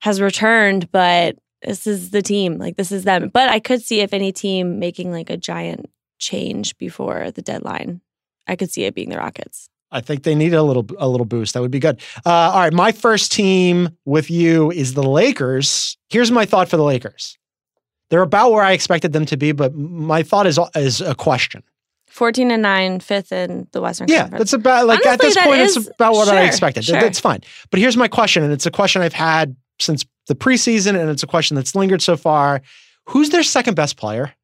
has 0.00 0.20
returned, 0.20 0.92
but 0.92 1.36
this 1.62 1.86
is 1.86 2.10
the 2.10 2.22
team. 2.22 2.58
Like 2.58 2.76
this 2.76 2.92
is 2.92 3.04
them. 3.04 3.30
But 3.32 3.48
I 3.48 3.58
could 3.58 3.82
see 3.82 4.00
if 4.00 4.12
any 4.12 4.30
team 4.30 4.78
making 4.78 5.10
like 5.10 5.30
a 5.30 5.36
giant 5.36 5.86
change 6.18 6.76
before 6.78 7.30
the 7.30 7.42
deadline. 7.42 8.00
I 8.46 8.56
could 8.56 8.70
see 8.70 8.84
it 8.84 8.94
being 8.94 9.10
the 9.10 9.18
Rockets. 9.18 9.70
I 9.90 10.00
think 10.00 10.22
they 10.22 10.34
need 10.34 10.52
a 10.52 10.62
little 10.62 10.86
a 10.98 11.08
little 11.08 11.24
boost. 11.24 11.54
That 11.54 11.62
would 11.62 11.70
be 11.70 11.80
good. 11.80 12.00
Uh, 12.26 12.30
all 12.30 12.60
right, 12.60 12.72
my 12.72 12.92
first 12.92 13.32
team 13.32 13.90
with 14.04 14.30
you 14.30 14.70
is 14.70 14.94
the 14.94 15.02
Lakers. 15.02 15.96
Here's 16.10 16.30
my 16.30 16.44
thought 16.44 16.68
for 16.68 16.76
the 16.76 16.84
Lakers. 16.84 17.38
They're 18.10 18.22
about 18.22 18.52
where 18.52 18.62
I 18.62 18.72
expected 18.72 19.12
them 19.12 19.26
to 19.26 19.36
be, 19.36 19.52
but 19.52 19.74
my 19.74 20.22
thought 20.22 20.46
is 20.46 20.58
is 20.74 21.00
a 21.00 21.14
question. 21.14 21.62
14 22.18 22.50
and 22.50 22.62
9, 22.62 22.98
fifth 23.00 23.30
in 23.32 23.68
the 23.72 23.80
Western 23.80 24.08
Yeah, 24.08 24.22
Conference. 24.22 24.40
that's 24.40 24.52
about 24.52 24.86
like 24.88 25.06
at 25.06 25.20
this 25.20 25.36
point, 25.38 25.60
is- 25.60 25.76
it's 25.76 25.86
about 25.88 26.14
what 26.14 26.28
I 26.28 26.42
expected. 26.44 26.84
Sure. 26.84 27.00
That's 27.00 27.20
fine. 27.20 27.40
But 27.70 27.78
here's 27.78 27.96
my 27.96 28.08
question, 28.08 28.42
and 28.42 28.52
it's 28.52 28.66
a 28.66 28.70
question 28.72 29.00
I've 29.02 29.12
had 29.12 29.54
since 29.80 30.04
the 30.26 30.34
preseason, 30.34 30.98
and 31.00 31.08
it's 31.10 31.22
a 31.22 31.26
question 31.28 31.54
that's 31.54 31.74
lingered 31.76 32.02
so 32.02 32.16
far. 32.16 32.60
Who's 33.06 33.30
their 33.30 33.44
second 33.44 33.74
best 33.74 33.96
player? 33.96 34.34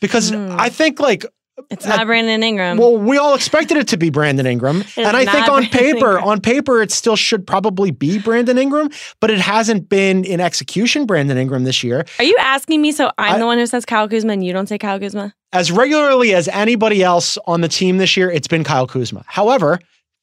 Because 0.00 0.28
Hmm. 0.30 0.54
I 0.58 0.68
think 0.68 1.00
like 1.00 1.24
It's 1.70 1.86
not 1.86 2.06
Brandon 2.06 2.42
Ingram. 2.42 2.76
well, 2.78 2.96
we 2.96 3.16
all 3.18 3.34
expected 3.34 3.76
it 3.78 3.88
to 3.88 3.96
be 3.96 4.10
Brandon 4.10 4.46
Ingram, 4.46 4.84
and 4.96 5.16
I 5.16 5.24
think 5.24 5.48
on 5.48 5.62
Brandon 5.62 5.70
paper, 5.70 6.06
Ingram. 6.12 6.24
on 6.24 6.40
paper, 6.40 6.82
it 6.82 6.90
still 6.90 7.16
should 7.16 7.46
probably 7.46 7.90
be 7.90 8.18
Brandon 8.18 8.58
Ingram, 8.58 8.90
but 9.20 9.30
it 9.30 9.38
hasn't 9.38 9.88
been 9.88 10.24
in 10.24 10.40
execution. 10.40 11.06
Brandon 11.06 11.36
Ingram 11.38 11.64
this 11.64 11.82
year, 11.82 12.04
Are 12.18 12.24
you 12.24 12.36
asking 12.38 12.82
me 12.82 12.92
so 12.92 13.10
I'm 13.18 13.36
I- 13.36 13.38
the 13.38 13.46
one 13.46 13.58
who 13.58 13.66
says 13.66 13.84
Kyle 13.86 14.08
Kuzma 14.08 14.32
and 14.34 14.44
you 14.44 14.52
don't 14.52 14.68
say 14.68 14.78
Kyle 14.78 14.98
Kuzma? 15.00 15.34
as 15.52 15.72
regularly 15.72 16.34
as 16.34 16.48
anybody 16.48 17.02
else 17.02 17.38
on 17.46 17.62
the 17.62 17.68
team 17.68 17.96
this 17.96 18.16
year, 18.16 18.30
it's 18.30 18.48
been 18.48 18.62
Kyle 18.64 18.86
Kuzma. 18.86 19.24
However, 19.26 19.78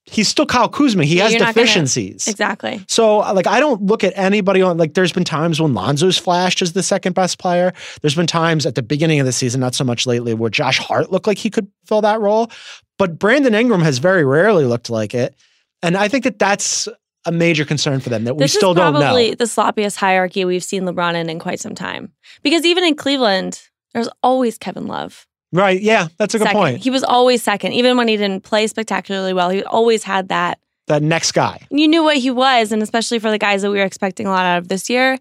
he's 0.06 0.28
still 0.28 0.46
Kyle 0.46 0.68
Kuzma. 0.70 1.06
He 1.06 1.18
Yeah, 1.18 1.24
has 1.24 1.32
you're 1.34 1.40
gonna- 1.40 1.54
deficiencies. 1.54 2.28
Exactly. 2.28 2.84
So, 2.88 3.22
uh, 3.22 3.34
like, 3.34 3.48
I 3.48 3.60
don't 3.60 3.82
look 3.84 4.04
at 4.04 4.14
anybody 4.16 4.62
on, 4.62 4.78
like, 4.78 4.94
there's 4.94 5.12
been 5.14 5.24
times 5.24 5.62
when 5.62 5.74
Lonzo's 5.74 6.18
flashed 6.18 6.62
as 6.62 6.74
the 6.74 6.84
second 6.84 7.14
best 7.14 7.40
player. 7.40 7.74
There's 8.02 8.16
been 8.16 8.28
times 8.28 8.66
at 8.66 8.76
the 8.76 8.84
beginning 8.84 9.20
of 9.20 9.26
the 9.26 9.32
season, 9.32 9.62
not 9.62 9.76
so 9.76 9.84
much 9.84 10.06
lately, 10.06 10.34
where 10.34 10.50
Josh 10.50 10.78
Hart 10.78 11.12
looked 11.12 11.28
like 11.28 11.38
he 11.38 11.50
could 11.50 11.68
fill 11.86 12.02
that 12.02 12.20
role. 12.20 12.52
But 13.00 13.18
Brandon 13.18 13.56
Ingram 13.56 13.82
has 13.82 13.98
very 14.00 14.24
rarely 14.26 14.66
looked 14.66 14.90
like 14.90 15.14
it. 15.14 15.36
And 15.82 15.96
I 15.98 16.08
think 16.08 16.24
that 16.26 16.38
that's 16.38 16.88
a 17.26 17.32
major 17.32 17.64
concern 17.66 18.02
for 18.02 18.10
them 18.10 18.26
that 18.26 18.36
we 18.36 18.48
still 18.48 18.72
is 18.72 18.76
don't 18.76 18.94
probably 18.94 19.30
know. 19.30 19.36
the 19.36 19.46
sloppiest 19.46 19.96
hierarchy 19.96 20.44
we've 20.44 20.64
seen 20.64 20.84
LeBron 20.84 21.16
in 21.16 21.30
in 21.30 21.40
quite 21.40 21.60
some 21.60 21.74
time. 21.76 22.12
Because 22.44 22.66
even 22.66 22.84
in 22.84 22.96
Cleveland, 22.96 23.62
there's 23.94 24.10
always 24.22 24.58
Kevin 24.58 24.88
Love. 24.88 25.26
Right. 25.54 25.80
Yeah. 25.82 26.08
That's 26.18 26.34
a 26.34 26.40
good 26.40 26.46
second. 26.48 26.60
point. 26.60 26.78
He 26.84 26.90
was 26.90 27.04
always 27.04 27.42
second, 27.44 27.74
even 27.74 27.96
when 27.96 28.08
he 28.10 28.18
didn't 28.18 28.44
play 28.44 28.68
spectacularly 28.68 29.34
well. 29.34 29.50
He 29.50 29.64
always 29.64 30.04
had 30.04 30.28
that. 30.30 30.60
that 30.88 31.02
next 31.04 31.32
guy. 31.32 31.60
You 31.70 31.88
knew 31.88 32.04
what 32.04 32.18
he 32.18 32.32
was, 32.32 32.72
and 32.72 32.82
especially 32.84 33.20
for 33.20 33.30
the 33.32 33.38
guys 33.38 33.62
that 33.62 33.70
we 33.72 33.78
were 33.78 33.86
expecting 33.86 34.28
a 34.28 34.32
lot 34.32 34.46
out 34.46 34.58
of 34.58 34.68
this 34.68 34.90
year, 34.90 35.18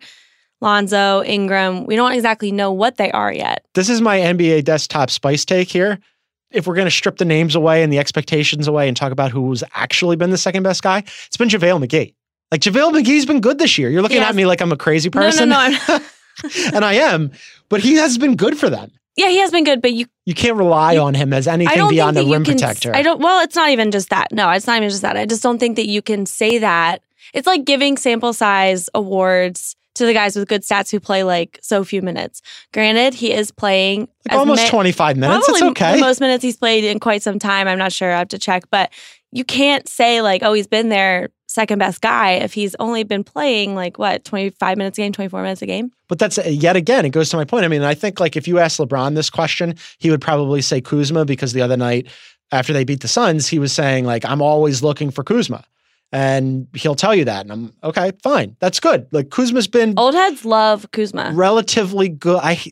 Lonzo, 0.61 1.23
Ingram. 1.25 1.87
We 1.87 1.97
don't 1.97 2.13
exactly 2.13 2.51
know 2.53 2.73
what 2.73 2.97
they 2.97 3.11
are 3.13 3.33
yet. 3.33 3.65
This 3.75 3.89
is 3.89 4.01
my 4.01 4.19
NBA 4.19 4.65
desktop 4.65 5.11
spice 5.11 5.45
take 5.45 5.69
here. 5.69 5.99
If 6.51 6.67
we're 6.67 6.75
going 6.75 6.87
to 6.87 6.91
strip 6.91 7.17
the 7.17 7.25
names 7.25 7.55
away 7.55 7.83
and 7.83 7.93
the 7.93 7.99
expectations 7.99 8.69
away 8.69 8.87
and 8.87 8.97
talk 8.97 9.11
about 9.13 9.31
who's 9.31 9.65
actually 9.75 10.17
been 10.17 10.31
the 10.31 10.39
second 10.39 10.63
best 10.63 10.83
guy, 10.83 10.99
it's 11.27 11.37
been 11.37 11.49
JaVale 11.49 11.85
McGee. 11.87 12.15
Like 12.51 12.61
JaVale 12.61 12.93
McGee's 12.93 13.25
been 13.25 13.41
good 13.41 13.59
this 13.59 13.79
year. 13.79 13.89
You're 13.89 14.03
looking 14.03 14.19
He 14.19 14.23
at 14.25 14.35
me 14.35 14.45
like 14.45 14.61
I'm 14.61 14.71
a 14.71 14.77
crazy 14.77 15.11
No, 15.13 15.21
no, 15.21 15.27
person. 15.27 15.49
no, 15.49 15.57
I'm 15.59 15.73
not. 15.89 16.03
and 16.75 16.85
I 16.85 16.95
am, 16.95 17.31
but 17.69 17.81
he 17.81 17.95
has 17.95 18.19
been 18.19 18.37
good 18.37 18.59
for 18.59 18.71
them. 18.71 18.91
Yeah, 19.17 19.29
he 19.29 19.39
has 19.39 19.51
been 19.51 19.65
good, 19.65 19.83
but 19.83 19.93
you 19.93 20.07
You 20.25 20.35
can't 20.35 20.57
rely 20.57 20.97
on 20.97 21.15
him 21.15 21.33
as 21.33 21.47
anything 21.47 21.89
beyond 21.89 22.17
a 22.17 22.25
rim 22.25 22.45
can, 22.45 22.55
protector. 22.55 22.95
I 22.95 23.03
don't. 23.03 23.21
Well, 23.21 23.43
it's 23.45 23.55
not 23.57 23.69
even 23.71 23.91
just 23.91 24.09
that. 24.11 24.33
No, 24.33 24.49
it's 24.51 24.67
not 24.67 24.79
even 24.79 24.89
just 24.89 25.03
that. 25.03 25.17
I 25.17 25.27
just 25.27 25.43
don't 25.43 25.59
think 25.59 25.77
that 25.77 25.87
you 25.87 26.01
can 26.01 26.25
say 26.25 26.59
that. 26.59 27.03
It's 27.35 27.47
like 27.47 27.65
giving 27.65 27.97
sample 27.97 28.33
size 28.33 28.89
awards 28.95 29.77
to 29.95 30.07
the 30.07 30.15
guys 30.15 30.35
with 30.35 30.49
good 30.49 30.63
stats 30.63 30.91
who 30.91 30.99
play 30.99 31.23
like 31.23 31.59
so 31.63 31.85
few 31.85 32.01
minutes. 32.01 32.41
Granted, 32.73 33.13
he 33.13 33.33
is 33.33 33.51
playing 33.51 34.09
like 34.31 34.39
almost 34.39 34.63
ma- 34.65 34.69
25 34.71 35.17
minutes. 35.19 35.45
Probably 35.47 35.61
It's 35.61 35.71
okay. 35.71 35.95
the 35.97 36.01
most 36.01 36.21
minutes 36.21 36.43
he's 36.43 36.57
played 36.57 36.85
in 36.85 36.99
quite 36.99 37.23
some 37.23 37.39
time. 37.39 37.69
I'm 37.69 37.79
not 37.79 37.93
sure. 37.93 38.11
I 38.11 38.19
have 38.19 38.29
to 38.29 38.39
check, 38.39 38.65
but 38.71 38.91
you 39.33 39.45
can't 39.45 39.89
say 39.89 40.21
like, 40.23 40.43
oh, 40.43 40.53
he's 40.53 40.67
been 40.67 40.91
their 40.91 41.31
second 41.47 41.79
best 41.79 42.01
guy 42.01 42.33
if 42.33 42.55
he's 42.55 42.75
only 42.79 43.03
been 43.03 43.25
playing 43.25 43.75
like 43.75 43.99
what 43.99 44.25
25 44.25 44.79
minutes 44.79 44.99
a 44.99 45.03
game, 45.03 45.13
24 45.13 45.43
minutes 45.43 45.63
a 45.63 45.67
game. 45.67 45.91
But 46.09 46.19
that's 46.19 46.39
uh, 46.39 46.45
yet 46.47 46.77
again, 46.77 47.05
it 47.05 47.11
goes 47.11 47.31
to 47.31 47.37
my 47.37 47.45
point. 47.45 47.65
I 47.65 47.69
mean, 47.69 47.83
I 47.83 47.95
think 47.95 48.21
like 48.21 48.37
if 48.37 48.47
you 48.47 48.59
ask 48.59 48.79
LeBron 48.79 49.15
this 49.15 49.31
question, 49.31 49.75
he 49.99 50.11
would 50.11 50.21
probably 50.21 50.63
say 50.63 50.81
Kuzma 50.81 51.25
because 51.25 51.53
the 51.53 51.63
other 51.63 51.77
night 51.77 52.09
after 52.53 52.73
they 52.73 52.85
beat 52.85 53.01
the 53.01 53.09
Suns, 53.09 53.49
he 53.49 53.59
was 53.59 53.73
saying 53.73 54.05
like, 54.05 54.25
I'm 54.25 54.43
always 54.43 54.83
looking 54.83 55.11
for 55.11 55.25
Kuzma. 55.25 55.65
And 56.15 56.69
he'll 56.75 56.95
tell 56.95 57.15
you 57.15 57.25
that. 57.25 57.47
And 57.47 57.53
I'm 57.53 57.73
okay, 57.83 58.13
fine. 58.23 58.57
That's 58.61 58.81
good. 58.81 59.07
Like 59.13 59.31
Kuzma's 59.31 59.67
been 59.69 59.95
Old 59.97 60.15
heads 60.15 60.45
love 60.45 60.91
Kuzma. 60.93 61.33
relatively 61.35 62.11
good. 62.11 62.41
I 62.43 62.63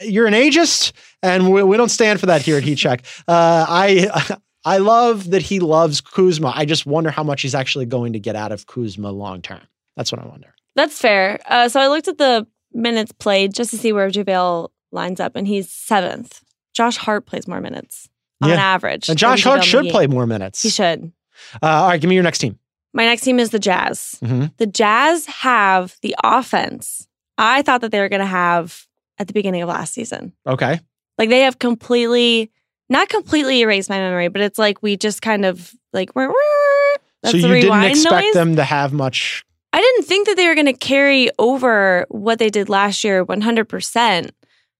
you're 0.00 0.26
an 0.26 0.34
ageist, 0.34 0.92
and 1.22 1.52
we, 1.52 1.62
we 1.62 1.76
don't 1.76 1.88
stand 1.88 2.20
for 2.20 2.26
that 2.26 2.42
here 2.42 2.56
at 2.56 2.62
Heat 2.62 2.76
Check. 2.76 3.04
Uh, 3.26 3.66
I 3.68 4.36
I 4.64 4.78
love 4.78 5.30
that 5.30 5.42
he 5.42 5.60
loves 5.60 6.00
Kuzma. 6.00 6.52
I 6.54 6.64
just 6.64 6.86
wonder 6.86 7.10
how 7.10 7.22
much 7.22 7.42
he's 7.42 7.54
actually 7.54 7.86
going 7.86 8.12
to 8.14 8.18
get 8.18 8.34
out 8.36 8.52
of 8.52 8.66
Kuzma 8.66 9.10
long 9.10 9.42
term. 9.42 9.60
That's 9.96 10.10
what 10.10 10.20
I 10.22 10.26
wonder. 10.26 10.54
That's 10.74 10.98
fair. 10.98 11.38
Uh, 11.46 11.68
so 11.68 11.80
I 11.80 11.88
looked 11.88 12.08
at 12.08 12.18
the 12.18 12.46
minutes 12.72 13.12
played 13.12 13.54
just 13.54 13.70
to 13.70 13.78
see 13.78 13.92
where 13.92 14.08
JaVale 14.10 14.70
lines 14.90 15.20
up, 15.20 15.36
and 15.36 15.46
he's 15.46 15.70
seventh. 15.70 16.42
Josh 16.74 16.96
Hart 16.96 17.26
plays 17.26 17.46
more 17.46 17.60
minutes 17.60 18.08
on 18.42 18.48
Yeah. 18.50 18.56
average. 18.56 19.08
And 19.08 19.18
Josh 19.18 19.44
Hart 19.44 19.62
should 19.64 19.88
play 19.90 20.06
more 20.06 20.26
minutes. 20.26 20.62
He 20.62 20.70
should. 20.70 21.12
Uh, 21.62 21.66
all 21.66 21.88
right, 21.88 22.00
give 22.00 22.08
me 22.08 22.14
your 22.14 22.24
next 22.24 22.38
team. 22.38 22.58
My 22.92 23.04
next 23.04 23.22
team 23.22 23.38
is 23.40 23.50
the 23.50 23.58
Jazz. 23.58 24.18
Mhm. 24.22 24.56
The 24.56 24.66
Jazz 24.66 25.26
have 25.26 25.96
the 26.02 26.14
offense 26.24 27.06
I 27.36 27.62
thought 27.62 27.80
that 27.80 27.90
they 27.90 27.98
were 27.98 28.08
going 28.08 28.20
to 28.20 28.26
have 28.26 28.86
at 29.18 29.26
the 29.26 29.32
beginning 29.32 29.62
of 29.62 29.68
last 29.68 29.92
season. 29.94 30.32
Okay. 30.46 30.78
Like 31.18 31.28
they 31.30 31.40
have 31.40 31.58
completely, 31.58 32.50
not 32.88 33.08
completely 33.08 33.60
erase 33.60 33.88
my 33.88 33.98
memory, 33.98 34.28
but 34.28 34.40
it's 34.42 34.58
like 34.58 34.82
we 34.82 34.96
just 34.96 35.22
kind 35.22 35.44
of 35.44 35.72
like, 35.92 36.10
that's 36.14 37.30
so 37.30 37.36
you 37.36 37.60
didn't 37.62 37.84
expect 37.84 38.24
noise. 38.26 38.34
them 38.34 38.56
to 38.56 38.64
have 38.64 38.92
much. 38.92 39.44
I 39.72 39.80
didn't 39.80 40.04
think 40.06 40.28
that 40.28 40.36
they 40.36 40.46
were 40.46 40.54
going 40.54 40.66
to 40.66 40.72
carry 40.72 41.30
over 41.38 42.06
what 42.08 42.38
they 42.38 42.50
did 42.50 42.68
last 42.68 43.02
year 43.02 43.24
100%, 43.24 44.30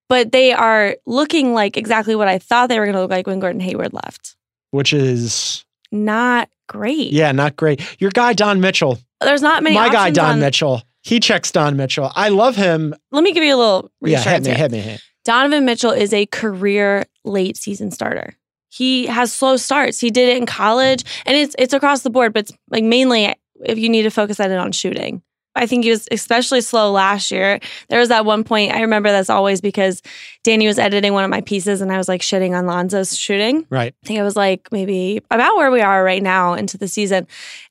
but 0.08 0.30
they 0.32 0.52
are 0.52 0.96
looking 1.06 1.52
like 1.54 1.76
exactly 1.76 2.14
what 2.14 2.28
I 2.28 2.38
thought 2.38 2.68
they 2.68 2.78
were 2.78 2.84
going 2.86 2.94
to 2.94 3.00
look 3.00 3.10
like 3.10 3.26
when 3.26 3.40
Gordon 3.40 3.60
Hayward 3.60 3.92
left. 3.92 4.36
Which 4.70 4.92
is 4.92 5.64
Not 5.90 6.48
great. 6.68 7.12
yeah, 7.12 7.32
not 7.32 7.56
great. 7.56 7.80
Your 8.00 8.10
guy 8.10 8.34
Don 8.34 8.60
Mitchell, 8.60 8.98
There's 9.20 9.42
not 9.42 9.62
many 9.62 9.74
my 9.76 9.88
guy 9.88 10.10
Don 10.10 10.32
on- 10.34 10.40
Mitchell. 10.40 10.82
He 11.02 11.20
checks 11.20 11.50
Don 11.52 11.76
Mitchell. 11.76 12.10
I 12.14 12.30
love 12.30 12.56
him. 12.56 12.94
Let 13.10 13.24
me 13.24 13.32
give 13.32 13.44
you 13.44 13.54
a 13.54 13.58
little 13.58 13.90
Yeah, 14.00 14.20
hit 14.22 14.42
me, 14.44 14.52
hit 14.52 14.70
me, 14.72 14.78
hit. 14.78 15.02
Donovan 15.24 15.64
Mitchell 15.64 15.90
is 15.90 16.12
a 16.12 16.26
career 16.26 17.04
late 17.24 17.56
season 17.56 17.90
starter. 17.90 18.36
He 18.68 19.06
has 19.06 19.32
slow 19.32 19.56
starts. 19.56 20.00
He 20.00 20.10
did 20.10 20.28
it 20.30 20.36
in 20.36 20.46
college, 20.46 21.04
and 21.26 21.36
it's 21.36 21.54
it's 21.58 21.74
across 21.74 22.02
the 22.02 22.10
board, 22.10 22.32
but 22.32 22.40
it's 22.40 22.52
like 22.70 22.84
mainly 22.84 23.34
if 23.64 23.78
you 23.78 23.88
need 23.88 24.02
to 24.02 24.10
focus 24.10 24.40
on 24.40 24.50
it 24.50 24.56
on 24.56 24.72
shooting. 24.72 25.22
I 25.56 25.66
think 25.66 25.84
he 25.84 25.90
was 25.90 26.08
especially 26.10 26.60
slow 26.60 26.90
last 26.90 27.30
year. 27.30 27.60
There 27.88 28.00
was 28.00 28.08
that 28.08 28.24
one 28.24 28.42
point 28.42 28.72
I 28.72 28.80
remember 28.80 29.10
that's 29.10 29.30
always 29.30 29.60
because 29.60 30.02
Danny 30.42 30.66
was 30.66 30.80
editing 30.80 31.12
one 31.12 31.22
of 31.22 31.30
my 31.30 31.42
pieces, 31.42 31.80
and 31.80 31.92
I 31.92 31.98
was 31.98 32.08
like 32.08 32.20
shitting 32.20 32.58
on 32.58 32.66
Lonzo's 32.66 33.16
shooting. 33.16 33.64
Right. 33.70 33.94
I 34.02 34.06
think 34.06 34.18
I 34.18 34.24
was 34.24 34.36
like 34.36 34.68
maybe 34.72 35.22
about 35.30 35.56
where 35.56 35.70
we 35.70 35.80
are 35.80 36.02
right 36.02 36.22
now 36.22 36.54
into 36.54 36.76
the 36.76 36.88
season, 36.88 37.28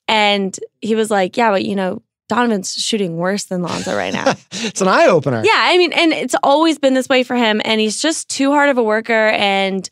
and 0.08 0.58
he 0.82 0.96
was 0.96 1.12
like, 1.12 1.38
"Yeah, 1.38 1.52
but 1.52 1.66
you 1.66 1.76
know." 1.76 2.02
Donovan's 2.30 2.74
shooting 2.74 3.18
worse 3.18 3.46
than 3.46 3.62
Lonzo 3.62 3.96
right 3.96 4.14
now. 4.14 4.34
it's 4.52 4.82
an 4.82 4.88
eye 4.88 5.08
opener. 5.08 5.44
Yeah, 5.44 5.52
I 5.56 5.78
mean, 5.78 5.94
and 5.94 6.14
it's 6.14 6.36
always 6.44 6.80
been 6.80 6.94
this 6.94 7.10
way 7.10 7.24
for 7.24 7.36
him, 7.36 7.62
and 7.64 7.82
he's 7.82 8.02
just 8.02 8.30
too 8.30 8.52
hard 8.52 8.70
of 8.70 8.78
a 8.78 8.84
worker, 8.84 9.28
and 9.30 9.88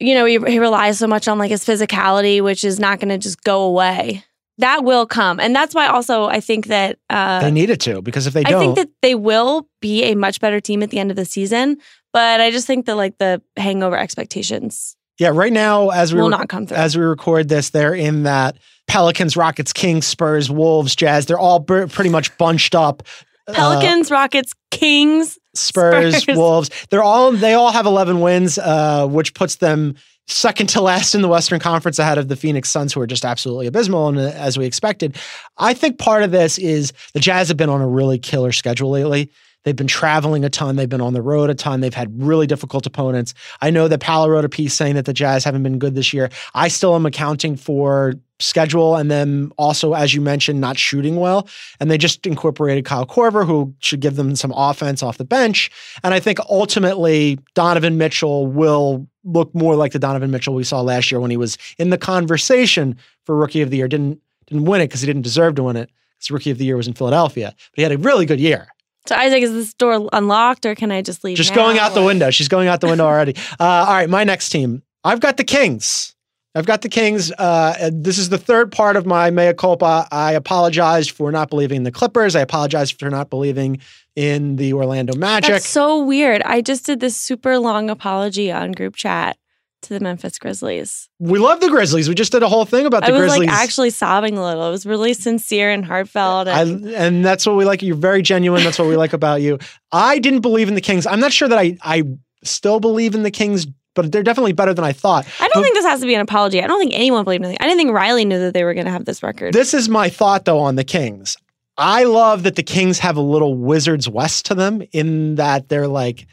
you 0.00 0.14
know, 0.14 0.24
he, 0.24 0.38
he 0.46 0.58
relies 0.58 0.98
so 0.98 1.06
much 1.06 1.26
on 1.26 1.38
like 1.38 1.50
his 1.50 1.64
physicality, 1.64 2.42
which 2.42 2.62
is 2.62 2.78
not 2.78 3.00
going 3.00 3.08
to 3.08 3.18
just 3.18 3.42
go 3.42 3.62
away. 3.62 4.24
That 4.58 4.84
will 4.84 5.06
come, 5.06 5.38
and 5.40 5.54
that's 5.54 5.74
why 5.74 5.86
also 5.86 6.26
I 6.26 6.40
think 6.40 6.66
that 6.66 6.98
uh, 7.08 7.40
They 7.40 7.50
need 7.50 7.70
it 7.70 7.80
to 7.82 8.02
because 8.02 8.26
if 8.26 8.34
they 8.34 8.42
don't, 8.42 8.54
I 8.54 8.58
think 8.58 8.76
that 8.76 8.90
they 9.02 9.14
will 9.14 9.68
be 9.80 10.04
a 10.04 10.14
much 10.16 10.40
better 10.40 10.60
team 10.60 10.82
at 10.82 10.90
the 10.90 10.98
end 10.98 11.10
of 11.10 11.16
the 11.16 11.24
season. 11.24 11.78
But 12.12 12.40
I 12.40 12.50
just 12.50 12.66
think 12.66 12.86
that 12.86 12.96
like 12.96 13.18
the 13.18 13.40
hangover 13.56 13.96
expectations 13.96 14.96
Yeah, 15.18 15.30
right 15.34 15.52
now 15.52 15.90
as 15.90 16.14
we 16.14 16.20
will 16.20 16.30
rec- 16.30 16.38
not 16.40 16.48
come 16.48 16.66
through. 16.66 16.76
as 16.76 16.96
we 16.96 17.02
record 17.04 17.48
this, 17.48 17.70
they're 17.70 17.94
in 17.94 18.22
that 18.24 18.56
Pelicans, 18.86 19.36
Rockets, 19.36 19.72
Kings, 19.72 20.06
Spurs, 20.06 20.50
Wolves, 20.50 20.94
Jazz. 20.96 21.26
They're 21.26 21.38
all 21.38 21.58
br- 21.58 21.86
pretty 21.86 22.10
much 22.10 22.36
bunched 22.38 22.74
up. 22.74 23.02
Uh, 23.46 23.54
Pelicans, 23.54 24.10
Rockets, 24.10 24.52
Kings. 24.70 25.38
Spurs, 25.54 26.18
Spurs. 26.18 26.36
Wolves. 26.36 26.70
They're 26.90 27.02
all 27.02 27.32
they 27.32 27.54
all 27.54 27.72
have 27.72 27.86
11 27.86 28.20
wins, 28.20 28.58
uh, 28.58 29.06
which 29.06 29.34
puts 29.34 29.56
them 29.56 29.96
second 30.28 30.68
to 30.68 30.80
last 30.80 31.14
in 31.14 31.22
the 31.22 31.28
Western 31.28 31.58
Conference 31.58 31.98
ahead 31.98 32.18
of 32.18 32.28
the 32.28 32.36
Phoenix 32.36 32.68
Suns, 32.70 32.92
who 32.92 33.00
are 33.00 33.06
just 33.06 33.24
absolutely 33.24 33.66
abysmal, 33.66 34.08
and 34.08 34.18
uh, 34.18 34.30
as 34.34 34.58
we 34.58 34.66
expected. 34.66 35.16
I 35.56 35.74
think 35.74 35.98
part 35.98 36.22
of 36.22 36.30
this 36.30 36.58
is 36.58 36.92
the 37.14 37.20
Jazz 37.20 37.48
have 37.48 37.56
been 37.56 37.70
on 37.70 37.80
a 37.80 37.88
really 37.88 38.18
killer 38.18 38.52
schedule 38.52 38.90
lately. 38.90 39.30
They've 39.64 39.76
been 39.76 39.86
traveling 39.86 40.44
a 40.44 40.50
ton. 40.50 40.76
They've 40.76 40.88
been 40.88 41.00
on 41.00 41.12
the 41.12 41.22
road 41.22 41.50
a 41.50 41.54
ton. 41.54 41.80
They've 41.80 41.92
had 41.92 42.10
really 42.22 42.46
difficult 42.46 42.86
opponents. 42.86 43.34
I 43.60 43.70
know 43.70 43.88
that 43.88 44.00
Palo 44.00 44.28
wrote 44.28 44.44
a 44.44 44.48
piece 44.48 44.74
saying 44.74 44.94
that 44.94 45.04
the 45.04 45.12
Jazz 45.12 45.44
haven't 45.44 45.62
been 45.62 45.78
good 45.78 45.94
this 45.94 46.12
year. 46.12 46.30
I 46.54 46.68
still 46.68 46.94
am 46.94 47.06
accounting 47.06 47.56
for 47.56 48.14
schedule 48.40 48.94
and 48.96 49.10
then 49.10 49.50
also, 49.58 49.94
as 49.94 50.14
you 50.14 50.20
mentioned, 50.20 50.60
not 50.60 50.78
shooting 50.78 51.16
well. 51.16 51.48
And 51.80 51.90
they 51.90 51.98
just 51.98 52.24
incorporated 52.26 52.84
Kyle 52.84 53.06
Korver, 53.06 53.44
who 53.44 53.74
should 53.80 54.00
give 54.00 54.16
them 54.16 54.36
some 54.36 54.52
offense 54.56 55.02
off 55.02 55.18
the 55.18 55.24
bench. 55.24 55.70
And 56.04 56.14
I 56.14 56.20
think 56.20 56.38
ultimately 56.48 57.38
Donovan 57.54 57.98
Mitchell 57.98 58.46
will 58.46 59.06
look 59.24 59.52
more 59.54 59.76
like 59.76 59.92
the 59.92 59.98
Donovan 59.98 60.30
Mitchell 60.30 60.54
we 60.54 60.64
saw 60.64 60.80
last 60.80 61.10
year 61.10 61.20
when 61.20 61.30
he 61.30 61.36
was 61.36 61.58
in 61.78 61.90
the 61.90 61.98
conversation 61.98 62.96
for 63.24 63.36
Rookie 63.36 63.60
of 63.60 63.70
the 63.70 63.78
Year. 63.78 63.88
Didn't 63.88 64.20
didn't 64.46 64.64
win 64.64 64.80
it 64.80 64.86
because 64.86 65.02
he 65.02 65.06
didn't 65.06 65.22
deserve 65.22 65.56
to 65.56 65.64
win 65.64 65.76
it. 65.76 65.90
His 66.18 66.30
Rookie 66.30 66.50
of 66.50 66.58
the 66.58 66.64
Year 66.64 66.76
was 66.76 66.88
in 66.88 66.94
Philadelphia, 66.94 67.54
but 67.54 67.76
he 67.76 67.82
had 67.82 67.92
a 67.92 67.98
really 67.98 68.24
good 68.24 68.40
year. 68.40 68.68
So 69.06 69.14
Isaac, 69.14 69.42
is 69.42 69.52
this 69.52 69.74
door 69.74 70.08
unlocked 70.12 70.66
or 70.66 70.74
can 70.74 70.92
I 70.92 71.02
just 71.02 71.24
leave? 71.24 71.36
Just 71.36 71.50
now? 71.50 71.56
going 71.56 71.78
out 71.78 71.94
the 71.94 72.02
window. 72.02 72.30
She's 72.30 72.48
going 72.48 72.68
out 72.68 72.80
the 72.80 72.88
window 72.88 73.06
already. 73.06 73.34
Uh, 73.60 73.64
all 73.64 73.94
right, 73.94 74.08
my 74.10 74.24
next 74.24 74.50
team. 74.50 74.82
I've 75.04 75.20
got 75.20 75.36
the 75.36 75.44
Kings. 75.44 76.14
I've 76.54 76.66
got 76.66 76.82
the 76.82 76.88
Kings. 76.88 77.32
Uh, 77.32 77.90
this 77.92 78.18
is 78.18 78.28
the 78.28 78.38
third 78.38 78.70
part 78.72 78.96
of 78.96 79.06
my 79.06 79.30
mea 79.30 79.52
culpa. 79.52 80.06
I 80.10 80.32
apologize 80.32 81.08
for 81.08 81.32
not 81.32 81.50
believing 81.50 81.78
in 81.78 81.82
the 81.82 81.90
Clippers. 81.90 82.36
I 82.36 82.40
apologize 82.40 82.90
for 82.90 83.10
not 83.10 83.30
believing 83.30 83.80
in 84.16 84.56
the 84.56 84.72
Orlando 84.72 85.16
Magic. 85.16 85.50
That's 85.50 85.68
so 85.68 86.02
weird. 86.04 86.42
I 86.42 86.60
just 86.60 86.86
did 86.86 87.00
this 87.00 87.16
super 87.16 87.58
long 87.58 87.90
apology 87.90 88.50
on 88.52 88.72
group 88.72 88.96
chat 88.96 89.38
to 89.82 89.94
the 89.94 90.00
Memphis 90.00 90.38
Grizzlies. 90.38 91.08
we 91.18 91.38
love 91.38 91.60
the 91.60 91.68
Grizzlies. 91.68 92.08
We 92.08 92.14
just 92.14 92.32
did 92.32 92.42
a 92.42 92.48
whole 92.48 92.64
thing 92.64 92.86
about 92.86 93.02
the 93.02 93.08
I 93.08 93.10
was 93.12 93.20
Grizzlies. 93.20 93.48
like 93.48 93.56
actually 93.56 93.90
sobbing 93.90 94.36
a 94.36 94.42
little. 94.42 94.68
It 94.68 94.70
was 94.70 94.86
really 94.86 95.14
sincere 95.14 95.70
and 95.70 95.84
heartfelt. 95.84 96.48
I, 96.48 96.62
And 96.62 96.86
and 96.88 97.24
that's 97.24 97.46
what 97.46 97.56
we 97.56 97.64
like. 97.64 97.82
You're 97.82 97.96
very 97.96 98.22
genuine. 98.22 98.64
That's 98.64 98.78
what 98.78 98.88
we 98.88 98.96
like 98.96 99.12
about 99.12 99.40
you. 99.42 99.58
I 99.92 100.18
didn't 100.18 100.40
believe 100.40 100.68
in 100.68 100.74
the 100.74 100.80
Kings. 100.80 101.06
I'm 101.06 101.20
not 101.20 101.32
sure 101.32 101.48
that 101.48 101.58
I 101.58 101.76
I 101.82 102.02
still 102.44 102.80
believe 102.80 103.14
in 103.14 103.22
the 103.22 103.30
Kings, 103.30 103.66
but 103.94 104.12
they're 104.12 104.22
definitely 104.22 104.52
better 104.52 104.74
than 104.74 104.84
I 104.84 104.92
thought. 104.92 105.26
I 105.40 105.48
don't 105.48 105.62
think 105.62 105.74
this 105.74 105.86
has 105.86 106.00
to 106.00 106.06
be 106.06 106.14
an 106.14 106.20
apology. 106.20 106.62
I 106.62 106.66
don't 106.66 106.78
think 106.80 106.92
anyone 106.94 107.24
believed 107.24 107.44
in 107.44 107.50
it. 107.52 107.58
I 107.60 107.64
didn't 107.64 107.78
think 107.78 107.92
Riley 107.92 108.24
knew 108.24 108.38
that 108.38 108.54
they 108.54 108.64
were 108.64 108.74
going 108.74 108.86
to 108.86 108.92
have 108.92 109.04
this 109.04 109.22
record. 109.22 109.52
This 109.54 109.74
is 109.74 109.88
my 109.88 110.08
thought 110.08 110.44
though 110.44 110.58
on 110.60 110.76
the 110.76 110.84
Kings. 110.84 111.36
I 111.76 112.04
love 112.04 112.42
that 112.42 112.56
the 112.56 112.64
Kings 112.64 112.98
have 112.98 113.16
a 113.16 113.20
little 113.20 113.56
Wizards 113.56 114.08
West 114.08 114.46
to 114.46 114.54
them 114.56 114.82
in 114.90 115.36
that 115.36 115.68
they're 115.68 115.86
like 115.86 116.26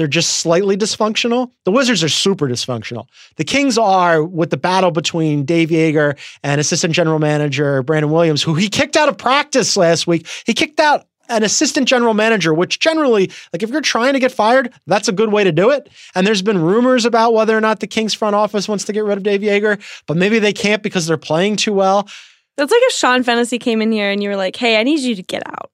they're 0.00 0.06
just 0.06 0.36
slightly 0.36 0.78
dysfunctional. 0.78 1.50
The 1.64 1.70
Wizards 1.70 2.02
are 2.02 2.08
super 2.08 2.48
dysfunctional. 2.48 3.06
The 3.36 3.44
Kings 3.44 3.76
are 3.76 4.24
with 4.24 4.48
the 4.48 4.56
battle 4.56 4.90
between 4.90 5.44
Dave 5.44 5.68
Joerger 5.68 6.18
and 6.42 6.58
assistant 6.58 6.94
general 6.94 7.18
manager 7.18 7.82
Brandon 7.82 8.10
Williams, 8.10 8.42
who 8.42 8.54
he 8.54 8.70
kicked 8.70 8.96
out 8.96 9.10
of 9.10 9.18
practice 9.18 9.76
last 9.76 10.06
week. 10.06 10.26
He 10.46 10.54
kicked 10.54 10.80
out 10.80 11.06
an 11.28 11.42
assistant 11.42 11.86
general 11.86 12.14
manager, 12.14 12.54
which 12.54 12.78
generally, 12.78 13.30
like 13.52 13.62
if 13.62 13.68
you're 13.68 13.82
trying 13.82 14.14
to 14.14 14.18
get 14.18 14.32
fired, 14.32 14.72
that's 14.86 15.06
a 15.06 15.12
good 15.12 15.32
way 15.32 15.44
to 15.44 15.52
do 15.52 15.68
it. 15.68 15.90
And 16.14 16.26
there's 16.26 16.42
been 16.42 16.58
rumors 16.58 17.04
about 17.04 17.34
whether 17.34 17.56
or 17.56 17.60
not 17.60 17.80
the 17.80 17.86
Kings 17.86 18.14
front 18.14 18.34
office 18.34 18.68
wants 18.68 18.84
to 18.84 18.94
get 18.94 19.04
rid 19.04 19.18
of 19.18 19.22
Dave 19.22 19.42
Joerger, 19.42 19.80
but 20.06 20.16
maybe 20.16 20.38
they 20.38 20.54
can't 20.54 20.82
because 20.82 21.06
they're 21.06 21.18
playing 21.18 21.56
too 21.56 21.74
well. 21.74 22.08
That's 22.56 22.72
like 22.72 22.82
if 22.84 22.94
Sean 22.94 23.22
Fennessey 23.22 23.58
came 23.58 23.82
in 23.82 23.92
here 23.92 24.10
and 24.10 24.22
you 24.22 24.30
were 24.30 24.36
like, 24.36 24.56
"Hey, 24.56 24.80
I 24.80 24.82
need 24.82 25.00
you 25.00 25.14
to 25.14 25.22
get 25.22 25.42
out." 25.46 25.70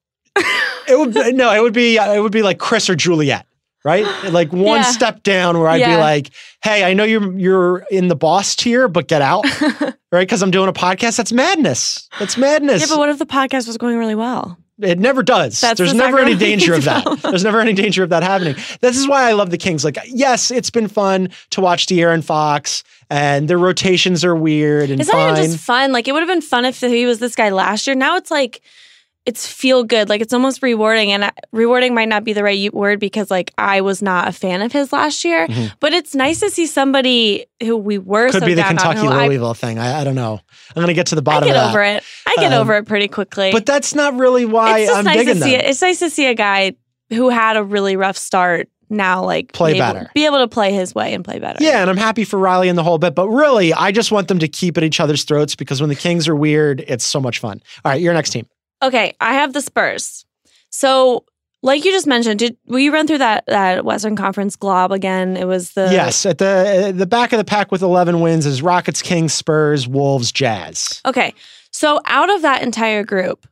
It 0.88 0.96
would 0.96 1.14
no, 1.34 1.52
it 1.52 1.60
would 1.60 1.72
be 1.72 1.96
it 1.96 2.22
would 2.22 2.32
be 2.32 2.42
like 2.42 2.58
Chris 2.58 2.88
or 2.88 2.94
Juliet, 2.94 3.46
right? 3.86 4.04
Like 4.32 4.52
one 4.52 4.80
Yeah. 4.80 4.82
step 4.82 5.22
down 5.22 5.58
where 5.58 5.68
I'd 5.68 5.84
be 5.84 5.96
like, 5.96 6.30
"Hey, 6.62 6.82
I 6.84 6.92
know 6.92 7.04
you're 7.04 7.32
you're 7.38 7.78
in 7.90 8.08
the 8.08 8.16
boss 8.16 8.54
tier, 8.56 8.88
but 8.88 9.06
get 9.08 9.22
out." 9.22 9.44
right? 10.12 10.26
Because 10.26 10.42
I'm 10.42 10.50
doing 10.50 10.68
a 10.68 10.72
podcast. 10.72 11.16
That's 11.16 11.32
madness. 11.32 12.08
That's 12.18 12.36
madness. 12.36 12.80
Yeah, 12.82 12.88
but 12.90 12.98
what 12.98 13.08
if 13.08 13.18
the 13.18 13.26
podcast 13.26 13.66
was 13.68 13.78
going 13.78 13.96
really 13.96 14.16
well? 14.16 14.58
It 14.78 14.98
never 14.98 15.22
does. 15.22 15.58
That's 15.60 15.78
There's 15.78 15.92
the 15.92 15.96
never 15.98 16.18
any 16.18 16.34
danger 16.34 16.74
of 16.78 16.84
that. 16.84 17.04
There's 17.22 17.44
never 17.44 17.60
any 17.60 17.72
danger 17.72 18.02
of 18.02 18.10
that 18.10 18.22
happening. 18.22 18.56
This 18.82 18.98
is 18.98 19.08
why 19.08 19.26
I 19.26 19.32
love 19.32 19.48
the 19.50 19.56
Kings. 19.56 19.84
Like, 19.86 19.96
yes, 20.06 20.50
it's 20.50 20.68
been 20.68 20.88
fun 20.88 21.30
to 21.52 21.62
watch 21.62 21.86
De'Aaron 21.86 22.22
Fox, 22.22 22.84
and 23.08 23.48
their 23.48 23.56
rotations 23.56 24.22
are 24.22 24.34
weird 24.36 24.90
and 24.90 25.00
It's 25.00 25.08
fine. 25.10 25.28
not 25.30 25.38
even 25.38 25.52
just 25.52 25.64
fun. 25.64 25.92
Like 25.92 26.08
it 26.08 26.12
would 26.12 26.20
have 26.20 26.28
been 26.28 26.42
fun 26.42 26.66
if 26.66 26.80
he 26.80 27.06
was 27.06 27.20
this 27.20 27.34
guy 27.36 27.48
last 27.50 27.86
year. 27.86 27.96
Now 27.96 28.16
it's 28.16 28.30
like 28.30 28.60
it's 29.26 29.46
feel 29.50 29.82
good. 29.84 30.08
Like 30.08 30.20
it's 30.20 30.32
almost 30.32 30.62
rewarding, 30.62 31.10
and 31.12 31.30
rewarding 31.52 31.94
might 31.94 32.08
not 32.08 32.22
be 32.24 32.32
the 32.32 32.42
right 32.44 32.72
word 32.72 33.00
because 33.00 33.30
like 33.30 33.52
I 33.58 33.80
was 33.80 34.00
not 34.00 34.28
a 34.28 34.32
fan 34.32 34.62
of 34.62 34.72
his 34.72 34.92
last 34.92 35.24
year. 35.24 35.46
But 35.80 35.92
it's 35.92 36.14
nice 36.14 36.40
to 36.40 36.48
see 36.50 36.66
somebody 36.66 37.46
who 37.62 37.76
we 37.76 37.98
were 37.98 38.30
Could 38.30 38.40
so 38.42 38.46
be 38.46 38.54
the 38.54 38.62
Kentucky 38.62 39.00
who 39.00 39.08
I, 39.08 39.26
Louisville 39.26 39.54
thing. 39.54 39.78
I, 39.78 40.00
I 40.00 40.04
don't 40.04 40.14
know. 40.14 40.40
I'm 40.74 40.80
gonna 40.82 40.94
get 40.94 41.08
to 41.08 41.14
the 41.16 41.22
bottom. 41.22 41.44
I 41.44 41.52
get 41.52 41.56
of 41.56 41.62
that. 41.64 41.70
over 41.70 41.82
it. 41.82 42.04
I 42.26 42.34
get 42.38 42.52
Um, 42.52 42.60
over 42.60 42.76
it 42.76 42.86
pretty 42.86 43.08
quickly. 43.08 43.50
But 43.52 43.66
that's 43.66 43.94
not 43.94 44.14
really 44.16 44.44
why 44.46 44.78
it's 44.80 44.92
I'm 44.92 45.04
nice 45.04 45.16
big 45.16 45.26
to 45.28 45.34
see 45.34 45.40
them. 45.52 45.60
it. 45.60 45.64
It's 45.66 45.82
nice 45.82 45.98
to 45.98 46.08
see 46.10 46.26
a 46.26 46.34
guy 46.34 46.74
who 47.10 47.28
had 47.28 47.56
a 47.56 47.64
really 47.64 47.96
rough 47.96 48.16
start 48.16 48.68
now 48.88 49.24
like 49.24 49.52
Play 49.52 49.72
be 49.72 49.80
able- 49.80 49.92
better. 49.94 50.10
be 50.14 50.26
able 50.26 50.38
to 50.38 50.46
play 50.48 50.72
his 50.72 50.94
way 50.94 51.12
and 51.14 51.24
play 51.24 51.40
better. 51.40 51.58
Yeah, 51.60 51.80
and 51.80 51.90
I'm 51.90 51.96
happy 51.96 52.22
for 52.22 52.38
Riley 52.38 52.68
and 52.68 52.78
the 52.78 52.84
whole 52.84 52.98
bit, 52.98 53.16
but 53.16 53.28
really, 53.28 53.74
I 53.74 53.90
just 53.90 54.12
want 54.12 54.28
them 54.28 54.38
to 54.38 54.46
keep 54.46 54.76
at 54.78 54.84
each 54.84 55.00
other's 55.00 55.24
throats 55.24 55.56
because 55.56 55.80
when 55.80 55.88
the 55.90 55.96
Kings 55.96 56.28
are 56.28 56.36
weird, 56.36 56.84
it's 56.86 57.04
so 57.04 57.20
much 57.20 57.40
fun. 57.40 57.60
All 57.84 57.90
right, 57.90 58.00
your 58.00 58.14
next 58.14 58.30
team. 58.30 58.46
Okay, 58.82 59.14
I 59.20 59.34
have 59.34 59.52
the 59.52 59.62
Spurs. 59.62 60.24
So, 60.70 61.24
like 61.62 61.84
you 61.84 61.92
just 61.92 62.06
mentioned, 62.06 62.38
did 62.38 62.56
will 62.66 62.78
you 62.78 62.92
run 62.92 63.06
through 63.06 63.18
that 63.18 63.44
that 63.46 63.84
Western 63.84 64.16
Conference 64.16 64.56
glob 64.56 64.92
again? 64.92 65.36
It 65.36 65.46
was 65.46 65.72
the 65.72 65.88
yes, 65.90 66.26
at 66.26 66.38
the 66.38 66.92
the 66.94 67.06
back 67.06 67.32
of 67.32 67.38
the 67.38 67.44
pack 67.44 67.72
with 67.72 67.82
11 67.82 68.20
wins 68.20 68.46
is 68.46 68.62
Rockets, 68.62 69.02
Kings, 69.02 69.32
Spurs, 69.32 69.88
Wolves, 69.88 70.30
Jazz. 70.32 71.00
Okay, 71.06 71.34
so 71.70 72.00
out 72.04 72.30
of 72.30 72.42
that 72.42 72.62
entire 72.62 73.04
group, 73.04 73.46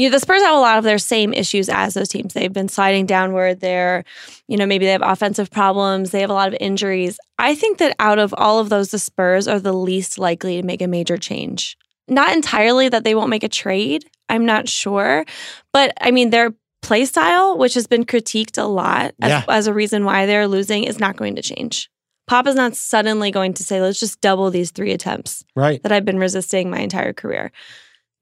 you 0.00 0.08
know, 0.08 0.12
the 0.12 0.20
Spurs 0.20 0.40
have 0.40 0.56
a 0.56 0.60
lot 0.60 0.78
of 0.78 0.84
their 0.84 0.98
same 0.98 1.34
issues 1.34 1.68
as 1.68 1.92
those 1.92 2.08
teams. 2.08 2.32
They've 2.32 2.52
been 2.52 2.70
sliding 2.70 3.04
downward. 3.04 3.60
They're, 3.60 4.04
you 4.48 4.56
know, 4.56 4.64
maybe 4.64 4.86
they 4.86 4.92
have 4.92 5.02
offensive 5.02 5.50
problems. 5.50 6.10
They 6.10 6.22
have 6.22 6.30
a 6.30 6.34
lot 6.34 6.48
of 6.48 6.56
injuries. 6.58 7.18
I 7.38 7.54
think 7.54 7.76
that 7.78 7.96
out 7.98 8.18
of 8.18 8.34
all 8.38 8.60
of 8.60 8.70
those, 8.70 8.92
the 8.92 8.98
Spurs 8.98 9.46
are 9.46 9.60
the 9.60 9.74
least 9.74 10.18
likely 10.18 10.58
to 10.58 10.66
make 10.66 10.80
a 10.80 10.86
major 10.86 11.18
change. 11.18 11.76
Not 12.08 12.32
entirely 12.32 12.88
that 12.88 13.04
they 13.04 13.14
won't 13.14 13.28
make 13.28 13.44
a 13.44 13.48
trade. 13.48 14.08
I'm 14.30 14.46
not 14.46 14.68
sure, 14.68 15.24
but 15.72 15.92
I 16.00 16.10
mean 16.10 16.30
their 16.30 16.54
play 16.82 17.04
style, 17.04 17.58
which 17.58 17.74
has 17.74 17.86
been 17.86 18.04
critiqued 18.04 18.56
a 18.56 18.64
lot 18.66 19.12
as, 19.20 19.28
Yeah. 19.30 19.44
as 19.48 19.66
a 19.66 19.74
reason 19.74 20.04
why 20.04 20.24
they're 20.26 20.46
losing, 20.48 20.84
is 20.84 20.98
not 20.98 21.16
going 21.16 21.36
to 21.36 21.42
change. 21.42 21.90
Papa's 22.26 22.54
not 22.54 22.74
suddenly 22.76 23.30
going 23.30 23.52
to 23.54 23.64
say, 23.64 23.80
let's 23.82 24.00
just 24.00 24.20
double 24.20 24.50
these 24.50 24.70
three 24.70 24.92
attempts 24.92 25.44
Right. 25.54 25.82
that 25.82 25.92
I've 25.92 26.04
been 26.04 26.18
resisting 26.18 26.70
my 26.70 26.78
entire 26.78 27.12
career. 27.12 27.52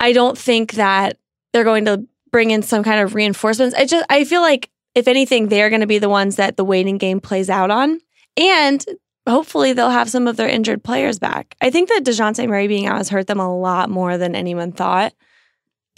I 0.01 0.13
don't 0.13 0.37
think 0.37 0.73
that 0.73 1.19
they're 1.53 1.63
going 1.65 1.85
to 1.85 2.05
bring 2.33 2.51
in 2.51 2.63
some 2.63 2.83
kind 2.83 3.01
of 3.01 3.15
reinforcements. 3.15 3.75
I 3.77 3.85
just 3.85 4.05
I 4.11 4.25
feel 4.25 4.41
like 4.41 4.71
if 4.95 5.07
anything, 5.09 5.49
they're 5.49 5.71
going 5.71 5.83
to 5.83 5.87
be 5.87 5.99
the 5.99 6.09
ones 6.09 6.37
that 6.37 6.57
the 6.57 6.65
waiting 6.65 6.99
game 6.99 7.21
plays 7.21 7.49
out 7.51 7.71
on, 7.71 8.01
and 8.37 8.85
hopefully 9.29 9.73
they'll 9.73 9.91
have 9.91 10.11
some 10.11 10.27
of 10.27 10.37
their 10.37 10.49
injured 10.49 10.83
players 10.83 11.19
back. 11.19 11.55
I 11.61 11.71
think 11.71 11.89
that 11.91 12.03
Dejounte 12.05 12.49
Murray 12.49 12.67
being 12.67 12.87
out 12.87 12.97
has 12.97 13.09
hurt 13.11 13.27
them 13.29 13.41
a 13.41 13.57
lot 13.57 13.89
more 13.91 14.19
than 14.19 14.35
anyone 14.35 14.73
thought. 14.73 15.13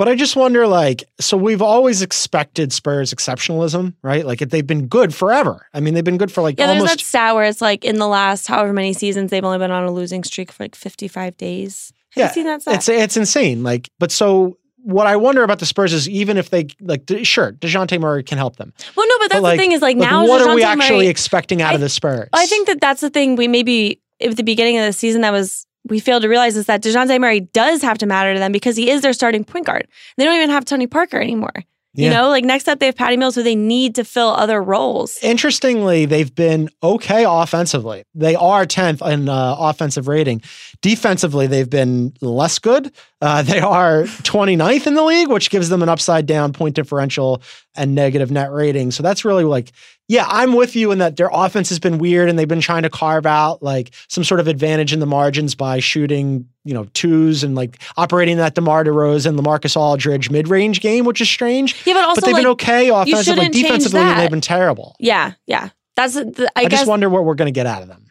But 0.01 0.09
I 0.09 0.15
just 0.15 0.35
wonder, 0.35 0.67
like, 0.67 1.05
so 1.21 1.37
we've 1.37 1.61
always 1.61 2.01
expected 2.01 2.73
Spurs 2.73 3.13
exceptionalism, 3.13 3.93
right? 4.03 4.25
Like, 4.25 4.39
they've 4.39 4.67
been 4.67 4.87
good 4.87 5.15
forever. 5.15 5.67
I 5.75 5.81
mean, 5.81 5.93
they've 5.93 6.03
been 6.03 6.17
good 6.17 6.33
for 6.33 6.41
like 6.41 6.59
Yeah, 6.59 6.69
there's 6.69 6.77
almost 6.81 7.01
that 7.01 7.05
stat 7.05 7.35
where 7.35 7.45
it's 7.45 7.61
like 7.61 7.85
in 7.85 7.99
the 7.99 8.09
last 8.09 8.47
however 8.47 8.73
many 8.73 8.95
seasons 8.95 9.31
they've 9.31 9.45
only 9.45 9.59
been 9.59 9.71
on 9.71 9.85
a 9.85 9.91
losing 9.91 10.25
streak 10.25 10.53
for 10.53 10.65
like 10.65 10.75
55 10.75 11.37
days. 11.37 11.93
Have 12.13 12.17
Yeah, 12.17 12.27
you 12.29 12.33
seen 12.33 12.45
that 12.47 12.63
stat? 12.63 12.75
It's 12.77 12.89
it's 12.89 13.17
insane. 13.19 13.63
Like, 13.63 13.91
but 13.99 14.11
so 14.11 14.57
what 14.83 15.07
I 15.07 15.17
wonder 15.17 15.43
about 15.43 15.59
the 15.59 15.67
Spurs 15.67 15.93
is 15.93 16.09
even 16.09 16.39
if 16.39 16.49
they 16.49 16.69
like, 16.81 17.03
sure, 17.23 17.53
Dejounte 17.53 18.01
Murray 18.01 18.23
can 18.23 18.39
help 18.39 18.57
them. 18.57 18.73
well, 18.97 19.07
no, 19.07 19.19
but 19.19 19.31
that's 19.31 19.43
like, 19.43 19.59
the 19.59 19.63
thing 19.63 19.73
is 19.73 19.83
like, 19.83 19.99
Like, 19.99 20.09
now 20.09 20.27
what 20.27 20.41
are 20.41 20.55
we 20.55 20.63
actually 20.63 20.97
Murray- 20.97 21.09
expecting 21.09 21.61
out 21.61 21.75
of 21.75 21.83
the 21.83 21.91
Spurs? 21.91 22.31
I 22.33 22.47
think 22.47 22.69
that 22.69 22.81
that's 22.81 23.03
the 23.03 23.11
thing 23.11 23.37
we 23.37 23.49
maybe 23.49 24.01
at 24.23 24.35
the 24.35 24.43
beginning 24.45 24.79
of 24.79 24.87
the 24.87 24.95
season 24.95 25.21
that 25.21 25.33
was 25.33 25.67
we 25.91 26.01
fail 26.01 26.21
to 26.21 26.29
realize 26.29 26.57
is 26.57 26.67
that 26.67 26.83
Dejounte 26.83 27.21
Murray 27.21 27.41
does 27.41 27.83
have 27.83 27.99
to 27.99 28.07
matter 28.07 28.33
to 28.33 28.39
them 28.39 28.53
because 28.53 28.77
he 28.77 28.91
is 28.91 29.03
their 29.03 29.13
starting 29.13 29.45
point 29.45 29.67
guard. 29.67 29.87
They 30.17 30.25
don't 30.25 30.37
even 30.37 30.51
have 30.51 30.65
Tony 30.65 30.87
Parker 30.87 31.21
anymore. 31.21 31.65
You 31.93 32.09
know, 32.09 32.29
like 32.29 32.45
next 32.45 32.69
up 32.69 32.79
they 32.79 32.87
have 32.87 32.95
Patty 32.95 33.17
Mills, 33.17 33.35
who 33.35 33.43
they 33.43 33.57
need 33.57 33.97
to 33.97 34.05
fill 34.05 34.29
other 34.29 34.63
roles. 34.63 35.19
Interestingly, 35.23 36.07
they've 36.07 36.33
been 36.33 36.69
okay 36.83 37.25
offensively. 37.27 38.05
They 38.15 38.37
are 38.37 38.65
10th 38.65 39.07
in 39.13 39.29
uh, 39.29 39.57
offensive 39.59 40.07
rating. 40.07 40.43
Defensively, 40.83 41.49
they've 41.49 41.69
been 41.69 42.13
less 42.21 42.61
good. 42.61 42.93
Uh, 43.21 43.43
they 43.51 43.59
are 43.59 44.05
29th 44.05 44.87
in 44.87 44.95
the 44.95 45.03
league, 45.03 45.29
which 45.29 45.51
gives 45.51 45.69
them 45.69 45.83
an 45.83 45.89
upside 45.89 46.27
down 46.27 46.53
point 46.53 46.77
differential 46.77 47.43
and 47.75 47.95
negative 47.95 48.31
net 48.31 48.53
rating. 48.53 48.93
So 48.93 49.03
that's 49.03 49.25
really 49.25 49.45
like, 49.45 49.73
yeah, 50.11 50.27
I'm 50.29 50.55
with 50.55 50.75
you 50.75 50.91
in 50.91 50.99
that 50.99 51.17
their 51.17 51.31
offense 51.33 51.69
has 51.69 51.79
been 51.79 51.99
weird 51.99 52.29
and 52.29 52.37
they've 52.37 52.49
been 52.49 52.61
trying 52.61 52.83
to 52.83 52.91
carve 52.91 53.27
out 53.27 53.63
like 53.63 53.93
some 54.09 54.25
sort 54.25 54.41
of 54.41 54.49
advantage 54.49 54.93
in 54.93 54.99
the 54.99 55.07
margins 55.07 55.55
by 55.55 55.79
shooting, 55.79 56.49
you 56.65 56.75
know, 56.75 56.87
twos 56.95 57.45
and 57.45 57.55
like 57.55 57.81
operating 57.97 58.37
that 58.39 58.57
DeMar 58.57 58.83
DeRozan, 58.83 59.39
LaMarcus 59.39 59.77
Aldridge 59.77 60.29
mid-range 60.29 60.81
game, 60.81 61.05
which 61.05 61.21
is 61.21 61.31
strange. 61.31 61.77
Yeah, 61.87 61.95
but 61.95 62.05
also 62.05 62.23
but 62.23 62.27
they've 62.27 62.33
like, 62.33 62.43
been 62.43 62.51
okay 62.51 62.89
offensively, 62.89 63.51
defensively, 63.51 64.01
that. 64.01 64.19
they've 64.19 64.31
been 64.31 64.41
terrible. 64.41 64.97
yeah, 64.99 65.35
yeah. 65.47 65.69
That's 65.95 66.15
the, 66.15 66.51
I, 66.57 66.63
I, 66.63 66.65
guess 66.65 66.81
just 66.81 66.89
wonder 66.89 67.09
what 67.09 67.25
we're 67.25 67.37
going 67.37 67.47
to 67.47 67.57
get 67.57 67.67
out 67.67 67.83
of 67.83 67.87
them. 67.87 68.07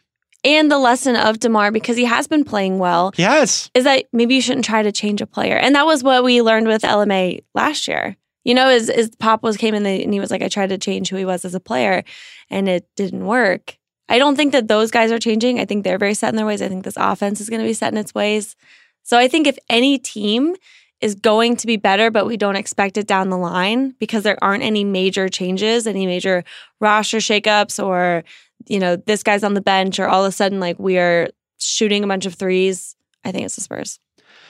and 0.45 0.71
the 0.71 0.79
lesson 0.79 1.17
of 1.17 1.39
Demar 1.39 1.69
because 1.69 1.97
he 1.97 2.05
has 2.05 2.27
been 2.27 2.45
playing 2.45 2.79
well 2.79 3.11
Yes. 3.17 3.69
is 3.73 3.83
that 3.83 4.05
maybe 4.13 4.35
you 4.35 4.41
shouldn't 4.41 4.63
try 4.63 4.83
to 4.83 4.93
change 4.93 5.19
a 5.19 5.27
player. 5.27 5.57
And 5.57 5.75
that 5.75 5.85
was 5.85 6.01
what 6.01 6.23
we 6.23 6.41
learned 6.41 6.67
with 6.67 6.83
LMA 6.83 7.43
last 7.53 7.89
year. 7.89 8.15
You 8.49 8.55
know, 8.55 8.67
is 8.67 8.89
is 8.89 9.11
Pop 9.19 9.43
was 9.43 9.57
came 9.57 9.75
in 9.75 9.83
the, 9.83 10.03
and 10.03 10.11
he 10.11 10.19
was 10.19 10.31
like, 10.31 10.41
I 10.41 10.47
tried 10.47 10.69
to 10.69 10.79
change 10.79 11.09
who 11.09 11.17
he 11.17 11.23
was 11.23 11.45
as 11.45 11.53
a 11.53 11.59
player, 11.59 12.03
and 12.49 12.67
it 12.67 12.89
didn't 12.95 13.27
work. 13.27 13.77
I 14.09 14.17
don't 14.17 14.35
think 14.35 14.53
that 14.53 14.67
those 14.67 14.89
guys 14.89 15.11
are 15.11 15.19
changing. 15.19 15.59
I 15.59 15.65
think 15.65 15.83
they're 15.83 15.99
very 15.99 16.15
set 16.15 16.29
in 16.29 16.35
their 16.35 16.47
ways. 16.47 16.59
I 16.59 16.67
think 16.67 16.83
this 16.83 16.97
offense 16.97 17.39
is 17.39 17.47
going 17.47 17.61
to 17.61 17.67
be 17.67 17.75
set 17.75 17.93
in 17.93 17.99
its 17.99 18.15
ways. 18.15 18.55
So 19.03 19.19
I 19.19 19.27
think 19.27 19.45
if 19.45 19.59
any 19.69 19.99
team 19.99 20.55
is 20.99 21.13
going 21.13 21.57
to 21.57 21.67
be 21.67 21.77
better, 21.77 22.09
but 22.09 22.25
we 22.25 22.37
don't 22.37 22.55
expect 22.55 22.97
it 22.97 23.05
down 23.05 23.29
the 23.29 23.37
line 23.37 23.93
because 23.99 24.23
there 24.23 24.43
aren't 24.43 24.63
any 24.63 24.83
major 24.83 25.29
changes, 25.29 25.85
any 25.85 26.07
major 26.07 26.43
roster 26.79 27.19
shakeups, 27.19 27.85
or 27.85 28.23
you 28.65 28.79
know, 28.79 28.95
this 28.95 29.21
guy's 29.21 29.43
on 29.43 29.53
the 29.53 29.61
bench, 29.61 29.99
or 29.99 30.07
all 30.07 30.25
of 30.25 30.29
a 30.29 30.31
sudden 30.31 30.59
like 30.59 30.79
we 30.79 30.97
are 30.97 31.29
shooting 31.59 32.03
a 32.03 32.07
bunch 32.07 32.25
of 32.25 32.33
threes. 32.33 32.95
I 33.23 33.31
think 33.31 33.45
it's 33.45 33.57
the 33.57 33.61
Spurs. 33.61 33.99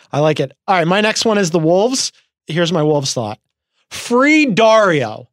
I 0.09 0.21
like 0.21 0.39
it. 0.39 0.53
All 0.69 0.77
right, 0.77 0.87
my 0.87 1.01
next 1.01 1.25
one 1.25 1.37
is 1.37 1.51
the 1.51 1.59
Wolves. 1.59 2.13
Here's 2.47 2.71
my 2.71 2.81
Wolves 2.81 3.13
thought. 3.13 3.39
Free 3.91 4.45
Dario. 4.45 5.29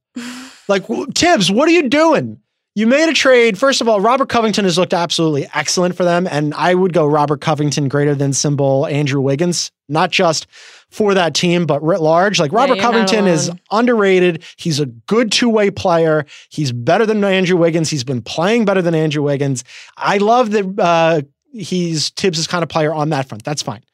Like 0.69 0.87
Thibs, 1.15 1.51
what 1.51 1.69
are 1.69 1.73
you 1.73 1.89
doing? 1.89 2.41
You 2.75 2.87
made 2.87 3.09
a 3.09 3.15
trade. 3.15 3.57
First 3.57 3.81
of 3.81 3.89
all, 3.89 4.03
Robert 4.03 4.29
Covington 4.29 4.65
has 4.65 4.77
looked 4.77 4.93
absolutely 4.93 5.49
excellent 5.55 5.97
for 5.97 6.05
them, 6.05 6.29
and 6.31 6.53
I 6.53 6.75
would 6.75 6.93
go 6.93 7.07
Robert 7.07 7.41
Covington 7.41 7.89
greater 7.89 8.15
than 8.15 8.35
symbol 8.35 8.87
Andrew 8.87 9.23
Wiggins, 9.23 9.73
not 9.89 10.11
just 10.11 10.47
for 10.91 11.15
that 11.15 11.35
team, 11.35 11.65
but 11.65 11.83
writ 11.83 12.03
large. 12.03 12.39
Like 12.39 12.53
Robert 12.53 12.75
you're 12.75 12.83
Covington 12.83 13.27
is 13.27 13.51
underrated. 13.71 14.45
He's 14.57 14.79
a 14.79 14.85
good 14.87 15.33
two 15.33 15.49
way 15.49 15.71
player. 15.71 16.27
He's 16.51 16.71
better 16.71 17.07
than 17.07 17.25
Andrew 17.25 17.57
Wiggins. 17.57 17.89
He's 17.89 18.05
been 18.05 18.21
playing 18.21 18.67
better 18.67 18.83
than 18.83 18.95
Andrew 18.95 19.23
Wiggins. 19.23 19.65
I 19.97 20.19
love 20.19 20.51
that 20.51 20.79
uh, 20.79 21.23
he's 21.53 22.11
Thibs' 22.11 22.47
kind 22.47 22.63
of 22.63 22.69
player 22.69 22.93
on 22.93 23.09
that 23.09 23.27
front. 23.27 23.43
That's 23.43 23.63
fine. 23.63 23.85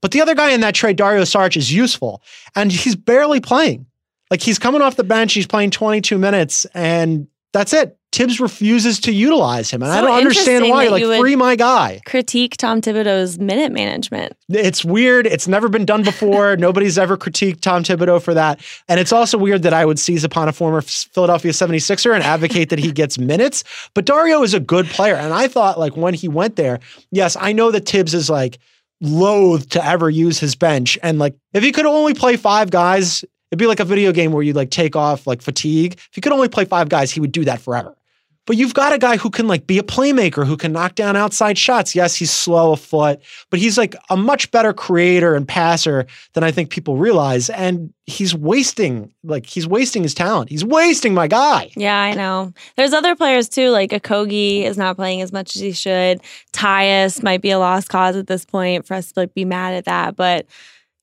But 0.00 0.10
the 0.10 0.20
other 0.20 0.34
guy 0.34 0.50
in 0.50 0.60
that 0.62 0.74
trade, 0.74 0.96
Dario 0.96 1.22
Saric, 1.22 1.56
is 1.56 1.72
useful, 1.72 2.20
and 2.56 2.72
he's 2.72 2.96
barely 2.96 3.40
playing. 3.40 3.86
Like 4.34 4.42
he's 4.42 4.58
coming 4.58 4.82
off 4.82 4.96
the 4.96 5.04
bench, 5.04 5.32
he's 5.32 5.46
playing 5.46 5.70
22 5.70 6.18
minutes, 6.18 6.64
and 6.74 7.28
that's 7.52 7.72
it. 7.72 7.96
Thibs 8.10 8.40
refuses 8.40 8.98
to 9.02 9.12
utilize 9.12 9.70
him, 9.70 9.80
and 9.80 9.92
I 9.92 10.00
don't 10.00 10.10
understand 10.10 10.68
why. 10.68 10.88
Like, 10.88 11.04
free 11.20 11.36
my 11.36 11.54
guy. 11.54 12.00
Critique 12.04 12.56
Tom 12.56 12.80
Thibodeau's 12.80 13.38
minute 13.38 13.70
management. 13.70 14.36
It's 14.48 14.84
weird. 14.84 15.28
It's 15.28 15.46
never 15.46 15.68
been 15.68 15.84
done 15.84 16.02
before. 16.02 16.56
Nobody's 16.58 16.98
ever 16.98 17.16
critiqued 17.16 17.60
Tom 17.60 17.84
Thibodeau 17.84 18.20
for 18.20 18.34
that. 18.34 18.60
And 18.88 18.98
it's 18.98 19.12
also 19.12 19.38
weird 19.38 19.62
that 19.62 19.72
I 19.72 19.84
would 19.84 20.00
seize 20.00 20.24
upon 20.24 20.48
a 20.48 20.52
former 20.52 20.80
Philadelphia 20.80 21.52
76er 21.52 22.12
and 22.12 22.24
advocate 22.24 22.70
that 22.70 22.80
he 22.80 22.90
gets 22.90 23.18
minutes. 23.18 23.62
But 23.94 24.04
Dario 24.04 24.42
is 24.42 24.52
a 24.52 24.58
good 24.58 24.86
player. 24.86 25.14
And 25.14 25.32
I 25.32 25.46
thought, 25.46 25.78
like, 25.78 25.96
when 25.96 26.14
he 26.14 26.26
went 26.26 26.56
there, 26.56 26.80
yes, 27.12 27.36
I 27.40 27.52
know 27.52 27.70
that 27.70 27.88
Thibs 27.88 28.14
is 28.14 28.28
like 28.28 28.58
loath 29.00 29.68
to 29.68 29.84
ever 29.84 30.10
use 30.10 30.40
his 30.40 30.56
bench. 30.56 30.98
And 31.04 31.20
like, 31.20 31.36
if 31.52 31.62
he 31.62 31.70
could 31.70 31.86
only 31.86 32.14
play 32.14 32.36
five 32.36 32.70
guys, 32.70 33.24
it'd 33.54 33.60
be 33.60 33.68
like 33.68 33.78
a 33.78 33.84
video 33.84 34.10
game 34.10 34.32
where 34.32 34.42
you 34.42 34.52
like 34.52 34.70
take 34.70 34.96
off 34.96 35.28
like 35.28 35.40
fatigue. 35.40 35.94
If 35.94 36.08
he 36.10 36.20
could 36.20 36.32
only 36.32 36.48
play 36.48 36.64
five 36.64 36.88
guys, 36.88 37.12
he 37.12 37.20
would 37.20 37.30
do 37.30 37.44
that 37.44 37.60
forever. 37.60 37.96
But 38.46 38.56
you've 38.56 38.74
got 38.74 38.92
a 38.92 38.98
guy 38.98 39.16
who 39.16 39.30
can 39.30 39.46
like 39.46 39.68
be 39.68 39.78
a 39.78 39.82
playmaker, 39.84 40.44
who 40.44 40.56
can 40.56 40.72
knock 40.72 40.96
down 40.96 41.14
outside 41.14 41.56
shots. 41.56 41.94
Yes, 41.94 42.16
he's 42.16 42.32
slow 42.32 42.72
of 42.72 42.80
foot, 42.80 43.22
but 43.48 43.60
he's 43.60 43.78
like 43.78 43.94
a 44.10 44.16
much 44.16 44.50
better 44.50 44.72
creator 44.72 45.36
and 45.36 45.46
passer 45.46 46.04
than 46.32 46.42
I 46.42 46.50
think 46.50 46.68
people 46.68 46.96
realize. 46.96 47.48
And 47.48 47.94
he's 48.06 48.34
wasting, 48.34 49.14
like 49.22 49.46
he's 49.46 49.68
wasting 49.68 50.02
his 50.02 50.14
talent. 50.14 50.50
He's 50.50 50.64
wasting 50.64 51.14
my 51.14 51.28
guy. 51.28 51.70
Yeah, 51.76 51.98
I 51.98 52.12
know. 52.12 52.52
There's 52.76 52.92
other 52.92 53.14
players 53.14 53.48
too, 53.48 53.70
like 53.70 53.90
Okogie 53.90 54.64
is 54.64 54.76
not 54.76 54.96
playing 54.96 55.22
as 55.22 55.32
much 55.32 55.54
as 55.54 55.62
he 55.62 55.70
should. 55.70 56.20
Tyus 56.52 57.22
might 57.22 57.40
be 57.40 57.50
a 57.50 57.58
lost 57.58 57.88
cause 57.88 58.16
at 58.16 58.26
this 58.26 58.44
point 58.44 58.84
for 58.84 58.94
us 58.94 59.12
to 59.12 59.20
like 59.20 59.32
be 59.32 59.44
mad 59.44 59.74
at 59.74 59.84
that. 59.84 60.16
But 60.16 60.46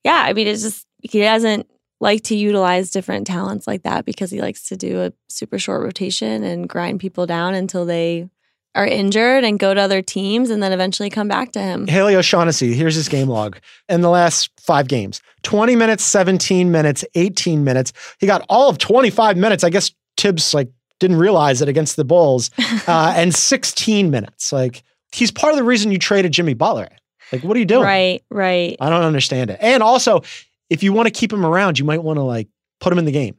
yeah, 0.04 0.22
I 0.26 0.34
mean, 0.34 0.46
it's 0.46 0.62
just 0.62 0.86
he 1.00 1.20
doesn't 1.20 1.66
like 2.02 2.22
to 2.24 2.34
utilize 2.34 2.90
different 2.90 3.28
talents 3.28 3.68
like 3.68 3.84
that 3.84 4.04
because 4.04 4.32
he 4.32 4.40
likes 4.40 4.68
to 4.68 4.76
do 4.76 5.00
a 5.00 5.12
super 5.28 5.56
short 5.56 5.82
rotation 5.82 6.42
and 6.42 6.68
grind 6.68 6.98
people 6.98 7.26
down 7.26 7.54
until 7.54 7.86
they 7.86 8.28
are 8.74 8.86
injured 8.86 9.44
and 9.44 9.60
go 9.60 9.72
to 9.72 9.80
other 9.80 10.02
teams 10.02 10.50
and 10.50 10.60
then 10.60 10.72
eventually 10.72 11.08
come 11.08 11.28
back 11.28 11.52
to 11.52 11.60
him. 11.60 11.86
Haley 11.86 12.16
O'Shaughnessy, 12.16 12.74
here's 12.74 12.96
his 12.96 13.08
game 13.08 13.28
log 13.28 13.56
in 13.88 14.00
the 14.00 14.10
last 14.10 14.50
five 14.60 14.88
games 14.88 15.22
20 15.44 15.76
minutes, 15.76 16.02
17 16.02 16.72
minutes, 16.72 17.04
18 17.14 17.62
minutes. 17.62 17.92
He 18.18 18.26
got 18.26 18.44
all 18.48 18.68
of 18.68 18.78
25 18.78 19.36
minutes. 19.36 19.62
I 19.62 19.70
guess 19.70 19.92
Thibs 20.16 20.52
like 20.52 20.70
didn't 20.98 21.18
realize 21.18 21.62
it 21.62 21.68
against 21.68 21.94
the 21.94 22.04
Bulls 22.04 22.50
uh, 22.88 23.14
and 23.16 23.32
16 23.32 24.10
minutes. 24.10 24.52
Like 24.52 24.82
he's 25.12 25.30
part 25.30 25.52
of 25.52 25.56
the 25.56 25.64
reason 25.64 25.92
you 25.92 26.00
traded 26.00 26.32
Jimmy 26.32 26.54
Butler. 26.54 26.88
Like, 27.30 27.44
what 27.44 27.56
are 27.56 27.60
you 27.60 27.66
doing? 27.66 27.82
Right, 27.82 28.24
right. 28.28 28.76
I 28.78 28.90
don't 28.90 29.04
understand 29.04 29.50
it. 29.50 29.58
And 29.62 29.82
also, 29.82 30.22
if 30.70 30.82
you 30.82 30.92
want 30.92 31.06
to 31.06 31.10
keep 31.12 31.32
him 31.32 31.44
around, 31.44 31.78
you 31.78 31.84
might 31.84 32.02
want 32.02 32.16
to 32.18 32.22
like 32.22 32.48
put 32.80 32.92
him 32.92 32.98
in 32.98 33.04
the 33.04 33.12
game. 33.12 33.36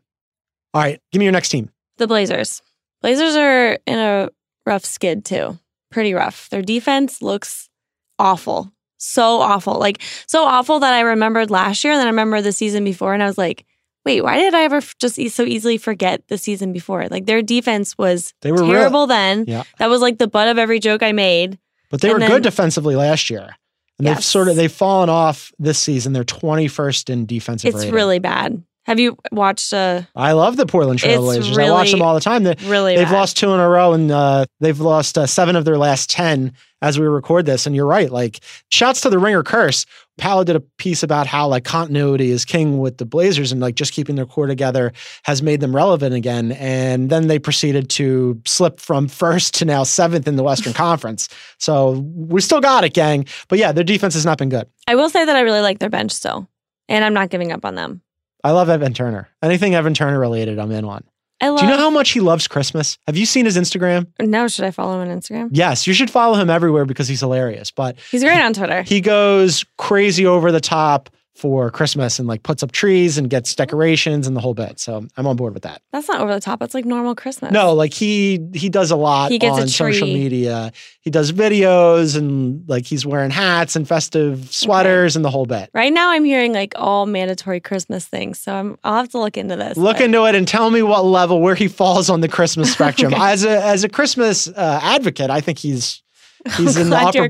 All 0.73 0.81
right, 0.81 0.99
give 1.11 1.19
me 1.19 1.25
your 1.25 1.31
next 1.31 1.49
team. 1.49 1.69
The 1.97 2.07
Blazers. 2.07 2.61
Blazers 3.01 3.35
are 3.35 3.77
in 3.85 3.99
a 3.99 4.29
rough 4.65 4.85
skid 4.85 5.25
too. 5.25 5.57
Pretty 5.91 6.13
rough. 6.13 6.49
Their 6.49 6.61
defense 6.61 7.21
looks 7.21 7.69
awful. 8.17 8.71
So 8.97 9.41
awful. 9.41 9.75
Like 9.79 10.01
so 10.27 10.45
awful 10.45 10.79
that 10.79 10.93
I 10.93 11.01
remembered 11.01 11.51
last 11.51 11.83
year 11.83 11.93
and 11.93 11.99
then 11.99 12.07
I 12.07 12.11
remember 12.11 12.41
the 12.41 12.51
season 12.53 12.83
before 12.83 13.13
and 13.13 13.21
I 13.21 13.27
was 13.27 13.37
like, 13.37 13.65
wait, 14.05 14.21
why 14.21 14.37
did 14.37 14.53
I 14.53 14.63
ever 14.63 14.81
just 14.99 15.15
so 15.35 15.43
easily 15.43 15.77
forget 15.77 16.27
the 16.29 16.37
season 16.37 16.71
before? 16.73 17.07
Like 17.09 17.25
their 17.25 17.41
defense 17.41 17.97
was 17.97 18.33
They 18.41 18.51
were 18.51 18.63
real- 18.63 18.71
terrible 18.71 19.07
then. 19.07 19.45
Yeah. 19.47 19.63
That 19.77 19.89
was 19.89 20.01
like 20.01 20.17
the 20.17 20.27
butt 20.27 20.47
of 20.47 20.57
every 20.57 20.79
joke 20.79 21.03
I 21.03 21.11
made. 21.11 21.59
But 21.89 22.01
they 22.01 22.07
And 22.09 22.15
were 22.15 22.19
then- 22.21 22.29
good 22.31 22.43
defensively 22.43 22.95
last 22.95 23.29
year. 23.29 23.55
And 23.99 24.07
they've 24.07 24.23
sort 24.23 24.47
of 24.47 24.55
they've 24.55 24.71
fallen 24.71 25.09
off 25.09 25.51
this 25.59 25.77
season. 25.77 26.13
They're 26.13 26.23
21st 26.23 27.09
in 27.09 27.25
defensive 27.25 27.69
It's 27.69 27.79
rating. 27.79 27.93
really 27.93 28.19
bad. 28.19 28.63
Have 28.85 28.99
you 28.99 29.17
watched 29.31 29.73
uh 29.73 30.01
I 30.15 30.33
love 30.33 30.57
the 30.57 30.65
Portland 30.65 30.99
Trailblazers. 30.99 31.57
I 31.57 31.71
watch 31.71 31.91
them 31.91 32.01
all 32.01 32.13
the 32.15 32.19
time. 32.19 32.43
They, 32.43 32.55
really 32.65 32.95
they've 32.95 33.05
bad. 33.05 33.13
lost 33.13 33.37
two 33.37 33.53
in 33.53 33.59
a 33.59 33.69
row, 33.69 33.93
and 33.93 34.11
uh, 34.11 34.45
they've 34.59 34.79
lost 34.79 35.17
uh, 35.17 35.25
seven 35.25 35.55
of 35.55 35.63
their 35.63 35.77
last 35.77 36.09
ten 36.09 36.51
as 36.81 36.99
we 36.99 37.07
record 37.07 37.45
this. 37.45 37.65
And 37.65 37.75
you're 37.75 37.85
right. 37.85 38.11
Like, 38.11 38.41
shouts 38.69 38.99
to 39.01 39.09
the 39.09 39.19
Ringer 39.19 39.41
curse. 39.41 39.85
Paolo 40.17 40.43
did 40.43 40.57
a 40.57 40.59
piece 40.59 41.01
about 41.01 41.27
how 41.27 41.47
like 41.47 41.63
continuity 41.63 42.29
is 42.29 42.43
king 42.45 42.77
with 42.77 42.97
the 42.97 43.05
Blazers, 43.05 43.53
and 43.53 43.61
like 43.61 43.75
just 43.75 43.93
keeping 43.93 44.15
their 44.15 44.25
core 44.25 44.47
together 44.47 44.91
has 45.23 45.41
made 45.41 45.61
them 45.61 45.73
relevant 45.73 46.13
again. 46.13 46.51
And 46.51 47.09
then 47.09 47.27
they 47.27 47.39
proceeded 47.39 47.89
to 47.91 48.39
slip 48.45 48.81
from 48.81 49.07
first 49.07 49.53
to 49.55 49.65
now 49.65 49.83
seventh 49.83 50.27
in 50.27 50.35
the 50.35 50.43
Western 50.43 50.73
Conference. 50.85 51.29
So 51.57 52.05
we 52.13 52.41
still 52.41 52.61
got 52.61 52.83
it, 52.83 52.93
gang. 52.93 53.25
But 53.47 53.59
yeah, 53.59 53.71
their 53.71 53.85
defense 53.85 54.13
has 54.13 54.25
not 54.25 54.37
been 54.37 54.49
good. 54.49 54.67
I 54.87 54.95
will 54.95 55.09
say 55.09 55.23
that 55.23 55.35
I 55.35 55.41
really 55.41 55.61
like 55.61 55.79
their 55.79 55.89
bench 55.89 56.11
still. 56.11 56.49
And 56.89 57.05
I'm 57.05 57.13
not 57.13 57.29
giving 57.29 57.51
up 57.51 57.63
on 57.63 57.75
them. 57.75 58.02
I 58.43 58.51
love 58.51 58.69
Evan 58.69 58.93
Turner. 58.93 59.29
Anything 59.41 59.75
Evan 59.75 59.93
Turner 59.93 60.19
related, 60.19 60.59
I'm 60.59 60.71
in 60.71 60.85
on. 60.85 61.03
I 61.41 61.49
love 61.49 61.59
Do 61.59 61.65
you 61.65 61.71
know 61.71 61.77
how 61.77 61.89
much 61.89 62.11
he 62.11 62.19
loves 62.19 62.47
Christmas? 62.47 62.97
Have 63.07 63.17
you 63.17 63.25
seen 63.25 63.45
his 63.45 63.57
Instagram? 63.57 64.07
No, 64.21 64.47
should 64.47 64.65
I 64.65 64.71
follow 64.71 65.01
him 65.01 65.09
on 65.09 65.19
Instagram? 65.19 65.49
Yes, 65.51 65.85
you 65.87 65.93
should 65.93 66.09
follow 66.09 66.35
him 66.35 66.49
everywhere 66.49 66.85
because 66.85 67.07
he's 67.07 67.19
hilarious. 67.19 67.71
But 67.71 67.97
He's 68.11 68.23
great 68.23 68.39
on 68.41 68.53
Twitter. 68.53 68.81
he 68.83 69.01
goes 69.01 69.65
crazy 69.77 70.25
over 70.25 70.51
the 70.51 70.61
top 70.61 71.09
for 71.35 71.71
Christmas 71.71 72.19
and 72.19 72.27
like 72.27 72.43
puts 72.43 72.61
up 72.61 72.71
trees 72.71 73.17
and 73.17 73.29
gets 73.29 73.55
decorations 73.55 74.27
and 74.27 74.35
the 74.35 74.41
whole 74.41 74.53
bit. 74.53 74.79
So 74.79 75.05
I'm 75.17 75.25
on 75.25 75.35
board 75.35 75.53
with 75.53 75.63
that. 75.63 75.81
That's 75.91 76.07
not 76.07 76.21
over 76.21 76.33
the 76.33 76.39
top. 76.39 76.59
That's 76.59 76.75
like 76.75 76.85
normal 76.85 77.15
Christmas. 77.15 77.51
No, 77.51 77.73
like 77.73 77.93
he 77.93 78.39
he 78.53 78.69
does 78.69 78.91
a 78.91 78.95
lot 78.95 79.31
He 79.31 79.39
gets 79.39 79.59
on 79.59 79.67
social 79.67 80.07
media. 80.07 80.71
He 81.01 81.09
does 81.09 81.31
videos 81.31 82.15
and 82.15 82.67
like 82.69 82.85
he's 82.85 83.05
wearing 83.05 83.31
hats 83.31 83.75
and 83.75 83.87
festive 83.87 84.53
sweaters 84.53 85.15
and 85.15 85.25
the 85.25 85.31
whole 85.31 85.47
bit. 85.47 85.69
Right 85.73 85.91
now, 85.91 86.11
I'm 86.11 86.23
hearing 86.23 86.53
like 86.53 86.73
all 86.75 87.07
mandatory 87.07 87.59
Christmas 87.59 88.05
things. 88.05 88.39
So 88.39 88.53
I'm, 88.53 88.77
I'll 88.83 88.97
have 88.97 89.09
to 89.09 89.19
look 89.19 89.35
into 89.35 89.55
this. 89.55 89.75
Look 89.75 89.97
but- 89.97 90.05
into 90.05 90.23
it 90.25 90.35
and 90.35 90.47
tell 90.47 90.69
me 90.69 90.83
what 90.83 91.03
level 91.03 91.41
where 91.41 91.55
he 91.55 91.67
falls 91.67 92.09
on 92.09 92.21
the 92.21 92.29
Christmas 92.29 92.71
spectrum. 92.73 93.13
As 93.15 93.43
a 93.43 93.63
as 93.63 93.83
a 93.83 93.89
Christmas 93.89 94.47
uh, 94.47 94.79
advocate, 94.83 95.31
I 95.31 95.41
think 95.41 95.57
he's 95.57 96.02
he's 96.57 96.77
in 96.77 96.89
the 96.89 96.97
upper 96.97 97.29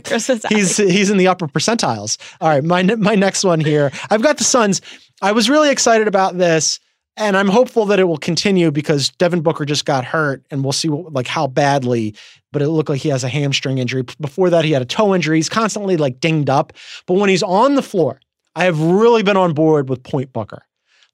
he's 0.50 0.78
he's 0.78 1.10
in 1.10 1.18
the 1.18 1.28
upper 1.28 1.48
percentiles. 1.48 2.18
All 2.42 2.50
right, 2.50 2.64
my 2.64 2.84
my 2.84 3.16
next 3.16 3.44
one 3.44 3.60
here. 3.60 3.92
I've 4.10 4.24
got 4.24 4.38
the 4.38 4.44
Suns. 4.44 4.82
I 5.22 5.32
was 5.32 5.50
really 5.50 5.70
excited 5.70 6.08
about 6.08 6.38
this, 6.38 6.80
and 7.16 7.38
I'm 7.38 7.48
hopeful 7.48 7.86
that 7.86 8.00
it 8.00 8.06
will 8.06 8.18
continue 8.18 8.72
because 8.72 9.10
Devin 9.10 9.42
Booker 9.42 9.66
just 9.66 9.86
got 9.86 10.04
hurt, 10.04 10.44
and 10.50 10.64
we'll 10.64 10.74
see 10.74 10.90
what, 10.90 11.14
like 11.14 11.28
how 11.28 11.48
badly. 11.48 12.16
But 12.52 12.62
it 12.62 12.70
looked 12.70 12.90
like 12.90 13.02
he 13.02 13.10
has 13.10 13.24
a 13.24 13.30
hamstring 13.30 13.78
injury. 13.78 14.04
Before 14.20 14.50
that, 14.50 14.66
he 14.66 14.72
had 14.72 14.82
a 14.82 14.86
toe 14.86 15.14
injury. 15.14 15.38
He's 15.38 15.50
constantly 15.50 15.98
like 15.98 16.20
dinged 16.20 16.50
up. 16.50 16.74
But 17.08 17.16
when 17.16 17.30
he's 17.30 17.44
on 17.44 17.76
the 17.76 17.82
floor, 17.82 18.20
I 18.56 18.66
have 18.66 18.80
really 18.80 19.24
been 19.24 19.38
on 19.38 19.54
board 19.54 19.90
with 19.90 20.04
Point 20.04 20.34
Booker. 20.34 20.64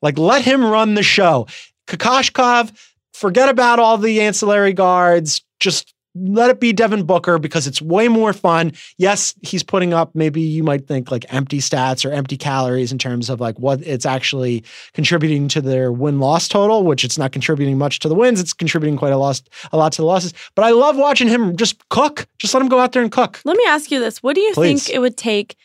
Like 0.01 0.17
let 0.17 0.43
him 0.43 0.63
run 0.63 0.93
the 0.93 1.03
show. 1.03 1.47
Kokoskov 1.87 2.71
forget 3.13 3.49
about 3.49 3.79
all 3.79 3.97
the 3.97 4.21
ancillary 4.21 4.73
guards. 4.73 5.41
Just 5.59 5.93
let 6.15 6.49
it 6.49 6.59
be 6.59 6.73
Devin 6.73 7.03
Booker 7.03 7.37
because 7.37 7.67
it's 7.67 7.81
way 7.81 8.07
more 8.07 8.33
fun. 8.33 8.73
Yes, 8.97 9.35
he's 9.41 9.63
putting 9.63 9.93
up 9.93 10.15
maybe 10.15 10.41
you 10.41 10.63
might 10.63 10.87
think 10.87 11.11
like 11.11 11.31
empty 11.33 11.59
stats 11.59 12.05
or 12.05 12.11
empty 12.11 12.37
calories 12.37 12.91
in 12.91 12.97
terms 12.97 13.29
of 13.29 13.39
like 13.39 13.57
what 13.59 13.81
it's 13.81 14.05
actually 14.05 14.63
contributing 14.93 15.47
to 15.49 15.61
their 15.61 15.91
win 15.91 16.19
loss 16.19 16.47
total, 16.47 16.83
which 16.83 17.03
it's 17.03 17.17
not 17.17 17.31
contributing 17.31 17.77
much 17.77 17.99
to 17.99 18.09
the 18.09 18.15
wins. 18.15 18.39
It's 18.39 18.53
contributing 18.53 18.97
quite 18.97 19.13
a 19.13 19.17
lot, 19.17 19.41
a 19.71 19.77
lot 19.77 19.91
to 19.93 20.01
the 20.01 20.05
losses. 20.07 20.33
But 20.55 20.65
I 20.65 20.71
love 20.71 20.97
watching 20.97 21.27
him 21.27 21.55
just 21.55 21.87
cook. 21.89 22.27
Just 22.37 22.53
let 22.53 22.61
him 22.61 22.69
go 22.69 22.79
out 22.79 22.91
there 22.91 23.03
and 23.03 23.11
cook. 23.11 23.41
Let 23.45 23.57
me 23.57 23.63
ask 23.67 23.91
you 23.91 23.99
this. 23.99 24.23
What 24.23 24.35
do 24.35 24.41
you 24.41 24.53
Please. 24.53 24.85
think 24.85 24.95
it 24.95 24.99
would 24.99 25.17
take 25.17 25.55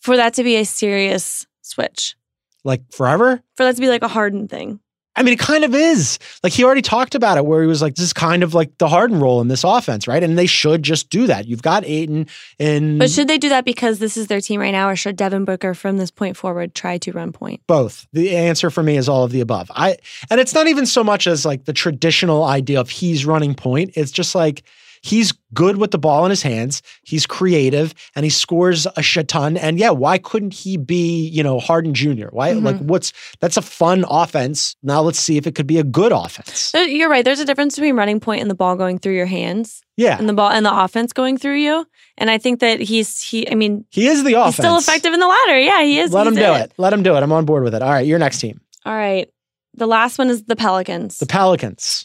for 0.00 0.16
that 0.16 0.34
to 0.34 0.44
be 0.44 0.56
a 0.56 0.64
serious 0.64 1.46
switch? 1.62 2.16
Like 2.64 2.82
forever. 2.92 3.42
For 3.56 3.64
that 3.64 3.76
to 3.76 3.80
be 3.80 3.88
like 3.88 4.02
a 4.02 4.08
hardened 4.08 4.50
thing? 4.50 4.80
I 5.20 5.22
mean, 5.22 5.34
it 5.34 5.38
kind 5.38 5.64
of 5.64 5.74
is. 5.74 6.18
Like 6.42 6.54
he 6.54 6.64
already 6.64 6.80
talked 6.80 7.14
about 7.14 7.36
it, 7.36 7.44
where 7.44 7.60
he 7.60 7.68
was 7.68 7.82
like, 7.82 7.96
"This 7.96 8.06
is 8.06 8.14
kind 8.14 8.42
of 8.42 8.54
like 8.54 8.78
the 8.78 8.88
Harden 8.88 9.20
role 9.20 9.42
in 9.42 9.48
this 9.48 9.64
offense, 9.64 10.08
right?" 10.08 10.22
And 10.22 10.38
they 10.38 10.46
should 10.46 10.82
just 10.82 11.10
do 11.10 11.26
that. 11.26 11.46
You've 11.46 11.60
got 11.60 11.84
Ayton, 11.84 12.26
and 12.58 12.98
But 12.98 13.10
should 13.10 13.28
they 13.28 13.36
do 13.36 13.50
that 13.50 13.66
because 13.66 13.98
this 13.98 14.16
is 14.16 14.28
their 14.28 14.40
team 14.40 14.60
right 14.60 14.70
now, 14.70 14.88
or 14.88 14.96
should 14.96 15.16
Devin 15.16 15.44
Booker 15.44 15.74
from 15.74 15.98
this 15.98 16.10
point 16.10 16.38
forward 16.38 16.74
try 16.74 16.96
to 16.96 17.12
run 17.12 17.32
point? 17.32 17.60
both. 17.66 18.06
The 18.14 18.34
answer 18.34 18.70
for 18.70 18.82
me 18.82 18.96
is 18.96 19.10
all 19.10 19.24
of 19.24 19.30
the 19.30 19.42
above. 19.42 19.70
I 19.74 19.98
and 20.30 20.40
it's 20.40 20.54
not 20.54 20.68
even 20.68 20.86
so 20.86 21.04
much 21.04 21.26
as 21.26 21.44
like 21.44 21.66
the 21.66 21.74
traditional 21.74 22.44
idea 22.44 22.80
of 22.80 22.88
he's 22.88 23.26
running 23.26 23.54
point. 23.54 23.90
It's 23.96 24.10
just 24.10 24.34
like 24.34 24.62
he's 25.02 25.32
good 25.54 25.78
with 25.78 25.90
the 25.90 25.98
ball 25.98 26.24
in 26.26 26.30
his 26.30 26.42
hands. 26.42 26.82
He's 27.02 27.26
creative 27.26 27.94
and 28.14 28.24
he 28.24 28.30
scores 28.30 28.86
a 28.96 29.02
shit 29.02 29.28
ton. 29.28 29.56
And 29.56 29.78
yeah, 29.78 29.90
why 29.90 30.18
couldn't 30.18 30.52
he 30.54 30.76
be, 30.76 31.26
you 31.28 31.42
know, 31.42 31.58
Harden 31.58 31.94
Jr.? 31.94 32.28
Why 32.30 32.52
Mhm. 32.52 32.62
like 32.64 32.78
what's 32.78 33.12
that's 33.40 33.56
a 33.56 33.62
fun 33.62 34.04
offense. 34.08 34.76
Now 34.82 35.00
let's 35.02 35.18
see 35.18 35.36
if 35.36 35.46
it 35.46 35.54
could 35.54 35.66
be 35.66 35.78
a 35.78 35.84
good 35.84 36.12
offense. 36.12 36.70
There- 36.72 36.86
You're 36.86 37.08
right. 37.08 37.24
There's 37.24 37.40
a 37.40 37.44
difference 37.44 37.76
between 37.76 37.96
running 37.96 38.20
point 38.20 38.42
and 38.42 38.50
the 38.50 38.54
ball 38.54 38.76
going 38.76 38.98
through 38.98 39.14
your 39.14 39.26
hands, 39.26 39.80
Yeah. 39.96 40.18
and 40.18 40.28
the 40.28 40.32
ball 40.34 40.50
and 40.50 40.64
the 40.66 40.76
offense 40.84 41.12
going 41.12 41.38
through 41.38 41.56
you. 41.58 41.86
And 42.18 42.30
I 42.30 42.38
think 42.38 42.60
that 42.60 42.80
he's 42.80 43.22
he. 43.22 43.50
I 43.50 43.54
mean, 43.54 43.84
He 43.90 44.06
is 44.06 44.22
the 44.24 44.34
offense. 44.34 44.56
he's 44.56 44.64
still 44.64 44.76
effective 44.78 45.12
in 45.14 45.20
the 45.20 45.26
ladder. 45.28 45.58
Yeah, 45.58 45.82
he 45.82 45.98
is. 45.98 46.12
Let 46.12 46.26
him 46.26 46.34
do 46.34 46.52
it. 46.54 46.72
Let 46.76 46.92
him 46.92 47.02
do 47.02 47.16
it. 47.16 47.22
I'm 47.22 47.32
on 47.32 47.44
board 47.46 47.64
with 47.64 47.74
it. 47.74 47.82
All 47.82 47.90
right, 47.90 48.06
your 48.06 48.18
next 48.18 48.38
team. 48.40 48.60
All 48.84 48.94
right. 48.94 49.28
The 49.74 49.86
last 49.86 50.18
one 50.18 50.28
is 50.30 50.42
the 50.44 50.56
Pelicans. 50.56 51.18
The 51.18 51.26
Pelicans. 51.26 52.04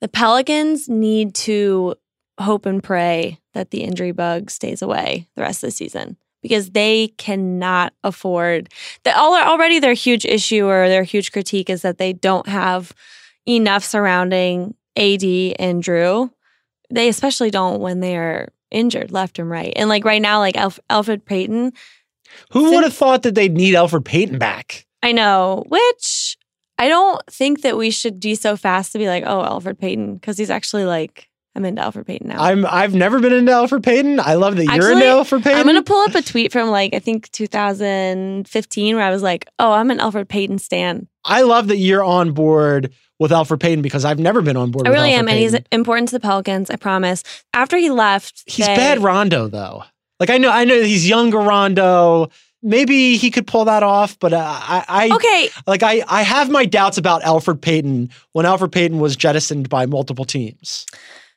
the 0.00 0.08
Pelicans 0.08 0.88
need 0.88 1.34
to 1.34 1.94
hope 2.40 2.66
and 2.66 2.82
pray 2.82 3.38
that 3.54 3.70
the 3.70 3.82
injury 3.82 4.12
bug 4.12 4.50
stays 4.50 4.82
away 4.82 5.28
the 5.36 5.42
rest 5.42 5.62
of 5.62 5.68
the 5.68 5.72
season 5.72 6.16
because 6.42 6.70
they 6.70 7.08
cannot 7.18 7.92
afford 8.02 8.68
that 9.04 9.16
all 9.16 9.36
already 9.36 9.78
their 9.78 9.94
huge 9.94 10.24
issue 10.24 10.66
or 10.66 10.88
their 10.88 11.02
huge 11.02 11.32
critique 11.32 11.70
is 11.70 11.82
that 11.82 11.98
they 11.98 12.12
don't 12.12 12.48
have 12.48 12.92
enough 13.46 13.84
surrounding 13.84 14.74
AD 14.96 15.24
and 15.58 15.82
Drew. 15.82 16.30
They 16.90 17.08
especially 17.08 17.50
don't 17.50 17.80
when 17.80 18.00
they're 18.00 18.48
injured 18.70 19.12
left 19.12 19.38
and 19.38 19.50
right. 19.50 19.72
And 19.76 19.88
like 19.88 20.04
right 20.04 20.22
now, 20.22 20.38
like 20.38 20.56
Alf- 20.56 20.80
Elfrid 20.88 21.24
Payton, 21.24 21.72
Who 22.52 22.72
would 22.72 22.84
have 22.84 22.94
thought 22.94 23.22
that 23.22 23.34
they'd 23.34 23.54
need 23.54 23.74
Elfrid 23.74 24.04
Payton 24.04 24.38
back? 24.38 24.86
I 25.02 25.12
know, 25.12 25.64
which 25.68 26.36
I 26.78 26.88
don't 26.88 27.24
think 27.26 27.62
that 27.62 27.76
we 27.76 27.90
should 27.90 28.20
be 28.20 28.34
so 28.34 28.56
fast 28.56 28.92
to 28.92 28.98
be 28.98 29.08
like, 29.08 29.24
oh, 29.26 29.42
Elfrid 29.42 29.78
Payton, 29.78 30.14
because 30.14 30.38
he's 30.38 30.50
actually 30.50 30.84
like, 30.84 31.28
I'm 31.54 31.64
into 31.64 31.82
Elfrid 31.82 32.06
Payton 32.06 32.28
now. 32.28 32.40
I'm 32.40 32.64
I've 32.64 32.94
never 32.94 33.18
been 33.18 33.32
into 33.32 33.50
Elfrid 33.50 33.82
Payton. 33.82 34.20
I 34.20 34.34
love 34.34 34.56
that 34.56 34.64
you're 34.64 34.74
Actually, 34.74 34.92
into 34.92 35.06
Elfrid 35.06 35.42
Payton. 35.42 35.58
I'm 35.58 35.66
gonna 35.66 35.82
pull 35.82 36.00
up 36.02 36.14
a 36.14 36.22
tweet 36.22 36.52
from 36.52 36.68
like 36.70 36.94
I 36.94 37.00
think 37.00 37.30
2015 37.32 38.96
where 38.96 39.04
I 39.04 39.10
was 39.10 39.22
like, 39.22 39.48
"Oh, 39.58 39.72
I'm 39.72 39.90
an 39.90 39.98
Elfrid 39.98 40.28
Payton 40.28 40.58
stan." 40.58 41.08
I 41.24 41.42
love 41.42 41.68
that 41.68 41.76
you're 41.78 42.04
on 42.04 42.32
board 42.32 42.92
with 43.18 43.30
Elfrid 43.32 43.60
Payton 43.60 43.82
because 43.82 44.04
I've 44.04 44.18
never 44.18 44.42
been 44.42 44.56
on 44.56 44.70
board. 44.70 44.86
I 44.86 44.90
really 44.90 45.12
am, 45.12 45.28
and 45.28 45.38
he's 45.38 45.54
important 45.72 46.08
to 46.10 46.16
the 46.16 46.20
Pelicans. 46.20 46.70
I 46.70 46.76
promise. 46.76 47.24
After 47.52 47.76
he 47.76 47.90
left, 47.90 48.44
he's 48.46 48.66
they- 48.66 48.76
bad 48.76 49.02
Rondo 49.02 49.48
though. 49.48 49.84
Like 50.20 50.30
I 50.30 50.38
know 50.38 50.50
I 50.50 50.64
know 50.64 50.80
he's 50.80 51.08
younger 51.08 51.38
Rondo. 51.38 52.30
Maybe 52.62 53.16
he 53.16 53.30
could 53.30 53.46
pull 53.46 53.64
that 53.64 53.82
off, 53.82 54.18
but 54.18 54.34
uh, 54.34 54.38
I, 54.44 54.84
I 54.86 55.14
Okay, 55.14 55.48
like 55.66 55.82
I 55.82 56.04
I 56.06 56.22
have 56.22 56.50
my 56.50 56.66
doubts 56.66 56.98
about 56.98 57.22
Elfrid 57.22 57.62
Payton 57.62 58.10
when 58.32 58.44
Elfrid 58.44 58.70
Payton 58.70 59.00
was 59.00 59.16
jettisoned 59.16 59.68
by 59.70 59.86
multiple 59.86 60.26
teams. 60.26 60.86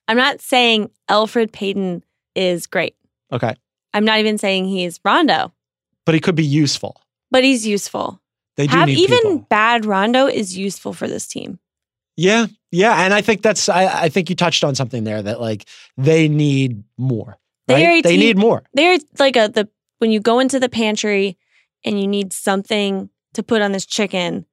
I'm 0.07 0.17
not 0.17 0.41
saying 0.41 0.89
Elfrid 1.09 1.51
Payton 1.51 2.03
is 2.35 2.67
great. 2.67 2.95
Okay, 3.31 3.55
I'm 3.93 4.05
not 4.05 4.19
even 4.19 4.37
saying 4.37 4.65
he's 4.65 4.99
Rondo, 5.05 5.53
but 6.05 6.13
he 6.15 6.21
could 6.21 6.35
be 6.35 6.45
useful. 6.45 7.01
but 7.31 7.43
he's 7.43 7.65
useful. 7.65 8.19
They 8.57 8.67
do 8.67 8.77
Have 8.77 8.87
need 8.87 8.99
even 8.99 9.17
people. 9.21 9.47
bad 9.49 9.85
Rondo 9.85 10.27
is 10.27 10.55
useful 10.57 10.93
for 10.93 11.07
this 11.07 11.25
team. 11.27 11.59
Yeah, 12.15 12.45
yeah, 12.71 13.03
and 13.03 13.13
I 13.13 13.21
think 13.21 13.41
that's 13.41 13.67
I, 13.69 14.03
I 14.03 14.09
think 14.09 14.29
you 14.29 14.35
touched 14.35 14.63
on 14.63 14.75
something 14.75 15.03
there 15.03 15.21
that 15.21 15.41
like 15.41 15.65
they 15.97 16.27
need 16.27 16.83
more. 16.97 17.39
They 17.67 17.73
right? 17.75 17.85
are 17.85 17.91
a 17.91 18.01
they 18.01 18.17
need 18.17 18.37
more. 18.37 18.63
They're 18.73 18.99
like 19.17 19.35
a 19.35 19.47
the 19.47 19.67
when 19.99 20.11
you 20.11 20.19
go 20.19 20.39
into 20.39 20.59
the 20.59 20.69
pantry 20.69 21.37
and 21.85 21.99
you 21.99 22.07
need 22.07 22.31
something 22.33 23.09
to 23.33 23.41
put 23.41 23.61
on 23.63 23.71
this 23.71 23.85
chicken 23.87 24.45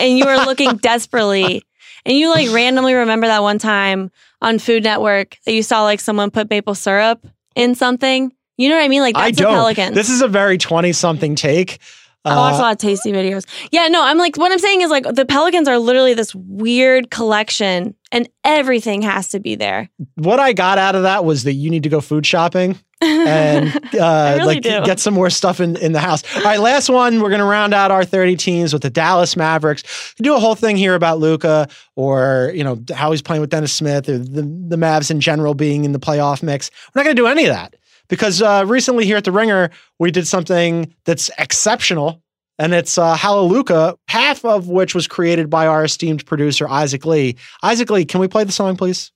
and 0.00 0.18
you 0.18 0.24
are 0.24 0.46
looking 0.46 0.76
desperately 0.82 1.62
and 2.06 2.16
you 2.16 2.30
like 2.30 2.50
randomly 2.50 2.94
remember 2.94 3.26
that 3.26 3.42
one 3.42 3.58
time 3.58 4.10
on 4.42 4.58
Food 4.58 4.84
Network 4.84 5.38
that 5.46 5.52
you 5.52 5.62
saw 5.62 5.82
like 5.84 6.00
someone 6.00 6.30
put 6.30 6.50
maple 6.50 6.74
syrup 6.74 7.26
in 7.54 7.74
something. 7.74 8.32
You 8.56 8.68
know 8.68 8.76
what 8.76 8.84
I 8.84 8.88
mean? 8.88 9.00
Like 9.02 9.14
that's 9.16 9.36
the 9.36 9.42
don't. 9.44 9.54
Pelicans. 9.54 9.94
This 9.94 10.10
is 10.10 10.22
a 10.22 10.28
very 10.28 10.58
twenty 10.58 10.92
something 10.92 11.34
take. 11.34 11.78
I 12.26 12.36
watch 12.36 12.52
a 12.54 12.56
Uh, 12.56 12.58
lot 12.60 12.72
of 12.72 12.78
tasty 12.78 13.12
videos. 13.12 13.44
Yeah, 13.70 13.88
no, 13.88 14.02
I'm 14.02 14.16
like 14.16 14.36
what 14.36 14.50
I'm 14.50 14.58
saying 14.58 14.80
is 14.80 14.90
like 14.90 15.04
the 15.04 15.26
Pelicans 15.26 15.68
are 15.68 15.78
literally 15.78 16.14
this 16.14 16.34
weird 16.34 17.10
collection 17.10 17.94
and 18.12 18.28
everything 18.44 19.02
has 19.02 19.28
to 19.30 19.40
be 19.40 19.56
there. 19.56 19.90
what 20.14 20.40
I 20.40 20.52
got 20.54 20.78
out 20.78 20.94
of 20.94 21.02
that 21.02 21.24
was 21.24 21.44
that 21.44 21.52
you 21.54 21.68
need 21.70 21.82
to 21.82 21.88
go 21.90 22.00
food 22.00 22.24
shopping 22.24 22.78
and 23.04 23.76
uh, 23.94 24.34
really 24.38 24.54
like 24.54 24.62
do. 24.62 24.84
get 24.84 25.00
some 25.00 25.14
more 25.14 25.30
stuff 25.30 25.60
in, 25.60 25.76
in 25.76 25.92
the 25.92 26.00
house. 26.00 26.22
All 26.36 26.42
right, 26.42 26.60
last 26.60 26.88
one. 26.88 27.20
We're 27.20 27.30
gonna 27.30 27.44
round 27.44 27.74
out 27.74 27.90
our 27.90 28.04
30 28.04 28.36
teams 28.36 28.72
with 28.72 28.82
the 28.82 28.90
Dallas 28.90 29.36
Mavericks. 29.36 30.14
Do 30.18 30.34
a 30.34 30.38
whole 30.38 30.54
thing 30.54 30.76
here 30.76 30.94
about 30.94 31.18
Luka 31.18 31.68
or 31.96 32.52
you 32.54 32.64
know 32.64 32.82
how 32.94 33.10
he's 33.10 33.22
playing 33.22 33.40
with 33.40 33.50
Dennis 33.50 33.72
Smith 33.72 34.08
or 34.08 34.18
the, 34.18 34.42
the 34.42 34.76
Mavs 34.76 35.10
in 35.10 35.20
general 35.20 35.54
being 35.54 35.84
in 35.84 35.92
the 35.92 36.00
playoff 36.00 36.42
mix. 36.42 36.70
We're 36.94 37.00
not 37.00 37.04
gonna 37.04 37.14
do 37.14 37.26
any 37.26 37.44
of 37.44 37.52
that 37.52 37.76
because 38.08 38.42
uh, 38.42 38.64
recently 38.66 39.04
here 39.04 39.16
at 39.16 39.24
the 39.24 39.32
Ringer 39.32 39.70
we 39.98 40.10
did 40.10 40.26
something 40.26 40.94
that's 41.04 41.30
exceptional. 41.38 42.20
And 42.56 42.72
it's 42.72 42.98
uh, 42.98 43.16
Hallelujah, 43.16 43.96
half 44.06 44.44
of 44.44 44.68
which 44.68 44.94
was 44.94 45.08
created 45.08 45.50
by 45.50 45.66
our 45.66 45.82
esteemed 45.82 46.24
producer, 46.24 46.68
Isaac 46.68 47.04
Lee. 47.04 47.34
Isaac 47.64 47.90
Lee, 47.90 48.04
can 48.04 48.20
we 48.20 48.28
play 48.28 48.44
the 48.44 48.52
song, 48.52 48.76
please? 48.76 49.10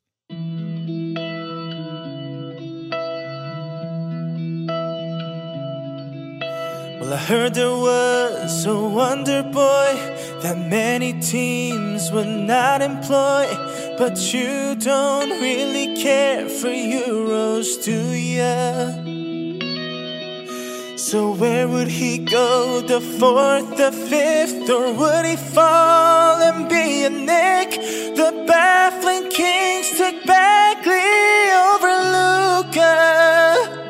Well, 7.08 7.16
I 7.16 7.22
heard 7.22 7.54
there 7.54 7.70
was 7.70 8.66
a 8.66 8.76
wonder 8.78 9.42
boy 9.42 9.90
that 10.42 10.58
many 10.68 11.18
teams 11.18 12.12
would 12.12 12.28
not 12.28 12.82
employ. 12.82 13.46
But 13.96 14.34
you 14.34 14.74
don't 14.74 15.30
really 15.40 15.96
care 15.96 16.50
for 16.50 16.68
Euros, 16.68 17.82
do 17.82 17.98
ya? 18.12 18.92
So, 20.98 21.32
where 21.32 21.66
would 21.66 21.88
he 21.88 22.18
go? 22.18 22.82
The 22.82 23.00
fourth, 23.00 23.78
the 23.78 23.90
fifth, 23.90 24.68
or 24.68 24.92
would 24.92 25.24
he 25.24 25.36
fall 25.36 26.42
and 26.42 26.68
be 26.68 27.04
a 27.04 27.08
Knick? 27.08 27.70
The 28.20 28.44
baffling 28.46 29.30
Kings 29.30 29.96
took 29.96 30.26
Bagley 30.26 31.24
over 31.72 31.90
Luka. 32.14 33.87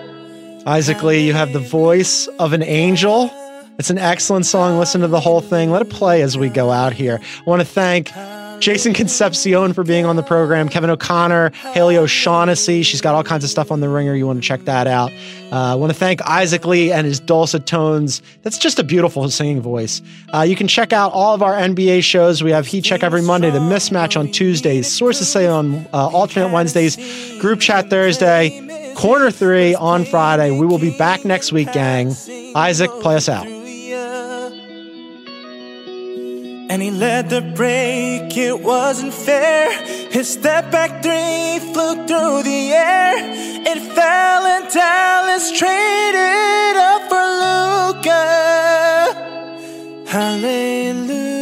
Isaac 0.68 1.02
Lee, 1.02 1.26
you 1.26 1.32
have 1.32 1.54
the 1.54 1.60
voice 1.60 2.26
of 2.38 2.52
an 2.52 2.62
angel. 2.62 3.30
It's 3.78 3.88
an 3.88 3.96
excellent 3.96 4.44
song. 4.44 4.78
Listen 4.78 5.00
to 5.00 5.08
the 5.08 5.18
whole 5.18 5.40
thing. 5.40 5.70
Let 5.70 5.80
it 5.80 5.88
play 5.88 6.20
as 6.20 6.36
we 6.36 6.50
go 6.50 6.70
out 6.70 6.92
here. 6.92 7.18
I 7.22 7.42
want 7.48 7.62
to 7.62 7.66
thank 7.66 8.12
Jason 8.60 8.92
Concepcion 8.92 9.72
for 9.72 9.82
being 9.82 10.04
on 10.04 10.16
the 10.16 10.22
program, 10.22 10.68
Kevin 10.68 10.90
O'Connor, 10.90 11.52
Haley 11.72 11.96
O'Shaughnessy. 11.96 12.84
She's 12.84 13.00
got 13.00 13.14
all 13.14 13.24
kinds 13.24 13.44
of 13.44 13.50
stuff 13.50 13.72
on 13.72 13.80
the 13.80 13.88
ringer. 13.88 14.14
You 14.14 14.26
want 14.26 14.42
to 14.42 14.46
check 14.46 14.66
that 14.66 14.86
out. 14.86 15.10
Uh, 15.50 15.72
I 15.72 15.74
want 15.76 15.90
to 15.90 15.98
thank 15.98 16.20
Isaac 16.28 16.66
Lee 16.66 16.92
and 16.92 17.06
his 17.06 17.18
dulcet 17.18 17.64
tones. 17.64 18.20
That's 18.42 18.58
just 18.58 18.78
a 18.78 18.84
beautiful 18.84 19.26
singing 19.30 19.62
voice. 19.62 20.02
Uh, 20.34 20.42
you 20.42 20.54
can 20.54 20.68
check 20.68 20.92
out 20.92 21.14
all 21.14 21.34
of 21.34 21.42
our 21.42 21.54
NBA 21.54 22.02
shows. 22.02 22.44
We 22.44 22.50
have 22.50 22.66
Heat 22.66 22.84
Check 22.84 23.02
every 23.02 23.22
Monday, 23.22 23.50
The 23.50 23.58
Mismatch 23.58 24.20
on 24.20 24.30
Tuesdays, 24.30 24.86
Sources 24.86 25.30
Say 25.30 25.46
on 25.46 25.86
uh, 25.94 26.08
alternate 26.08 26.52
Wednesdays, 26.52 26.96
Group 27.40 27.60
Chat 27.60 27.88
Thursday, 27.88 28.68
corner 28.98 29.30
three 29.30 29.74
on 29.76 30.04
Friday. 30.04 30.50
We 30.50 30.66
will 30.66 30.80
be 30.80 30.90
back 30.98 31.24
next 31.24 31.52
week, 31.52 31.72
gang. 31.72 32.08
Isaac, 32.56 32.90
play 33.00 33.14
us 33.14 33.28
out. 33.28 33.46
And 36.70 36.82
he 36.82 36.90
led 36.90 37.30
the 37.30 37.40
break, 37.40 38.36
it 38.36 38.60
wasn't 38.60 39.14
fair. 39.14 39.70
His 40.10 40.28
step 40.28 40.72
back 40.72 41.00
three 41.02 41.60
flew 41.72 41.94
through 42.08 42.42
the 42.42 42.72
air. 42.72 43.14
It 43.70 43.78
fell 43.94 44.46
and 44.46 44.68
Dallas 44.68 45.52
traded 45.52 46.76
up 46.90 47.08
for 47.08 47.24
Luka. 47.44 48.24
Hallelujah. 50.06 51.38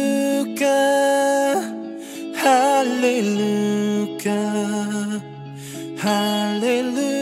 Hallelujah. 2.35 3.97
Hallelujah. 5.97 7.16